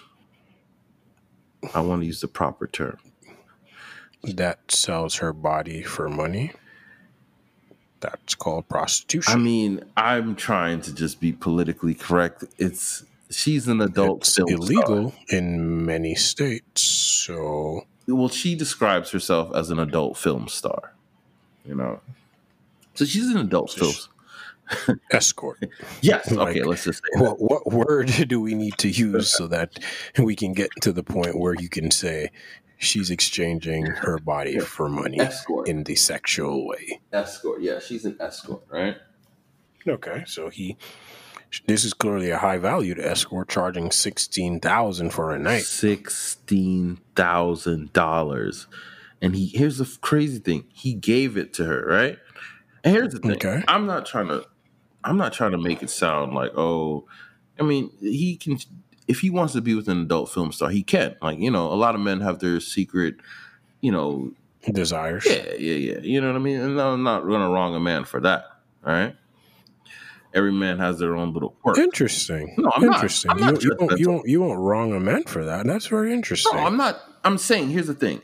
I 1.74 1.80
want 1.80 2.02
to 2.02 2.06
use 2.06 2.20
the 2.20 2.28
proper 2.28 2.66
term. 2.66 2.98
that 4.22 4.70
sells 4.70 5.16
her 5.16 5.32
body 5.32 5.82
for 5.82 6.08
money. 6.08 6.52
That's 8.00 8.34
called 8.34 8.68
prostitution. 8.68 9.32
I 9.32 9.36
mean, 9.36 9.82
I'm 9.96 10.34
trying 10.36 10.80
to 10.82 10.94
just 10.94 11.20
be 11.20 11.32
politically 11.32 11.94
correct. 11.94 12.44
It's 12.58 13.04
she's 13.30 13.66
an 13.68 13.80
adult 13.80 14.20
it's 14.20 14.34
film 14.36 14.50
illegal 14.50 15.10
star. 15.10 15.38
in 15.38 15.86
many 15.86 16.14
states. 16.14 16.82
So 16.82 17.86
Well, 18.06 18.28
she 18.28 18.54
describes 18.54 19.10
herself 19.10 19.54
as 19.54 19.70
an 19.70 19.78
adult 19.78 20.18
film 20.18 20.48
star. 20.48 20.92
You 21.64 21.74
know, 21.74 22.00
so 22.94 23.06
she's 23.06 23.28
an 23.28 23.38
adult 23.38 23.70
film. 23.72 23.94
escort. 25.10 25.58
Yes. 26.00 26.30
Like, 26.30 26.56
Okay. 26.56 26.62
let's 26.64 26.84
just 26.84 27.02
say. 27.02 27.20
What 27.20 27.36
what 27.40 27.66
word 27.72 28.06
do 28.28 28.40
we 28.40 28.54
need 28.54 28.78
to 28.78 28.88
use 28.88 29.28
so 29.34 29.46
that 29.48 29.78
we 30.18 30.34
can 30.36 30.52
get 30.52 30.70
to 30.82 30.92
the 30.92 31.02
point 31.02 31.38
where 31.38 31.54
you 31.54 31.68
can 31.68 31.90
say 31.90 32.30
she's 32.78 33.10
exchanging 33.10 33.86
her 33.86 34.18
body 34.18 34.58
for 34.58 34.88
money 34.88 35.20
Escort. 35.20 35.68
in 35.68 35.84
the 35.84 35.94
sexual 35.94 36.66
way? 36.66 37.00
escort. 37.12 37.62
Yeah, 37.62 37.78
she's 37.78 38.04
an 38.04 38.16
escort, 38.20 38.62
right? 38.70 38.96
Okay, 39.86 40.24
so 40.26 40.48
he. 40.50 40.76
This 41.68 41.84
is 41.84 41.94
clearly 41.94 42.30
a 42.30 42.38
high 42.38 42.58
valued 42.58 42.98
escort, 42.98 43.48
charging 43.48 43.90
sixteen 43.92 44.58
thousand 44.58 45.10
for 45.10 45.32
a 45.32 45.38
night. 45.38 45.62
Sixteen 45.62 46.98
thousand 47.14 47.92
dollars, 47.92 48.66
and 49.22 49.36
he 49.36 49.46
here's 49.46 49.78
the 49.78 49.98
crazy 50.00 50.38
thing: 50.40 50.64
he 50.72 50.94
gave 50.94 51.36
it 51.36 51.52
to 51.54 51.64
her, 51.64 51.84
right? 51.86 52.18
And 52.82 52.94
here's 52.96 53.12
the 53.12 53.20
thing: 53.20 53.32
Okay. 53.32 53.62
I'm 53.68 53.86
not 53.86 54.04
trying 54.04 54.28
to, 54.28 54.44
I'm 55.04 55.16
not 55.16 55.32
trying 55.32 55.52
to 55.52 55.58
make 55.58 55.82
it 55.82 55.90
sound 55.90 56.34
like, 56.34 56.52
oh, 56.56 57.06
I 57.58 57.62
mean, 57.62 57.90
he 58.00 58.36
can, 58.36 58.58
if 59.06 59.20
he 59.20 59.30
wants 59.30 59.52
to 59.52 59.60
be 59.60 59.74
with 59.74 59.88
an 59.88 60.00
adult 60.00 60.30
film 60.30 60.50
star, 60.50 60.70
he 60.70 60.82
can. 60.82 61.16
Like, 61.20 61.38
you 61.38 61.50
know, 61.50 61.72
a 61.72 61.74
lot 61.74 61.94
of 61.94 62.00
men 62.00 62.20
have 62.20 62.38
their 62.40 62.58
secret, 62.58 63.16
you 63.80 63.92
know, 63.92 64.32
Desires. 64.72 65.26
yeah, 65.26 65.52
yeah, 65.58 65.74
yeah. 65.74 65.98
You 66.00 66.20
know 66.20 66.28
what 66.28 66.36
I 66.36 66.38
mean? 66.38 66.58
And 66.58 66.80
I'm 66.80 67.02
not 67.02 67.20
gonna 67.20 67.50
wrong 67.50 67.74
a 67.74 67.80
man 67.80 68.04
for 68.04 68.20
that, 68.20 68.44
all 68.86 68.94
right? 68.94 69.14
Every 70.32 70.52
man 70.52 70.78
has 70.78 70.98
their 70.98 71.14
own 71.14 71.32
little 71.32 71.50
quirk. 71.50 71.78
Interesting. 71.78 72.54
No, 72.56 72.72
I'm 72.74 72.86
not. 72.86 72.94
interesting. 72.94 73.30
I'm 73.30 73.38
you, 73.38 73.44
not 73.44 73.62
you, 73.62 73.76
won't, 73.78 74.00
you, 74.00 74.10
won't, 74.10 74.28
you 74.28 74.40
won't 74.40 74.58
wrong 74.58 74.92
a 74.94 75.00
man 75.00 75.24
for 75.24 75.44
that. 75.44 75.66
That's 75.66 75.86
very 75.86 76.12
interesting. 76.12 76.56
No, 76.56 76.64
I'm 76.64 76.76
not. 76.76 77.00
I'm 77.24 77.38
saying 77.38 77.70
here's 77.70 77.86
the 77.86 77.94
thing. 77.94 78.22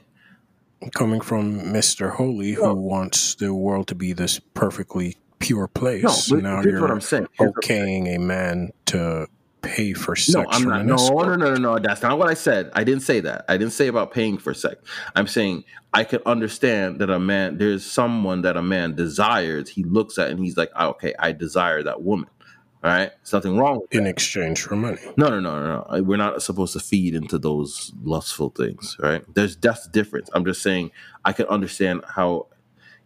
Coming 0.95 1.21
from 1.21 1.61
Mr. 1.61 2.11
Holy, 2.11 2.53
who 2.53 2.75
wants 2.75 3.35
the 3.35 3.55
world 3.55 3.87
to 3.89 3.95
be 3.95 4.15
this 4.15 4.41
perfectly 4.55 5.19
pure 5.41 5.67
place. 5.67 6.31
No, 6.31 6.39
now 6.39 6.63
here's 6.63 6.67
you're 6.73 6.81
what 6.81 6.91
I'm 6.91 7.01
saying. 7.01 7.27
Here's 7.33 7.51
okaying 7.53 8.15
a 8.15 8.19
man 8.19 8.71
to 8.87 9.27
pay 9.63 9.93
for 9.93 10.17
sex 10.17 10.35
No, 10.35 10.47
I'm 10.49 10.63
not. 10.65 10.87
No, 10.87 10.97
no, 10.97 11.35
no, 11.35 11.55
no, 11.55 11.55
no. 11.55 11.79
That's 11.79 12.03
not 12.03 12.19
what 12.19 12.29
I 12.29 12.35
said. 12.35 12.71
I 12.75 12.85
didn't 12.85 13.03
say 13.03 13.21
that. 13.21 13.45
I 13.49 13.57
didn't 13.57 13.73
say 13.73 13.89
about 13.89 14.13
paying 14.13 14.39
for 14.39 14.55
sex. 14.55 14.77
I'm 15.17 15.27
saying 15.27 15.65
I 15.93 16.05
can 16.05 16.21
understand 16.25 17.01
that 17.01 17.11
a 17.11 17.19
man, 17.19 17.59
there's 17.59 17.85
someone 17.85 18.43
that 18.43 18.57
a 18.57 18.63
man 18.63 18.95
desires. 18.95 19.69
He 19.69 19.83
looks 19.83 20.19
at 20.19 20.31
and 20.31 20.39
he's 20.39 20.57
like, 20.57 20.71
"Ah, 20.77 20.89
okay, 20.89 21.15
I 21.19 21.33
desire 21.33 21.83
that 21.83 22.03
woman. 22.03 22.29
All 22.83 22.91
right, 22.91 23.11
There's 23.19 23.33
nothing 23.35 23.59
wrong 23.59 23.81
with 23.81 23.93
In 23.93 24.07
exchange 24.07 24.63
for 24.63 24.75
money. 24.75 25.01
No, 25.19 25.29
no, 25.29 25.39
no, 25.39 25.61
no, 25.61 25.87
no. 25.91 26.03
We're 26.03 26.17
not 26.17 26.41
supposed 26.43 26.73
to 26.73 26.81
feed 26.81 27.15
into 27.15 27.39
those 27.39 27.93
lustful 28.03 28.49
things, 28.49 28.97
right? 28.99 29.23
There's 29.35 29.55
that's 29.57 29.85
the 29.85 29.91
difference. 29.91 30.31
I'm 30.33 30.47
just 30.47 30.63
saying 30.63 30.91
I 31.23 31.35
can 31.35 31.45
understand 31.47 32.05
how, 32.09 32.47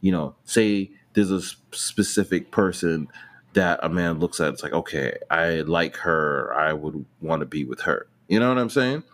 you 0.01 0.13
know, 0.13 0.37
say 0.45 0.93
there's 1.15 1.31
a 1.31 1.41
specific 1.73 2.51
person 2.51 3.09
that 3.55 3.81
a 3.83 3.89
man 3.89 4.19
looks 4.19 4.41
at. 4.41 4.53
It's 4.53 4.63
like, 4.63 4.73
okay, 4.73 5.17
I 5.31 5.61
like 5.61 5.97
her. 5.99 6.53
I 6.55 6.73
would 6.73 7.05
want 7.21 7.41
to 7.41 7.47
be 7.47 7.65
with 7.65 7.81
her. 7.83 8.07
You 8.29 8.41
know 8.41 8.49
what 8.49 8.59
I'm 8.59 8.71
saying? 8.71 9.05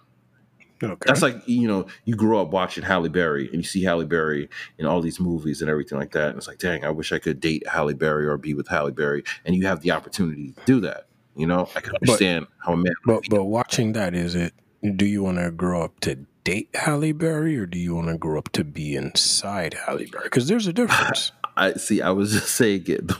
Okay. 0.82 0.96
That's 1.04 1.20
like 1.20 1.46
you 1.46 1.68
know, 1.68 1.86
you 2.06 2.16
grow 2.16 2.40
up 2.40 2.52
watching 2.52 2.82
Halle 2.82 3.08
Berry 3.10 3.46
and 3.48 3.56
you 3.56 3.62
see 3.62 3.82
Halle 3.82 4.06
Berry 4.06 4.48
in 4.78 4.86
all 4.86 5.02
these 5.02 5.20
movies 5.20 5.60
and 5.60 5.70
everything 5.70 5.98
like 5.98 6.12
that, 6.12 6.30
and 6.30 6.38
it's 6.38 6.48
like, 6.48 6.58
dang, 6.58 6.84
I 6.86 6.90
wish 6.90 7.12
I 7.12 7.18
could 7.18 7.38
date 7.38 7.68
Halle 7.68 7.92
Berry 7.92 8.26
or 8.26 8.38
be 8.38 8.54
with 8.54 8.68
Halle 8.68 8.90
Berry, 8.90 9.22
and 9.44 9.54
you 9.54 9.66
have 9.66 9.82
the 9.82 9.90
opportunity 9.90 10.52
to 10.52 10.64
do 10.64 10.80
that. 10.80 11.06
You 11.36 11.46
know, 11.46 11.68
I 11.76 11.80
can 11.80 11.94
understand 11.96 12.46
how 12.64 12.72
a 12.72 12.76
man. 12.78 12.94
but 13.04 13.24
but 13.28 13.44
watching 13.44 13.92
that, 13.92 14.14
is 14.14 14.34
it 14.34 14.54
do 14.96 15.04
you 15.04 15.22
want 15.22 15.36
to 15.38 15.50
grow 15.50 15.82
up 15.82 16.00
to 16.00 16.26
date 16.44 16.70
Halle 16.74 17.12
Berry 17.12 17.58
or 17.58 17.66
do 17.66 17.78
you 17.78 17.94
want 17.94 18.08
to 18.08 18.16
grow 18.16 18.38
up 18.38 18.48
to 18.52 18.64
be 18.64 18.96
inside 18.96 19.74
Halle 19.74 20.06
Berry? 20.06 20.24
Because 20.24 20.48
there's 20.48 20.66
a 20.66 20.72
difference. 20.72 21.32
I 21.60 21.74
see. 21.74 22.00
I 22.02 22.10
was 22.10 22.32
just 22.36 22.48
saying 22.54 22.84
it. 22.88 23.10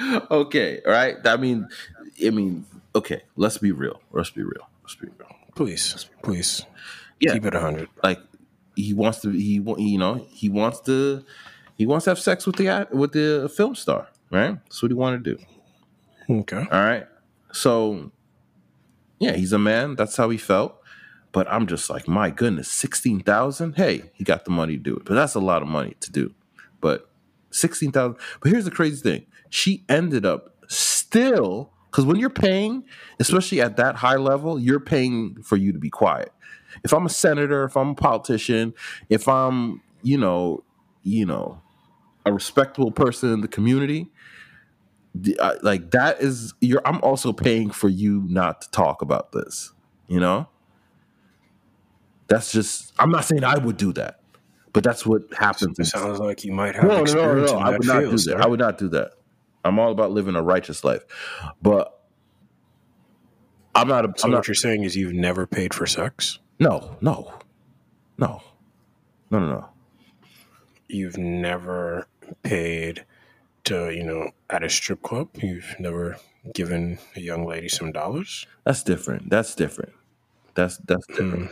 okay, 0.30 0.80
all 0.86 0.92
right. 0.92 1.16
I 1.26 1.36
mean, 1.36 1.68
I 2.24 2.30
mean, 2.30 2.66
okay. 2.94 3.22
Let's 3.36 3.58
be 3.58 3.72
real. 3.72 4.00
Let's 4.12 4.30
be 4.30 4.42
real. 4.42 4.68
Let's 4.82 4.94
be 4.94 5.08
real. 5.18 5.28
please, 5.54 6.06
please 6.22 6.64
Yeah, 7.20 7.32
keep 7.34 7.44
it 7.44 7.54
100. 7.54 7.88
like 8.02 8.20
he 8.74 8.94
wants 8.94 9.20
to 9.20 9.30
he 9.30 9.60
wa- 9.60 9.76
you 9.78 9.98
know 9.98 10.14
he 10.30 10.48
wants 10.48 10.80
to 10.82 11.24
he 11.76 11.84
wants 11.86 12.04
to 12.04 12.10
have 12.10 12.18
sex 12.18 12.46
with 12.46 12.56
the 12.56 12.88
with 12.92 13.12
the 13.12 13.50
film 13.54 13.74
star, 13.74 14.08
right? 14.30 14.56
That's 14.64 14.82
what 14.82 14.90
he 14.90 14.94
wanted 14.94 15.24
to 15.24 15.34
do. 15.36 15.42
Okay. 16.40 16.66
All 16.70 16.80
right. 16.84 17.06
So, 17.52 18.10
yeah, 19.18 19.32
he's 19.32 19.52
a 19.52 19.58
man. 19.58 19.94
That's 19.96 20.16
how 20.16 20.30
he 20.30 20.38
felt. 20.38 20.80
But 21.32 21.50
I'm 21.50 21.66
just 21.66 21.88
like, 21.88 22.06
my 22.06 22.30
goodness, 22.30 22.70
16,000? 22.70 23.74
Hey, 23.74 24.10
he 24.12 24.22
got 24.22 24.44
the 24.44 24.50
money 24.50 24.76
to 24.76 24.82
do 24.82 24.96
it. 24.96 25.04
But 25.04 25.14
that's 25.14 25.34
a 25.34 25.40
lot 25.40 25.62
of 25.62 25.68
money 25.68 25.96
to 26.00 26.12
do. 26.12 26.34
But 26.80 27.08
16,000. 27.50 28.16
But 28.40 28.50
here's 28.50 28.66
the 28.66 28.70
crazy 28.70 29.02
thing 29.02 29.26
she 29.48 29.84
ended 29.88 30.26
up 30.26 30.54
still, 30.68 31.70
because 31.90 32.04
when 32.04 32.16
you're 32.16 32.30
paying, 32.30 32.84
especially 33.18 33.60
at 33.60 33.76
that 33.76 33.96
high 33.96 34.16
level, 34.16 34.58
you're 34.58 34.80
paying 34.80 35.42
for 35.42 35.56
you 35.56 35.72
to 35.72 35.78
be 35.78 35.90
quiet. 35.90 36.32
If 36.84 36.92
I'm 36.92 37.06
a 37.06 37.10
senator, 37.10 37.64
if 37.64 37.76
I'm 37.76 37.90
a 37.90 37.94
politician, 37.94 38.74
if 39.08 39.28
I'm, 39.28 39.82
you 40.02 40.18
know, 40.18 40.64
you 41.02 41.26
know, 41.26 41.60
a 42.24 42.32
respectable 42.32 42.92
person 42.92 43.32
in 43.32 43.40
the 43.40 43.48
community, 43.48 44.10
uh, 45.38 45.54
like 45.62 45.90
that 45.90 46.22
is 46.22 46.54
you're 46.60 46.80
i'm 46.86 46.98
also 47.02 47.32
paying 47.32 47.70
for 47.70 47.88
you 47.88 48.24
not 48.28 48.62
to 48.62 48.70
talk 48.70 49.02
about 49.02 49.32
this 49.32 49.72
you 50.08 50.18
know 50.18 50.48
that's 52.32 52.50
just 52.52 52.92
i'm 52.98 53.10
not 53.10 53.24
saying 53.24 53.44
i 53.44 53.56
would 53.58 53.76
do 53.76 53.92
that 53.92 54.20
but 54.72 54.82
that's 54.82 55.04
what 55.04 55.22
happens 55.36 55.78
It 55.78 55.84
sounds 55.86 56.18
like 56.18 56.44
you 56.44 56.52
might 56.52 56.74
have 56.74 56.84
no 56.84 57.02
no 57.04 57.12
no 57.34 57.44
no 57.44 57.58
i 57.58 57.70
would 57.70 57.86
not 57.86 58.00
do 58.00 58.16
that. 58.16 58.40
i 58.40 58.46
would 58.46 58.60
not 58.60 58.78
do 58.78 58.88
that. 58.88 59.12
I'm 59.64 59.78
all 59.78 59.92
about 59.92 60.10
living 60.10 60.34
a 60.34 60.42
righteous 60.42 60.82
life. 60.82 61.04
But 61.60 61.96
i'm 63.74 63.86
not 63.88 64.04
a, 64.04 64.08
So 64.16 64.24
i'm 64.26 64.30
what 64.32 64.38
not 64.38 64.48
you're 64.48 64.54
saying 64.54 64.82
is 64.84 64.96
you've 64.96 65.12
never 65.12 65.46
paid 65.46 65.74
for 65.74 65.86
sex? 65.86 66.38
no 66.58 66.96
no 67.00 67.32
no 68.18 68.42
no 69.30 69.38
no 69.38 69.46
no. 69.46 69.68
You've 70.88 71.16
never 71.16 72.06
paid 72.42 73.04
to, 73.64 73.90
you 73.90 74.04
know, 74.04 74.30
at 74.50 74.62
a 74.62 74.68
strip 74.68 75.00
club? 75.02 75.28
You've 75.40 75.74
never 75.78 76.18
given 76.52 76.98
a 77.16 77.20
young 77.20 77.46
lady 77.46 77.68
some 77.68 77.92
dollars? 77.92 78.46
that's 78.64 78.82
different. 78.82 79.30
That's 79.30 79.54
different 79.54 79.92
that's 80.54 80.78
that's 80.78 81.06
different 81.06 81.50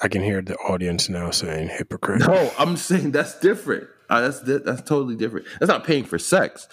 I 0.00 0.08
can 0.08 0.22
hear 0.22 0.42
the 0.42 0.56
audience 0.56 1.08
now 1.08 1.30
saying 1.30 1.68
hypocrite. 1.68 2.20
No, 2.26 2.52
I'm 2.58 2.76
saying 2.76 3.12
that's 3.12 3.38
different. 3.40 3.88
Uh, 4.10 4.20
that's 4.20 4.40
that's 4.40 4.82
totally 4.82 5.16
different. 5.16 5.46
That's 5.58 5.68
not 5.68 5.84
paying 5.84 6.04
for 6.04 6.18
sex. 6.18 6.68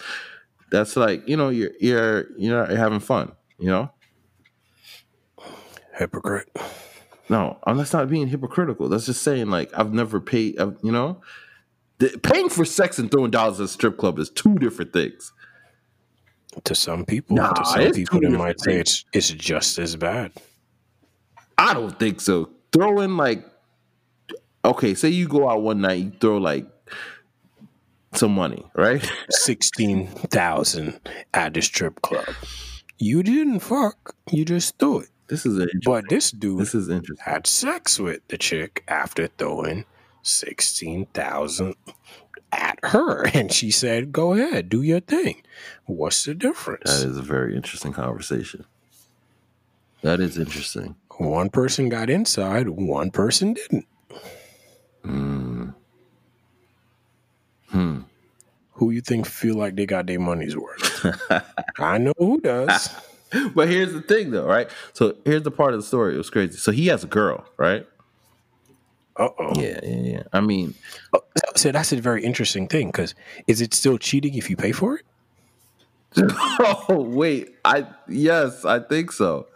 That's 0.70 0.96
like 0.96 1.26
you 1.28 1.36
know 1.36 1.48
you're 1.48 1.70
you're 1.80 2.26
you're 2.36 2.66
having 2.66 3.00
fun. 3.00 3.32
You 3.58 3.66
know. 3.66 3.90
Hypocrite. 5.94 6.48
No, 7.28 7.58
I'm 7.64 7.76
that's 7.76 7.92
not 7.92 8.08
being 8.08 8.28
hypocritical. 8.28 8.88
That's 8.88 9.06
just 9.06 9.22
saying 9.22 9.50
like 9.50 9.70
I've 9.76 9.92
never 9.92 10.20
paid. 10.20 10.58
I've, 10.58 10.76
you 10.82 10.92
know, 10.92 11.20
the, 11.98 12.18
paying 12.22 12.48
for 12.48 12.64
sex 12.64 12.98
and 12.98 13.10
throwing 13.10 13.30
dollars 13.30 13.60
at 13.60 13.64
a 13.64 13.68
strip 13.68 13.98
club 13.98 14.18
is 14.18 14.30
two 14.30 14.56
different 14.56 14.92
things. 14.92 15.32
To 16.64 16.74
some 16.74 17.06
people, 17.06 17.36
Nah, 17.36 17.52
to 17.52 17.64
some 17.64 17.92
people, 17.92 18.20
different 18.20 18.38
might 18.38 18.60
say 18.60 18.78
it's 18.78 19.06
it's 19.14 19.30
just 19.30 19.78
as 19.78 19.96
bad. 19.96 20.32
I 21.62 21.74
don't 21.74 21.96
think 21.98 22.20
so. 22.20 22.50
Throw 22.72 23.00
in 23.00 23.16
like, 23.16 23.44
okay, 24.64 24.94
say 24.94 25.10
you 25.10 25.28
go 25.28 25.48
out 25.48 25.62
one 25.62 25.80
night, 25.80 25.98
you 26.02 26.12
throw 26.20 26.38
like 26.38 26.66
some 28.14 28.34
money, 28.34 28.64
right? 28.74 29.08
Sixteen 29.30 30.08
thousand 30.08 30.98
at 31.32 31.54
the 31.54 31.62
strip 31.62 32.02
club. 32.02 32.26
You 32.98 33.22
didn't 33.22 33.60
fuck. 33.60 34.14
You 34.30 34.44
just 34.44 34.78
threw 34.78 35.00
it. 35.00 35.08
This 35.28 35.46
is 35.46 35.58
a, 35.58 35.66
But 35.84 36.08
this 36.08 36.30
dude 36.32 36.58
this 36.60 36.74
is 36.74 36.88
interesting. 36.88 37.24
had 37.24 37.46
sex 37.46 37.98
with 37.98 38.26
the 38.28 38.36
chick 38.36 38.82
after 38.88 39.28
throwing 39.28 39.84
sixteen 40.22 41.06
thousand 41.14 41.76
at 42.50 42.78
her, 42.82 43.24
and 43.34 43.52
she 43.52 43.70
said, 43.70 44.12
"Go 44.12 44.32
ahead, 44.34 44.68
do 44.68 44.82
your 44.82 45.00
thing." 45.00 45.42
What's 45.86 46.24
the 46.24 46.34
difference? 46.34 46.90
That 47.00 47.08
is 47.08 47.16
a 47.18 47.22
very 47.22 47.54
interesting 47.54 47.92
conversation. 47.92 48.64
That 50.02 50.18
is 50.18 50.36
interesting. 50.36 50.96
One 51.18 51.50
person 51.50 51.88
got 51.88 52.10
inside, 52.10 52.68
one 52.68 53.10
person 53.10 53.54
didn't. 53.54 53.86
Mm. 55.04 55.74
Hmm. 57.68 58.00
Who 58.72 58.90
you 58.90 59.00
think 59.00 59.26
feel 59.26 59.56
like 59.56 59.76
they 59.76 59.86
got 59.86 60.06
their 60.06 60.20
money's 60.20 60.56
worth? 60.56 61.06
I 61.78 61.98
know 61.98 62.12
who 62.18 62.40
does. 62.40 62.88
But 63.54 63.68
here's 63.68 63.94
the 63.94 64.02
thing, 64.02 64.30
though, 64.30 64.44
right? 64.44 64.68
So 64.92 65.16
here's 65.24 65.42
the 65.42 65.50
part 65.50 65.72
of 65.72 65.80
the 65.80 65.86
story. 65.86 66.14
It 66.14 66.18
was 66.18 66.28
crazy. 66.28 66.58
So 66.58 66.70
he 66.70 66.88
has 66.88 67.02
a 67.02 67.06
girl, 67.06 67.46
right? 67.56 67.86
Uh 69.16 69.28
oh. 69.38 69.52
Yeah, 69.58 69.80
yeah, 69.82 69.96
yeah. 70.02 70.22
I 70.34 70.40
mean, 70.42 70.74
So 71.56 71.72
that's 71.72 71.92
a 71.92 71.96
very 71.96 72.22
interesting 72.22 72.68
thing 72.68 72.88
because 72.88 73.14
is 73.46 73.62
it 73.62 73.72
still 73.72 73.96
cheating 73.96 74.34
if 74.34 74.50
you 74.50 74.56
pay 74.56 74.72
for 74.72 74.96
it? 74.98 75.06
oh 76.88 77.06
wait, 77.08 77.54
I 77.64 77.86
yes, 78.06 78.66
I 78.66 78.80
think 78.80 79.12
so. 79.12 79.46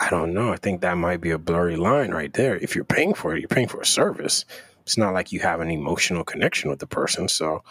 I- 0.00 0.10
don't 0.10 0.32
know. 0.34 0.52
I 0.52 0.56
think 0.56 0.80
that 0.82 0.96
might 0.96 1.20
be 1.20 1.30
a 1.30 1.38
blurry 1.38 1.76
line 1.76 2.10
right 2.10 2.32
there. 2.32 2.56
If 2.56 2.74
you're 2.74 2.84
paying 2.84 3.14
for 3.14 3.34
it, 3.34 3.40
you're 3.40 3.48
paying 3.48 3.68
for 3.68 3.80
a 3.80 3.86
service. 3.86 4.44
It's 4.82 4.98
not 4.98 5.14
like 5.14 5.32
you 5.32 5.40
have 5.40 5.60
an 5.60 5.70
emotional 5.70 6.24
connection 6.24 6.70
with 6.70 6.78
the 6.80 6.86
person. 6.86 7.28
So 7.28 7.62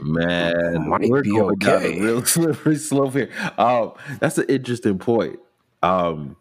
Man, 0.00 0.88
Might 0.88 1.08
we're 1.10 1.22
be 1.22 1.30
going 1.30 1.58
down 1.58 1.82
a 1.82 2.00
real 2.00 2.24
slippery 2.24 2.76
slope 2.76 3.14
here. 3.14 3.30
Um, 3.58 3.92
that's 4.20 4.38
an 4.38 4.46
interesting 4.48 4.98
point. 4.98 5.38
Um, 5.82 6.36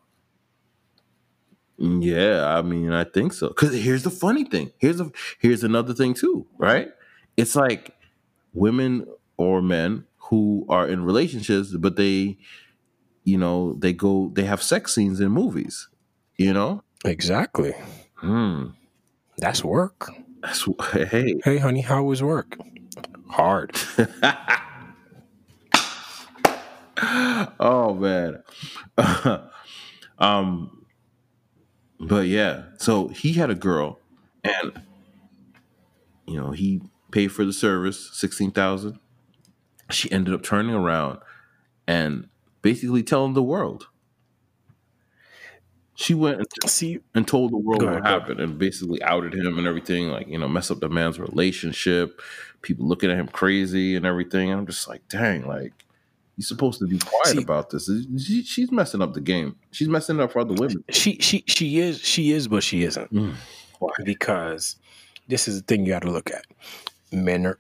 yeah, 1.80 2.45
I 2.58 2.62
mean, 2.62 2.91
I 2.91 3.03
think 3.03 3.34
so. 3.34 3.49
Because 3.49 3.74
here's 3.74 4.03
the 4.03 4.10
funny 4.10 4.43
thing. 4.43 4.72
Here's 4.78 4.99
a 4.99 5.12
here's 5.39 5.64
another 5.64 5.93
thing 5.93 6.14
too, 6.14 6.47
right? 6.58 6.89
It's 7.36 7.55
like 7.55 7.95
women 8.53 9.05
or 9.38 9.62
men 9.62 10.05
who 10.18 10.66
are 10.70 10.88
in 10.88 11.03
relationships, 11.03 11.76
but 11.78 11.95
they, 11.95 12.38
you 13.28 13.38
know, 13.38 13.74
they 13.74 13.92
go, 13.92 14.32
they 14.34 14.46
have 14.46 14.64
sex 14.64 14.96
scenes 14.96 15.20
in 15.20 15.32
movies. 15.32 15.90
You 16.38 16.54
know, 16.54 16.82
exactly, 17.04 17.74
hmm. 18.16 18.68
that's 19.38 19.66
work. 19.66 20.10
That's 20.42 20.66
hey. 20.94 21.36
Hey, 21.44 21.58
honey, 21.58 21.82
how 21.82 22.04
was 22.04 22.24
work? 22.24 22.58
Hard. 23.30 23.76
oh 27.60 27.94
man. 28.00 28.44
um 30.20 30.86
but 32.00 32.28
yeah, 32.28 32.64
so 32.78 33.10
he 33.10 33.34
had 33.34 33.50
a 33.50 33.56
girl 33.56 34.00
and 34.44 34.82
you 36.26 36.40
know, 36.40 36.52
he 36.52 36.82
paid 37.12 37.28
for 37.30 37.44
the 37.44 37.52
service, 37.52 38.10
16,000. 38.14 39.00
She 39.90 40.10
ended 40.12 40.34
up 40.34 40.44
turning 40.44 40.76
around 40.76 41.20
and 41.88 42.30
basically 42.62 43.03
telling 43.03 43.34
the 43.34 43.43
world. 43.43 43.88
She 45.95 46.14
went 46.14 46.38
and, 46.38 46.47
See, 46.70 46.99
and 47.16 47.28
told 47.28 47.51
the 47.51 47.58
world 47.58 47.80
Go 47.82 47.88
what 47.88 48.05
ahead. 48.05 48.05
happened 48.05 48.39
and 48.39 48.60
basically 48.60 49.01
outed 49.01 49.34
him 49.34 49.58
and 49.58 49.66
everything, 49.66 50.10
like, 50.10 50.28
you 50.28 50.38
know, 50.38 50.47
mess 50.47 50.70
up 50.70 50.80
the 50.80 50.89
man's 50.89 51.20
relationship, 51.20 52.22
people 52.62 52.86
looking 52.88 53.10
at 53.10 53.18
him 53.18 53.28
crazy 53.28 53.95
and 53.95 54.05
everything. 54.05 54.51
And 54.51 54.60
I'm 54.60 54.68
just 54.68 54.88
like, 54.88 55.01
dang, 55.10 55.47
like, 55.47 55.74
you're 56.36 56.45
supposed 56.45 56.78
to 56.80 56.86
be 56.88 56.99
quiet 56.99 57.38
See- 57.38 57.41
about 57.41 57.72
this. 57.72 57.89
She, 58.24 58.43
she's 58.43 58.72
messing 58.72 59.01
up 59.01 59.14
the 59.16 59.22
game. 59.22 59.55
She's 59.72 59.88
messing 59.89 60.20
up 60.20 60.32
for 60.34 60.39
other 60.41 60.53
women. 60.53 60.84
she 60.91 61.18
she 61.20 61.43
she 61.47 61.80
is 61.80 61.99
she 61.99 62.32
is, 62.32 62.47
but 62.47 62.62
she 62.64 62.84
isn't. 62.84 63.12
Mm. 63.12 63.34
Why? 63.80 63.89
Because 64.03 64.76
this 65.28 65.47
is 65.47 65.62
the 65.62 65.66
thing 65.66 65.84
you 65.84 65.93
got 65.93 66.03
to 66.03 66.12
look 66.12 66.30
at. 66.30 66.45
Men 67.12 67.47
are 67.47 67.58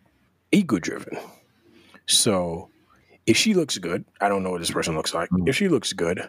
ego 0.51 0.77
driven. 0.77 1.17
So 2.05 2.69
if 3.27 3.37
she 3.37 3.53
looks 3.53 3.77
good, 3.77 4.05
I 4.21 4.29
don't 4.29 4.41
know 4.41 4.51
what 4.51 4.59
this 4.61 4.71
person 4.71 4.95
looks 4.95 5.13
like. 5.13 5.29
Mm. 5.29 5.47
If 5.47 5.55
she 5.55 5.67
looks 5.67 5.93
good 5.93 6.27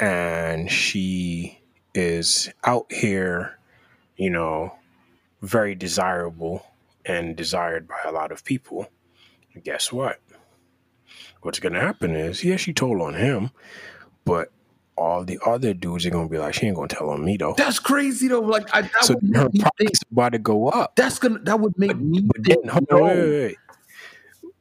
and 0.00 0.70
she 0.70 1.60
is 1.94 2.50
out 2.64 2.92
here, 2.92 3.58
you 4.16 4.30
know, 4.30 4.74
very 5.40 5.74
desirable 5.74 6.66
and 7.06 7.36
desired 7.36 7.86
by 7.86 7.96
a 8.04 8.12
lot 8.12 8.32
of 8.32 8.44
people, 8.44 8.88
guess 9.62 9.92
what? 9.92 10.20
What's 11.42 11.60
going 11.60 11.74
to 11.74 11.80
happen 11.80 12.16
is, 12.16 12.42
yeah, 12.42 12.56
she 12.56 12.72
told 12.72 13.00
on 13.00 13.14
him, 13.14 13.50
but 14.24 14.50
all 14.96 15.24
the 15.24 15.38
other 15.44 15.74
dudes 15.74 16.06
are 16.06 16.10
going 16.10 16.26
to 16.28 16.32
be 16.32 16.38
like, 16.38 16.54
she 16.54 16.66
ain't 16.66 16.76
going 16.76 16.88
to 16.88 16.96
tell 16.96 17.10
on 17.10 17.24
me 17.24 17.36
though. 17.36 17.54
That's 17.56 17.78
crazy 17.78 18.28
though. 18.28 18.40
Like 18.40 18.74
I, 18.74 18.82
that 18.82 19.04
So 19.04 19.14
would 19.14 19.36
her 19.36 19.44
make 19.44 19.54
me 19.54 19.60
price 19.60 19.70
think, 19.78 19.90
is 19.92 20.00
about 20.10 20.32
to 20.32 20.38
go 20.38 20.68
up. 20.68 20.96
that's 20.96 21.18
gonna 21.18 21.40
that 21.40 21.60
would 21.60 21.76
make 21.78 21.96
me 21.96 22.22
But 22.22 22.44
then, 22.44 22.68
hold 22.68 22.90
on, 22.90 23.02
wait, 23.02 23.16
wait, 23.18 23.30
wait. 23.30 23.56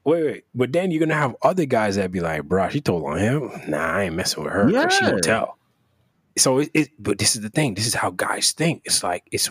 Wait, 0.06 0.24
wait. 0.26 0.44
But 0.54 0.74
then 0.74 0.92
you're 0.92 1.00
gonna 1.00 1.14
have 1.20 1.36
other 1.42 1.66
guys 1.66 1.96
that 1.96 2.12
be 2.12 2.20
like, 2.20 2.44
bro, 2.44 2.70
she 2.70 2.82
told 2.82 3.06
on 3.06 3.18
him. 3.20 3.50
Nah, 3.68 3.78
I 3.78 4.04
ain't 4.04 4.16
messing 4.16 4.44
with 4.44 4.52
her. 4.54 4.70
'cause 4.72 4.94
She 4.94 5.06
Yeah. 5.06 5.12
gonna 5.12 5.22
tell. 5.22 5.58
So 6.38 6.58
it, 6.60 6.72
it, 6.74 6.90
but 7.00 7.20
this 7.20 7.36
is 7.36 7.42
the 7.42 7.50
thing. 7.50 7.76
This 7.76 7.86
is 7.88 7.94
how 7.94 8.10
guys 8.10 8.52
think. 8.52 8.82
It's 8.86 9.04
like 9.04 9.24
it's 9.32 9.50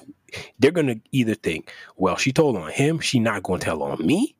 they're 0.58 0.70
gonna 0.72 0.96
either 1.12 1.34
think, 1.34 1.70
well, 1.96 2.16
she 2.16 2.32
told 2.32 2.56
on 2.56 2.70
him, 2.70 2.98
she 2.98 3.18
not 3.20 3.42
gonna 3.44 3.60
tell 3.60 3.82
on 3.82 4.04
me, 4.04 4.34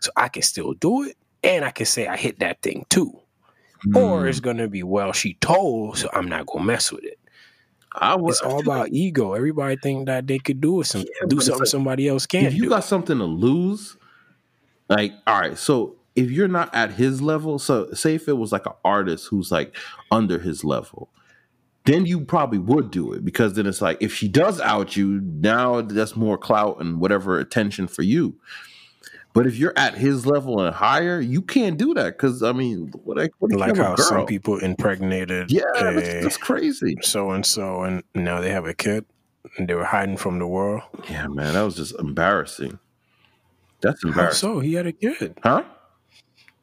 so 0.00 0.10
I 0.16 0.28
can 0.28 0.42
still 0.42 0.72
do 0.72 1.02
it, 1.04 1.16
and 1.42 1.64
I 1.64 1.70
can 1.70 1.86
say 1.86 2.06
I 2.06 2.16
hit 2.16 2.38
that 2.40 2.62
thing 2.62 2.86
too. 2.88 3.20
Hmm. 3.82 3.96
Or 3.96 4.26
it's 4.26 4.40
gonna 4.40 4.66
be, 4.66 4.82
well, 4.82 5.12
she 5.12 5.34
told, 5.34 5.98
so 5.98 6.08
I'm 6.14 6.28
not 6.28 6.46
gonna 6.46 6.64
mess 6.64 6.90
with 6.90 7.04
it. 7.04 7.18
I 7.96 8.16
would. 8.16 8.30
It's 8.30 8.40
all 8.40 8.60
about 8.60 8.88
ego. 8.90 9.34
Everybody 9.34 9.76
think 9.76 10.06
that 10.06 10.26
they 10.26 10.38
could 10.38 10.60
do 10.60 10.82
some 10.84 11.02
Yeah, 11.02 11.26
do 11.28 11.40
something 11.40 11.60
like, 11.60 11.68
somebody 11.68 12.08
else 12.08 12.26
can't 12.26 12.46
if 12.46 12.54
you 12.54 12.62
do. 12.64 12.68
got 12.70 12.82
something 12.84 13.18
to 13.18 13.24
lose, 13.24 13.96
like 14.88 15.12
all 15.26 15.40
right, 15.40 15.58
so 15.58 15.96
if 16.14 16.30
you're 16.30 16.48
not 16.48 16.74
at 16.74 16.92
his 16.92 17.20
level, 17.20 17.58
so 17.58 17.92
say 17.92 18.14
if 18.14 18.28
it 18.28 18.34
was 18.34 18.52
like 18.52 18.66
an 18.66 18.72
artist 18.84 19.28
who's 19.28 19.50
like 19.50 19.76
under 20.10 20.38
his 20.38 20.64
level, 20.64 21.10
then 21.84 22.06
you 22.06 22.20
probably 22.20 22.58
would 22.58 22.90
do 22.90 23.12
it 23.12 23.24
because 23.24 23.54
then 23.54 23.66
it's 23.66 23.82
like 23.82 23.98
if 24.00 24.14
she 24.14 24.28
does 24.28 24.60
out 24.60 24.96
you, 24.96 25.20
now 25.20 25.80
that's 25.80 26.16
more 26.16 26.38
clout 26.38 26.80
and 26.80 27.00
whatever 27.00 27.38
attention 27.38 27.86
for 27.86 28.02
you. 28.02 28.38
But 29.34 29.48
if 29.48 29.56
you're 29.56 29.76
at 29.76 29.96
his 29.96 30.26
level 30.26 30.60
and 30.60 30.72
higher, 30.72 31.20
you 31.20 31.42
can't 31.42 31.76
do 31.76 31.92
that 31.94 32.16
because 32.16 32.42
I 32.44 32.52
mean, 32.52 32.92
what, 33.02 33.30
what 33.40 33.52
like 33.52 33.76
how 33.76 33.96
some 33.96 34.26
people 34.26 34.58
impregnated 34.58 35.50
yeah, 35.50 35.64
that's, 35.74 36.08
that's 36.22 36.36
crazy. 36.36 36.96
so 37.02 37.32
and 37.32 37.44
so, 37.44 37.82
and 37.82 38.04
now 38.14 38.40
they 38.40 38.50
have 38.50 38.64
a 38.64 38.74
kid, 38.74 39.04
and 39.58 39.68
they 39.68 39.74
were 39.74 39.84
hiding 39.84 40.16
from 40.16 40.38
the 40.38 40.46
world. 40.46 40.82
Yeah, 41.10 41.26
man, 41.26 41.54
that 41.54 41.62
was 41.62 41.74
just 41.74 41.98
embarrassing. 41.98 42.78
That's 43.84 44.02
How 44.14 44.30
so? 44.30 44.60
He 44.60 44.74
had 44.74 44.86
a 44.86 44.92
kid. 44.92 45.38
huh? 45.42 45.62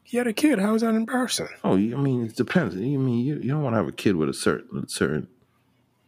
He 0.04 0.18
had 0.18 0.28
a 0.28 0.34
kid. 0.34 0.60
How 0.60 0.76
is 0.76 0.82
that 0.82 0.94
embarrassing? 0.94 1.48
Oh, 1.64 1.74
I 1.76 1.78
mean, 1.78 2.26
it 2.26 2.36
depends. 2.36 2.76
You 2.76 3.00
mean 3.00 3.24
you, 3.26 3.36
you 3.36 3.48
don't 3.50 3.64
want 3.64 3.74
to 3.74 3.78
have 3.78 3.88
a 3.88 3.94
kid 3.94 4.16
with 4.18 4.28
a 4.28 4.34
certain 4.34 4.88
certain, 4.90 5.28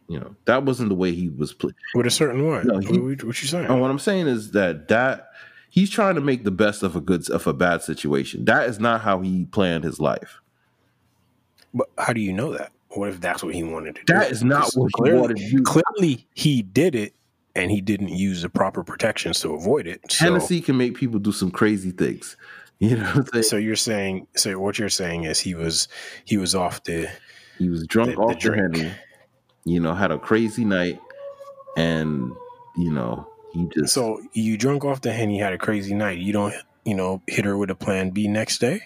you 0.08 0.20
know, 0.20 0.36
that 0.44 0.64
wasn't 0.64 0.90
the 0.90 0.94
way 0.94 1.12
he 1.12 1.30
was. 1.30 1.54
Pl- 1.54 1.70
With 1.94 2.06
a 2.06 2.10
certain 2.10 2.46
what? 2.46 2.66
No, 2.66 2.78
he- 2.80 2.98
what, 2.98 3.24
what 3.24 3.42
you 3.42 3.48
saying? 3.48 3.66
and 3.66 3.80
what 3.80 3.90
I'm 3.90 3.98
saying 3.98 4.26
is 4.26 4.50
that 4.50 4.88
that 4.88 5.30
he's 5.70 5.88
trying 5.88 6.16
to 6.16 6.20
make 6.20 6.44
the 6.44 6.50
best 6.50 6.82
of 6.82 6.96
a 6.96 7.00
good 7.00 7.30
of 7.30 7.46
a 7.46 7.54
bad 7.54 7.82
situation. 7.82 8.44
That 8.44 8.68
is 8.68 8.78
not 8.78 9.00
how 9.00 9.20
he 9.22 9.46
planned 9.46 9.84
his 9.84 9.98
life. 10.00 10.40
But 11.72 11.88
how 11.96 12.12
do 12.12 12.20
you 12.20 12.32
know 12.32 12.52
that? 12.52 12.72
What 12.90 13.08
if 13.08 13.20
that's 13.20 13.42
what 13.42 13.54
he 13.54 13.62
wanted 13.64 13.96
to 13.96 14.04
do? 14.04 14.12
That 14.12 14.30
is 14.30 14.44
not 14.44 14.70
what 14.74 14.90
he 15.04 15.12
wanted 15.12 15.38
to 15.38 15.50
do. 15.50 15.62
Clearly, 15.62 16.28
he 16.34 16.62
did 16.62 16.94
it, 16.94 17.14
and 17.56 17.70
he 17.70 17.80
didn't 17.80 18.08
use 18.08 18.42
the 18.42 18.48
proper 18.48 18.82
protections 18.84 19.40
to 19.40 19.54
avoid 19.54 19.86
it. 19.86 20.00
So, 20.10 20.24
Hennessy 20.24 20.60
can 20.60 20.76
make 20.76 20.94
people 20.96 21.18
do 21.20 21.32
some 21.32 21.50
crazy 21.50 21.90
things. 21.90 22.36
You 22.80 22.96
know, 22.96 23.04
what 23.04 23.16
I'm 23.16 23.26
saying? 23.26 23.42
so 23.44 23.56
you're 23.56 23.76
saying, 23.76 24.26
so 24.34 24.58
what 24.58 24.80
you're 24.80 24.88
saying 24.88 25.24
is 25.24 25.38
he 25.38 25.54
was 25.54 25.86
he 26.24 26.36
was 26.36 26.56
off 26.56 26.82
the 26.82 27.08
he 27.56 27.68
was 27.70 27.86
drunk 27.86 28.16
the 28.16 28.20
off 28.20 28.34
the, 28.34 28.40
drink. 28.40 28.76
henny. 28.76 28.92
You 29.64 29.78
know, 29.78 29.94
had 29.94 30.10
a 30.10 30.18
crazy 30.18 30.64
night, 30.64 31.00
and 31.76 32.32
you 32.76 32.90
know 32.90 33.28
he 33.52 33.68
just 33.72 33.94
So 33.94 34.20
you 34.32 34.58
drunk 34.58 34.84
off 34.84 35.00
the 35.02 35.12
henny, 35.12 35.38
had 35.38 35.52
a 35.52 35.58
crazy 35.58 35.94
night. 35.94 36.18
You 36.18 36.32
don't, 36.32 36.52
you 36.84 36.94
know, 36.96 37.22
hit 37.28 37.44
her 37.44 37.56
with 37.56 37.70
a 37.70 37.76
plan 37.76 38.10
B 38.10 38.26
next 38.26 38.58
day. 38.58 38.82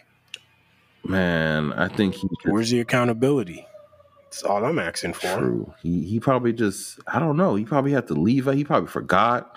man. 1.05 1.73
I 1.73 1.89
think 1.89 2.15
he 2.15 2.29
just, 2.29 2.53
Where's 2.53 2.71
the 2.71 2.81
accountability? 2.81 3.67
That's 4.31 4.43
all 4.43 4.65
I'm 4.65 4.79
asking 4.79 5.15
for. 5.15 5.39
True. 5.39 5.75
He 5.83 6.03
he 6.05 6.21
probably 6.21 6.53
just 6.53 7.01
I 7.07 7.19
don't 7.19 7.37
know. 7.37 7.55
He 7.55 7.65
probably 7.65 7.93
had 7.93 8.07
to 8.09 8.15
leave. 8.15 8.47
He 8.53 8.65
probably 8.65 8.89
forgot. 8.89 9.57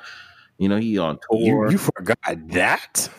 You 0.58 0.70
know, 0.70 0.78
he 0.78 0.98
on 0.98 1.20
You, 1.32 1.56
tour. 1.56 1.72
you 1.72 1.78
forgot 1.78 2.18
that? 2.50 3.10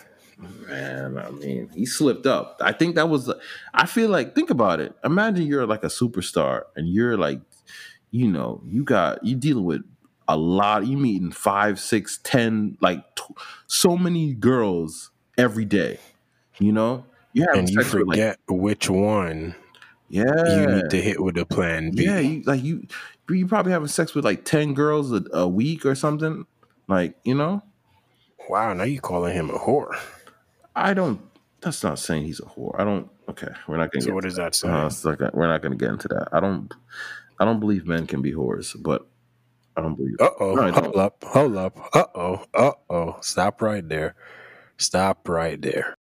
Man, 0.67 1.17
I 1.17 1.29
mean, 1.29 1.69
he 1.73 1.85
slipped 1.85 2.25
up. 2.25 2.57
I 2.61 2.71
think 2.71 2.95
that 2.95 3.07
was. 3.07 3.31
I 3.73 3.85
feel 3.85 4.09
like 4.09 4.33
think 4.35 4.49
about 4.49 4.79
it. 4.79 4.93
Imagine 5.03 5.45
you're 5.45 5.67
like 5.67 5.83
a 5.83 5.87
superstar 5.87 6.63
and 6.75 6.87
you're 6.89 7.17
like, 7.17 7.39
you 8.11 8.27
know, 8.27 8.61
you 8.65 8.83
got 8.83 9.23
you 9.23 9.35
dealing 9.35 9.63
with 9.65 9.81
a 10.27 10.35
lot. 10.35 10.87
You 10.87 10.97
meeting 10.97 11.31
five, 11.31 11.79
six, 11.79 12.19
ten, 12.23 12.77
like 12.81 13.03
t- 13.15 13.23
so 13.67 13.95
many 13.95 14.33
girls 14.33 15.11
every 15.37 15.65
day. 15.65 15.99
You 16.59 16.71
know, 16.71 17.05
you 17.33 17.45
have 17.47 17.57
And 17.57 17.69
you 17.69 17.81
sex 17.81 17.93
with, 17.93 18.07
like, 18.07 18.17
forget 18.17 18.39
which 18.47 18.89
one 18.89 19.55
yeah, 20.13 20.59
you 20.61 20.67
need 20.67 20.89
to 20.89 21.01
hit 21.01 21.21
with 21.21 21.37
a 21.37 21.45
plan 21.45 21.91
B. 21.91 22.05
Yeah, 22.05 22.19
you, 22.19 22.43
like 22.43 22.63
you, 22.63 22.87
you 23.29 23.47
probably 23.47 23.71
having 23.71 23.87
sex 23.87 24.13
with 24.13 24.25
like 24.25 24.45
ten 24.45 24.73
girls 24.73 25.11
a, 25.11 25.23
a 25.33 25.47
week 25.47 25.85
or 25.85 25.95
something. 25.95 26.45
Like 26.87 27.15
you 27.23 27.33
know, 27.33 27.63
Wow, 28.49 28.73
now 28.73 28.83
you 28.83 28.99
calling 28.99 29.33
him 29.33 29.49
a 29.49 29.57
whore. 29.57 29.97
I 30.75 30.93
don't. 30.93 31.21
That's 31.61 31.83
not 31.83 31.97
saying 31.99 32.25
he's 32.25 32.39
a 32.39 32.43
whore. 32.43 32.79
I 32.79 32.83
don't. 32.83 33.09
Okay, 33.29 33.47
we're 33.67 33.77
not 33.77 33.91
gonna. 33.91 34.01
So 34.01 34.07
get 34.07 34.15
what 34.15 34.23
does 34.23 34.35
that 34.35 34.55
say? 34.55 34.67
Uh, 34.67 34.87
it's 34.87 35.05
like 35.05 35.19
we're 35.33 35.47
not 35.47 35.61
going 35.61 35.71
to 35.71 35.77
get 35.77 35.89
into 35.89 36.07
that. 36.09 36.27
I 36.31 36.39
don't. 36.39 36.73
I 37.39 37.45
don't 37.45 37.59
believe 37.59 37.85
men 37.87 38.05
can 38.05 38.21
be 38.21 38.33
whores, 38.33 38.75
but 38.81 39.07
I 39.77 39.81
don't 39.81 39.95
believe. 39.95 40.15
Uh 40.19 40.29
oh, 40.39 40.55
No, 40.55 40.71
hold 40.71 40.95
up, 40.97 41.23
hold 41.23 41.57
up. 41.57 41.79
Uh 41.93 42.05
oh, 42.15 42.45
uh 42.53 42.71
oh. 42.89 43.17
Stop 43.21 43.61
right 43.61 43.87
there. 43.87 44.15
Stop 44.77 45.27
right 45.29 45.61
there. 45.61 45.95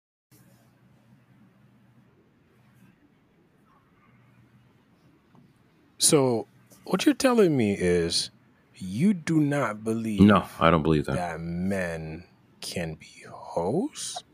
So, 6.01 6.47
what 6.85 7.05
you're 7.05 7.15
telling 7.15 7.55
me 7.59 7.75
is 7.79 8.31
you 8.75 9.13
do 9.13 9.39
not 9.39 9.85
believe 9.85 10.23
No, 10.23 10.47
I 10.59 10.71
don't 10.71 10.83
believe 10.83 11.05
that. 11.05 11.15
that 11.15 11.41
men 11.41 12.25
can 12.63 12.95
be 12.95 13.25
hoes? 13.31 14.25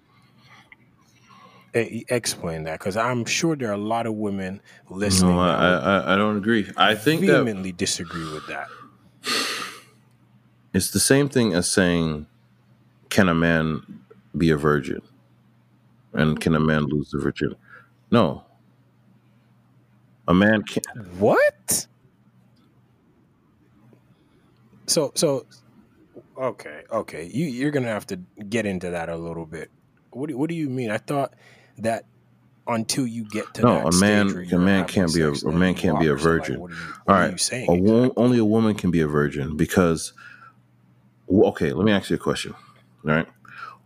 Eh, 1.74 2.02
Explain 2.08 2.62
that, 2.64 2.78
because 2.78 2.96
I'm 2.96 3.24
sure 3.24 3.56
there 3.56 3.68
are 3.70 3.72
a 3.74 3.76
lot 3.76 4.06
of 4.06 4.14
women 4.14 4.60
listening 4.88 5.34
No, 5.34 5.40
I, 5.40 5.72
I, 5.72 6.14
I 6.14 6.16
don't 6.16 6.36
agree. 6.36 6.70
I 6.76 6.94
think 6.94 7.22
that 7.22 7.32
vehemently 7.32 7.72
disagree 7.72 8.30
with 8.32 8.46
that. 8.46 8.68
it's 10.72 10.92
the 10.92 11.00
same 11.00 11.28
thing 11.28 11.52
as 11.52 11.68
saying, 11.68 12.26
"Can 13.10 13.28
a 13.28 13.34
man 13.34 13.82
be 14.38 14.50
a 14.50 14.56
virgin?" 14.56 15.02
and 16.12 16.40
"Can 16.40 16.54
a 16.54 16.60
man 16.60 16.82
lose 16.84 17.10
the 17.10 17.18
virgin?" 17.18 17.56
No, 18.12 18.44
a 20.28 20.34
man 20.34 20.62
can't. 20.62 20.86
What? 21.18 21.86
So 24.86 25.12
so 25.14 25.46
okay, 26.38 26.82
okay. 26.90 27.24
You 27.32 27.46
you're 27.46 27.70
gonna 27.70 27.88
have 27.88 28.06
to 28.08 28.16
get 28.48 28.66
into 28.66 28.90
that 28.90 29.08
a 29.08 29.16
little 29.16 29.46
bit. 29.46 29.70
What 30.10 30.28
do, 30.28 30.38
what 30.38 30.48
do 30.48 30.54
you 30.56 30.68
mean? 30.68 30.90
I 30.90 30.98
thought 30.98 31.34
that 31.78 32.04
until 32.68 33.06
you 33.06 33.24
get 33.24 33.52
to 33.54 33.62
No, 33.62 33.86
a 33.86 33.92
man- 34.00 34.28
a 34.52 34.58
man 34.58 34.84
can't 34.86 35.12
be 35.14 35.20
a- 35.22 35.30
a 35.30 35.52
man 35.52 35.74
can't 35.74 36.00
be 36.00 36.06
a 36.08 36.14
like, 36.14 36.20
virgin. 36.22 36.60
what 36.60 36.70
are 36.72 36.74
you, 36.74 37.24
All 37.26 37.30
you 37.30 37.38
saying? 37.38 37.70
a 37.70 37.74
wo- 37.74 38.12
only 38.16 38.38
a 38.38 38.44
woman 38.44 38.74
can 38.74 38.90
be 38.90 39.00
a 39.00 39.06
virgin 39.06 39.56
because. 39.56 40.12
Okay, 41.28 41.72
let 41.72 41.84
me 41.84 41.90
ask 41.90 42.08
you 42.10 42.14
a 42.16 42.20
question. 42.20 42.54
All 43.04 43.10
right, 43.12 43.26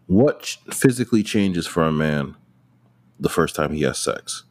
what 0.07 0.45
physically 0.71 1.23
changes 1.23 1.67
for 1.67 1.83
a 1.85 1.93
man 1.93 2.37
the 3.19 3.31
first 3.31 3.55
time 3.57 3.73
he 3.73 3.81
has 3.83 3.99
sex? 3.99 4.45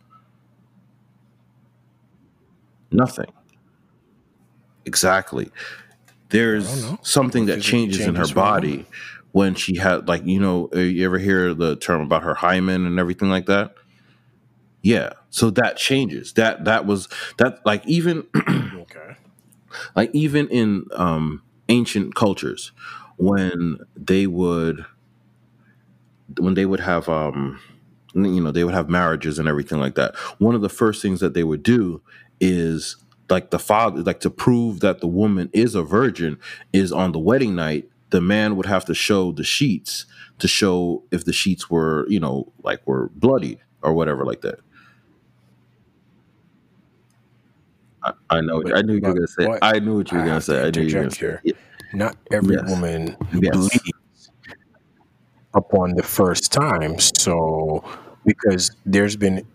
Nothing. 2.92 3.32
Exactly. 4.86 5.50
There's 6.30 6.86
something 7.02 7.46
that 7.48 7.56
physically 7.56 7.72
changes 7.72 8.08
in 8.08 8.16
her 8.16 8.22
changes 8.22 8.32
for 8.32 8.40
a 8.40 8.44
body 8.44 8.86
when 9.32 9.56
she 9.56 9.78
had, 9.78 10.08
like, 10.08 10.26
you 10.26 10.40
know, 10.40 10.70
uh, 10.76 10.80
you 10.80 11.06
ever 11.06 11.20
hear 11.20 11.54
the 11.54 11.76
term 11.76 12.02
about 12.02 12.24
her 12.24 12.36
hymen 12.36 12.86
and 12.86 13.00
everything 13.00 13.30
like 13.30 13.46
that? 13.48 13.76
Yeah. 14.82 15.14
So 15.30 15.50
that 15.52 15.78
changes. 15.78 16.34
That 16.34 16.66
that 16.66 16.86
was 16.86 17.08
that 17.38 17.60
like 17.66 17.86
even 17.88 18.26
Okay. 18.74 19.16
like 19.96 20.10
even 20.14 20.48
in 20.48 20.86
um 20.96 21.44
ancient 21.68 22.16
cultures 22.16 22.72
when 23.18 23.80
they 23.96 24.26
would 24.26 24.86
when 26.40 26.54
they 26.54 26.66
would 26.66 26.80
have 26.80 27.10
um 27.10 27.60
you 28.16 28.42
know 28.42 28.52
they 28.52 28.64
would 28.64 28.74
have 28.74 28.90
marriages 28.90 29.38
and 29.38 29.48
everything 29.48 29.80
like 29.80 29.96
that 29.96 30.16
one 30.40 30.56
of 30.56 30.62
the 30.62 30.70
first 30.70 31.02
things 31.02 31.20
that 31.20 31.34
they 31.34 31.44
would 31.44 31.62
do 31.64 32.02
is 32.40 32.96
like 33.30 33.52
the 33.52 33.60
father 33.60 34.02
like 34.02 34.20
to 34.22 34.30
prove 34.30 34.80
that 34.80 35.00
the 35.02 35.08
woman 35.08 35.50
is 35.54 35.76
a 35.76 35.84
virgin 35.84 36.38
is 36.74 36.92
on 36.92 37.12
the 37.12 37.20
wedding 37.20 37.56
night 37.56 37.88
the 38.12 38.22
man 38.22 38.56
would 38.56 38.66
have 38.66 38.86
to 38.86 38.94
show 38.96 39.32
the 39.32 39.44
sheets 39.44 40.06
to 40.40 40.48
show 40.48 41.04
if 41.12 41.26
the 41.26 41.34
sheets 41.34 41.70
were 41.70 42.06
you 42.10 42.20
know 42.20 42.52
like 42.64 42.86
were 42.88 43.10
bloodied 43.16 43.60
or 43.84 43.94
whatever 43.94 44.26
like 44.26 44.42
that 44.42 44.60
I, 48.04 48.14
I 48.30 48.42
know. 48.42 48.62
But- 48.64 48.78
I 48.78 48.82
knew 48.82 48.94
you 48.94 49.02
were 49.02 49.14
gonna 49.14 49.28
say. 49.28 49.46
what- 49.48 49.60
I 49.62 49.80
knew 49.80 49.98
what 49.98 50.12
you 50.12 50.18
were 50.20 50.24
gonna 50.26 50.42
say. 50.42 50.60
I 50.66 50.72
knew 50.72 50.82
you 50.84 50.88
were 50.88 50.92
gonna 50.94 51.04
interject 51.06 51.16
say. 51.16 51.40
here. 51.52 51.56
Not 51.94 52.16
every 52.32 52.56
Yes. 52.56 52.70
woman 52.70 53.18
Yes. 53.34 53.56
bleeds 53.58 54.32
upon 55.54 55.96
the 55.96 56.04
first 56.04 56.52
time. 56.54 56.98
So, 57.00 57.84
because 58.26 58.72
there's 58.86 59.16
been, 59.18 59.46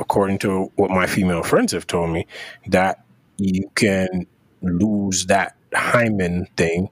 according 0.00 0.38
to 0.38 0.72
what 0.76 0.90
my 0.90 1.06
female 1.06 1.42
friends 1.42 1.72
have 1.72 1.86
told 1.86 2.10
me, 2.10 2.26
that 2.66 3.04
you 3.36 3.70
can 3.74 4.26
lose 4.62 5.26
that 5.26 5.56
hymen 5.74 6.46
thing 6.56 6.88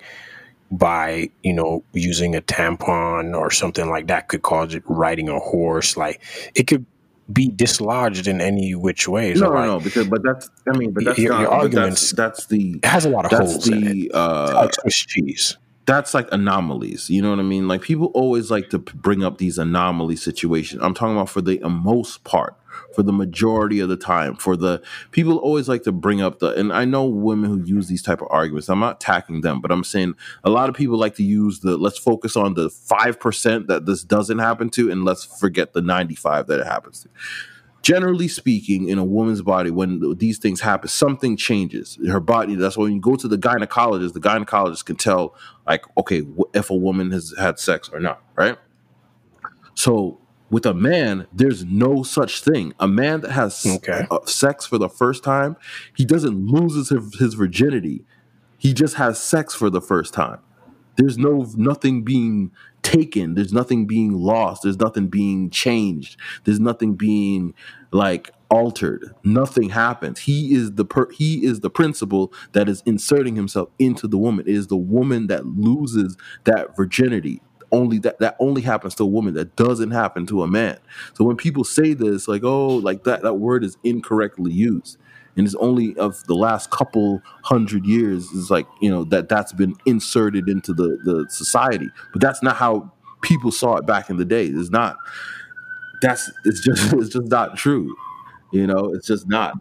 by 0.71 1.29
you 1.43 1.53
know 1.53 1.83
using 1.93 2.37
a 2.37 2.43
tampon 2.43 3.35
or 3.37 3.51
something 3.51 3.89
like 3.89 4.07
that 4.07 4.29
could 4.29 4.43
cause 4.43 4.75
it 4.75 4.83
riding 4.87 5.29
a 5.29 5.39
horse 5.39 5.97
like 5.97 6.21
it 6.55 6.67
could 6.67 6.85
be 7.33 7.49
dislodged 7.49 8.27
in 8.27 8.41
any 8.41 8.75
which 8.75 9.09
way 9.09 9.35
so 9.35 9.47
No, 9.47 9.51
like, 9.51 9.67
no, 9.67 9.79
no. 9.79 9.81
Because, 9.85 10.07
but 10.07 10.23
that's. 10.23 10.49
I 10.67 10.77
mean, 10.77 10.93
but 10.93 11.05
that's 11.05 11.19
Your- 11.19 11.33
not. 11.33 11.41
your 11.43 11.51
arguments- 11.51 12.13
that's, 12.13 12.37
that's 12.39 12.47
the. 12.47 12.77
it 12.77 12.85
has 12.85 13.05
a 13.05 13.11
lot 13.11 13.27
of 13.27 13.33
holes 13.33 13.69
in 13.69 13.87
it 13.87 13.93
the. 13.93 14.11
Uh, 14.15 14.69
Swiss 14.73 14.97
cheese 15.07 15.57
that's 15.89 16.13
like 16.13 16.29
anomalies. 16.33 17.09
You 17.09 17.23
know 17.23 17.31
what 17.31 17.39
I 17.39 17.45
mean? 17.45 17.67
Like 17.67 17.81
people 17.81 18.09
always 18.09 18.51
like 18.51 18.69
to 18.71 18.79
bring 18.79 19.25
up 19.25 19.39
these 19.39 19.57
anomaly 19.57 20.17
situations. 20.17 20.83
I'm 20.83 20.93
talking 20.93 21.17
about 21.17 21.31
for 21.31 21.41
the 21.41 21.59
most 21.67 22.25
part, 22.25 22.55
for 22.99 23.05
the 23.05 23.13
majority 23.13 23.79
of 23.79 23.89
the 23.89 23.97
time, 23.97 24.35
for 24.35 24.57
the 24.57 24.83
people 25.13 25.37
always 25.37 25.69
like 25.69 25.85
to 25.85 25.93
bring 25.93 26.21
up 26.21 26.41
the. 26.41 26.53
And 26.55 26.73
I 26.73 26.85
know 26.85 27.05
women 27.05 27.49
who 27.49 27.65
use 27.65 27.87
these 27.87 28.03
type 28.03 28.21
of 28.21 28.27
arguments. 28.29 28.69
I'm 28.69 28.81
not 28.81 28.97
attacking 28.97 29.43
them, 29.43 29.61
but 29.61 29.71
I'm 29.71 29.85
saying 29.85 30.15
a 30.43 30.51
lot 30.51 30.69
of 30.69 30.75
people 30.75 30.99
like 30.99 31.15
to 31.15 31.23
use 31.23 31.61
the. 31.61 31.77
Let's 31.77 31.97
focus 31.97 32.37
on 32.37 32.55
the 32.55 32.69
five 32.69 33.21
percent 33.21 33.69
that 33.69 33.87
this 33.87 34.03
doesn't 34.03 34.41
happen 34.41 34.69
to, 34.71 34.91
and 34.91 35.05
let's 35.05 35.25
forget 35.25 35.75
the 35.75 35.81
95 35.81 36.49
that 36.49 36.59
it 36.59 36.67
happens 36.67 37.05
to 37.05 37.09
generally 37.83 38.27
speaking, 38.27 38.89
in 38.89 38.99
a 38.99 39.05
woman's 39.05 39.43
body, 39.43 39.71
when 39.71 40.17
these 40.19 40.39
things 40.39 40.61
happen, 40.61 40.89
something 40.89 41.37
changes. 41.37 41.97
Her 42.09 42.19
body. 42.19 42.57
That's 42.57 42.77
when 42.77 42.93
you 42.93 43.01
go 43.01 43.15
to 43.15 43.29
the 43.29 43.39
gynecologist. 43.39 44.13
The 44.13 44.21
gynecologist 44.21 44.85
can 44.85 44.97
tell, 44.97 45.37
like, 45.69 45.85
okay, 45.97 46.25
if 46.53 46.69
a 46.69 46.75
woman 46.75 47.13
has 47.13 47.33
had 47.39 47.61
sex 47.61 47.89
or 47.93 48.01
not, 48.01 48.21
right? 48.35 48.59
So 49.75 50.21
with 50.51 50.65
a 50.67 50.75
man, 50.75 51.27
there's 51.33 51.65
no 51.65 52.03
such 52.03 52.41
thing. 52.43 52.73
A 52.81 52.89
man 52.89 53.21
that 53.23 53.33
has 53.33 53.67
Okay. 53.67 54.07
uh, 54.11 54.19
sex 54.25 54.65
for 54.67 54.79
the 54.79 54.89
first 54.89 55.23
time, 55.23 55.57
he 55.95 56.05
doesn't 56.05 56.47
lose 56.47 56.75
his, 56.89 57.15
his 57.19 57.35
virginity. 57.35 58.05
He 58.57 58.73
just 58.73 58.95
has 58.95 59.21
sex 59.21 59.55
for 59.55 59.71
the 59.71 59.81
first 59.81 60.15
time. 60.15 60.39
There's 60.97 61.17
no 61.17 61.47
nothing 61.57 62.03
being 62.03 62.51
taken. 62.83 63.35
There's 63.35 63.53
nothing 63.53 63.87
being 63.87 64.13
lost. 64.15 64.63
There's 64.65 64.81
nothing 64.81 65.07
being 65.09 65.51
changed. 65.51 66.19
There's 66.45 66.59
nothing 66.59 66.95
being 66.95 67.55
like 67.93 68.31
altered. 68.51 69.15
Nothing 69.23 69.69
happens. 69.71 70.21
He 70.21 70.55
is 70.55 70.73
the 70.73 70.85
per, 70.85 71.09
he 71.11 71.45
is 71.45 71.61
the 71.61 71.71
principle 71.71 72.33
that 72.53 72.69
is 72.69 72.83
inserting 72.87 73.37
himself 73.37 73.69
into 73.79 74.09
the 74.09 74.19
woman. 74.19 74.47
It 74.49 74.55
is 74.57 74.67
the 74.69 74.77
woman 74.77 75.29
that 75.29 75.47
loses 75.47 76.17
that 76.45 76.75
virginity. 76.77 77.43
Only 77.71 77.99
that 77.99 78.19
that 78.21 78.37
only 78.39 78.63
happens 78.63 78.95
to 78.97 79.03
a 79.03 79.07
woman. 79.07 79.35
That 79.35 79.57
doesn't 79.57 79.91
happen 79.91 80.27
to 80.27 80.43
a 80.43 80.47
man. 80.47 80.79
So 81.15 81.25
when 81.25 81.37
people 81.37 81.65
say 81.65 81.95
this, 81.95 82.29
like 82.29 82.43
oh, 82.45 82.77
like 82.77 83.05
that 83.05 83.23
that 83.23 83.35
word 83.35 83.65
is 83.65 83.77
incorrectly 83.85 84.53
used. 84.53 84.99
And 85.37 85.47
it's 85.47 85.55
only 85.57 85.97
of 85.99 86.25
the 86.25 86.35
last 86.35 86.71
couple 86.71 87.23
hundred 87.45 87.87
years 87.87 88.25
is 88.33 88.51
like 88.51 88.67
you 88.81 88.91
know 88.91 89.05
that 89.05 89.29
that's 89.29 89.53
been 89.53 89.75
inserted 89.87 90.49
into 90.49 90.73
the 90.73 90.99
the 91.05 91.27
society. 91.29 91.89
But 92.13 92.21
that's 92.21 92.43
not 92.43 92.57
how 92.57 92.93
people 93.21 93.53
saw 93.53 93.77
it 93.77 93.87
back 93.87 94.11
in 94.11 94.17
the 94.17 94.25
day. 94.25 94.47
It's 94.47 94.71
not 94.71 94.97
that's 96.01 96.31
it's 96.45 96.61
just 96.65 96.93
it's 96.95 97.11
just 97.11 97.29
not 97.29 97.57
true. 97.57 97.95
You 98.53 98.67
know 98.67 98.93
it's 98.95 99.07
just 99.07 99.29
not 99.29 99.55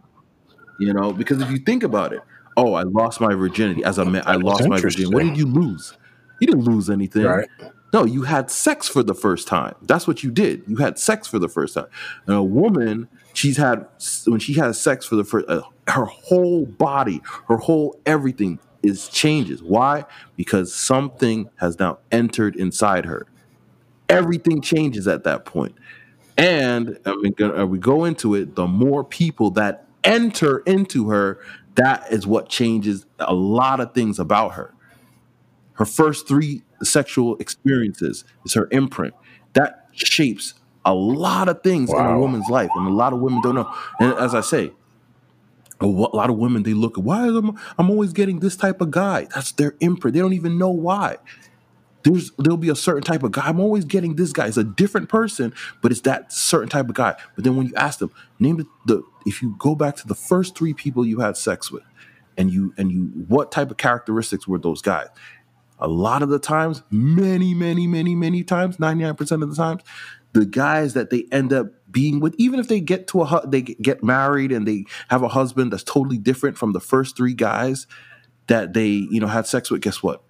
you 0.80 0.92
know 0.92 1.12
because 1.12 1.40
if 1.42 1.50
you 1.50 1.58
think 1.58 1.82
about 1.82 2.12
it 2.12 2.20
oh 2.56 2.74
i 2.74 2.82
lost 2.82 3.20
my 3.20 3.34
virginity 3.34 3.82
as 3.84 3.98
a 3.98 4.04
man 4.04 4.22
i 4.26 4.34
lost 4.34 4.68
my 4.68 4.80
virginity. 4.80 5.12
What 5.14 5.24
did 5.24 5.36
you 5.36 5.46
lose? 5.46 5.96
You 6.40 6.46
didn't 6.46 6.64
lose 6.64 6.88
anything. 6.88 7.24
Right. 7.24 7.48
No, 7.92 8.04
you 8.04 8.22
had 8.22 8.50
sex 8.50 8.86
for 8.86 9.02
the 9.02 9.14
first 9.14 9.48
time. 9.48 9.74
That's 9.82 10.06
what 10.06 10.22
you 10.22 10.30
did. 10.30 10.62
You 10.66 10.76
had 10.76 10.98
sex 10.98 11.26
for 11.26 11.38
the 11.38 11.48
first 11.48 11.74
time. 11.74 11.86
And 12.26 12.36
a 12.36 12.42
woman, 12.42 13.08
she's 13.32 13.56
had 13.56 13.86
when 14.26 14.40
she 14.40 14.54
has 14.54 14.80
sex 14.80 15.06
for 15.06 15.16
the 15.16 15.24
first, 15.24 15.48
uh, 15.48 15.62
her 15.88 16.04
whole 16.04 16.66
body, 16.66 17.22
her 17.48 17.56
whole 17.56 17.98
everything 18.04 18.58
is 18.82 19.08
changes. 19.08 19.62
Why? 19.62 20.04
Because 20.36 20.74
something 20.74 21.48
has 21.56 21.78
now 21.78 21.98
entered 22.12 22.56
inside 22.56 23.06
her. 23.06 23.26
Everything 24.08 24.60
changes 24.60 25.08
at 25.08 25.24
that 25.24 25.44
point. 25.44 25.74
And 26.36 26.98
I 27.04 27.14
mean, 27.16 27.34
we 27.68 27.78
go 27.78 28.04
into 28.04 28.34
it. 28.34 28.54
The 28.54 28.66
more 28.66 29.02
people 29.02 29.50
that 29.52 29.86
enter 30.04 30.58
into 30.60 31.08
her, 31.08 31.40
that 31.74 32.12
is 32.12 32.26
what 32.26 32.48
changes 32.48 33.06
a 33.18 33.34
lot 33.34 33.80
of 33.80 33.94
things 33.94 34.18
about 34.18 34.54
her 34.54 34.74
her 35.78 35.84
first 35.84 36.26
three 36.26 36.62
sexual 36.82 37.36
experiences 37.38 38.24
is 38.44 38.54
her 38.54 38.68
imprint. 38.70 39.14
That 39.54 39.88
shapes 39.92 40.54
a 40.84 40.94
lot 40.94 41.48
of 41.48 41.62
things 41.62 41.90
in 41.90 41.96
a 41.98 42.18
woman's 42.18 42.48
life 42.48 42.70
and 42.74 42.86
a 42.86 42.90
lot 42.90 43.12
of 43.12 43.20
women 43.20 43.40
don't 43.42 43.54
know. 43.54 43.72
And 44.00 44.14
as 44.14 44.34
i 44.34 44.40
say 44.40 44.72
a 45.80 45.86
lot 45.86 46.30
of 46.30 46.36
women 46.36 46.62
they 46.62 46.74
look 46.74 46.98
at 46.98 47.04
why 47.04 47.26
am 47.26 47.56
i'm 47.78 47.90
always 47.90 48.12
getting 48.12 48.40
this 48.40 48.56
type 48.56 48.80
of 48.80 48.90
guy? 48.90 49.26
That's 49.34 49.52
their 49.52 49.74
imprint. 49.80 50.14
They 50.14 50.20
don't 50.20 50.32
even 50.32 50.58
know 50.58 50.70
why. 50.70 51.16
There's 52.04 52.30
there'll 52.38 52.56
be 52.56 52.70
a 52.70 52.76
certain 52.76 53.02
type 53.02 53.22
of 53.22 53.32
guy. 53.32 53.42
I'm 53.46 53.60
always 53.60 53.84
getting 53.84 54.16
this 54.16 54.32
guy. 54.32 54.46
It's 54.46 54.56
a 54.56 54.64
different 54.64 55.08
person 55.08 55.52
but 55.82 55.92
it's 55.92 56.00
that 56.02 56.32
certain 56.32 56.68
type 56.68 56.88
of 56.88 56.94
guy. 56.94 57.16
But 57.34 57.44
then 57.44 57.56
when 57.56 57.66
you 57.66 57.74
ask 57.76 57.98
them 57.98 58.10
name 58.38 58.56
the, 58.56 58.66
the 58.86 59.02
if 59.26 59.42
you 59.42 59.56
go 59.58 59.74
back 59.74 59.96
to 59.96 60.06
the 60.06 60.14
first 60.14 60.56
three 60.56 60.72
people 60.72 61.04
you 61.04 61.20
had 61.20 61.36
sex 61.36 61.70
with 61.70 61.82
and 62.38 62.50
you 62.50 62.72
and 62.78 62.90
you 62.90 63.04
what 63.28 63.52
type 63.52 63.70
of 63.70 63.76
characteristics 63.76 64.48
were 64.48 64.58
those 64.58 64.80
guys 64.80 65.08
a 65.80 65.88
lot 65.88 66.22
of 66.22 66.28
the 66.28 66.38
times, 66.38 66.82
many, 66.90 67.54
many, 67.54 67.86
many, 67.86 68.14
many 68.14 68.42
times, 68.42 68.76
99% 68.78 69.42
of 69.42 69.50
the 69.50 69.56
times, 69.56 69.82
the 70.32 70.44
guys 70.44 70.94
that 70.94 71.10
they 71.10 71.26
end 71.32 71.52
up 71.52 71.68
being 71.90 72.20
with, 72.20 72.34
even 72.38 72.60
if 72.60 72.68
they 72.68 72.80
get 72.80 73.06
to 73.08 73.22
a 73.22 73.42
they 73.46 73.62
get 73.62 74.04
married 74.04 74.52
and 74.52 74.66
they 74.66 74.84
have 75.08 75.22
a 75.22 75.28
husband 75.28 75.72
that's 75.72 75.84
totally 75.84 76.18
different 76.18 76.58
from 76.58 76.72
the 76.72 76.80
first 76.80 77.16
three 77.16 77.34
guys 77.34 77.86
that 78.48 78.72
they, 78.74 78.88
you 78.88 79.20
know, 79.20 79.26
had 79.26 79.46
sex 79.46 79.70
with, 79.70 79.80
guess 79.80 80.02
what? 80.02 80.22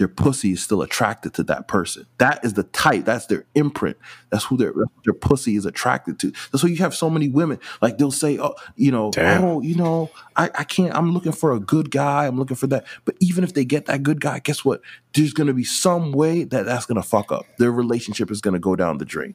Their 0.00 0.08
pussy 0.08 0.52
is 0.52 0.62
still 0.62 0.80
attracted 0.80 1.34
to 1.34 1.42
that 1.42 1.68
person. 1.68 2.06
That 2.16 2.42
is 2.42 2.54
the 2.54 2.62
type. 2.62 3.04
That's 3.04 3.26
their 3.26 3.44
imprint. 3.54 3.98
That's 4.30 4.44
who 4.44 4.56
their 4.56 4.72
their 5.04 5.12
pussy 5.12 5.56
is 5.56 5.66
attracted 5.66 6.18
to. 6.20 6.32
That's 6.50 6.64
why 6.64 6.70
you 6.70 6.78
have 6.78 6.94
so 6.94 7.10
many 7.10 7.28
women. 7.28 7.58
Like 7.82 7.98
they'll 7.98 8.10
say, 8.10 8.38
"Oh, 8.38 8.54
you 8.76 8.92
know, 8.92 9.10
Damn. 9.10 9.44
oh, 9.44 9.60
you 9.60 9.74
know, 9.74 10.08
I, 10.36 10.48
I 10.54 10.64
can't. 10.64 10.96
I'm 10.96 11.12
looking 11.12 11.32
for 11.32 11.52
a 11.52 11.60
good 11.60 11.90
guy. 11.90 12.26
I'm 12.26 12.38
looking 12.38 12.56
for 12.56 12.66
that." 12.68 12.86
But 13.04 13.16
even 13.20 13.44
if 13.44 13.52
they 13.52 13.66
get 13.66 13.84
that 13.86 14.02
good 14.02 14.22
guy, 14.22 14.38
guess 14.38 14.64
what? 14.64 14.80
There's 15.12 15.34
going 15.34 15.48
to 15.48 15.52
be 15.52 15.64
some 15.64 16.12
way 16.12 16.44
that 16.44 16.64
that's 16.64 16.86
going 16.86 16.96
to 16.96 17.06
fuck 17.06 17.30
up. 17.30 17.44
Their 17.58 17.70
relationship 17.70 18.30
is 18.30 18.40
going 18.40 18.54
to 18.54 18.58
go 18.58 18.76
down 18.76 18.96
the 18.96 19.04
drain 19.04 19.34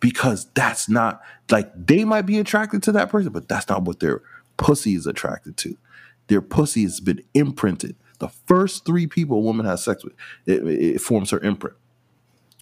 because 0.00 0.48
that's 0.52 0.86
not 0.86 1.22
like 1.50 1.72
they 1.74 2.04
might 2.04 2.26
be 2.26 2.38
attracted 2.38 2.82
to 2.82 2.92
that 2.92 3.08
person, 3.08 3.32
but 3.32 3.48
that's 3.48 3.70
not 3.70 3.84
what 3.84 4.00
their 4.00 4.20
pussy 4.58 4.96
is 4.96 5.06
attracted 5.06 5.56
to. 5.56 5.78
Their 6.26 6.42
pussy 6.42 6.82
has 6.82 7.00
been 7.00 7.22
imprinted. 7.32 7.96
The 8.24 8.30
first 8.46 8.86
three 8.86 9.06
people 9.06 9.36
a 9.36 9.40
woman 9.40 9.66
has 9.66 9.84
sex 9.84 10.02
with, 10.02 10.14
it, 10.46 10.66
it 10.66 11.00
forms 11.02 11.28
her 11.28 11.40
imprint. 11.40 11.76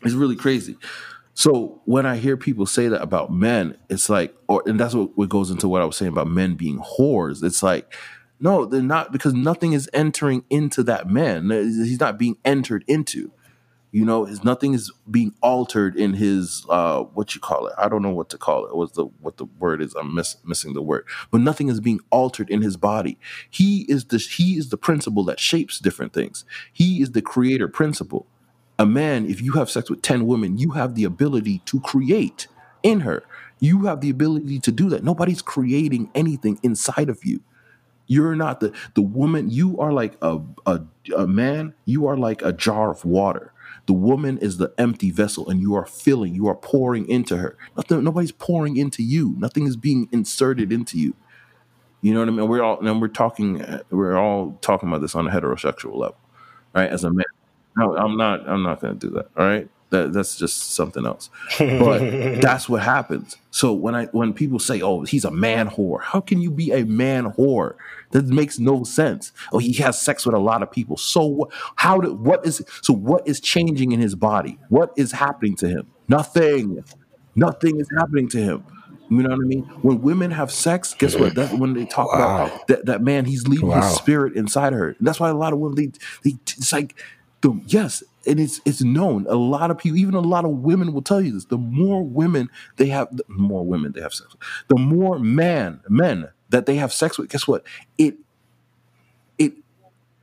It's 0.02 0.14
really 0.14 0.34
crazy. 0.34 0.76
So 1.34 1.80
when 1.84 2.05
I 2.05 2.16
hear 2.16 2.36
people 2.36 2.66
say 2.66 2.89
that 2.89 3.01
about 3.01 3.32
men, 3.32 3.78
it's 3.89 4.10
like, 4.10 4.34
or 4.48 4.64
and 4.66 4.80
that's 4.80 4.93
what, 4.93 5.16
what 5.16 5.28
goes 5.28 5.52
into 5.52 5.68
what 5.68 5.80
I 5.80 5.84
was 5.84 5.97
saying 5.97 6.10
about 6.10 6.26
men 6.26 6.56
being 6.56 6.80
whores. 6.80 7.44
It's 7.44 7.62
like, 7.62 7.94
no, 8.40 8.64
they're 8.64 8.82
not 8.82 9.12
because 9.12 9.34
nothing 9.34 9.72
is 9.72 9.89
entering 9.93 10.43
into 10.51 10.82
that 10.82 11.09
man. 11.09 11.48
He's 11.48 12.01
not 12.01 12.18
being 12.18 12.39
entered 12.44 12.84
into. 12.89 13.30
You 13.93 14.05
know, 14.06 14.27
his 14.27 14.44
nothing 14.44 14.74
is 14.74 14.93
being 15.10 15.35
altered 15.43 15.97
in 15.97 16.14
his 16.14 16.66
uh 16.70 17.02
what 17.05 17.35
you 17.35 17.43
call 17.43 17.69
it. 17.69 17.74
I 17.78 17.89
don't 17.89 18.02
know 18.02 18.10
what 18.10 18.31
to 18.31 18.39
call 18.39 18.66
it. 18.66 18.77
What's 18.77 18.93
the 18.94 19.06
what 19.23 19.39
the 19.39 19.47
word 19.60 19.82
is? 19.82 19.94
I'm 19.97 20.14
miss, 20.14 20.36
missing 20.44 20.74
the 20.74 20.82
word. 20.82 21.06
But 21.32 21.43
nothing 21.43 21.69
is 21.69 21.81
being 21.81 22.01
altered 22.10 22.51
in 22.51 22.62
his 22.62 22.77
body. 22.78 23.19
He 23.51 23.82
is 23.90 24.06
the 24.06 24.19
he 24.19 24.59
is 24.59 24.70
the 24.70 24.78
principle 24.78 25.24
that 25.24 25.40
shapes 25.40 25.81
different 25.81 26.14
things. 26.14 26.44
He 26.73 27.02
is 27.02 27.12
the 27.12 27.23
creator 27.23 27.69
principle. 27.69 28.27
A 28.78 28.86
man, 28.86 29.27
if 29.27 29.43
you 29.43 29.55
have 29.55 29.70
sex 29.70 29.90
with 29.90 30.02
10 30.02 30.27
women, 30.27 30.59
you 30.59 30.73
have 30.73 30.94
the 30.97 31.05
ability 31.05 31.60
to 31.66 31.81
create 31.81 32.48
in 32.85 33.01
her. 33.02 33.24
You 33.60 33.86
have 33.86 34.02
the 34.02 34.10
ability 34.10 34.60
to 34.60 34.73
do 34.73 34.90
that. 34.90 35.05
Nobody's 35.05 35.43
creating 35.43 36.10
anything 36.14 36.60
inside 36.62 37.10
of 37.10 37.24
you. 37.24 37.40
You're 38.09 38.36
not 38.36 38.60
the 38.60 38.73
the 38.94 39.02
woman. 39.02 39.51
You 39.51 39.78
are 39.81 39.93
like 39.93 40.16
a, 40.23 40.40
a 40.66 40.82
a 41.16 41.27
man. 41.27 41.74
You 41.86 42.06
are 42.06 42.16
like 42.19 42.43
a 42.43 42.52
jar 42.52 42.90
of 42.93 43.05
water. 43.05 43.51
The 43.86 43.92
woman 43.92 44.38
is 44.38 44.59
the 44.59 44.72
empty 44.78 45.10
vessel, 45.10 45.48
and 45.48 45.60
you 45.60 45.74
are 45.74 45.86
filling. 45.86 46.34
You 46.34 46.46
are 46.46 46.54
pouring 46.54 47.09
into 47.09 47.36
her. 47.36 47.56
Nothing. 47.76 48.04
Nobody's 48.04 48.32
pouring 48.32 48.76
into 48.76 49.02
you. 49.02 49.34
Nothing 49.38 49.66
is 49.66 49.76
being 49.76 50.09
inserted 50.12 50.72
into 50.72 50.98
you. 50.98 51.14
You 52.00 52.14
know 52.14 52.20
what 52.20 52.28
I 52.28 52.32
mean? 52.32 52.48
We're 52.48 52.62
all 52.62 52.86
and 52.86 53.00
we're 53.00 53.09
talking. 53.09 53.64
We're 53.90 54.16
all 54.16 54.59
talking 54.60 54.88
about 54.88 55.00
this 55.00 55.14
on 55.14 55.26
a 55.26 55.30
heterosexual 55.30 55.96
level, 55.96 56.16
right? 56.74 56.90
As 56.90 57.04
a 57.04 57.10
man. 57.10 57.24
No, 57.76 57.96
I'm 57.96 58.16
not. 58.16 58.48
I'm 58.48 58.62
not 58.62 58.80
going 58.80 58.98
to 58.98 59.06
do 59.09 59.14
that. 59.14 59.28
All 59.36 59.46
right. 59.46 59.68
That 59.93 60.12
that's 60.12 60.36
just 60.36 60.74
something 60.74 61.06
else. 61.06 61.31
But 61.59 62.40
that's 62.40 62.69
what 62.69 62.82
happens. 62.82 63.36
So 63.51 63.73
when 63.73 63.94
I 63.94 64.06
when 64.06 64.32
people 64.32 64.59
say, 64.59 64.81
"Oh, 64.82 65.02
he's 65.02 65.24
a 65.24 65.31
man 65.31 65.69
whore," 65.69 66.02
how 66.02 66.20
can 66.20 66.40
you 66.40 66.51
be 66.51 66.73
a 66.73 66.85
man 66.85 67.32
whore? 67.32 67.74
That 68.10 68.27
makes 68.27 68.59
no 68.59 68.85
sense. 68.85 69.32
Oh, 69.52 69.59
he 69.59 69.73
has 69.74 70.01
sex 70.01 70.27
with 70.27 70.35
a 70.35 70.39
lot 70.39 70.62
of 70.62 70.70
people. 70.70 70.97
So 70.97 71.24
what? 71.27 71.51
How 71.77 71.98
did 72.01 72.12
what 72.19 72.44
is 72.47 72.64
so 72.82 72.93
what 72.94 73.27
is 73.28 73.39
changing 73.40 73.93
in 73.93 74.01
his 74.01 74.14
body? 74.14 74.59
What 74.70 74.93
is 74.97 75.12
happening 75.12 75.56
to 75.56 75.69
him? 75.69 75.86
Nothing. 76.09 76.82
Nothing 77.36 77.78
is 77.81 77.89
happening 77.98 78.28
to 78.31 78.39
him. 78.39 78.64
You 79.10 79.23
know 79.23 79.28
what 79.31 79.40
I 79.44 79.47
mean? 79.47 79.64
When 79.82 80.01
women 80.01 80.31
have 80.31 80.51
sex, 80.51 80.94
guess 80.94 81.14
what? 81.16 81.35
That's 81.35 81.52
when 81.52 81.74
they 81.74 81.85
talk 81.85 82.09
Wow. 82.12 82.47
about 82.47 82.66
that, 82.69 82.86
that 82.86 83.02
man, 83.02 83.27
he's 83.27 83.47
leaving 83.47 83.69
Wow. 83.69 83.82
his 83.82 83.94
spirit 83.97 84.35
inside 84.36 84.73
her. 84.73 84.89
And 84.98 85.06
that's 85.06 85.20
why 85.20 85.28
a 85.28 85.35
lot 85.35 85.52
of 85.52 85.59
women, 85.59 85.77
they, 85.77 85.86
they 86.24 86.36
it's 86.47 86.73
like, 86.73 86.94
the, 87.43 87.60
yes, 87.66 88.02
and 88.27 88.40
it's 88.40 88.60
it's 88.64 88.82
known. 88.82 89.27
A 89.28 89.36
lot 89.36 89.70
of 89.70 89.78
people, 89.78 89.98
even 89.98 90.14
a 90.14 90.20
lot 90.20 90.44
of 90.44 90.51
women 90.52 90.93
will 90.93 91.02
tell 91.02 91.20
you 91.20 91.32
this. 91.32 91.47
The 91.47 91.59
more 91.59 92.05
women 92.05 92.51
they 92.77 92.89
have, 92.89 93.09
the 93.16 93.24
more 93.28 93.64
women 93.66 93.93
they 93.93 94.01
have 94.01 94.14
sex 94.14 94.32
with, 94.32 94.43
the 94.69 94.78
more 94.78 95.19
man, 95.19 95.81
men 95.89 96.31
that 96.51 96.66
they 96.66 96.77
have 96.77 96.93
sex 96.93 97.19
with, 97.19 97.31
guess 97.31 97.48
what? 97.48 97.64
It 97.98 98.16
it 99.39 99.55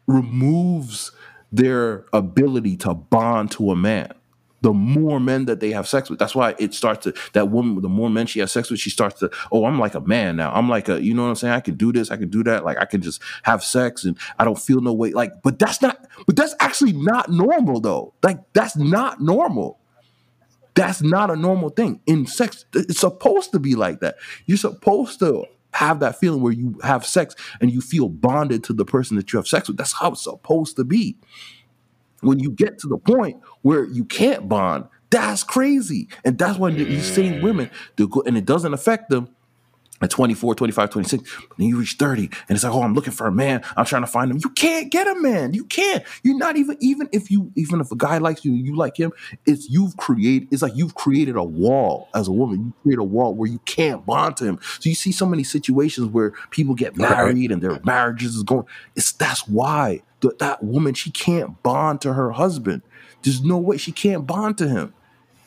removes 0.07 1.11
their 1.51 2.05
ability 2.13 2.77
to 2.77 2.93
bond 2.93 3.51
to 3.51 3.71
a 3.71 3.75
man. 3.75 4.13
The 4.61 4.73
more 4.73 5.19
men 5.19 5.45
that 5.45 5.61
they 5.61 5.71
have 5.71 5.87
sex 5.87 6.09
with, 6.09 6.19
that's 6.19 6.35
why 6.35 6.55
it 6.59 6.73
starts 6.73 7.05
to 7.05 7.13
that 7.33 7.49
woman. 7.49 7.81
The 7.81 7.89
more 7.89 8.09
men 8.09 8.27
she 8.27 8.39
has 8.39 8.51
sex 8.51 8.69
with, 8.69 8.79
she 8.79 8.89
starts 8.89 9.19
to, 9.19 9.31
oh, 9.51 9.65
I'm 9.65 9.79
like 9.79 9.95
a 9.95 10.01
man 10.01 10.35
now. 10.35 10.51
I'm 10.51 10.67
like 10.67 10.89
a, 10.89 11.01
you 11.01 11.13
know 11.13 11.23
what 11.23 11.29
I'm 11.29 11.35
saying? 11.35 11.53
I 11.53 11.61
can 11.61 11.75
do 11.75 11.93
this, 11.93 12.11
I 12.11 12.17
can 12.17 12.29
do 12.29 12.43
that. 12.43 12.65
Like 12.65 12.77
I 12.77 12.85
can 12.85 13.01
just 13.01 13.21
have 13.43 13.63
sex 13.63 14.03
and 14.03 14.17
I 14.37 14.43
don't 14.43 14.59
feel 14.59 14.81
no 14.81 14.93
way. 14.93 15.11
Like, 15.11 15.41
but 15.43 15.59
that's 15.59 15.81
not, 15.81 16.05
but 16.25 16.35
that's 16.35 16.55
actually 16.59 16.93
not 16.93 17.29
normal 17.29 17.79
though. 17.79 18.13
Like 18.21 18.39
that's 18.53 18.75
not 18.75 19.21
normal. 19.21 19.79
That's 20.75 21.01
not 21.01 21.29
a 21.29 21.35
normal 21.35 21.69
thing 21.69 22.01
in 22.05 22.25
sex. 22.25 22.65
It's 22.73 22.99
supposed 22.99 23.51
to 23.51 23.59
be 23.59 23.75
like 23.75 24.01
that. 24.01 24.15
You're 24.45 24.57
supposed 24.57 25.19
to 25.19 25.45
have 25.71 25.99
that 25.99 26.19
feeling 26.19 26.41
where 26.41 26.53
you 26.53 26.79
have 26.83 27.05
sex 27.05 27.35
and 27.61 27.71
you 27.71 27.81
feel 27.81 28.09
bonded 28.09 28.63
to 28.65 28.73
the 28.73 28.85
person 28.85 29.17
that 29.17 29.31
you 29.31 29.37
have 29.37 29.47
sex 29.47 29.67
with. 29.67 29.77
That's 29.77 29.93
how 29.93 30.11
it's 30.11 30.23
supposed 30.23 30.75
to 30.77 30.83
be. 30.83 31.17
When 32.21 32.39
you 32.39 32.51
get 32.51 32.79
to 32.79 32.87
the 32.87 32.97
point 32.97 33.37
where 33.61 33.85
you 33.85 34.05
can't 34.05 34.49
bond, 34.49 34.85
that's 35.09 35.43
crazy. 35.43 36.07
And 36.23 36.37
that's 36.37 36.59
when 36.59 36.75
these 36.75 37.05
same 37.05 37.41
women, 37.41 37.69
go, 37.95 38.21
and 38.25 38.37
it 38.37 38.45
doesn't 38.45 38.73
affect 38.73 39.09
them 39.09 39.29
at 40.01 40.09
24, 40.09 40.55
25, 40.55 40.89
26, 40.89 41.23
but 41.49 41.57
then 41.57 41.67
you 41.67 41.77
reach 41.77 41.95
30 41.99 42.29
and 42.47 42.55
it's 42.55 42.63
like, 42.63 42.73
oh, 42.73 42.83
I'm 42.83 42.93
looking 42.93 43.11
for 43.11 43.27
a 43.27 43.31
man. 43.31 43.63
I'm 43.75 43.85
trying 43.85 44.03
to 44.03 44.07
find 44.07 44.31
him. 44.31 44.39
You 44.41 44.49
can't 44.51 44.89
get 44.89 45.07
a 45.07 45.19
man. 45.19 45.53
You 45.53 45.65
can't. 45.65 46.03
You're 46.23 46.37
not 46.37 46.55
even, 46.55 46.77
even 46.79 47.09
if 47.11 47.29
you, 47.29 47.51
even 47.55 47.81
if 47.81 47.91
a 47.91 47.97
guy 47.97 48.17
likes 48.17 48.45
you, 48.45 48.53
you 48.53 48.77
like 48.77 48.97
him, 48.97 49.11
it's 49.45 49.69
you've 49.69 49.97
created, 49.97 50.47
it's 50.51 50.61
like 50.61 50.75
you've 50.75 50.95
created 50.95 51.35
a 51.35 51.43
wall 51.43 52.07
as 52.13 52.27
a 52.27 52.31
woman. 52.31 52.67
You 52.67 52.73
create 52.83 52.99
a 52.99 53.03
wall 53.03 53.35
where 53.35 53.49
you 53.49 53.59
can't 53.65 54.05
bond 54.05 54.37
to 54.37 54.45
him. 54.45 54.59
So 54.79 54.89
you 54.89 54.95
see 54.95 55.11
so 55.11 55.25
many 55.25 55.43
situations 55.43 56.07
where 56.07 56.31
people 56.51 56.75
get 56.75 56.95
married 56.95 57.51
and 57.51 57.61
their 57.61 57.79
marriages 57.83 58.35
is 58.35 58.43
going, 58.43 58.65
it's 58.95 59.11
that's 59.11 59.47
why 59.47 60.01
that 60.21 60.63
woman, 60.63 60.93
she 60.93 61.11
can't 61.11 61.61
bond 61.63 62.01
to 62.01 62.13
her 62.13 62.31
husband. 62.31 62.81
There's 63.23 63.43
no 63.43 63.57
way 63.57 63.77
she 63.77 63.91
can't 63.91 64.25
bond 64.25 64.57
to 64.59 64.67
him. 64.67 64.93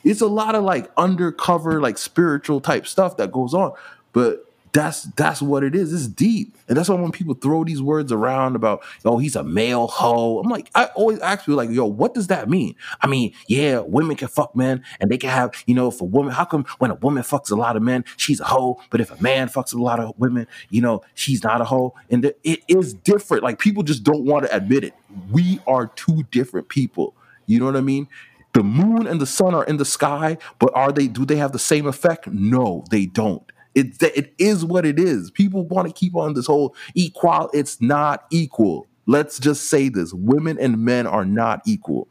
It's 0.05 0.21
a 0.21 0.27
lot 0.27 0.55
of 0.55 0.65
like 0.65 0.91
undercover, 0.97 1.81
like 1.81 1.99
spiritual 1.99 2.61
type 2.61 2.87
stuff 2.87 3.17
that 3.19 3.33
goes 3.33 3.55
on. 3.55 3.73
But 4.13 4.52
that's 4.73 5.03
that's 5.17 5.43
what 5.43 5.63
it 5.63 5.75
is. 5.75 5.93
It's 5.93 6.07
deep, 6.07 6.57
and 6.67 6.77
that's 6.77 6.89
why 6.89 6.95
when 6.95 7.13
people 7.13 7.35
throw 7.35 7.63
these 7.63 7.83
words 7.83 8.11
around 8.11 8.57
about, 8.57 8.83
oh, 9.05 9.19
he's 9.19 9.37
a 9.37 9.45
male 9.45 9.87
hoe. 9.87 10.41
I'm 10.41 10.49
like, 10.49 10.71
I 10.75 10.87
always 10.95 11.19
ask 11.21 11.41
people, 11.41 11.57
like, 11.57 11.71
yo, 11.71 11.85
what 11.85 12.15
does 12.15 12.29
that 12.29 12.49
mean? 12.49 12.75
I 13.03 13.07
mean, 13.07 13.35
yeah, 13.49 13.81
women 13.81 14.17
can 14.17 14.29
fuck 14.29 14.57
men, 14.57 14.83
and 14.99 15.11
they 15.11 15.19
can 15.19 15.29
have, 15.29 15.53
you 15.67 15.75
know, 15.75 15.89
if 15.89 16.01
a 16.01 16.05
woman, 16.05 16.33
how 16.33 16.47
come 16.47 16.65
when 16.79 16.91
a 16.91 16.95
woman 16.95 17.23
fucks 17.23 17.51
a 17.51 17.55
lot 17.55 17.77
of 17.77 17.83
men, 17.83 18.05
she's 18.17 18.41
a 18.41 18.45
hoe, 18.45 18.81
but 18.89 19.01
if 19.01 19.11
a 19.11 19.23
man 19.23 19.49
fucks 19.49 19.75
a 19.75 19.79
lot 19.79 20.01
of 20.01 20.15
women, 20.19 20.47
you 20.71 20.81
know, 20.81 21.03
she's 21.15 21.45
not 21.45 21.61
a 21.61 21.65
hoe, 21.65 21.95
and 22.11 22.25
the, 22.25 22.35
it 22.43 22.61
is 22.67 22.95
different. 22.95 23.43
Like 23.43 23.59
people 23.59 23.83
just 23.83 24.05
don't 24.05 24.25
want 24.25 24.47
to 24.47 24.57
admit 24.57 24.85
it. 24.85 24.95
We 25.31 25.61
are 25.67 25.89
two 25.89 26.23
different 26.31 26.69
people. 26.69 27.15
You 27.47 27.59
know 27.59 27.67
what 27.67 27.77
I 27.77 27.83
mean? 27.83 28.09
The 28.55 28.63
moon 28.63 29.07
and 29.07 29.21
the 29.21 29.27
sun 29.27 29.55
are 29.55 29.65
in 29.65 29.77
the 29.77 29.85
sky, 29.85 30.39
but 30.59 30.71
are 30.75 30.93
they? 30.93 31.09
Do 31.09 31.27
they 31.27 31.37
have 31.37 31.53
the 31.53 31.59
same 31.59 31.87
effect? 31.87 32.27
No, 32.27 32.85
they 32.91 33.07
don't. 33.07 33.43
It 33.75 34.03
it 34.03 34.35
is 34.39 34.65
what 34.65 34.85
it 34.85 34.99
is. 34.99 35.31
People 35.31 35.67
want 35.67 35.89
to 35.89 35.95
keep 35.95 36.15
on 36.15 36.35
this 36.35 36.47
whole 36.47 36.75
equal. 36.95 37.51
It's 37.53 37.81
not 37.81 38.27
equal. 38.31 38.87
Let's 39.07 39.39
just 39.39 39.69
say 39.69 39.89
this: 39.89 40.13
women 40.13 40.59
and 40.59 40.79
men 40.79 41.07
are 41.07 41.25
not 41.25 41.63
equal. 41.67 42.09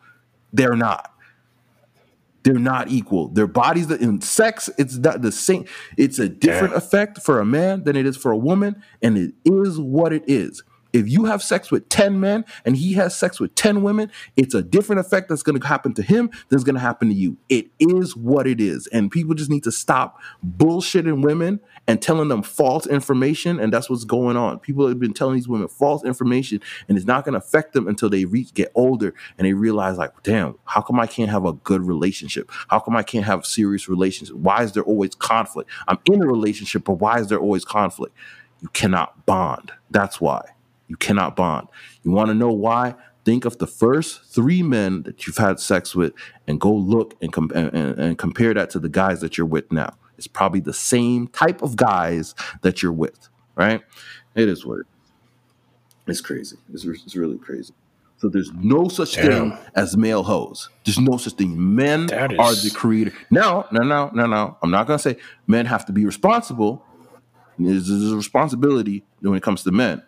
They're 0.53 0.75
not. 0.75 1.13
They're 2.43 2.55
not 2.55 2.89
equal. 2.89 3.27
Their 3.27 3.45
bodies 3.45 3.91
in 3.91 4.19
sex, 4.21 4.69
it's 4.79 4.97
not 4.97 5.21
the 5.21 5.31
same. 5.31 5.65
It's 5.95 6.17
a 6.17 6.27
different 6.27 6.73
effect 6.73 7.21
for 7.21 7.39
a 7.39 7.45
man 7.45 7.83
than 7.83 7.95
it 7.95 8.07
is 8.07 8.17
for 8.17 8.31
a 8.31 8.37
woman, 8.37 8.81
and 9.03 9.17
it 9.17 9.33
is 9.45 9.79
what 9.79 10.11
it 10.11 10.23
is. 10.27 10.63
If 10.93 11.07
you 11.07 11.25
have 11.25 11.41
sex 11.41 11.71
with 11.71 11.89
10 11.89 12.19
men 12.19 12.45
and 12.65 12.75
he 12.75 12.93
has 12.93 13.17
sex 13.17 13.39
with 13.39 13.55
10 13.55 13.81
women, 13.81 14.11
it's 14.35 14.53
a 14.53 14.61
different 14.61 14.99
effect 14.99 15.29
that's 15.29 15.43
going 15.43 15.59
to 15.59 15.65
happen 15.65 15.93
to 15.95 16.01
him 16.01 16.29
that's 16.49 16.63
going 16.63 16.75
to 16.75 16.81
happen 16.81 17.09
to 17.09 17.13
you. 17.13 17.37
It 17.49 17.71
is 17.79 18.15
what 18.15 18.47
it 18.47 18.59
is. 18.59 18.87
And 18.87 19.11
people 19.11 19.33
just 19.33 19.49
need 19.49 19.63
to 19.63 19.71
stop 19.71 20.19
bullshitting 20.45 21.23
women 21.23 21.59
and 21.87 22.01
telling 22.01 22.27
them 22.27 22.43
false 22.43 22.85
information. 22.87 23.59
And 23.59 23.71
that's 23.71 23.89
what's 23.89 24.03
going 24.03 24.37
on. 24.37 24.59
People 24.59 24.87
have 24.87 24.99
been 24.99 25.13
telling 25.13 25.35
these 25.35 25.47
women 25.47 25.67
false 25.67 26.03
information 26.03 26.61
and 26.87 26.97
it's 26.97 27.07
not 27.07 27.25
going 27.25 27.33
to 27.33 27.39
affect 27.39 27.73
them 27.73 27.87
until 27.87 28.09
they 28.09 28.25
reach, 28.25 28.53
get 28.53 28.71
older 28.75 29.13
and 29.37 29.47
they 29.47 29.53
realize, 29.53 29.97
like, 29.97 30.11
damn, 30.23 30.57
how 30.65 30.81
come 30.81 30.99
I 30.99 31.07
can't 31.07 31.29
have 31.29 31.45
a 31.45 31.53
good 31.53 31.81
relationship? 31.81 32.51
How 32.69 32.79
come 32.79 32.95
I 32.95 33.03
can't 33.03 33.25
have 33.25 33.45
serious 33.45 33.87
relationship? 33.87 34.35
Why 34.35 34.63
is 34.63 34.73
there 34.73 34.83
always 34.83 35.15
conflict? 35.15 35.69
I'm 35.87 35.99
in 36.05 36.21
a 36.21 36.27
relationship, 36.27 36.83
but 36.83 36.93
why 36.93 37.19
is 37.19 37.27
there 37.27 37.39
always 37.39 37.65
conflict? 37.65 38.15
You 38.61 38.69
cannot 38.69 39.25
bond. 39.25 39.71
That's 39.89 40.21
why. 40.21 40.41
You 40.91 40.97
cannot 40.97 41.37
bond. 41.37 41.69
You 42.03 42.11
want 42.11 42.27
to 42.31 42.33
know 42.33 42.51
why? 42.51 42.95
Think 43.23 43.45
of 43.45 43.59
the 43.59 43.65
first 43.65 44.25
three 44.25 44.61
men 44.61 45.03
that 45.03 45.25
you've 45.25 45.37
had 45.37 45.57
sex 45.57 45.95
with 45.95 46.11
and 46.47 46.59
go 46.59 46.73
look 46.73 47.15
and, 47.21 47.31
com- 47.31 47.49
and, 47.55 47.73
and 47.73 48.17
compare 48.17 48.53
that 48.53 48.69
to 48.71 48.79
the 48.79 48.89
guys 48.89 49.21
that 49.21 49.37
you're 49.37 49.47
with 49.47 49.71
now. 49.71 49.95
It's 50.17 50.27
probably 50.27 50.59
the 50.59 50.73
same 50.73 51.29
type 51.29 51.61
of 51.61 51.77
guys 51.77 52.35
that 52.61 52.83
you're 52.83 52.91
with, 52.91 53.29
right? 53.55 53.81
It 54.35 54.49
is 54.49 54.65
what 54.65 54.79
it 54.79 54.81
is. 54.81 55.11
It's 56.07 56.19
crazy. 56.19 56.57
It's, 56.73 56.83
it's 56.83 57.15
really 57.15 57.37
crazy. 57.37 57.73
So 58.17 58.27
there's 58.27 58.51
no 58.51 58.89
such 58.89 59.13
Damn. 59.15 59.51
thing 59.51 59.57
as 59.75 59.95
male 59.95 60.23
hoes. 60.23 60.69
There's 60.83 60.99
no 60.99 61.15
such 61.15 61.35
thing. 61.35 61.73
Men 61.73 62.07
That 62.07 62.37
are 62.37 62.53
the 62.53 62.71
creator. 62.75 63.13
No, 63.29 63.65
no, 63.71 63.83
no, 63.83 64.11
no, 64.13 64.25
no. 64.25 64.57
I'm 64.61 64.71
not 64.71 64.87
gonna 64.87 64.99
say 64.99 65.15
men 65.47 65.67
have 65.67 65.85
to 65.85 65.93
be 65.93 66.05
responsible. 66.05 66.83
There's, 67.57 67.87
there's 67.87 68.11
a 68.11 68.17
responsibility 68.17 69.05
when 69.21 69.35
it 69.35 69.43
comes 69.43 69.63
to 69.63 69.71
men 69.71 70.03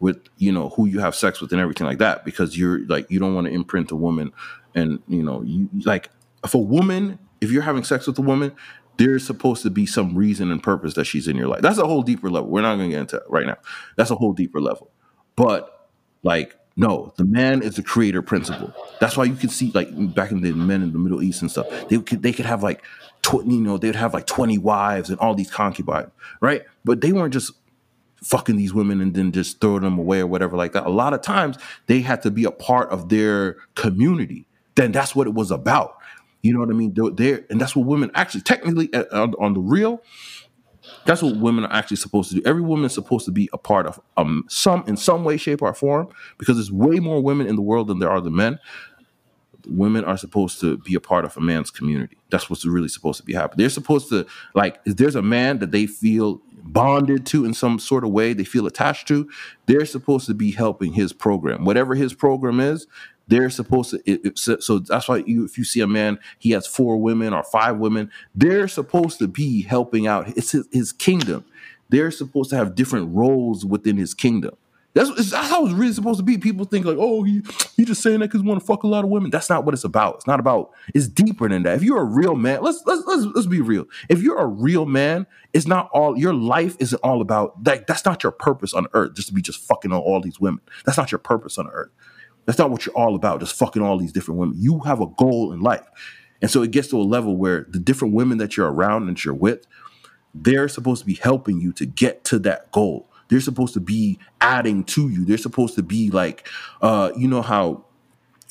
with 0.00 0.28
you 0.36 0.52
know 0.52 0.68
who 0.70 0.86
you 0.86 1.00
have 1.00 1.14
sex 1.14 1.40
with 1.40 1.52
and 1.52 1.60
everything 1.60 1.86
like 1.86 1.98
that 1.98 2.24
because 2.24 2.56
you're 2.56 2.86
like 2.86 3.10
you 3.10 3.18
don't 3.18 3.34
want 3.34 3.46
to 3.46 3.52
imprint 3.52 3.90
a 3.90 3.96
woman 3.96 4.32
and 4.74 5.02
you 5.08 5.22
know 5.22 5.42
you 5.42 5.68
like 5.84 6.10
if 6.44 6.54
a 6.54 6.58
woman 6.58 7.18
if 7.40 7.50
you're 7.50 7.62
having 7.62 7.84
sex 7.84 8.06
with 8.06 8.18
a 8.18 8.22
woman 8.22 8.54
there's 8.98 9.24
supposed 9.24 9.62
to 9.62 9.70
be 9.70 9.86
some 9.86 10.14
reason 10.16 10.50
and 10.50 10.62
purpose 10.62 10.94
that 10.94 11.04
she's 11.04 11.28
in 11.28 11.36
your 11.36 11.46
life. 11.46 11.62
That's 11.62 11.78
a 11.78 11.86
whole 11.86 12.02
deeper 12.02 12.28
level. 12.28 12.50
We're 12.50 12.62
not 12.62 12.76
going 12.76 12.90
to 12.90 12.96
get 12.96 13.00
into 13.00 13.16
that 13.18 13.30
right 13.30 13.46
now. 13.46 13.56
That's 13.96 14.10
a 14.10 14.16
whole 14.16 14.32
deeper 14.32 14.60
level. 14.60 14.90
But 15.36 15.88
like 16.22 16.56
no 16.76 17.12
the 17.16 17.24
man 17.24 17.62
is 17.62 17.76
the 17.76 17.82
creator 17.82 18.22
principle. 18.22 18.74
That's 19.00 19.16
why 19.16 19.24
you 19.24 19.34
can 19.34 19.48
see 19.48 19.70
like 19.72 19.88
back 20.14 20.30
in 20.30 20.40
the 20.42 20.52
men 20.52 20.82
in 20.82 20.92
the 20.92 20.98
middle 20.98 21.22
east 21.22 21.42
and 21.42 21.50
stuff 21.50 21.66
they 21.88 21.98
could 21.98 22.22
they 22.22 22.32
could 22.32 22.46
have 22.46 22.62
like 22.62 22.82
tw- 23.22 23.44
you 23.46 23.60
know 23.60 23.78
they'd 23.78 23.94
have 23.94 24.14
like 24.14 24.26
20 24.26 24.58
wives 24.58 25.10
and 25.10 25.18
all 25.20 25.34
these 25.34 25.50
concubines 25.50 26.10
right? 26.40 26.64
But 26.84 27.00
they 27.00 27.12
weren't 27.12 27.32
just 27.32 27.52
fucking 28.22 28.56
these 28.56 28.74
women 28.74 29.00
and 29.00 29.14
then 29.14 29.32
just 29.32 29.60
throw 29.60 29.78
them 29.78 29.98
away 29.98 30.20
or 30.20 30.26
whatever 30.26 30.56
like 30.56 30.72
that. 30.72 30.86
A 30.86 30.90
lot 30.90 31.14
of 31.14 31.22
times 31.22 31.56
they 31.86 32.00
had 32.00 32.22
to 32.22 32.30
be 32.30 32.44
a 32.44 32.50
part 32.50 32.90
of 32.90 33.08
their 33.08 33.56
community. 33.74 34.46
Then 34.74 34.92
that's 34.92 35.14
what 35.14 35.26
it 35.26 35.34
was 35.34 35.50
about. 35.50 35.96
You 36.42 36.52
know 36.54 36.60
what 36.60 36.70
I 36.70 36.72
mean? 36.72 36.94
They're- 36.94 37.44
and 37.50 37.60
that's 37.60 37.74
what 37.76 37.86
women 37.86 38.10
actually 38.14 38.42
technically 38.42 38.92
uh, 38.94 39.04
on, 39.12 39.34
on 39.38 39.54
the 39.54 39.60
real. 39.60 40.02
That's 41.04 41.22
what 41.22 41.36
women 41.36 41.64
are 41.64 41.72
actually 41.72 41.96
supposed 41.98 42.30
to 42.30 42.36
do. 42.36 42.42
Every 42.46 42.62
woman 42.62 42.86
is 42.86 42.94
supposed 42.94 43.24
to 43.26 43.30
be 43.32 43.48
a 43.52 43.58
part 43.58 43.86
of 43.86 44.00
um 44.16 44.44
some 44.48 44.84
in 44.86 44.96
some 44.96 45.24
way, 45.24 45.36
shape, 45.36 45.60
or 45.62 45.72
form 45.74 46.08
because 46.38 46.56
there's 46.56 46.72
way 46.72 46.98
more 46.98 47.20
women 47.22 47.46
in 47.46 47.56
the 47.56 47.62
world 47.62 47.88
than 47.88 47.98
there 47.98 48.10
are 48.10 48.20
the 48.20 48.30
men 48.30 48.58
women 49.66 50.04
are 50.04 50.16
supposed 50.16 50.60
to 50.60 50.78
be 50.78 50.94
a 50.94 51.00
part 51.00 51.24
of 51.26 51.36
a 51.36 51.40
man's 51.40 51.70
community. 51.70 52.16
That's 52.30 52.48
what's 52.48 52.64
really 52.64 52.88
supposed 52.88 53.18
to 53.18 53.24
be 53.24 53.34
happening. 53.34 53.58
They're 53.58 53.68
supposed 53.70 54.08
to 54.10 54.26
like 54.54 54.80
if 54.86 54.96
there's 54.96 55.16
a 55.16 55.20
man 55.22 55.58
that 55.58 55.72
they 55.72 55.86
feel 55.86 56.40
bonded 56.64 57.26
to 57.26 57.44
in 57.44 57.54
some 57.54 57.78
sort 57.78 58.04
of 58.04 58.10
way, 58.10 58.32
they 58.32 58.44
feel 58.44 58.66
attached 58.66 59.08
to, 59.08 59.28
they're 59.66 59.86
supposed 59.86 60.26
to 60.26 60.34
be 60.34 60.50
helping 60.52 60.92
his 60.92 61.12
program. 61.12 61.64
Whatever 61.64 61.94
his 61.94 62.14
program 62.14 62.60
is, 62.60 62.86
they're 63.28 63.50
supposed 63.50 63.90
to 63.90 63.98
it, 64.10 64.20
it- 64.24 64.38
so, 64.38 64.78
that's 64.78 65.08
why 65.08 65.18
you 65.26 65.44
if 65.44 65.58
you 65.58 65.64
see 65.64 65.80
a 65.80 65.86
man 65.86 66.18
he 66.38 66.50
has 66.52 66.66
four 66.66 66.96
women 67.00 67.34
or 67.34 67.42
five 67.42 67.76
women, 67.78 68.10
they're 68.34 68.68
supposed 68.68 69.18
to 69.18 69.28
be 69.28 69.62
helping 69.62 70.06
out 70.06 70.28
it's 70.36 70.52
his, 70.52 70.66
his 70.72 70.92
kingdom. 70.92 71.44
They're 71.90 72.10
supposed 72.10 72.50
to 72.50 72.56
have 72.56 72.74
different 72.74 73.14
roles 73.14 73.64
within 73.64 73.96
his 73.96 74.14
kingdom. 74.14 74.54
That's, 74.94 75.30
that's 75.30 75.48
how 75.48 75.64
it's 75.66 75.74
really 75.74 75.92
supposed 75.92 76.18
to 76.18 76.24
be. 76.24 76.38
People 76.38 76.64
think 76.64 76.86
like, 76.86 76.96
oh, 76.98 77.22
he 77.22 77.42
he 77.76 77.84
just 77.84 78.02
saying 78.02 78.20
that 78.20 78.28
because 78.28 78.40
he 78.40 78.48
want 78.48 78.60
to 78.60 78.66
fuck 78.66 78.82
a 78.82 78.86
lot 78.86 79.04
of 79.04 79.10
women. 79.10 79.30
That's 79.30 79.50
not 79.50 79.64
what 79.64 79.74
it's 79.74 79.84
about. 79.84 80.16
It's 80.16 80.26
not 80.26 80.40
about. 80.40 80.70
It's 80.94 81.06
deeper 81.06 81.48
than 81.48 81.62
that. 81.64 81.76
If 81.76 81.82
you're 81.82 82.00
a 82.00 82.04
real 82.04 82.34
man, 82.34 82.62
let's 82.62 82.82
let's 82.86 83.04
let's 83.06 83.24
let's 83.34 83.46
be 83.46 83.60
real. 83.60 83.84
If 84.08 84.22
you're 84.22 84.38
a 84.38 84.46
real 84.46 84.86
man, 84.86 85.26
it's 85.52 85.66
not 85.66 85.90
all 85.92 86.18
your 86.18 86.34
life 86.34 86.74
isn't 86.80 86.98
all 87.02 87.20
about 87.20 87.62
that. 87.64 87.86
That's 87.86 88.04
not 88.04 88.22
your 88.22 88.32
purpose 88.32 88.72
on 88.72 88.86
earth. 88.94 89.14
Just 89.14 89.28
to 89.28 89.34
be 89.34 89.42
just 89.42 89.60
fucking 89.60 89.92
on 89.92 90.00
all 90.00 90.20
these 90.20 90.40
women. 90.40 90.60
That's 90.84 90.98
not 90.98 91.12
your 91.12 91.18
purpose 91.18 91.58
on 91.58 91.68
earth. 91.68 91.90
That's 92.46 92.58
not 92.58 92.70
what 92.70 92.86
you're 92.86 92.96
all 92.96 93.14
about. 93.14 93.40
Just 93.40 93.56
fucking 93.56 93.82
all 93.82 93.98
these 93.98 94.12
different 94.12 94.40
women. 94.40 94.56
You 94.58 94.80
have 94.80 95.02
a 95.02 95.06
goal 95.06 95.52
in 95.52 95.60
life, 95.60 95.86
and 96.40 96.50
so 96.50 96.62
it 96.62 96.70
gets 96.70 96.88
to 96.88 97.00
a 97.00 97.04
level 97.04 97.36
where 97.36 97.66
the 97.68 97.78
different 97.78 98.14
women 98.14 98.38
that 98.38 98.56
you're 98.56 98.72
around 98.72 99.06
and 99.06 99.22
you're 99.22 99.34
with, 99.34 99.66
they're 100.34 100.68
supposed 100.68 101.00
to 101.00 101.06
be 101.06 101.14
helping 101.14 101.60
you 101.60 101.72
to 101.74 101.84
get 101.84 102.24
to 102.24 102.38
that 102.40 102.72
goal. 102.72 103.07
They're 103.28 103.40
supposed 103.40 103.74
to 103.74 103.80
be 103.80 104.18
adding 104.40 104.84
to 104.84 105.08
you. 105.08 105.24
They're 105.24 105.38
supposed 105.38 105.74
to 105.76 105.82
be 105.82 106.10
like, 106.10 106.48
uh, 106.82 107.12
you 107.16 107.28
know 107.28 107.42
how 107.42 107.84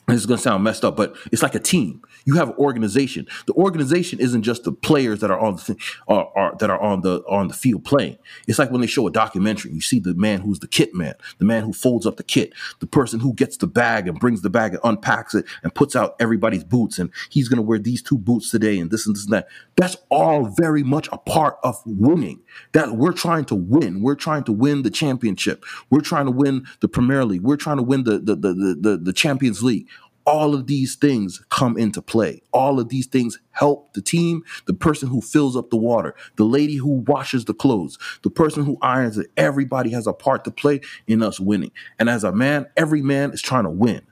this 0.07 0.21
is 0.21 0.25
to 0.37 0.43
sound 0.43 0.63
messed 0.63 0.85
up, 0.85 0.95
but 0.95 1.15
it's 1.31 1.43
like 1.43 1.55
a 1.55 1.59
team. 1.59 2.01
You 2.27 2.35
have 2.35 2.49
organization. 2.59 3.25
The 3.45 3.53
organization 3.53 4.19
isn't 4.19 4.43
just 4.43 4.65
the 4.65 4.73
players 4.73 5.21
that 5.21 5.31
are 5.31 5.39
on 5.39 5.55
the 5.55 5.77
are, 6.09 6.29
are 6.35 6.55
that 6.59 6.69
are 6.69 6.79
on 6.79 6.99
the 6.99 7.23
on 7.25 7.47
the 7.47 7.53
field 7.53 7.85
playing. 7.85 8.17
It's 8.49 8.59
like 8.59 8.69
when 8.69 8.81
they 8.81 8.87
show 8.87 9.07
a 9.07 9.11
documentary. 9.11 9.71
You 9.71 9.79
see 9.79 9.99
the 9.99 10.13
man 10.13 10.41
who's 10.41 10.59
the 10.59 10.67
kit 10.67 10.93
man, 10.93 11.15
the 11.37 11.45
man 11.45 11.63
who 11.63 11.71
folds 11.71 12.05
up 12.05 12.17
the 12.17 12.23
kit, 12.23 12.51
the 12.79 12.85
person 12.85 13.21
who 13.21 13.33
gets 13.33 13.55
the 13.55 13.65
bag 13.65 14.09
and 14.09 14.19
brings 14.19 14.41
the 14.41 14.49
bag 14.49 14.73
and 14.73 14.81
unpacks 14.83 15.35
it 15.35 15.45
and 15.63 15.73
puts 15.73 15.95
out 15.95 16.17
everybody's 16.19 16.65
boots. 16.65 16.99
And 16.99 17.11
he's 17.29 17.47
going 17.47 17.57
to 17.57 17.63
wear 17.63 17.79
these 17.79 18.01
two 18.01 18.17
boots 18.17 18.51
today 18.51 18.77
and 18.77 18.91
this 18.91 19.07
and 19.07 19.15
this 19.15 19.23
and 19.23 19.31
that. 19.31 19.47
That's 19.77 19.95
all 20.09 20.47
very 20.47 20.83
much 20.83 21.07
a 21.13 21.17
part 21.17 21.57
of 21.63 21.81
winning. 21.85 22.41
That 22.73 22.97
we're 22.97 23.13
trying 23.13 23.45
to 23.45 23.55
win. 23.55 24.01
We're 24.01 24.15
trying 24.15 24.43
to 24.43 24.51
win 24.51 24.81
the 24.81 24.91
championship. 24.91 25.63
We're 25.89 26.01
trying 26.01 26.25
to 26.25 26.31
win 26.31 26.67
the 26.81 26.89
Premier 26.89 27.23
League. 27.23 27.43
We're 27.43 27.55
trying 27.55 27.77
to 27.77 27.83
win 27.83 28.03
the 28.03 28.19
the 28.19 28.35
the, 28.35 28.77
the, 28.81 28.97
the 28.97 29.13
Champions 29.13 29.63
League 29.63 29.87
all 30.27 30.53
of 30.53 30.67
these 30.67 30.95
things 30.95 31.41
come 31.49 31.77
into 31.77 32.03
play. 32.03 32.43
All 32.53 32.79
of 32.79 32.89
these 32.89 33.07
things 33.07 33.39
help 33.51 33.93
the 33.93 34.01
team, 34.01 34.43
the 34.67 34.75
person 34.75 35.09
who 35.09 35.21
fills 35.21 35.57
up 35.57 35.71
the 35.71 35.77
water, 35.77 36.15
the 36.35 36.45
lady 36.45 36.75
who 36.75 37.05
washes 37.07 37.45
the 37.45 37.55
clothes, 37.55 37.97
the 38.23 38.31
person 38.31 38.65
who 38.65 38.77
irons 38.83 39.17
it. 39.17 39.27
Everybody 39.37 39.91
has 39.91 40.07
a 40.07 40.13
part 40.13 40.45
to 40.45 40.51
play 40.51 40.81
in 41.07 41.23
us 41.23 41.39
winning. 41.39 41.71
And 41.99 42.09
as 42.09 42.25
a 42.25 42.33
man, 42.33 42.67
every 42.77 43.01
man 43.01 43.31
is 43.31 43.41
trying 43.41 43.65
to 43.65 43.71
win 43.71 44.03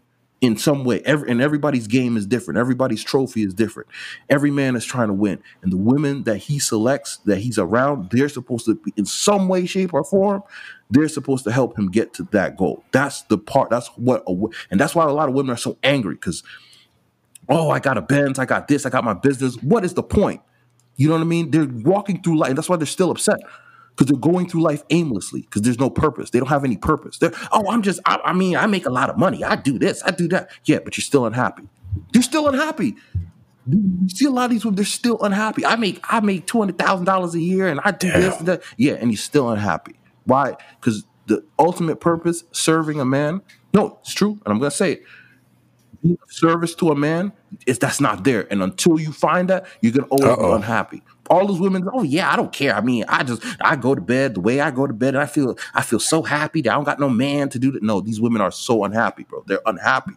in 0.45 0.57
some 0.57 0.83
way. 0.83 1.01
Every, 1.01 1.29
and 1.29 1.41
everybody's 1.41 1.87
game 1.87 2.17
is 2.17 2.25
different. 2.25 2.57
Everybody's 2.57 3.03
trophy 3.03 3.43
is 3.43 3.53
different. 3.53 3.89
Every 4.29 4.51
man 4.51 4.75
is 4.75 4.85
trying 4.85 5.07
to 5.07 5.13
win. 5.13 5.41
And 5.61 5.71
the 5.71 5.77
women 5.77 6.23
that 6.23 6.37
he 6.37 6.59
selects, 6.59 7.17
that 7.25 7.39
he's 7.39 7.57
around, 7.57 8.11
they're 8.11 8.29
supposed 8.29 8.65
to 8.65 8.75
be 8.75 8.93
in 8.95 9.05
some 9.05 9.47
way, 9.47 9.65
shape, 9.65 9.93
or 9.93 10.03
form, 10.03 10.43
they're 10.89 11.09
supposed 11.09 11.43
to 11.45 11.51
help 11.51 11.77
him 11.77 11.89
get 11.89 12.13
to 12.13 12.23
that 12.31 12.57
goal. 12.57 12.83
That's 12.91 13.23
the 13.23 13.37
part. 13.37 13.69
That's 13.69 13.87
what, 13.95 14.23
a, 14.27 14.35
and 14.69 14.79
that's 14.79 14.93
why 14.93 15.05
a 15.05 15.11
lot 15.11 15.29
of 15.29 15.35
women 15.35 15.53
are 15.53 15.57
so 15.57 15.77
angry 15.83 16.15
because, 16.15 16.43
oh, 17.49 17.69
I 17.69 17.79
got 17.79 17.97
a 17.97 18.01
Benz, 18.01 18.37
I 18.39 18.45
got 18.45 18.67
this, 18.67 18.85
I 18.85 18.89
got 18.89 19.03
my 19.03 19.13
business. 19.13 19.55
What 19.63 19.83
is 19.83 19.93
the 19.93 20.03
point? 20.03 20.41
You 20.95 21.09
know 21.09 21.15
what 21.15 21.21
I 21.21 21.25
mean? 21.25 21.51
They're 21.51 21.67
walking 21.67 22.21
through 22.21 22.37
life. 22.37 22.49
And 22.49 22.57
that's 22.57 22.69
why 22.69 22.77
they're 22.77 22.85
still 22.85 23.11
upset 23.11 23.39
because 23.95 24.11
they're 24.11 24.19
going 24.19 24.49
through 24.49 24.61
life 24.61 24.83
aimlessly 24.89 25.41
because 25.41 25.61
there's 25.61 25.79
no 25.79 25.89
purpose. 25.89 26.29
They 26.31 26.39
don't 26.39 26.49
have 26.49 26.65
any 26.65 26.77
purpose. 26.77 27.17
They're, 27.17 27.31
oh, 27.51 27.69
I'm 27.69 27.81
just, 27.81 27.99
I, 28.05 28.19
I 28.25 28.33
mean, 28.33 28.57
I 28.57 28.67
make 28.67 28.85
a 28.85 28.89
lot 28.89 29.09
of 29.09 29.17
money. 29.17 29.43
I 29.43 29.55
do 29.55 29.79
this, 29.79 30.03
I 30.03 30.11
do 30.11 30.27
that. 30.29 30.49
Yeah, 30.65 30.79
but 30.83 30.97
you're 30.97 31.03
still 31.03 31.25
unhappy. 31.25 31.63
You're 32.13 32.23
still 32.23 32.47
unhappy. 32.47 32.95
You 33.67 34.09
see 34.09 34.25
a 34.25 34.29
lot 34.29 34.45
of 34.45 34.51
these 34.51 34.63
women, 34.63 34.75
they're 34.75 34.85
still 34.85 35.21
unhappy. 35.21 35.65
I 35.65 35.75
make 35.75 35.99
I 36.09 36.19
make 36.19 36.45
two 36.45 36.59
hundred 36.59 36.77
thousand 36.77 37.05
dollars 37.05 37.33
a 37.33 37.39
year, 37.39 37.67
and 37.67 37.79
I 37.83 37.91
do 37.91 38.11
this 38.11 38.37
and 38.37 38.47
that. 38.47 38.61
Yeah, 38.77 38.93
and 38.93 39.09
you're 39.11 39.17
still 39.17 39.49
unhappy. 39.49 39.95
Why? 40.25 40.55
Because 40.79 41.05
the 41.25 41.43
ultimate 41.57 41.99
purpose, 41.99 42.43
serving 42.51 42.99
a 42.99 43.05
man. 43.05 43.41
No, 43.73 43.97
it's 44.01 44.13
true, 44.13 44.33
and 44.45 44.53
I'm 44.53 44.59
gonna 44.59 44.69
say 44.69 44.99
it. 46.03 46.17
Service 46.27 46.75
to 46.75 46.91
a 46.91 46.95
man 46.95 47.33
is 47.65 47.79
that's 47.79 48.01
not 48.01 48.23
there, 48.23 48.47
and 48.51 48.61
until 48.61 48.99
you 48.99 49.11
find 49.11 49.49
that, 49.49 49.65
you're 49.81 49.91
gonna 49.91 50.07
always 50.07 50.25
Uh-oh. 50.25 50.49
be 50.49 50.55
unhappy. 50.55 51.01
All 51.29 51.47
those 51.47 51.59
women, 51.59 51.87
oh 51.93 52.03
yeah, 52.03 52.31
I 52.31 52.35
don't 52.35 52.53
care. 52.53 52.75
I 52.75 52.81
mean, 52.81 53.05
I 53.07 53.23
just 53.23 53.43
I 53.61 53.75
go 53.75 53.95
to 53.95 54.01
bed 54.01 54.35
the 54.35 54.41
way 54.41 54.61
I 54.61 54.71
go 54.71 54.85
to 54.85 54.93
bed, 54.93 55.15
and 55.15 55.23
I 55.23 55.25
feel 55.25 55.57
I 55.73 55.81
feel 55.81 55.99
so 55.99 56.21
happy 56.21 56.61
that 56.61 56.71
I 56.71 56.75
don't 56.75 56.83
got 56.83 56.99
no 56.99 57.09
man 57.09 57.49
to 57.49 57.59
do 57.59 57.71
that. 57.71 57.83
No, 57.83 58.01
these 58.01 58.21
women 58.21 58.41
are 58.41 58.51
so 58.51 58.83
unhappy, 58.83 59.23
bro. 59.23 59.43
They're 59.47 59.61
unhappy. 59.65 60.13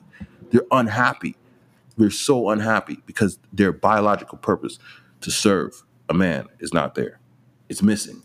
They're 0.50 0.66
unhappy. 0.70 1.36
They're 1.96 2.10
so 2.10 2.50
unhappy 2.50 3.02
because 3.06 3.38
their 3.52 3.72
biological 3.72 4.38
purpose 4.38 4.78
to 5.22 5.30
serve 5.30 5.82
a 6.08 6.14
man 6.14 6.46
is 6.60 6.72
not 6.72 6.94
there. 6.94 7.18
It's 7.68 7.82
missing, 7.82 8.22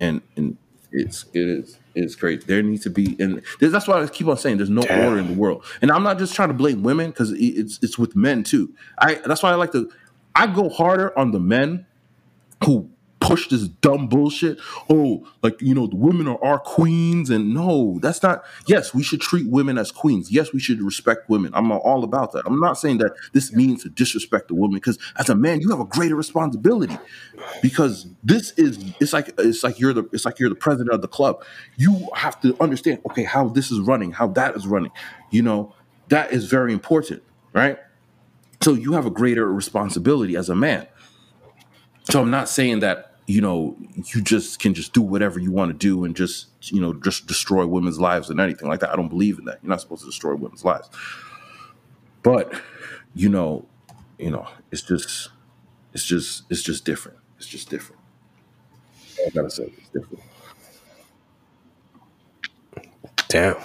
and 0.00 0.22
and 0.36 0.56
it's 0.90 1.26
it 1.32 1.48
is 1.48 1.78
it's 1.96 2.14
crazy. 2.14 2.44
There 2.46 2.62
needs 2.62 2.82
to 2.84 2.90
be, 2.90 3.16
and 3.18 3.42
that's 3.60 3.88
why 3.88 4.02
I 4.02 4.06
keep 4.06 4.26
on 4.26 4.36
saying 4.36 4.58
there's 4.58 4.70
no 4.70 4.82
Damn. 4.82 5.04
order 5.04 5.18
in 5.18 5.26
the 5.26 5.34
world. 5.34 5.64
And 5.80 5.90
I'm 5.90 6.02
not 6.02 6.18
just 6.18 6.34
trying 6.34 6.48
to 6.48 6.54
blame 6.54 6.82
women 6.82 7.10
because 7.10 7.32
it's 7.32 7.78
it's 7.82 7.98
with 7.98 8.14
men 8.14 8.44
too. 8.44 8.74
I 8.98 9.14
that's 9.14 9.42
why 9.42 9.50
I 9.50 9.54
like 9.54 9.72
to 9.72 9.90
I 10.34 10.46
go 10.46 10.68
harder 10.68 11.18
on 11.18 11.32
the 11.32 11.40
men 11.40 11.86
who 12.64 12.90
push 13.20 13.48
this 13.48 13.68
dumb 13.68 14.08
bullshit. 14.08 14.58
Oh, 14.90 15.26
like 15.42 15.60
you 15.60 15.74
know, 15.74 15.86
the 15.86 15.96
women 15.96 16.28
are 16.28 16.42
our 16.44 16.58
queens, 16.58 17.30
and 17.30 17.54
no, 17.54 17.98
that's 18.00 18.22
not. 18.22 18.44
Yes, 18.66 18.94
we 18.94 19.02
should 19.02 19.20
treat 19.20 19.48
women 19.48 19.78
as 19.78 19.90
queens. 19.90 20.30
Yes, 20.30 20.52
we 20.52 20.60
should 20.60 20.80
respect 20.82 21.28
women. 21.28 21.52
I'm 21.54 21.72
all 21.72 22.04
about 22.04 22.32
that. 22.32 22.44
I'm 22.46 22.60
not 22.60 22.78
saying 22.78 22.98
that 22.98 23.12
this 23.32 23.52
means 23.52 23.82
to 23.82 23.88
disrespect 23.88 24.48
the 24.48 24.54
woman 24.54 24.76
because 24.76 24.98
as 25.16 25.28
a 25.28 25.34
man, 25.34 25.60
you 25.60 25.70
have 25.70 25.80
a 25.80 25.84
greater 25.84 26.14
responsibility 26.14 26.98
because 27.62 28.06
this 28.22 28.52
is 28.52 28.92
it's 29.00 29.12
like 29.12 29.32
it's 29.38 29.64
like 29.64 29.78
you're 29.78 29.92
the 29.92 30.08
it's 30.12 30.24
like 30.24 30.38
you're 30.38 30.50
the 30.50 30.54
president 30.54 30.94
of 30.94 31.02
the 31.02 31.08
club. 31.08 31.44
You 31.76 32.08
have 32.14 32.40
to 32.42 32.56
understand 32.60 33.00
okay 33.10 33.24
how 33.24 33.48
this 33.48 33.70
is 33.70 33.80
running, 33.80 34.12
how 34.12 34.28
that 34.28 34.54
is 34.56 34.66
running. 34.66 34.92
You 35.30 35.42
know 35.42 35.74
that 36.08 36.32
is 36.32 36.46
very 36.46 36.72
important, 36.72 37.22
right? 37.52 37.78
So 38.62 38.74
you 38.74 38.92
have 38.92 39.06
a 39.06 39.10
greater 39.10 39.52
responsibility 39.52 40.36
as 40.36 40.48
a 40.48 40.56
man. 40.56 40.86
So 42.10 42.20
I'm 42.20 42.30
not 42.30 42.48
saying 42.48 42.80
that 42.80 43.12
you 43.26 43.40
know 43.40 43.76
you 43.94 44.22
just 44.22 44.60
can 44.60 44.74
just 44.74 44.92
do 44.92 45.02
whatever 45.02 45.40
you 45.40 45.50
want 45.50 45.70
to 45.72 45.76
do 45.76 46.04
and 46.04 46.14
just 46.14 46.46
you 46.72 46.80
know 46.80 46.94
just 46.94 47.26
destroy 47.26 47.66
women's 47.66 47.98
lives 47.98 48.30
and 48.30 48.40
anything 48.40 48.68
like 48.68 48.80
that. 48.80 48.90
I 48.90 48.96
don't 48.96 49.08
believe 49.08 49.38
in 49.38 49.44
that. 49.46 49.58
You're 49.62 49.70
not 49.70 49.80
supposed 49.80 50.02
to 50.02 50.06
destroy 50.06 50.34
women's 50.34 50.64
lives. 50.64 50.88
But 52.22 52.52
you 53.14 53.28
know, 53.28 53.66
you 54.18 54.30
know, 54.30 54.48
it's 54.70 54.82
just 54.82 55.30
it's 55.92 56.04
just 56.04 56.44
it's 56.50 56.62
just 56.62 56.84
different. 56.84 57.18
It's 57.38 57.46
just 57.46 57.68
different. 57.70 58.00
I 59.26 59.30
gotta 59.30 59.50
say 59.50 59.72
it's 59.76 59.88
different. 59.88 60.22
Damn. 63.28 63.56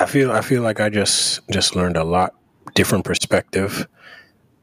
I 0.00 0.06
feel 0.06 0.32
I 0.32 0.40
feel 0.40 0.62
like 0.62 0.80
I 0.80 0.88
just 0.88 1.40
just 1.50 1.76
learned 1.76 1.96
a 1.96 2.04
lot 2.04 2.34
different 2.74 3.04
perspective 3.04 3.86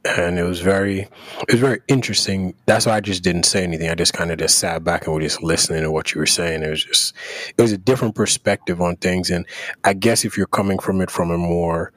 and 0.04 0.40
it 0.40 0.44
was 0.44 0.60
very 0.62 1.02
it 1.02 1.52
was 1.52 1.60
very 1.60 1.82
interesting. 1.88 2.56
That's 2.66 2.86
why 2.86 2.94
I 2.94 3.02
just 3.02 3.24
didn't 3.24 3.44
say 3.44 3.64
anything. 3.64 3.90
I 3.90 3.96
just 3.96 4.14
kind 4.14 4.32
of 4.32 4.40
just 4.40 4.58
sat 4.60 4.84
back 4.84 5.06
and 5.06 5.16
was 5.16 5.24
just 5.24 5.44
listening 5.44 5.84
to 5.84 5.92
what 5.92 6.14
you 6.14 6.20
were 6.20 6.26
saying. 6.26 6.64
It 6.64 6.70
was 6.70 6.84
just 6.84 7.14
it 7.58 7.62
was 7.62 7.72
a 7.72 7.78
different 7.78 8.16
perspective 8.16 8.82
on 8.82 8.96
things 8.98 9.30
and 9.30 9.46
I 9.84 9.94
guess 9.94 10.26
if 10.26 10.38
you're 10.38 10.48
coming 10.48 10.80
from 10.80 11.02
it 11.02 11.12
from 11.12 11.30
a 11.32 11.38
more 11.38 11.94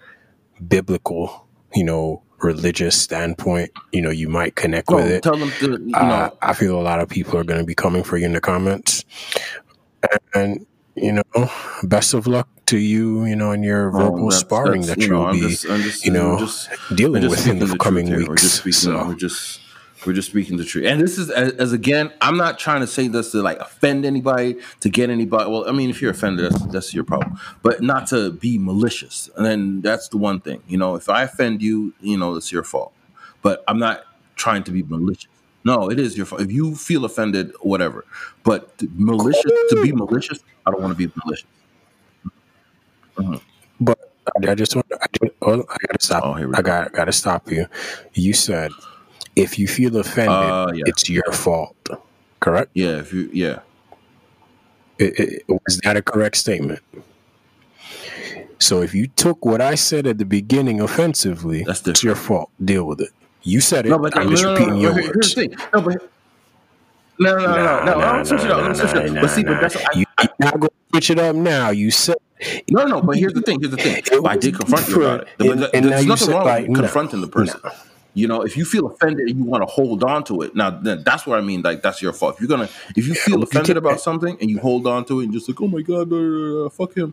biblical, 0.68 1.46
you 1.74 1.84
know, 1.84 2.22
religious 2.40 3.00
standpoint, 3.00 3.70
you 3.92 4.02
know, 4.02 4.10
you 4.10 4.28
might 4.28 4.54
connect 4.54 4.90
with 4.90 5.04
Oh, 5.06 5.08
it. 5.08 5.22
tell 5.22 5.36
them 5.36 5.50
to 5.60 5.70
you 5.72 5.78
know 5.90 5.98
Uh, 5.98 6.30
I 6.42 6.52
feel 6.52 6.78
a 6.78 6.82
lot 6.82 7.00
of 7.00 7.08
people 7.08 7.38
are 7.38 7.44
going 7.44 7.60
to 7.60 7.66
be 7.66 7.74
coming 7.74 8.02
for 8.02 8.18
you 8.18 8.26
in 8.26 8.34
the 8.34 8.40
comments, 8.40 9.04
and 10.34 10.66
you 10.96 11.12
know, 11.12 11.50
best 11.82 12.14
of 12.14 12.26
luck 12.26 12.48
to 12.66 12.78
you, 12.78 13.24
you 13.24 13.36
know, 13.36 13.52
in 13.52 13.62
your 13.62 13.88
Oh, 13.88 13.92
verbal 13.98 14.16
that's- 14.28 14.40
sparring 14.40 14.82
that's, 14.82 14.98
that 15.00 15.06
you 15.06 15.14
will 15.14 15.26
I'm 15.26 15.34
be, 15.34 15.40
just, 15.48 15.62
just, 15.66 16.04
you 16.04 16.12
know, 16.12 16.38
just, 16.38 16.68
dealing 16.94 17.28
with 17.28 17.46
in 17.46 17.58
the 17.58 17.66
the 17.66 17.76
coming 17.78 18.06
here. 18.06 18.20
We're 18.20 18.30
weeks. 18.30 18.42
just 18.42 18.56
speaking. 18.56 18.72
So- 18.72 19.08
We're 19.08 19.14
just 19.14 19.60
we're 20.06 20.12
just 20.12 20.28
speaking 20.28 20.58
the 20.58 20.64
truth. 20.66 20.84
And 20.84 21.00
this 21.00 21.16
is 21.16 21.30
as, 21.30 21.52
as 21.54 21.72
again, 21.72 22.12
I'm 22.20 22.36
not 22.36 22.58
trying 22.58 22.82
to 22.82 22.86
say 22.86 23.08
this 23.08 23.32
to 23.32 23.40
like 23.40 23.58
offend 23.58 24.04
anybody, 24.04 24.56
to 24.80 24.90
get 24.90 25.08
anybody. 25.08 25.50
Well, 25.50 25.66
I 25.66 25.72
mean, 25.72 25.88
if 25.88 26.02
you're 26.02 26.10
offended, 26.10 26.52
that's 26.52 26.62
that's 26.66 26.94
your 26.94 27.04
problem. 27.04 27.38
But 27.62 27.82
not 27.82 28.06
to 28.08 28.30
be 28.32 28.58
malicious. 28.58 29.30
And 29.34 29.46
then 29.46 29.80
that's 29.80 30.08
the 30.08 30.18
one 30.18 30.40
thing. 30.40 30.62
You 30.68 30.76
know, 30.76 30.94
if 30.96 31.08
I 31.08 31.22
offend 31.22 31.62
you, 31.62 31.94
you 32.02 32.18
know, 32.18 32.34
it's 32.36 32.52
your 32.52 32.64
fault. 32.64 32.92
But 33.40 33.64
I'm 33.66 33.78
not 33.78 34.04
trying 34.36 34.62
to 34.64 34.72
be 34.72 34.82
malicious. 34.82 35.28
No, 35.64 35.90
it 35.90 35.98
is 35.98 36.16
your 36.16 36.26
fault. 36.26 36.42
If 36.42 36.52
you 36.52 36.74
feel 36.74 37.04
offended, 37.04 37.52
whatever. 37.60 38.04
But 38.42 38.70
malicious 38.96 39.42
to 39.70 39.80
be 39.82 39.92
malicious, 39.92 40.40
I 40.66 40.70
don't 40.70 40.82
want 40.82 40.96
to 40.96 41.08
be 41.08 41.12
malicious. 41.24 41.46
But 43.80 43.98
I, 44.46 44.50
I 44.50 44.54
just 44.54 44.74
want, 44.74 44.86
I, 44.92 45.06
just, 45.22 45.32
oh, 45.42 45.52
I 45.70 45.76
got 45.86 46.00
to 46.00 46.04
stop. 46.06 46.22
Oh, 46.24 46.34
I 46.34 46.42
go. 46.42 46.62
got, 46.62 46.92
got 46.92 47.04
to 47.06 47.12
stop 47.12 47.50
you. 47.50 47.66
You 48.14 48.32
said 48.32 48.70
if 49.36 49.58
you 49.58 49.66
feel 49.66 49.96
offended, 49.96 50.30
Uh, 50.34 50.72
yeah. 50.74 50.82
it's 50.86 51.08
your 51.08 51.32
fault. 51.32 51.76
Correct? 52.40 52.70
Yeah, 52.74 52.98
if 53.00 53.12
you 53.12 53.30
yeah. 53.32 53.60
I- 55.00 55.12
I- 55.18 55.38
was 55.48 55.78
that 55.82 55.96
a 55.96 56.02
correct 56.02 56.36
statement? 56.36 56.80
So 58.60 58.82
if 58.82 58.94
you 58.94 59.08
took 59.08 59.44
what 59.44 59.60
I 59.60 59.74
said 59.74 60.06
at 60.06 60.18
the 60.18 60.24
beginning 60.24 60.80
offensively, 60.80 61.64
That's 61.64 61.86
it's 61.88 62.02
your 62.04 62.14
fault. 62.14 62.50
Deal 62.64 62.84
with 62.84 63.00
it. 63.00 63.10
You 63.44 63.60
said 63.60 63.86
it. 63.86 63.90
No, 63.90 63.98
but 63.98 64.16
I'm 64.16 64.24
no, 64.24 64.30
just 64.30 64.44
repeating 64.44 64.74
no, 64.74 64.80
your 64.80 64.92
here- 64.94 65.02
Here's 65.02 65.16
words. 65.16 65.34
the 65.34 65.48
thing. 65.48 65.56
No, 65.72 65.80
but 65.82 66.10
no, 67.20 67.36
no, 67.38 67.46
no, 67.46 67.84
no, 67.84 68.00
I'm 68.00 68.24
switching 68.24 68.48
nah, 68.48 68.54
up. 68.54 68.60
I'm 68.64 68.72
nah, 68.72 68.74
switching 68.74 68.98
up. 68.98 69.12
nah, 69.14 69.20
But 69.20 69.30
see, 69.30 69.44
but 69.44 69.60
that's 69.60 69.76
I, 69.76 69.80
you, 69.94 70.04
you're 70.18 70.28
not 70.40 70.60
going 70.60 70.62
to 70.62 70.70
switch 70.90 71.10
it 71.10 71.18
up 71.18 71.36
now. 71.36 71.70
You 71.70 71.90
said 71.90 72.16
no, 72.70 72.84
no. 72.86 73.00
But 73.00 73.16
here's 73.18 73.32
the 73.34 73.42
thing. 73.42 73.60
Here's 73.60 73.70
the 73.70 73.76
thing. 73.76 73.98
It 73.98 74.26
I 74.26 74.36
did 74.36 74.56
confront 74.58 74.88
you 74.88 75.02
about 75.02 75.20
it. 75.20 75.28
But 75.38 75.44
different, 75.44 75.60
th- 75.60 75.70
and- 75.74 75.84
and 75.84 75.92
there's 75.92 76.06
nothing 76.06 76.30
wrong 76.30 76.44
like, 76.44 76.66
with 76.68 76.76
confronting 76.78 77.20
the 77.20 77.28
person. 77.28 77.60
You 78.16 78.28
know, 78.28 78.42
if 78.42 78.56
you 78.56 78.64
feel 78.64 78.86
offended 78.86 79.28
and 79.28 79.38
you 79.38 79.44
want 79.44 79.62
to 79.62 79.66
hold 79.66 80.04
on 80.04 80.22
to 80.24 80.42
it, 80.42 80.54
now 80.54 80.70
then 80.70 81.02
that's 81.04 81.26
what 81.26 81.38
I 81.38 81.42
mean. 81.42 81.62
Like 81.62 81.82
that's 81.82 82.00
your 82.00 82.12
fault. 82.12 82.34
If 82.36 82.40
you're 82.40 82.48
gonna, 82.48 82.68
if 82.96 83.06
you 83.06 83.14
feel 83.14 83.42
offended 83.42 83.76
about 83.76 84.00
something 84.00 84.36
and 84.40 84.48
you 84.50 84.58
hold 84.60 84.86
on 84.86 85.04
to 85.06 85.20
it 85.20 85.24
and 85.24 85.32
just 85.32 85.48
like, 85.48 85.60
oh 85.60 85.66
my 85.68 85.82
god, 85.82 86.12
uh, 86.12 86.68
fuck 86.70 86.96
him, 86.96 87.12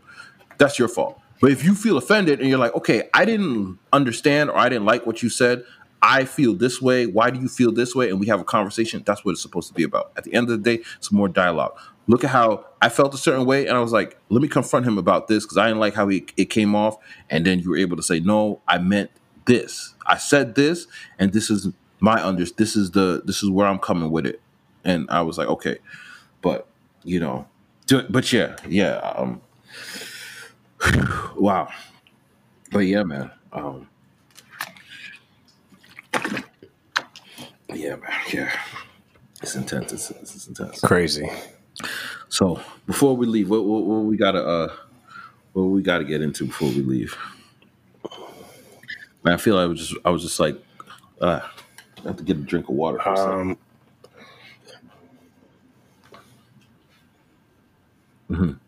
that's 0.58 0.78
your 0.78 0.88
fault. 0.88 1.20
But 1.40 1.50
if 1.50 1.64
you 1.64 1.74
feel 1.74 1.96
offended 1.96 2.38
and 2.40 2.48
you're 2.48 2.58
like, 2.58 2.74
okay, 2.76 3.08
I 3.14 3.24
didn't 3.24 3.78
understand 3.92 4.50
or 4.50 4.56
I 4.58 4.68
didn't 4.68 4.84
like 4.84 5.04
what 5.06 5.24
you 5.24 5.28
said, 5.28 5.64
I 6.02 6.24
feel 6.24 6.54
this 6.54 6.82
way. 6.82 7.06
Why 7.06 7.30
do 7.30 7.38
you 7.40 7.48
feel 7.48 7.70
this 7.70 7.94
way? 7.94 8.10
And 8.10 8.18
we 8.18 8.26
have 8.26 8.40
a 8.40 8.44
conversation. 8.44 9.02
That's 9.06 9.24
what 9.24 9.32
it's 9.32 9.40
supposed 9.40 9.68
to 9.68 9.74
be 9.74 9.84
about. 9.84 10.12
At 10.16 10.24
the 10.24 10.34
end 10.34 10.50
of 10.50 10.62
the 10.62 10.76
day, 10.76 10.82
it's 10.96 11.12
more 11.12 11.28
dialogue. 11.28 11.78
look 12.08 12.24
at 12.24 12.30
how 12.30 12.66
I 12.80 12.88
felt 12.88 13.14
a 13.14 13.16
certain 13.16 13.46
way, 13.46 13.68
and 13.68 13.76
I 13.78 13.80
was 13.80 13.92
like, 13.92 14.18
let 14.28 14.42
me 14.42 14.48
confront 14.48 14.84
him 14.84 14.98
about 14.98 15.28
this 15.28 15.44
because 15.44 15.56
I 15.56 15.68
didn't 15.68 15.78
like 15.78 15.94
how 15.94 16.08
he, 16.08 16.26
it 16.36 16.46
came 16.46 16.74
off. 16.74 16.96
And 17.30 17.46
then 17.46 17.60
you 17.60 17.70
were 17.70 17.76
able 17.76 17.96
to 17.96 18.02
say, 18.02 18.18
no, 18.18 18.60
I 18.66 18.78
meant 18.78 19.10
this. 19.44 19.94
I 20.06 20.16
said 20.16 20.56
this, 20.56 20.88
and 21.18 21.32
this 21.32 21.48
is 21.48 21.68
my 22.00 22.22
under. 22.24 22.44
This 22.44 22.74
is 22.74 22.90
the 22.90 23.22
this 23.24 23.42
is 23.42 23.50
where 23.50 23.66
I'm 23.66 23.78
coming 23.78 24.10
with 24.10 24.26
it. 24.26 24.40
And 24.84 25.08
I 25.08 25.22
was 25.22 25.38
like, 25.38 25.46
okay, 25.48 25.78
but 26.40 26.66
you 27.04 27.20
know, 27.20 27.46
do, 27.86 28.02
but 28.10 28.32
yeah, 28.32 28.56
yeah, 28.68 28.96
um, 28.96 29.40
wow, 31.36 31.68
but 32.72 32.80
yeah, 32.80 33.04
man, 33.04 33.30
um, 33.52 33.88
yeah, 37.74 37.96
man, 37.96 38.10
yeah, 38.32 38.52
it's 39.42 39.54
intense. 39.54 39.92
It's, 39.92 40.10
it's 40.10 40.46
intense. 40.46 40.80
Crazy. 40.80 41.30
So 42.28 42.60
before 42.86 43.16
we 43.16 43.26
leave, 43.26 43.50
what, 43.50 43.64
what, 43.64 43.84
what 43.84 44.04
we 44.04 44.16
gotta 44.16 44.44
uh, 44.44 44.72
what 45.52 45.64
we 45.64 45.82
gotta 45.82 46.04
get 46.04 46.22
into 46.22 46.46
before 46.46 46.68
we 46.68 46.82
leave? 46.82 47.16
Man, 49.24 49.34
I 49.34 49.36
feel 49.36 49.54
like 49.56 49.64
I 49.64 49.66
was 49.66 49.78
just 49.88 50.00
I 50.04 50.10
was 50.10 50.22
just 50.22 50.40
like, 50.40 50.56
uh, 51.20 51.40
I 51.98 52.08
have 52.08 52.16
to 52.16 52.24
get 52.24 52.36
a 52.36 52.40
drink 52.40 52.68
of 52.68 52.74
water. 52.74 52.98
For 52.98 53.12
a 53.12 53.16
second. 53.16 53.56
Um, 58.30 58.60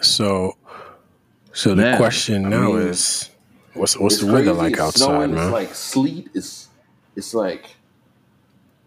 so, 0.00 0.56
so 1.52 1.70
the 1.70 1.82
Man, 1.82 1.96
question 1.96 2.46
I 2.46 2.48
now 2.48 2.72
mean, 2.72 2.82
is, 2.88 3.30
what's 3.74 3.98
what's 3.98 4.20
the 4.20 4.32
weather 4.32 4.52
like 4.52 4.78
outside, 4.78 5.04
snowing. 5.06 5.34
man? 5.34 5.44
It's 5.44 5.52
like 5.52 5.74
sleet. 5.74 6.30
It's 6.34 6.68
it's 7.16 7.34
like, 7.34 7.75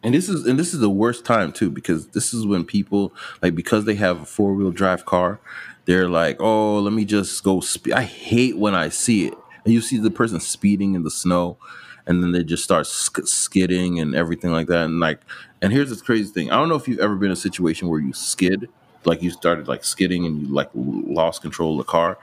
and 0.04 0.14
this 0.14 0.30
is 0.30 0.46
and 0.46 0.58
this 0.58 0.74
is 0.74 0.80
the 0.80 0.90
worst 0.90 1.26
time 1.26 1.52
too 1.52 1.70
because 1.70 2.08
this 2.08 2.34
is 2.34 2.46
when 2.46 2.64
people 2.64 3.14
like 3.42 3.56
because 3.56 3.86
they 3.86 3.96
have 3.96 4.22
a 4.22 4.26
four 4.26 4.54
wheel 4.54 4.72
drive 4.72 5.06
car, 5.06 5.40
they're 5.86 6.10
like, 6.10 6.38
oh, 6.40 6.80
let 6.80 6.94
me 6.94 7.06
just 7.06 7.44
go. 7.44 7.62
I 7.94 8.04
hate 8.04 8.58
when 8.58 8.76
I 8.76 8.90
see 8.90 9.28
it 9.28 9.34
and 9.66 9.74
you 9.74 9.82
see 9.82 9.98
the 9.98 10.12
person 10.12 10.40
speeding 10.40 10.96
in 10.96 11.04
the 11.04 11.12
snow, 11.12 11.58
and 12.06 12.24
then 12.24 12.32
they 12.32 12.44
just 12.44 12.64
start 12.64 12.88
sk- 12.88 13.28
skidding 13.28 14.00
and 14.00 14.16
everything 14.16 14.52
like 14.52 14.68
that. 14.68 14.86
And 14.86 15.00
like, 15.00 15.22
and 15.62 15.74
here's 15.74 15.90
this 15.90 16.02
crazy 16.02 16.32
thing. 16.32 16.52
I 16.52 16.56
don't 16.56 16.70
know 16.70 16.76
if 16.76 16.88
you've 16.88 17.00
ever 17.00 17.16
been 17.16 17.28
in 17.28 17.34
a 17.34 17.36
situation 17.36 17.90
where 17.90 18.00
you 18.00 18.14
skid, 18.14 18.70
like 19.06 19.22
you 19.22 19.32
started 19.32 19.68
like 19.68 19.84
skidding 19.84 20.26
and 20.26 20.42
you 20.42 20.48
like 20.48 20.70
lost 20.74 21.42
control 21.42 21.80
of 21.80 21.86
the 21.86 21.92
car, 21.92 22.18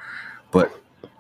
but 0.51 0.73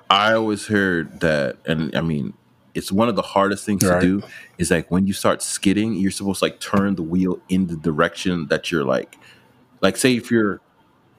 I 0.08 0.32
always 0.32 0.66
heard 0.66 1.20
that, 1.20 1.56
and 1.66 1.94
I 1.96 2.00
mean, 2.00 2.34
it's 2.76 2.92
one 2.92 3.08
of 3.08 3.16
the 3.16 3.22
hardest 3.22 3.64
things 3.64 3.82
Right. 3.84 4.00
to 4.00 4.20
do 4.20 4.26
is 4.58 4.70
like 4.70 4.90
when 4.90 5.06
you 5.06 5.12
start 5.12 5.42
skidding, 5.42 5.94
you're 5.94 6.10
supposed 6.10 6.40
to 6.40 6.44
like 6.44 6.60
turn 6.60 6.94
the 6.94 7.02
wheel 7.02 7.40
in 7.48 7.66
the 7.66 7.76
direction 7.76 8.46
that 8.48 8.70
you're 8.70 8.84
like, 8.84 9.16
like 9.80 9.96
say 9.96 10.16
if 10.16 10.30
you're, 10.30 10.60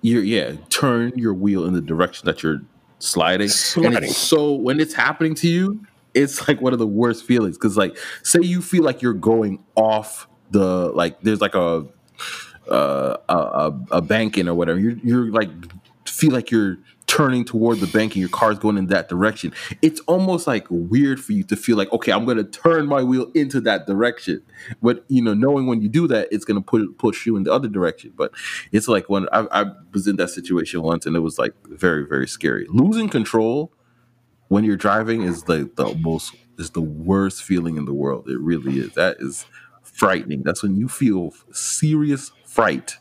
you're 0.02 0.24
yeah, 0.24 0.54
turn 0.70 1.12
your 1.16 1.34
wheel 1.34 1.66
in 1.66 1.74
the 1.74 1.82
direction 1.82 2.26
that 2.28 2.44
you're 2.44 2.62
sliding. 3.00 3.50
Sliding. 3.50 4.10
so 4.10 4.54
when 4.54 4.80
it's 4.80 4.94
happening 4.94 5.36
to 5.36 5.48
you, 5.50 5.86
it's 6.14 6.48
like 6.48 6.62
one 6.62 6.74
of 6.74 6.80
the 6.80 6.88
worst 6.88 7.26
feelings 7.26 7.58
because 7.58 7.78
like 7.78 7.98
say 8.24 8.40
you 8.42 8.62
feel 8.62 8.84
like 8.84 9.02
you're 9.02 9.14
going 9.14 9.64
off 9.76 10.28
the 10.52 10.90
like 10.94 11.20
there's 11.22 11.42
like 11.42 11.56
a 11.56 11.86
uh, 12.70 13.18
a, 13.30 13.36
a, 13.36 13.80
a 13.92 14.02
banking 14.02 14.48
or 14.48 14.54
whatever. 14.56 14.80
You're, 14.80 14.98
you're 15.04 15.32
like 15.32 15.50
feel 16.06 16.32
like 16.32 16.50
you're 16.52 16.78
turning 17.08 17.46
toward 17.46 17.80
the 17.80 17.88
bank 17.88 18.14
and 18.14 18.20
your 18.20 18.30
car's 18.30 18.60
going 18.60 18.78
in 18.78 18.88
that 18.88 19.10
direction. 19.10 19.54
It's 19.82 20.00
almost 20.02 20.46
like 20.46 20.68
weird 20.70 21.20
for 21.20 21.32
you 21.32 21.44
to 21.46 21.56
feel 21.56 21.78
like, 21.78 21.92
okay, 21.94 22.12
I'm 22.12 22.26
going 22.26 22.38
to 22.38 22.44
turn 22.44 22.86
my 22.86 23.02
wheel 23.02 23.32
into 23.34 23.60
that 23.62 23.88
direction. 23.88 24.44
But 24.82 25.04
you 25.08 25.22
know, 25.22 25.34
knowing 25.34 25.68
when 25.68 25.82
you 25.82 25.90
do 25.90 26.08
that, 26.08 26.28
it's 26.32 26.46
going 26.46 26.62
to 26.62 26.66
push 26.66 26.84
push 26.98 27.26
you 27.26 27.38
in 27.38 27.44
the 27.44 27.52
other 27.52 27.68
direction. 27.68 28.14
But 28.16 28.32
it's 28.72 28.88
like 28.88 29.10
when 29.10 29.28
I, 29.32 29.48
I 29.52 29.66
was 29.94 30.08
in 30.08 30.18
that 30.18 30.30
situation 30.30 30.82
once, 30.82 31.06
and 31.06 31.16
it 31.16 31.22
was 31.22 31.40
like 31.40 31.54
very 31.68 32.06
very 32.06 32.28
scary. 32.28 32.68
Losing 32.70 33.10
control 33.10 33.72
when 34.50 34.64
you're 34.64 34.78
driving 34.78 35.24
is 35.24 35.48
like 35.48 35.76
the 35.76 35.96
most 35.96 36.36
is 36.58 36.72
the 36.72 36.82
worst 36.82 37.44
feeling 37.44 37.78
in 37.78 37.86
the 37.86 37.94
world. 37.94 38.30
It 38.30 38.40
really 38.40 38.80
is. 38.80 38.94
That 38.94 39.18
is 39.20 39.46
frightening. 39.84 40.44
That's 40.44 40.62
when 40.62 40.76
you 40.76 40.88
feel 40.88 41.34
serious 41.52 42.32
fright 42.46 42.98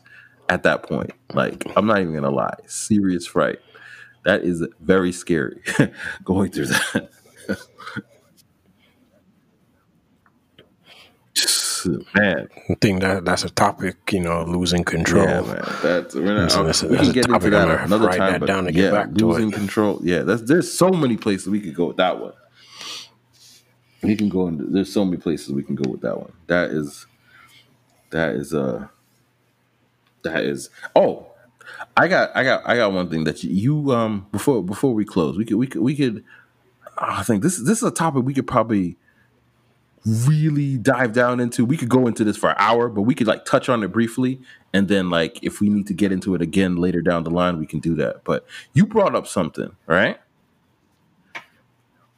at 0.49 0.63
that 0.63 0.83
point. 0.83 1.11
Like 1.33 1.63
I'm 1.75 1.85
not 1.85 1.99
even 1.99 2.13
gonna 2.13 2.31
lie, 2.31 2.55
serious 2.67 3.27
fright. 3.27 3.59
That 4.25 4.43
is 4.43 4.65
very 4.81 5.11
scary. 5.11 5.61
going 6.23 6.51
through 6.51 6.67
that. 6.67 7.09
man, 12.15 12.47
I 12.69 12.75
think 12.81 13.01
that 13.01 13.23
that's 13.25 13.43
a 13.43 13.49
topic, 13.49 14.11
you 14.11 14.21
know, 14.21 14.43
losing 14.43 14.83
control. 14.83 15.25
yeah, 15.25 15.41
man. 15.41 15.61
That's, 15.81 16.15
we're 16.15 16.33
not, 16.35 16.49
That's- 16.49 16.55
that's 16.65 16.83
a- 16.83 16.87
we 16.87 16.95
that's 16.95 17.09
can 17.09 17.11
a 17.11 17.13
get 17.13 17.25
into 17.27 17.39
topic. 17.39 17.53
I'm 17.53 17.67
that 17.69 17.77
to 17.77 17.83
another 17.83 18.07
write 18.07 18.17
time. 18.17 18.31
that 18.33 18.39
but 18.41 18.45
down 18.47 18.65
to 18.65 18.71
get 18.71 18.83
yeah, 18.85 18.91
back 18.91 19.13
to 19.13 19.25
losing 19.27 19.51
control. 19.51 19.99
Yeah, 20.03 20.23
that's 20.23 20.41
there's 20.43 20.71
so 20.71 20.89
many 20.89 21.17
places 21.17 21.47
we 21.47 21.61
could 21.61 21.75
go 21.75 21.85
with 21.87 21.97
that 21.97 22.19
one. 22.19 22.33
We 24.03 24.15
can 24.15 24.29
go 24.29 24.47
into 24.47 24.65
there's 24.65 24.91
so 24.91 25.05
many 25.05 25.17
places 25.17 25.51
we 25.53 25.63
can 25.63 25.75
go 25.75 25.89
with 25.89 26.01
that 26.01 26.17
one. 26.17 26.33
That 26.47 26.71
is 26.71 27.05
that 28.11 28.35
is 28.35 28.53
uh 28.53 28.87
that 30.23 30.43
is 30.43 30.69
oh 30.95 31.26
I 31.95 32.07
got 32.07 32.35
I 32.35 32.43
got 32.43 32.61
I 32.65 32.75
got 32.75 32.91
one 32.91 33.09
thing 33.09 33.23
that 33.25 33.43
you, 33.43 33.91
um 33.91 34.27
before 34.31 34.63
before 34.63 34.93
we 34.93 35.05
close 35.05 35.37
we 35.37 35.45
could 35.45 35.57
we 35.57 35.67
could 35.67 35.81
we 35.81 35.95
could 35.95 36.23
I 36.97 37.23
think 37.23 37.43
this 37.43 37.57
this 37.57 37.77
is 37.77 37.83
a 37.83 37.91
topic 37.91 38.23
we 38.23 38.33
could 38.33 38.47
probably 38.47 38.97
really 40.07 40.77
dive 40.77 41.13
down 41.13 41.39
into. 41.39 41.65
We 41.65 41.77
could 41.77 41.89
go 41.89 42.07
into 42.07 42.23
this 42.23 42.37
for 42.37 42.49
an 42.51 42.55
hour, 42.59 42.89
but 42.89 43.01
we 43.01 43.13
could 43.13 43.27
like 43.27 43.45
touch 43.45 43.69
on 43.69 43.83
it 43.83 43.89
briefly, 43.89 44.39
and 44.73 44.87
then 44.87 45.09
like 45.09 45.39
if 45.43 45.59
we 45.59 45.69
need 45.69 45.87
to 45.87 45.93
get 45.93 46.11
into 46.11 46.33
it 46.33 46.41
again 46.41 46.77
later 46.77 47.01
down 47.01 47.23
the 47.23 47.29
line, 47.29 47.59
we 47.59 47.65
can 47.65 47.79
do 47.79 47.95
that. 47.95 48.23
But 48.23 48.45
you 48.73 48.85
brought 48.85 49.15
up 49.15 49.27
something, 49.27 49.75
right? 49.85 50.19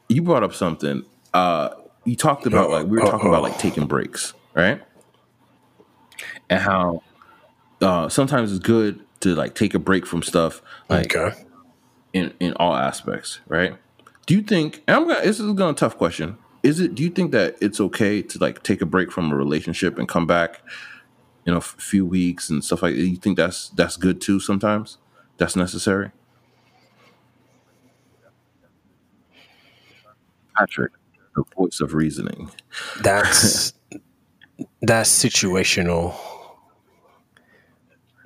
You 0.08 0.22
brought 0.22 0.44
up 0.44 0.54
something. 0.54 1.04
Uh, 1.34 1.70
you 2.06 2.16
talked 2.16 2.46
about 2.46 2.70
like 2.70 2.86
we 2.86 3.00
were 3.00 3.06
talking 3.06 3.30
about 3.30 3.44
like 3.44 3.58
taking 3.58 3.88
breaks, 3.88 4.34
right? 4.54 4.82
And 6.50 6.62
how 6.62 7.04
uh, 7.82 8.10
sometimes 8.10 8.52
it's 8.52 8.64
good 8.64 9.04
to 9.22 9.36
like 9.36 9.56
take 9.56 9.74
a 9.74 9.80
break 9.80 10.06
from 10.06 10.24
stuff, 10.24 10.62
like 10.90 11.16
Okay. 11.16 11.38
in 12.14 12.34
in 12.40 12.54
all 12.56 12.76
aspects, 12.76 13.40
right? 13.48 13.78
Do 14.28 14.36
you 14.36 14.42
think? 14.42 14.84
I'm 14.88 15.08
gonna. 15.08 15.22
This 15.24 15.40
is 15.40 15.54
gonna 15.54 15.74
tough 15.74 15.98
question. 15.98 16.38
Is 16.64 16.80
it? 16.80 16.96
Do 16.96 17.04
you 17.04 17.10
think 17.10 17.32
that 17.32 17.58
it's 17.62 17.80
okay 17.82 18.22
to 18.24 18.40
like 18.40 18.64
take 18.64 18.82
a 18.82 18.86
break 18.86 19.12
from 19.12 19.32
a 19.32 19.36
relationship 19.36 19.98
and 20.00 20.08
come 20.08 20.28
back, 20.28 20.62
in 21.46 21.54
a 21.54 21.62
few 21.62 22.06
weeks 22.06 22.50
and 22.50 22.64
stuff 22.64 22.84
like? 22.84 22.96
that? 22.96 23.02
You 23.02 23.18
think 23.18 23.38
that's 23.38 23.70
that's 23.70 23.98
good 23.98 24.22
too? 24.22 24.40
Sometimes 24.40 24.98
that's 25.38 25.56
necessary. 25.56 26.12
Patrick, 30.58 30.92
the 31.36 31.44
voice 31.58 31.80
of 31.82 31.94
reasoning. 31.94 32.52
That's 33.02 33.74
that's 34.82 35.10
situational. 35.12 36.16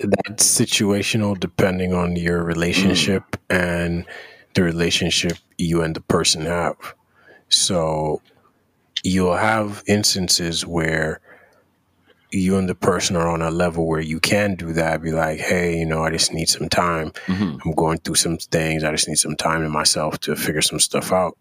That's 0.07 0.45
situational 0.45 1.39
depending 1.39 1.93
on 1.93 2.15
your 2.15 2.43
relationship 2.43 3.37
and 3.49 4.05
the 4.53 4.63
relationship 4.63 5.37
you 5.57 5.81
and 5.81 5.95
the 5.95 6.01
person 6.01 6.45
have. 6.45 6.75
So 7.49 8.21
you'll 9.03 9.35
have 9.37 9.83
instances 9.87 10.65
where 10.65 11.19
you 12.31 12.57
and 12.57 12.67
the 12.67 12.75
person 12.75 13.15
are 13.15 13.27
on 13.27 13.41
a 13.41 13.51
level 13.51 13.87
where 13.87 14.01
you 14.01 14.19
can 14.19 14.55
do 14.55 14.73
that. 14.73 15.01
Be 15.01 15.11
like, 15.11 15.39
hey, 15.39 15.77
you 15.77 15.85
know, 15.85 16.03
I 16.03 16.09
just 16.09 16.33
need 16.33 16.49
some 16.49 16.67
time. 16.67 17.11
Mhm. 17.27 17.59
I'm 17.63 17.71
going 17.73 17.99
through 17.99 18.15
some 18.15 18.37
things. 18.37 18.83
I 18.83 18.91
just 18.91 19.07
need 19.07 19.19
some 19.19 19.35
time 19.35 19.61
to 19.61 19.69
myself 19.69 20.19
to 20.21 20.35
figure 20.35 20.61
some 20.61 20.79
stuff 20.79 21.11
out. 21.11 21.37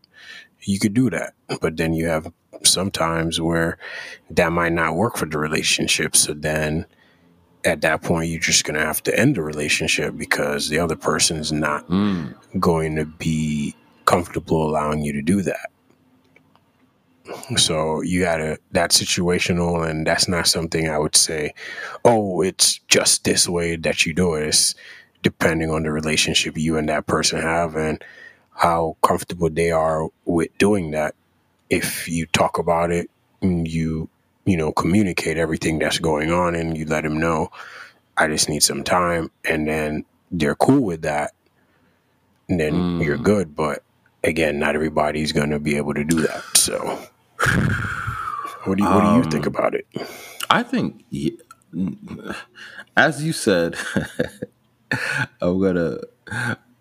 You 0.61 0.79
could 0.79 0.93
do 0.95 1.09
that. 1.11 1.33
But 1.61 1.77
then 1.79 1.95
you 1.95 2.09
have 2.09 2.31
sometimes 2.63 3.41
where 3.41 3.79
that 4.31 4.53
might 4.53 4.73
not 4.73 4.95
work 4.95 5.17
for 5.17 5.27
the 5.27 5.39
relationship. 5.39 6.15
So 6.15 6.35
then 6.35 6.87
at 7.65 7.81
that 7.83 8.03
point, 8.03 8.31
you're 8.31 8.41
just 8.41 8.65
going 8.65 8.79
to 8.79 8.85
have 8.85 9.03
to 9.05 9.19
end 9.19 9.37
the 9.37 9.43
relationship 9.43 10.17
because 10.17 10.69
the 10.69 10.79
other 10.79 10.97
person 10.97 11.37
is 11.39 11.53
not 11.53 11.89
Mm. 11.89 12.35
going 12.59 12.97
to 12.97 13.05
be 13.05 13.75
comfortable 14.05 14.69
allowing 14.69 15.03
you 15.03 15.13
to 15.13 15.23
do 15.23 15.43
that. 15.43 15.71
So 17.57 18.01
you 18.03 18.21
gotta 18.21 18.59
that's 18.73 19.01
situational 19.01 19.89
and 19.89 20.05
that's 20.07 20.27
not 20.27 20.49
something 20.49 20.89
I 20.89 20.99
would 20.99 21.15
say, 21.15 21.55
oh, 22.05 22.43
it's 22.43 22.79
just 22.89 23.25
this 23.25 23.49
way 23.49 23.77
that 23.77 24.05
you 24.05 24.13
do 24.13 24.35
it. 24.35 24.49
It's 24.49 24.75
depending 25.23 25.71
on 25.71 25.85
the 25.85 25.93
relationship 25.93 26.59
you 26.59 26.77
and 26.77 26.89
that 26.89 27.07
person 27.07 27.41
have 27.41 27.77
and 27.77 28.03
how 28.55 28.97
comfortable 29.03 29.49
they 29.49 29.71
are 29.71 30.09
with 30.25 30.57
doing 30.59 30.91
that. 30.91 31.15
If 31.71 32.09
you 32.09 32.27
talk 32.27 32.59
about 32.59 32.91
it 32.91 33.09
and 33.41 33.69
you, 33.69 34.09
you 34.47 34.57
know, 34.57 34.73
communicate 34.73 35.39
everything 35.39 35.79
that's 35.79 35.99
going 35.99 36.33
on 36.33 36.55
and 36.55 36.77
you 36.77 36.87
let 36.87 37.05
them 37.05 37.19
know, 37.19 37.51
I 38.17 38.29
just 38.29 38.49
need 38.49 38.63
some 38.63 38.85
time 38.85 39.31
and 39.45 39.69
then 39.69 40.05
they're 40.31 40.57
cool 40.57 40.83
with 40.83 41.03
that, 41.03 41.33
and 42.49 42.61
then 42.61 42.87
Mm. 42.99 43.05
you're 43.05 43.19
good. 43.19 43.55
But 43.57 43.85
again, 44.25 44.59
not 44.59 44.75
everybody's 44.75 45.33
gonna 45.33 45.59
be 45.61 45.77
able 45.77 45.95
to 45.95 46.05
do 46.05 46.23
that. 46.23 46.45
So 46.57 46.99
what 48.65 48.79
do 48.79 48.85
you 48.85 48.91
what 48.91 49.03
do 49.03 49.09
you 49.09 49.25
think 49.25 49.47
Um, 49.47 49.55
about 49.55 49.75
it? 49.75 49.87
I 50.51 50.63
think, 50.63 51.05
as 52.97 53.23
you 53.25 53.33
said, 53.33 53.77
I'm 55.41 55.61
gonna, 55.61 55.99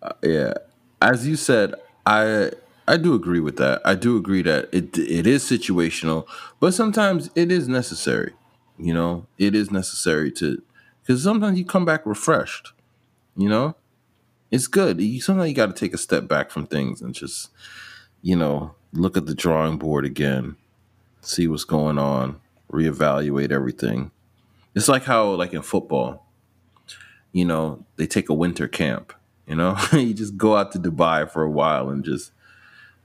uh, 0.02 0.12
yeah. 0.22 0.54
As 1.00 1.26
you 1.26 1.36
said, 1.36 1.74
I 2.06 2.52
I 2.86 2.96
do 2.96 3.14
agree 3.14 3.40
with 3.40 3.56
that. 3.58 3.80
I 3.84 3.94
do 3.94 4.16
agree 4.16 4.42
that 4.42 4.68
it 4.72 4.96
it 4.98 5.26
is 5.26 5.44
situational, 5.44 6.26
but 6.60 6.74
sometimes 6.74 7.30
it 7.34 7.52
is 7.52 7.68
necessary. 7.68 8.34
You 8.78 8.94
know, 8.94 9.26
it 9.38 9.54
is 9.54 9.70
necessary 9.70 10.32
to 10.32 10.62
because 11.02 11.22
sometimes 11.22 11.58
you 11.58 11.64
come 11.64 11.84
back 11.84 12.04
refreshed. 12.04 12.72
You 13.36 13.48
know, 13.48 13.76
it's 14.50 14.66
good. 14.66 15.00
You, 15.00 15.20
sometimes 15.20 15.48
you 15.48 15.54
got 15.54 15.74
to 15.74 15.80
take 15.80 15.94
a 15.94 15.98
step 15.98 16.28
back 16.28 16.50
from 16.50 16.66
things 16.66 17.00
and 17.00 17.14
just 17.14 17.50
you 18.20 18.36
know 18.36 18.74
look 18.92 19.16
at 19.16 19.26
the 19.26 19.34
drawing 19.34 19.78
board 19.78 20.04
again, 20.04 20.56
see 21.20 21.48
what's 21.48 21.64
going 21.64 21.98
on, 21.98 22.40
reevaluate 22.70 23.52
everything. 23.52 24.10
It's 24.74 24.88
like 24.88 25.04
how 25.04 25.30
like 25.32 25.52
in 25.52 25.62
football, 25.62 26.26
you 27.32 27.44
know, 27.44 27.84
they 27.96 28.06
take 28.06 28.28
a 28.28 28.34
winter 28.34 28.68
camp. 28.68 29.12
You 29.46 29.56
know, 29.56 29.76
you 29.92 30.14
just 30.14 30.36
go 30.36 30.56
out 30.56 30.72
to 30.72 30.78
Dubai 30.78 31.30
for 31.30 31.42
a 31.42 31.50
while 31.50 31.90
and 31.90 32.04
just, 32.04 32.32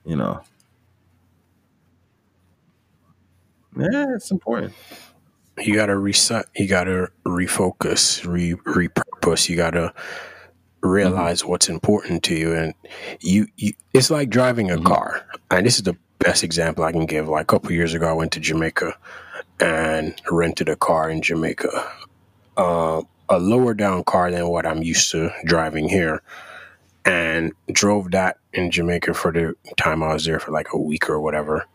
you 0.08 0.16
know, 0.16 0.42
yeah, 3.78 4.06
it's 4.16 4.32
important. 4.32 4.74
You 5.60 5.76
gotta 5.76 5.98
reset. 5.98 6.46
You 6.56 6.68
gotta 6.68 7.10
refocus, 7.26 8.26
re 8.26 8.54
repurpose. 8.54 9.50
You 9.50 9.58
gotta 9.58 9.94
realize 10.82 11.44
what's 11.44 11.68
important 11.68 12.24
to 12.24 12.36
you, 12.36 12.54
and 12.54 12.74
you. 13.20 13.48
you 13.58 13.74
it's 13.94 14.10
like 14.10 14.30
driving 14.30 14.72
a 14.72 14.82
car, 14.82 15.26
and 15.52 15.66
this 15.66 15.78
is 15.78 15.84
the 15.84 15.98
best 16.20 16.44
example 16.44 16.84
I 16.84 16.92
can 16.92 17.06
give. 17.06 17.28
Like 17.28 17.44
a 17.44 17.46
couple 17.46 17.72
years 17.74 17.94
ago, 17.94 18.08
I 18.08 18.14
went 18.14 18.32
to 18.34 18.40
Jamaica 18.40 18.96
and 19.60 20.20
rented 20.32 20.70
a 20.70 20.76
car 20.76 21.10
in 21.10 21.22
Jamaica. 21.22 21.70
Uh, 22.56 23.02
a 23.30 23.40
lower 23.40 23.74
down 23.74 24.04
car 24.06 24.32
than 24.32 24.48
what 24.48 24.66
I'm 24.66 24.84
used 24.84 25.12
to 25.12 25.32
driving 25.46 25.90
here, 25.90 26.22
and 27.08 27.54
drove 27.72 28.12
that 28.12 28.38
in 28.54 28.70
Jamaica 28.70 29.14
for 29.14 29.32
the 29.32 29.56
time 29.78 30.04
I 30.04 30.14
was 30.14 30.26
there 30.26 30.40
for 30.40 30.52
like 30.52 30.74
a 30.74 30.78
week 30.78 31.10
or 31.10 31.22
whatever. 31.22 31.66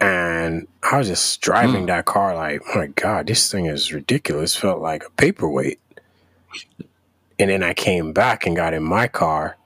And 0.00 0.66
I 0.82 0.96
was 0.98 1.08
just 1.08 1.42
driving 1.42 1.84
that 1.86 2.06
car 2.06 2.34
like, 2.34 2.62
oh 2.74 2.78
my 2.78 2.86
God, 2.86 3.26
this 3.26 3.52
thing 3.52 3.66
is 3.66 3.92
ridiculous. 3.92 4.56
Felt 4.56 4.80
like 4.80 5.04
a 5.04 5.10
paperweight. 5.10 5.78
And 7.38 7.50
then 7.50 7.62
I 7.62 7.74
came 7.74 8.12
back 8.12 8.46
and 8.46 8.56
got 8.56 8.72
in 8.72 8.82
my 8.82 9.06
car 9.06 9.56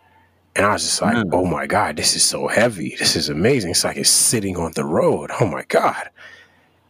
and 0.56 0.66
I 0.66 0.72
was 0.72 0.82
just 0.82 1.00
like, 1.00 1.14
Mm. 1.16 1.30
oh 1.32 1.44
my 1.44 1.66
God, 1.66 1.96
this 1.96 2.16
is 2.16 2.24
so 2.24 2.48
heavy. 2.48 2.96
This 2.98 3.14
is 3.14 3.28
amazing. 3.28 3.70
It's 3.70 3.84
like 3.84 3.96
it's 3.96 4.10
sitting 4.10 4.56
on 4.56 4.72
the 4.74 4.84
road. 4.84 5.30
Oh 5.40 5.46
my 5.46 5.64
God. 5.68 6.10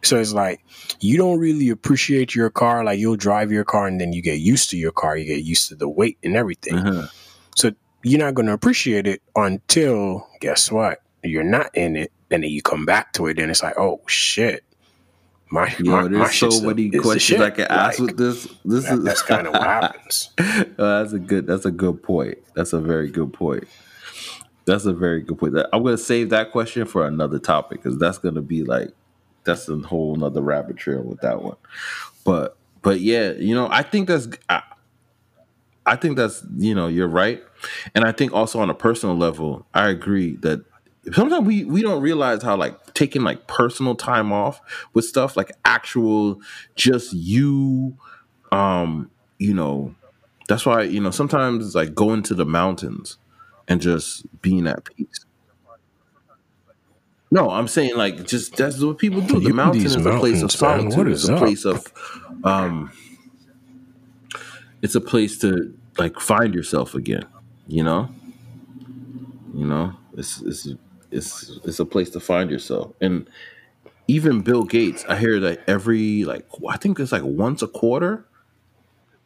So 0.01 0.19
it's 0.19 0.33
like 0.33 0.61
you 0.99 1.17
don't 1.17 1.39
really 1.39 1.69
appreciate 1.69 2.33
your 2.33 2.49
car. 2.49 2.83
Like 2.83 2.99
you'll 2.99 3.15
drive 3.15 3.51
your 3.51 3.63
car 3.63 3.85
and 3.87 4.01
then 4.01 4.13
you 4.13 4.21
get 4.23 4.39
used 4.39 4.69
to 4.71 4.77
your 4.77 4.91
car. 4.91 5.17
You 5.17 5.25
get 5.25 5.43
used 5.43 5.69
to 5.69 5.75
the 5.75 5.89
weight 5.89 6.17
and 6.23 6.35
everything. 6.35 6.75
Uh-huh. 6.77 7.07
So 7.55 7.71
you're 8.03 8.19
not 8.19 8.35
going 8.35 8.45
to 8.45 8.53
appreciate 8.53 9.07
it 9.07 9.21
until 9.35 10.27
guess 10.39 10.71
what? 10.71 11.01
You're 11.23 11.43
not 11.43 11.75
in 11.75 11.95
it, 11.95 12.11
and 12.29 12.43
then 12.43 12.51
you 12.51 12.61
come 12.61 12.85
back 12.85 13.13
to 13.13 13.25
it, 13.27 13.39
and 13.39 13.49
it's 13.49 13.63
like, 13.63 13.77
oh 13.79 13.99
shit, 14.05 14.63
my 15.49 15.73
Yo, 15.79 15.91
my, 15.91 16.01
my 16.03 16.07
there's 16.09 16.35
so 16.35 16.61
many 16.61 16.89
the 16.89 16.99
questions 16.99 17.41
I 17.41 17.49
can 17.49 17.65
ask 17.65 17.99
Like, 17.99 18.09
with 18.09 18.17
this. 18.17 18.47
This 18.63 18.85
that- 18.85 18.99
is 18.99 19.03
that's 19.03 19.21
kind 19.23 19.47
of 19.47 19.53
what 19.53 19.63
happens. 19.67 20.29
That's 20.77 21.13
a 21.13 21.19
good. 21.19 21.47
That's 21.47 21.65
a 21.65 21.71
good 21.71 22.03
point. 22.03 22.37
That's 22.55 22.73
a 22.73 22.79
very 22.79 23.09
good 23.09 23.33
point. 23.33 23.63
That's 24.65 24.85
a 24.85 24.93
very 24.93 25.21
good 25.21 25.37
point. 25.37 25.55
I'm 25.73 25.83
gonna 25.83 25.97
save 25.97 26.29
that 26.31 26.51
question 26.51 26.85
for 26.85 27.05
another 27.07 27.39
topic 27.39 27.81
because 27.81 27.97
that's 27.99 28.17
gonna 28.17 28.41
be 28.41 28.63
like 28.63 28.89
that's 29.45 29.69
a 29.69 29.77
whole 29.77 30.15
nother 30.15 30.41
rabbit 30.41 30.77
trail 30.77 31.03
with 31.03 31.21
that 31.21 31.41
one. 31.41 31.57
But 32.23 32.57
but 32.81 32.99
yeah, 32.99 33.31
you 33.33 33.53
know, 33.55 33.67
I 33.71 33.83
think 33.83 34.07
that's 34.07 34.27
I, 34.49 34.61
I 35.85 35.95
think 35.95 36.17
that's 36.17 36.43
you 36.57 36.73
know 36.73 36.87
you're 36.87 37.07
right, 37.07 37.43
and 37.93 38.05
I 38.05 38.11
think 38.11 38.33
also 38.33 38.59
on 38.59 38.69
a 38.69 38.73
personal 38.73 39.15
level, 39.15 39.65
I 39.73 39.89
agree 39.89 40.35
that 40.37 40.63
sometimes 41.13 41.45
we 41.45 41.63
we 41.65 41.81
don't 41.81 42.01
realize 42.01 42.43
how 42.43 42.55
like 42.55 42.93
taking 42.93 43.21
like 43.23 43.47
personal 43.47 43.95
time 43.95 44.31
off 44.31 44.61
with 44.93 45.05
stuff 45.05 45.37
like 45.37 45.51
actual 45.63 46.41
just 46.75 47.13
you, 47.13 47.97
um, 48.51 49.09
you 49.37 49.53
know, 49.53 49.93
that's 50.47 50.65
why 50.65 50.83
you 50.83 50.99
know 50.99 51.11
sometimes 51.11 51.65
it's 51.65 51.75
like 51.75 51.93
going 51.93 52.23
to 52.23 52.33
the 52.33 52.45
mountains 52.45 53.17
and 53.67 53.81
just 53.81 54.25
being 54.41 54.67
at 54.67 54.85
peace. 54.85 55.25
No, 57.31 57.49
I'm 57.49 57.67
saying 57.67 57.95
like 57.97 58.25
just 58.25 58.55
that's 58.55 58.79
what 58.79 58.97
people 58.97 59.21
do. 59.21 59.39
The 59.39 59.53
mountain 59.53 59.85
is 59.85 59.95
a 59.95 60.19
place 60.19 60.41
of 60.41 60.51
solitude. 60.51 61.07
It's 61.09 61.27
a 61.27 61.37
place 61.37 61.65
of 61.65 61.91
um 62.43 62.91
it's 64.81 64.95
a 64.95 65.01
place 65.01 65.37
to 65.39 65.73
like 65.97 66.19
find 66.19 66.53
yourself 66.53 66.95
again, 66.95 67.25
you 67.67 67.83
know? 67.83 68.09
You 69.53 69.65
know? 69.65 69.93
It's 70.17 70.41
it's 70.41 70.67
it's 71.11 71.59
it's 71.63 71.79
a 71.79 71.85
place 71.85 72.09
to 72.11 72.19
find 72.19 72.49
yourself. 72.49 72.93
And 73.01 73.29
even 74.07 74.41
Bill 74.41 74.63
Gates, 74.63 75.03
I 75.07 75.17
hear 75.17 75.39
that 75.39 75.61
every 75.67 76.23
like 76.25 76.45
I 76.69 76.77
think 76.77 76.99
it's 76.99 77.11
like 77.11 77.23
once 77.23 77.61
a 77.61 77.67
quarter 77.67 78.25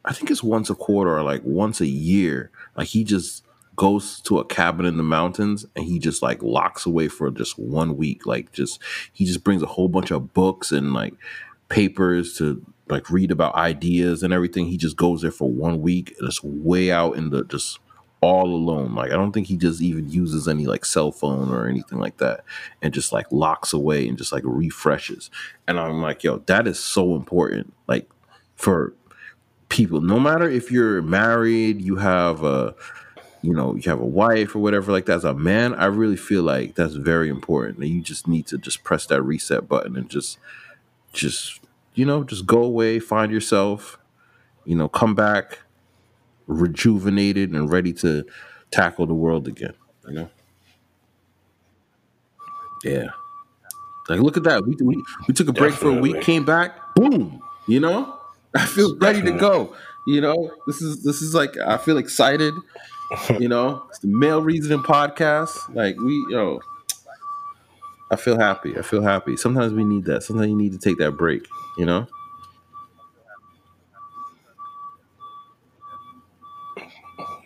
I 0.04 0.12
think 0.12 0.30
it's 0.30 0.42
once 0.42 0.70
a 0.70 0.74
quarter 0.74 1.16
or 1.16 1.22
like 1.22 1.42
once 1.44 1.80
a 1.80 1.86
year. 1.86 2.50
Like 2.76 2.88
he 2.88 3.04
just 3.04 3.44
goes 3.76 4.20
to 4.22 4.38
a 4.38 4.44
cabin 4.44 4.86
in 4.86 4.96
the 4.96 5.02
mountains 5.02 5.64
and 5.76 5.84
he 5.84 5.98
just 5.98 6.22
like 6.22 6.42
locks 6.42 6.86
away 6.86 7.08
for 7.08 7.30
just 7.30 7.58
one 7.58 7.96
week. 7.96 8.26
Like 8.26 8.52
just 8.52 8.80
he 9.12 9.24
just 9.24 9.44
brings 9.44 9.62
a 9.62 9.66
whole 9.66 9.88
bunch 9.88 10.10
of 10.10 10.32
books 10.32 10.72
and 10.72 10.92
like 10.92 11.14
papers 11.68 12.36
to 12.38 12.64
like 12.90 13.10
read 13.10 13.30
about 13.30 13.54
ideas 13.54 14.22
and 14.22 14.32
everything. 14.32 14.66
He 14.66 14.76
just 14.76 14.96
goes 14.96 15.22
there 15.22 15.30
for 15.30 15.50
one 15.50 15.80
week 15.80 16.14
it's 16.20 16.42
way 16.42 16.90
out 16.90 17.16
in 17.16 17.30
the 17.30 17.44
just 17.44 17.78
all 18.20 18.46
alone. 18.46 18.94
Like 18.94 19.10
I 19.12 19.14
don't 19.14 19.32
think 19.32 19.46
he 19.46 19.56
just 19.56 19.80
even 19.80 20.10
uses 20.10 20.46
any 20.46 20.66
like 20.66 20.84
cell 20.84 21.12
phone 21.12 21.50
or 21.52 21.66
anything 21.66 21.98
like 21.98 22.18
that 22.18 22.44
and 22.82 22.92
just 22.92 23.12
like 23.12 23.26
locks 23.30 23.72
away 23.72 24.06
and 24.06 24.18
just 24.18 24.32
like 24.32 24.42
refreshes. 24.44 25.30
And 25.66 25.78
I'm 25.78 26.02
like, 26.02 26.22
yo, 26.22 26.38
that 26.46 26.66
is 26.66 26.78
so 26.78 27.14
important. 27.14 27.72
Like 27.86 28.08
for 28.56 28.94
people 29.70 30.00
no 30.00 30.18
matter 30.18 30.50
if 30.50 30.70
you're 30.70 31.00
married 31.00 31.80
you 31.80 31.96
have 31.96 32.42
a 32.42 32.74
you 33.40 33.54
know 33.54 33.74
you 33.76 33.88
have 33.88 34.00
a 34.00 34.04
wife 34.04 34.54
or 34.54 34.58
whatever 34.58 34.92
like 34.92 35.06
that 35.06 35.16
as 35.16 35.24
a 35.24 35.32
man 35.32 35.72
i 35.74 35.86
really 35.86 36.16
feel 36.16 36.42
like 36.42 36.74
that's 36.74 36.94
very 36.94 37.28
important 37.28 37.78
and 37.78 37.86
you 37.86 38.02
just 38.02 38.26
need 38.26 38.46
to 38.46 38.58
just 38.58 38.82
press 38.82 39.06
that 39.06 39.22
reset 39.22 39.68
button 39.68 39.96
and 39.96 40.10
just 40.10 40.38
just 41.12 41.59
you 41.94 42.04
know 42.04 42.24
just 42.24 42.46
go 42.46 42.62
away 42.62 42.98
find 42.98 43.32
yourself 43.32 43.98
you 44.64 44.74
know 44.74 44.88
come 44.88 45.14
back 45.14 45.60
rejuvenated 46.46 47.50
and 47.50 47.70
ready 47.70 47.92
to 47.92 48.24
tackle 48.70 49.06
the 49.06 49.14
world 49.14 49.46
again 49.48 49.74
you 50.10 50.14
know? 50.14 50.30
Yeah. 52.84 53.08
Like 54.08 54.20
look 54.20 54.36
at 54.36 54.42
that. 54.44 54.64
We, 54.64 54.76
we, 54.80 55.02
we 55.28 55.34
took 55.34 55.48
a 55.48 55.52
break 55.52 55.74
for 55.74 55.88
a 55.90 56.00
week 56.00 56.20
came 56.22 56.44
back 56.44 56.94
boom 56.94 57.42
you 57.68 57.80
know? 57.80 58.18
I 58.56 58.66
feel 58.66 58.96
ready 59.00 59.22
to 59.22 59.32
go 59.32 59.74
you 60.06 60.20
know? 60.20 60.52
This 60.66 60.82
is 60.82 61.02
this 61.04 61.22
is 61.22 61.34
like 61.34 61.56
i 61.58 61.76
feel 61.76 61.98
excited 61.98 62.54
you 63.38 63.48
know? 63.48 63.84
It's 63.88 63.98
the 64.00 64.08
male 64.08 64.40
reasoning 64.42 64.82
podcast. 64.82 65.74
Like 65.74 65.98
we 65.98 66.24
know 66.30 66.60
i 68.10 68.16
feel 68.16 68.38
happy 68.38 68.76
i 68.78 68.82
feel 68.82 69.02
happy 69.02 69.36
sometimes 69.36 69.72
we 69.72 69.84
need 69.84 70.04
that 70.04 70.22
sometimes 70.22 70.48
you 70.48 70.56
need 70.56 70.72
to 70.72 70.78
take 70.78 70.98
that 70.98 71.12
break 71.12 71.46
you 71.78 71.84
know 71.86 72.06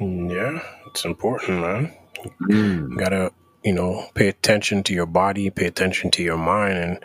Yeah, 0.00 0.60
it's 0.86 1.04
important, 1.04 1.60
man. 1.60 1.92
Mm. 2.42 2.90
You 2.90 2.96
gotta, 2.96 3.32
you 3.62 3.72
know, 3.72 4.06
pay 4.14 4.28
attention 4.28 4.82
to 4.84 4.92
your 4.94 5.06
body, 5.06 5.50
pay 5.50 5.66
attention 5.66 6.10
to 6.12 6.22
your 6.22 6.36
mind, 6.36 6.78
and 6.78 6.98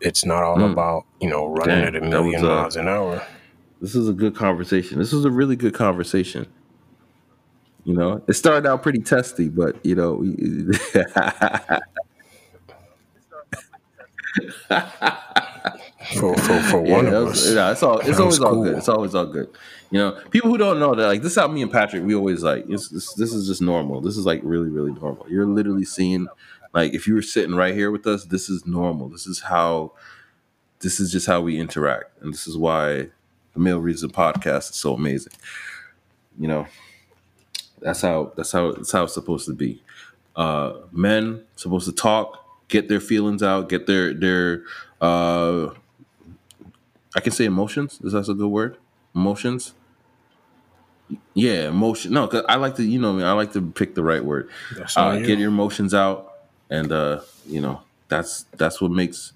it's 0.00 0.24
not 0.24 0.42
all 0.42 0.58
Mm. 0.58 0.72
about 0.72 1.04
you 1.20 1.28
know 1.30 1.46
running 1.46 1.84
Damn, 1.84 1.94
at 1.96 2.02
a 2.02 2.06
million 2.06 2.42
was, 2.42 2.50
uh, 2.50 2.54
miles 2.54 2.76
an 2.76 2.88
hour. 2.88 3.22
this 3.80 3.94
is 3.94 4.08
a 4.08 4.12
good 4.12 4.34
conversation 4.34 4.98
this 4.98 5.12
is 5.12 5.24
a 5.24 5.30
really 5.30 5.56
good 5.56 5.74
conversation 5.74 6.46
you 7.84 7.94
know 7.94 8.22
it 8.28 8.34
started 8.34 8.64
out 8.68 8.82
pretty 8.82 9.00
testy 9.00 9.48
but 9.48 9.84
you 9.84 9.94
know 9.96 10.22
For 16.14 16.34
for, 16.36 16.60
for 16.62 16.86
Yeah, 16.86 16.92
one 16.96 17.04
that 17.06 17.14
of 17.14 17.28
was- 17.28 17.46
us, 17.48 17.54
yeah, 17.54 17.72
it's 17.72 17.82
all. 17.82 17.98
It's 18.00 18.18
always 18.18 18.38
was 18.38 18.40
all 18.40 18.62
good. 18.62 18.78
It's 18.78 18.88
always 18.88 19.14
all 19.14 19.26
good. 19.26 19.48
You 19.90 19.98
know, 19.98 20.20
people 20.30 20.50
who 20.50 20.58
don't 20.58 20.78
know 20.78 20.94
that, 20.94 21.06
like 21.06 21.22
this, 21.22 21.32
is 21.32 21.38
how 21.38 21.48
me 21.48 21.62
and 21.62 21.70
Patrick, 21.72 22.04
we 22.04 22.14
always 22.14 22.42
like. 22.42 22.64
It's, 22.68 22.88
this, 22.88 23.12
this 23.14 23.32
is 23.32 23.46
just 23.46 23.60
normal. 23.62 24.00
This 24.00 24.16
is 24.16 24.24
like 24.24 24.40
really, 24.42 24.68
really 24.68 24.92
normal. 24.92 25.26
You're 25.28 25.46
literally 25.46 25.84
seeing, 25.84 26.28
like, 26.72 26.94
if 26.94 27.06
you 27.06 27.14
were 27.14 27.22
sitting 27.22 27.54
right 27.54 27.74
here 27.74 27.90
with 27.90 28.06
us, 28.06 28.24
this 28.24 28.48
is 28.48 28.66
normal. 28.66 29.08
This 29.08 29.26
is 29.26 29.40
how. 29.40 29.92
This 30.80 31.00
is 31.00 31.10
just 31.10 31.26
how 31.26 31.40
we 31.40 31.58
interact, 31.58 32.22
and 32.22 32.32
this 32.32 32.46
is 32.46 32.56
why 32.56 33.08
the 33.52 33.58
Male 33.58 33.80
Reason 33.80 34.08
podcast 34.10 34.70
is 34.70 34.76
so 34.76 34.94
amazing. 34.94 35.32
You 36.38 36.46
know, 36.48 36.66
that's 37.80 38.00
how. 38.02 38.32
That's 38.36 38.52
how. 38.52 38.72
That's 38.72 38.92
how 38.92 39.04
it's 39.04 39.14
supposed 39.14 39.46
to 39.46 39.54
be. 39.54 39.82
Uh, 40.36 40.74
men 40.92 41.42
supposed 41.56 41.86
to 41.86 41.92
talk, 41.92 42.44
get 42.68 42.88
their 42.88 43.00
feelings 43.00 43.42
out, 43.42 43.68
get 43.68 43.86
their 43.86 44.14
their 44.14 44.62
uh, 45.00 45.70
I 47.16 47.20
can 47.20 47.32
say 47.32 47.44
emotions. 47.44 48.00
Is 48.02 48.12
that 48.12 48.28
a 48.28 48.34
good 48.34 48.48
word? 48.48 48.76
Emotions. 49.14 49.74
Yeah, 51.34 51.68
emotion. 51.68 52.12
No, 52.12 52.28
'cause 52.28 52.44
I 52.48 52.56
like 52.56 52.76
to, 52.76 52.84
you 52.84 52.98
know, 52.98 53.14
me, 53.14 53.24
I 53.24 53.32
like 53.32 53.52
to 53.54 53.62
pick 53.62 53.94
the 53.94 54.02
right 54.02 54.22
word. 54.24 54.50
Uh, 54.96 55.12
you. 55.18 55.26
get 55.26 55.38
your 55.38 55.48
emotions 55.48 55.94
out, 55.94 56.32
and 56.68 56.92
uh, 56.92 57.20
you 57.46 57.60
know, 57.60 57.80
that's 58.08 58.44
that's 58.56 58.80
what 58.80 58.90
makes 58.90 59.32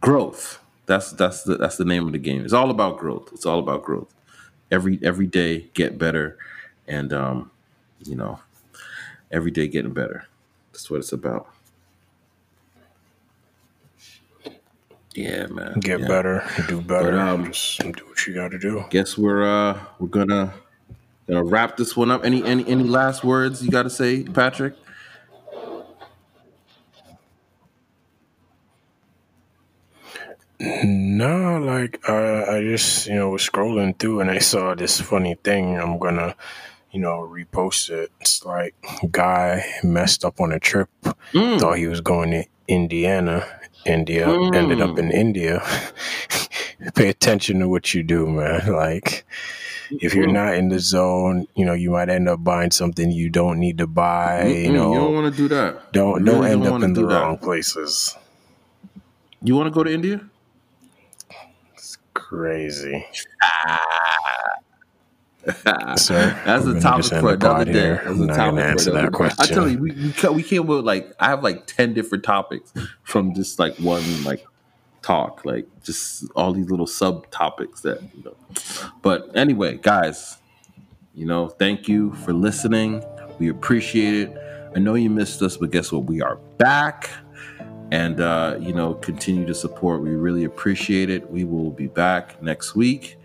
growth. 0.00 0.60
That's 0.86 1.12
that's 1.12 1.42
the 1.42 1.56
that's 1.56 1.76
the 1.76 1.84
name 1.84 2.06
of 2.06 2.12
the 2.12 2.18
game. 2.18 2.42
It's 2.44 2.54
all 2.54 2.70
about 2.70 2.98
growth. 2.98 3.30
It's 3.32 3.44
all 3.44 3.58
about 3.58 3.84
growth. 3.84 4.14
Every 4.70 4.98
every 5.02 5.26
day, 5.26 5.68
get 5.74 5.98
better, 5.98 6.38
and 6.86 7.12
um, 7.12 7.50
you 8.04 8.16
know, 8.16 8.40
every 9.30 9.50
day 9.50 9.68
getting 9.68 9.92
better. 9.92 10.26
That's 10.72 10.90
what 10.90 11.00
it's 11.00 11.12
about. 11.12 11.48
Yeah, 15.18 15.46
man. 15.48 15.80
Get 15.80 15.98
Yeah. 16.00 16.06
better, 16.06 16.44
do 16.68 16.80
better. 16.80 17.10
But, 17.10 17.18
um, 17.18 17.46
Just 17.52 17.80
do 17.80 18.06
what 18.06 18.24
you 18.26 18.34
got 18.34 18.52
to 18.52 18.58
do. 18.58 18.84
Guess 18.90 19.18
we're 19.18 19.42
uh 19.42 19.78
we're 19.98 20.06
gonna 20.06 20.54
gonna 21.26 21.42
wrap 21.42 21.76
this 21.76 21.96
one 21.96 22.10
up. 22.12 22.24
Any 22.24 22.44
any 22.44 22.64
any 22.68 22.84
last 22.84 23.24
words 23.24 23.64
you 23.64 23.70
got 23.70 23.82
to 23.82 23.90
say, 23.90 24.22
Patrick? 24.22 24.74
No, 30.60 31.58
like 31.58 32.00
uh, 32.08 32.44
I 32.48 32.60
just 32.62 33.06
you 33.06 33.14
know 33.14 33.30
was 33.30 33.48
scrolling 33.48 33.96
through 33.98 34.20
and 34.20 34.30
I 34.30 34.38
saw 34.38 34.74
this 34.74 35.00
funny 35.00 35.36
thing. 35.44 35.78
I'm 35.78 35.98
gonna 35.98 36.34
you 36.90 37.00
know 37.00 37.28
repost 37.30 37.90
it. 37.90 38.10
It's 38.20 38.44
like 38.44 38.74
guy 39.12 39.64
messed 39.84 40.24
up 40.24 40.40
on 40.40 40.52
a 40.52 40.58
trip. 40.58 40.88
Mm. 41.32 41.60
Thought 41.60 41.78
he 41.78 41.86
was 41.86 42.00
going 42.00 42.30
to 42.32 42.44
Indiana. 42.66 43.46
India 43.84 44.28
ended 44.28 44.80
up 44.80 44.90
mm. 44.90 44.98
in 44.98 45.10
India. 45.10 45.62
Pay 46.94 47.08
attention 47.08 47.58
to 47.60 47.68
what 47.68 47.92
you 47.94 48.02
do, 48.02 48.26
man. 48.26 48.72
Like 48.72 49.26
if 49.90 50.14
you're 50.14 50.26
not 50.30 50.54
in 50.54 50.68
the 50.68 50.78
zone, 50.78 51.46
you 51.54 51.64
know 51.64 51.72
you 51.72 51.90
might 51.90 52.08
end 52.08 52.28
up 52.28 52.44
buying 52.44 52.70
something 52.70 53.10
you 53.10 53.30
don't 53.30 53.58
need 53.58 53.78
to 53.78 53.86
buy. 53.86 54.42
Mm-mm, 54.44 54.64
You 54.64 54.72
know, 54.72 54.92
you 54.92 54.98
don't 54.98 55.14
want 55.14 55.34
to 55.34 55.36
do 55.36 55.48
that. 55.48 55.92
don't 55.92 56.24
don't 56.24 56.40
really 56.40 56.52
end 56.52 56.64
up 56.64 56.72
wanna 56.72 56.84
in 56.86 56.92
the 56.94 57.06
that. 57.06 57.20
wrong 57.20 57.38
places. 57.38 58.16
You 59.42 59.54
want 59.54 59.66
to 59.66 59.70
go 59.70 59.84
to 59.84 59.92
India? 59.92 60.20
It's 61.74 61.96
crazy. 62.14 63.06
Ah. 63.42 64.57
Sir, 65.96 66.40
That's 66.44 66.66
a 66.66 66.80
topic 66.80 67.14
for 67.20 67.32
another 67.34 67.64
day. 67.64 67.72
here. 67.72 68.02
That's 68.04 68.08
I'm 68.08 68.20
a 68.22 68.26
not 68.26 68.36
topic 68.36 68.60
answer 68.64 68.92
that 68.92 69.12
question. 69.12 69.36
I 69.40 69.46
tell 69.46 69.68
you, 69.68 69.78
we 69.78 69.92
we, 69.92 70.28
we 70.34 70.42
came 70.42 70.66
with 70.66 70.84
like 70.84 71.12
I 71.20 71.26
have 71.28 71.42
like 71.42 71.66
ten 71.66 71.94
different 71.94 72.24
topics 72.24 72.72
from 73.02 73.34
just 73.34 73.58
like 73.58 73.76
one 73.78 74.24
like 74.24 74.44
talk, 75.02 75.44
like 75.44 75.66
just 75.82 76.24
all 76.36 76.52
these 76.52 76.70
little 76.70 76.86
subtopics 76.86 77.82
that 77.82 78.02
you 78.16 78.24
know. 78.24 78.36
But 79.02 79.34
anyway, 79.36 79.78
guys, 79.78 80.38
you 81.14 81.26
know, 81.26 81.48
thank 81.48 81.88
you 81.88 82.12
for 82.14 82.32
listening. 82.32 83.02
We 83.38 83.48
appreciate 83.48 84.14
it. 84.14 84.36
I 84.76 84.80
know 84.80 84.94
you 84.94 85.10
missed 85.10 85.42
us, 85.42 85.56
but 85.56 85.70
guess 85.70 85.90
what? 85.92 86.04
We 86.04 86.22
are 86.22 86.36
back. 86.58 87.10
And 87.90 88.20
uh, 88.20 88.58
you 88.60 88.74
know, 88.74 88.94
continue 88.94 89.46
to 89.46 89.54
support. 89.54 90.02
We 90.02 90.10
really 90.10 90.44
appreciate 90.44 91.08
it. 91.08 91.30
We 91.30 91.44
will 91.44 91.70
be 91.70 91.86
back 91.86 92.42
next 92.42 92.74
week. 92.74 93.16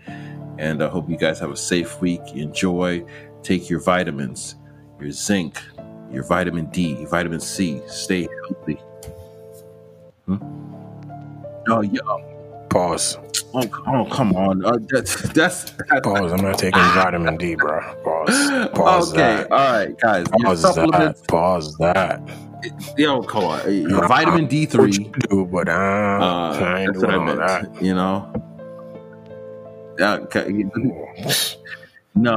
And 0.58 0.82
I 0.82 0.88
hope 0.88 1.08
you 1.10 1.16
guys 1.16 1.38
have 1.40 1.50
a 1.50 1.56
safe 1.56 2.00
week. 2.00 2.20
Enjoy. 2.34 3.04
Take 3.42 3.68
your 3.68 3.80
vitamins, 3.80 4.54
your 5.00 5.10
zinc, 5.10 5.60
your 6.10 6.22
vitamin 6.24 6.66
D, 6.66 6.94
your 6.96 7.08
vitamin 7.08 7.40
C. 7.40 7.82
Stay 7.86 8.28
healthy. 8.48 8.80
Hmm? 10.26 10.36
Oh 11.68 11.82
yeah. 11.82 12.00
Pause. 12.70 13.18
Oh, 13.52 13.62
oh 13.86 14.04
come 14.10 14.34
on. 14.34 14.64
Uh, 14.64 14.78
that's 14.88 15.20
that's, 15.32 15.70
that's 15.72 16.00
Pause. 16.02 16.32
I'm 16.32 16.40
not 16.42 16.58
taking 16.58 16.80
vitamin 16.94 17.36
D, 17.36 17.54
bro. 17.54 17.80
Pause. 18.02 18.68
Pause 18.74 19.12
okay. 19.12 19.18
that. 19.20 19.52
All 19.52 19.58
right, 19.58 19.98
guys. 20.00 20.26
Pause 20.28 20.62
that. 20.74 21.16
Pause 21.28 21.76
that. 21.78 22.20
Yo, 22.96 23.22
come 23.22 23.44
on. 23.44 24.08
Vitamin 24.08 24.46
D 24.46 24.62
What 24.64 24.72
three. 24.72 24.92
you 24.92 25.12
do, 25.28 25.44
but 25.44 25.68
uh, 25.68 25.72
Uh, 25.72 26.86
that's 26.86 26.98
what 26.98 27.10
I 27.10 27.18
meant. 27.24 27.38
that. 27.38 27.82
You 27.82 27.94
know. 27.94 28.32
Uh, 30.00 30.18
no, 32.14 32.32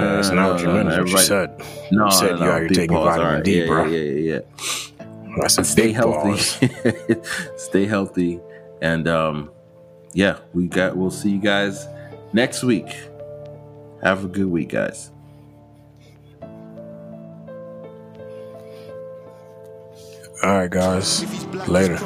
no, 0.00 0.16
That's 0.16 0.30
not 0.30 0.52
what 0.52 0.60
you 0.62 0.66
meant. 0.68 0.86
what 0.86 0.94
you 0.94 1.00
everybody- 1.00 1.24
said. 1.24 1.62
No, 1.90 2.04
You 2.06 2.10
said 2.10 2.30
no, 2.32 2.36
you 2.38 2.44
no, 2.44 2.50
out 2.52 2.58
here 2.60 2.68
big 2.68 2.76
taking 2.76 2.96
vitamin 2.96 3.42
D, 3.42 3.60
yeah, 3.60 3.66
bro. 3.66 3.84
Yeah, 3.86 3.98
yeah, 3.98 4.32
yeah. 4.34 5.06
That's 5.40 5.58
a 5.58 5.64
Stay 5.64 5.86
big 5.88 5.94
healthy. 5.96 6.36
Stay 7.56 7.86
healthy, 7.86 8.40
and 8.82 9.06
um, 9.06 9.50
yeah, 10.12 10.38
we 10.54 10.66
got. 10.66 10.96
We'll 10.96 11.10
see 11.10 11.30
you 11.30 11.38
guys 11.38 11.86
next 12.32 12.62
week. 12.64 12.88
Have 14.02 14.24
a 14.24 14.28
good 14.28 14.46
week, 14.46 14.70
guys. 14.70 15.10
All 20.42 20.50
right, 20.54 20.70
guys. 20.70 21.22
If 21.22 21.30
he's 21.32 21.44
black, 21.44 21.68
Later. 21.68 21.98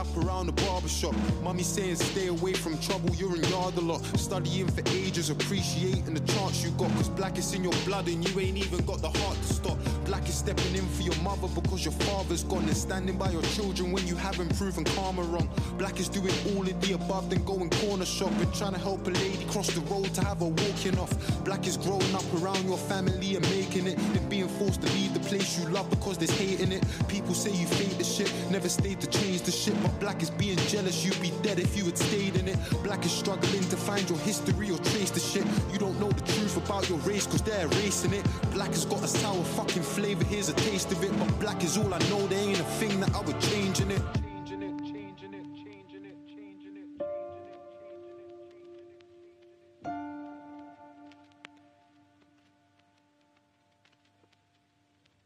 Up 0.00 0.24
around 0.24 0.46
the 0.46 0.52
barbershop. 0.52 1.14
Mommy 1.42 1.62
saying 1.62 1.96
stay 1.96 2.28
away 2.28 2.54
from 2.54 2.78
trouble, 2.78 3.14
you're 3.16 3.36
in 3.36 3.44
yard 3.44 3.76
a 3.76 3.80
lot. 3.80 4.02
Studying 4.18 4.66
for 4.66 4.82
ages, 4.88 5.28
appreciating 5.28 6.14
the 6.14 6.20
chance 6.32 6.64
you 6.64 6.70
got. 6.72 6.90
Cause 6.92 7.10
black 7.10 7.36
is 7.36 7.52
in 7.52 7.62
your 7.62 7.74
blood 7.84 8.08
and 8.08 8.26
you 8.26 8.40
ain't 8.40 8.56
even 8.56 8.84
got 8.86 9.02
the 9.02 9.10
heart 9.10 9.36
to 9.36 9.52
stop. 9.52 9.78
Black 10.10 10.28
is 10.28 10.34
stepping 10.34 10.74
in 10.74 10.84
for 10.88 11.02
your 11.02 11.14
mother 11.22 11.46
because 11.54 11.84
your 11.84 11.92
father's 11.92 12.42
gone 12.42 12.64
and 12.64 12.76
standing 12.76 13.16
by 13.16 13.30
your 13.30 13.42
children 13.54 13.92
when 13.92 14.04
you 14.08 14.16
haven't 14.16 14.52
proven 14.58 14.82
karma 14.82 15.22
wrong. 15.22 15.48
Black 15.78 16.00
is 16.00 16.08
doing 16.08 16.34
all 16.48 16.62
of 16.62 16.80
the 16.80 16.94
above, 16.94 17.30
then 17.30 17.44
going 17.44 17.70
corner 17.70 18.04
shopping, 18.04 18.50
trying 18.50 18.72
to 18.72 18.80
help 18.80 19.06
a 19.06 19.10
lady 19.10 19.44
cross 19.44 19.68
the 19.68 19.80
road 19.82 20.12
to 20.14 20.20
have 20.24 20.40
her 20.40 20.46
walking 20.46 20.98
off. 20.98 21.14
Black 21.44 21.64
is 21.64 21.76
growing 21.76 22.12
up 22.12 22.24
around 22.42 22.64
your 22.64 22.76
family 22.76 23.36
and 23.36 23.48
making 23.50 23.86
it, 23.86 23.96
then 24.12 24.28
being 24.28 24.48
forced 24.48 24.82
to 24.82 24.92
leave 24.94 25.14
the 25.14 25.20
place 25.20 25.60
you 25.60 25.68
love 25.68 25.88
because 25.90 26.18
there's 26.18 26.36
hate 26.36 26.58
in 26.58 26.72
it. 26.72 26.84
People 27.06 27.32
say 27.32 27.52
you 27.52 27.68
fake 27.68 27.96
the 27.96 28.02
shit, 28.02 28.34
never 28.50 28.68
stayed 28.68 29.00
to 29.00 29.06
change 29.06 29.42
the 29.42 29.52
shit, 29.52 29.80
but 29.80 29.96
black 30.00 30.20
is 30.24 30.30
being 30.30 30.58
jealous. 30.66 31.04
You'd 31.04 31.22
be 31.22 31.30
dead 31.40 31.60
if 31.60 31.76
you 31.76 31.84
had 31.84 31.96
stayed 31.96 32.34
in 32.34 32.48
it. 32.48 32.58
Black 32.82 33.04
is 33.04 33.12
struggling 33.12 33.62
to 33.62 33.76
find 33.76 34.10
your 34.10 34.18
history 34.18 34.72
or 34.72 34.78
trace 34.78 35.12
the 35.12 35.20
shit. 35.20 35.46
You 35.72 35.78
don't 35.78 36.00
know 36.00 36.10
the 36.10 36.32
truth 36.32 36.56
about 36.56 36.88
your 36.88 36.98
race 36.98 37.26
because 37.26 37.42
they're 37.42 37.66
erasing 37.66 38.12
it. 38.12 38.26
Black 38.52 38.70
has 38.70 38.84
got 38.84 39.04
a 39.04 39.06
sour 39.06 39.44
fucking 39.44 39.82
flavor, 39.82 39.99
here's 40.08 40.48
a 40.48 40.54
taste 40.54 40.90
of 40.92 41.02
it. 41.02 41.18
But 41.18 41.40
black 41.40 41.62
is 41.62 41.76
all 41.76 41.92
I 41.92 41.98
know, 42.10 42.26
there 42.26 42.38
ain't 42.38 42.60
a 42.60 42.64
thing 42.64 43.00
that 43.00 43.14
I 43.14 43.20
would 43.20 43.40
change 43.40 43.80
in 43.80 43.90
it. 43.90 44.02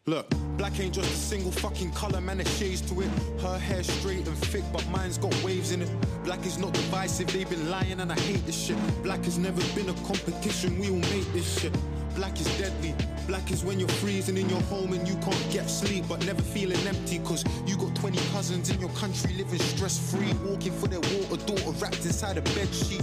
Look, 0.06 0.28
black 0.58 0.78
ain't 0.80 0.94
just 0.94 1.10
a 1.10 1.16
single 1.16 1.50
fucking 1.50 1.92
color, 1.92 2.20
man, 2.20 2.36
there's 2.36 2.58
shades 2.58 2.82
to 2.90 3.00
it. 3.00 3.08
Her 3.40 3.58
hair 3.58 3.82
straight 3.82 4.26
and 4.26 4.36
thick, 4.36 4.62
but 4.70 4.86
mine's 4.90 5.16
got 5.16 5.34
waves 5.42 5.72
in 5.72 5.80
it. 5.80 5.90
Black 6.24 6.44
is 6.44 6.58
not 6.58 6.74
divisive, 6.74 7.32
they've 7.32 7.48
been 7.48 7.70
lying 7.70 8.00
and 8.00 8.12
I 8.12 8.20
hate 8.20 8.44
this 8.44 8.66
shit. 8.66 8.76
Black 9.02 9.24
has 9.24 9.38
never 9.38 9.62
been 9.74 9.88
a 9.88 9.94
competition, 10.06 10.78
we 10.78 10.90
all 10.90 10.96
make 10.96 11.32
this 11.32 11.58
shit. 11.58 11.72
Black 12.14 12.40
is 12.40 12.46
deadly. 12.58 12.94
Black 13.26 13.50
is 13.50 13.64
when 13.64 13.80
you're 13.80 13.88
freezing 13.88 14.36
in 14.36 14.48
your 14.48 14.60
home 14.62 14.92
and 14.92 15.06
you 15.08 15.14
can't 15.16 15.50
get 15.50 15.68
sleep, 15.68 16.04
but 16.08 16.24
never 16.24 16.42
feeling 16.42 16.78
empty. 16.86 17.18
Cause 17.20 17.44
you 17.66 17.76
got 17.76 17.94
20 17.96 18.18
cousins 18.32 18.70
in 18.70 18.80
your 18.80 18.90
country 18.90 19.32
living 19.34 19.58
stress 19.58 19.98
free, 20.12 20.32
walking 20.48 20.72
for 20.72 20.86
their 20.86 21.00
water, 21.00 21.44
daughter 21.44 21.70
wrapped 21.80 22.04
inside 22.04 22.38
a 22.38 22.42
bed 22.42 22.72
sheet. 22.72 23.02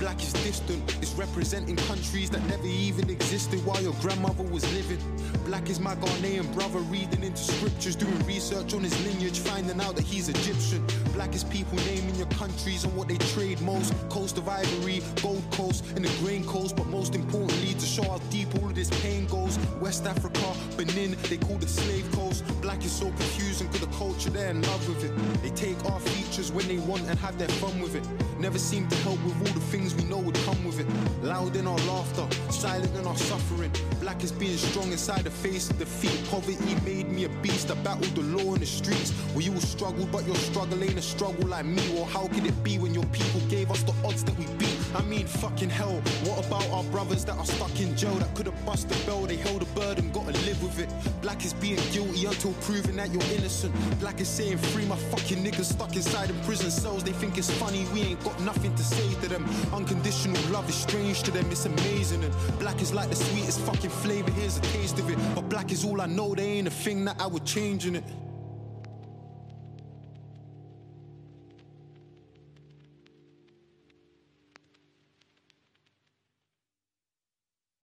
Black 0.00 0.22
is 0.22 0.32
distant, 0.32 0.96
it's 1.02 1.12
representing 1.12 1.76
countries 1.76 2.30
that 2.30 2.42
never 2.48 2.66
even 2.66 3.10
existed 3.10 3.62
while 3.66 3.80
your 3.82 3.92
grandmother 4.00 4.42
was 4.44 4.64
living. 4.72 4.98
Black 5.44 5.68
is 5.68 5.78
my 5.78 5.94
Ghanaian 5.96 6.50
brother 6.54 6.78
reading 6.78 7.22
into 7.22 7.42
scriptures, 7.42 7.96
doing 7.96 8.18
research 8.26 8.72
on 8.72 8.82
his 8.82 8.98
lineage, 9.04 9.38
finding 9.40 9.78
out 9.78 9.96
that 9.96 10.06
he's 10.06 10.30
Egyptian. 10.30 10.82
Black 11.12 11.34
is 11.34 11.44
people 11.44 11.76
naming 11.84 12.14
your 12.14 12.28
countries 12.28 12.84
and 12.84 12.96
what 12.96 13.08
they 13.08 13.18
trade 13.34 13.60
most. 13.60 13.92
Coast 14.08 14.38
of 14.38 14.48
Ivory, 14.48 15.02
Gold 15.20 15.44
Coast, 15.50 15.84
and 15.94 16.02
the 16.02 16.24
Grain 16.24 16.44
Coast, 16.46 16.76
but 16.76 16.86
most 16.86 17.14
importantly, 17.14 17.74
to 17.74 17.84
show 17.84 18.04
how 18.04 18.18
deep 18.30 18.48
all 18.54 18.70
of 18.70 18.74
this 18.74 18.88
pain 19.02 19.26
goes. 19.26 19.58
West 19.80 20.06
Africa, 20.06 20.54
Benin, 20.78 21.14
they 21.28 21.36
call 21.36 21.56
the 21.56 21.68
slave 21.68 22.10
coast. 22.12 22.42
Black 22.62 22.82
is 22.86 22.92
so 22.92 23.04
confusing 23.06 23.66
because 23.66 23.86
the 23.86 23.94
culture, 23.98 24.30
they're 24.30 24.50
in 24.50 24.62
love 24.62 24.88
with 24.88 25.04
it. 25.04 25.42
They 25.42 25.50
take 25.50 25.84
our 25.84 26.00
features 26.00 26.50
when 26.52 26.66
they 26.68 26.78
want 26.78 27.02
and 27.02 27.18
have 27.18 27.38
their 27.38 27.48
fun 27.48 27.80
with 27.82 27.94
it. 27.96 28.08
Never 28.38 28.58
seem 28.58 28.88
to 28.88 28.96
help 28.96 29.22
with 29.24 29.36
all 29.40 29.52
the 29.52 29.66
things 29.66 29.89
things 29.90 30.02
we 30.02 30.08
know 30.08 30.18
would 30.18 30.34
come 30.46 30.64
with 30.64 30.80
it. 30.80 30.86
Loud 31.22 31.56
in 31.56 31.66
our 31.66 31.78
laughter, 31.78 32.26
silent 32.50 32.94
in 32.96 33.06
our 33.06 33.16
suffering. 33.16 33.70
Black 34.00 34.22
is 34.22 34.32
being 34.32 34.56
strong 34.56 34.90
inside 34.92 35.24
the 35.24 35.30
face 35.30 35.70
of 35.70 35.78
defeat. 35.78 36.18
Poverty 36.30 36.74
made 36.84 37.08
me 37.10 37.24
a 37.24 37.28
beast. 37.42 37.70
I 37.70 37.74
battled 37.74 38.14
the 38.14 38.22
law 38.22 38.54
in 38.54 38.60
the 38.60 38.66
streets. 38.66 39.12
We 39.34 39.48
all 39.48 39.60
struggle, 39.60 40.06
but 40.10 40.26
your 40.26 40.36
struggle 40.36 40.82
ain't 40.82 40.98
a 40.98 41.02
struggle 41.02 41.48
like 41.48 41.64
me. 41.64 41.82
Or 41.98 42.06
how 42.06 42.28
could 42.28 42.46
it 42.46 42.62
be 42.62 42.78
when 42.78 42.94
your 42.94 43.06
people 43.06 43.40
gave 43.48 43.70
us 43.70 43.82
the 43.82 43.94
odds 44.04 44.24
that 44.24 44.36
we 44.38 44.46
beat? 44.58 44.76
I 44.94 45.02
mean, 45.02 45.26
fucking 45.26 45.70
hell. 45.70 46.00
What 46.24 46.46
about 46.46 46.68
our 46.70 46.84
brothers 46.84 47.24
that 47.26 47.36
are 47.36 47.46
stuck 47.46 47.78
in 47.80 47.96
jail 47.96 48.14
that 48.16 48.34
could 48.34 48.46
have 48.46 48.66
bust 48.66 48.88
the 48.88 48.96
bell? 49.06 49.22
They 49.22 49.36
held 49.36 49.62
a 49.62 49.66
burden, 49.66 50.10
gotta 50.10 50.32
live 50.46 50.62
with 50.62 50.78
it. 50.78 50.88
Black 51.22 51.44
is 51.44 51.52
being 51.54 51.78
guilty 51.92 52.26
until 52.26 52.52
proven 52.64 52.96
that 52.96 53.10
you're 53.10 53.30
innocent. 53.36 53.74
Black 54.00 54.20
is 54.20 54.28
saying 54.28 54.58
free 54.58 54.86
my 54.86 54.96
fucking 54.96 55.44
niggas 55.44 55.72
stuck 55.72 55.94
inside 55.94 56.30
in 56.30 56.40
prison 56.40 56.70
cells. 56.70 57.04
They 57.04 57.12
think 57.12 57.38
it's 57.38 57.50
funny, 57.50 57.86
we 57.92 58.00
ain't 58.02 58.24
got 58.24 58.40
nothing 58.40 58.74
to 58.74 58.82
say 58.82 59.08
to 59.22 59.28
them. 59.28 59.44
Unconditional 59.80 60.42
love 60.50 60.68
is 60.68 60.74
strange 60.74 61.22
to 61.22 61.30
them, 61.30 61.50
it's 61.50 61.64
amazing. 61.64 62.22
And 62.22 62.34
black 62.58 62.82
is 62.82 62.92
like 62.92 63.08
the 63.08 63.16
sweetest 63.16 63.60
fucking 63.60 63.88
flavor, 63.88 64.30
here's 64.32 64.58
a 64.58 64.60
taste 64.60 64.98
of 64.98 65.08
it. 65.08 65.18
But 65.34 65.48
black 65.48 65.72
is 65.72 65.86
all 65.86 66.02
I 66.02 66.06
know, 66.06 66.34
there 66.34 66.44
ain't 66.44 66.68
a 66.68 66.70
thing 66.70 67.06
that 67.06 67.18
I 67.18 67.26
would 67.26 67.46
change 67.46 67.86
in 67.86 67.96
it. 67.96 68.04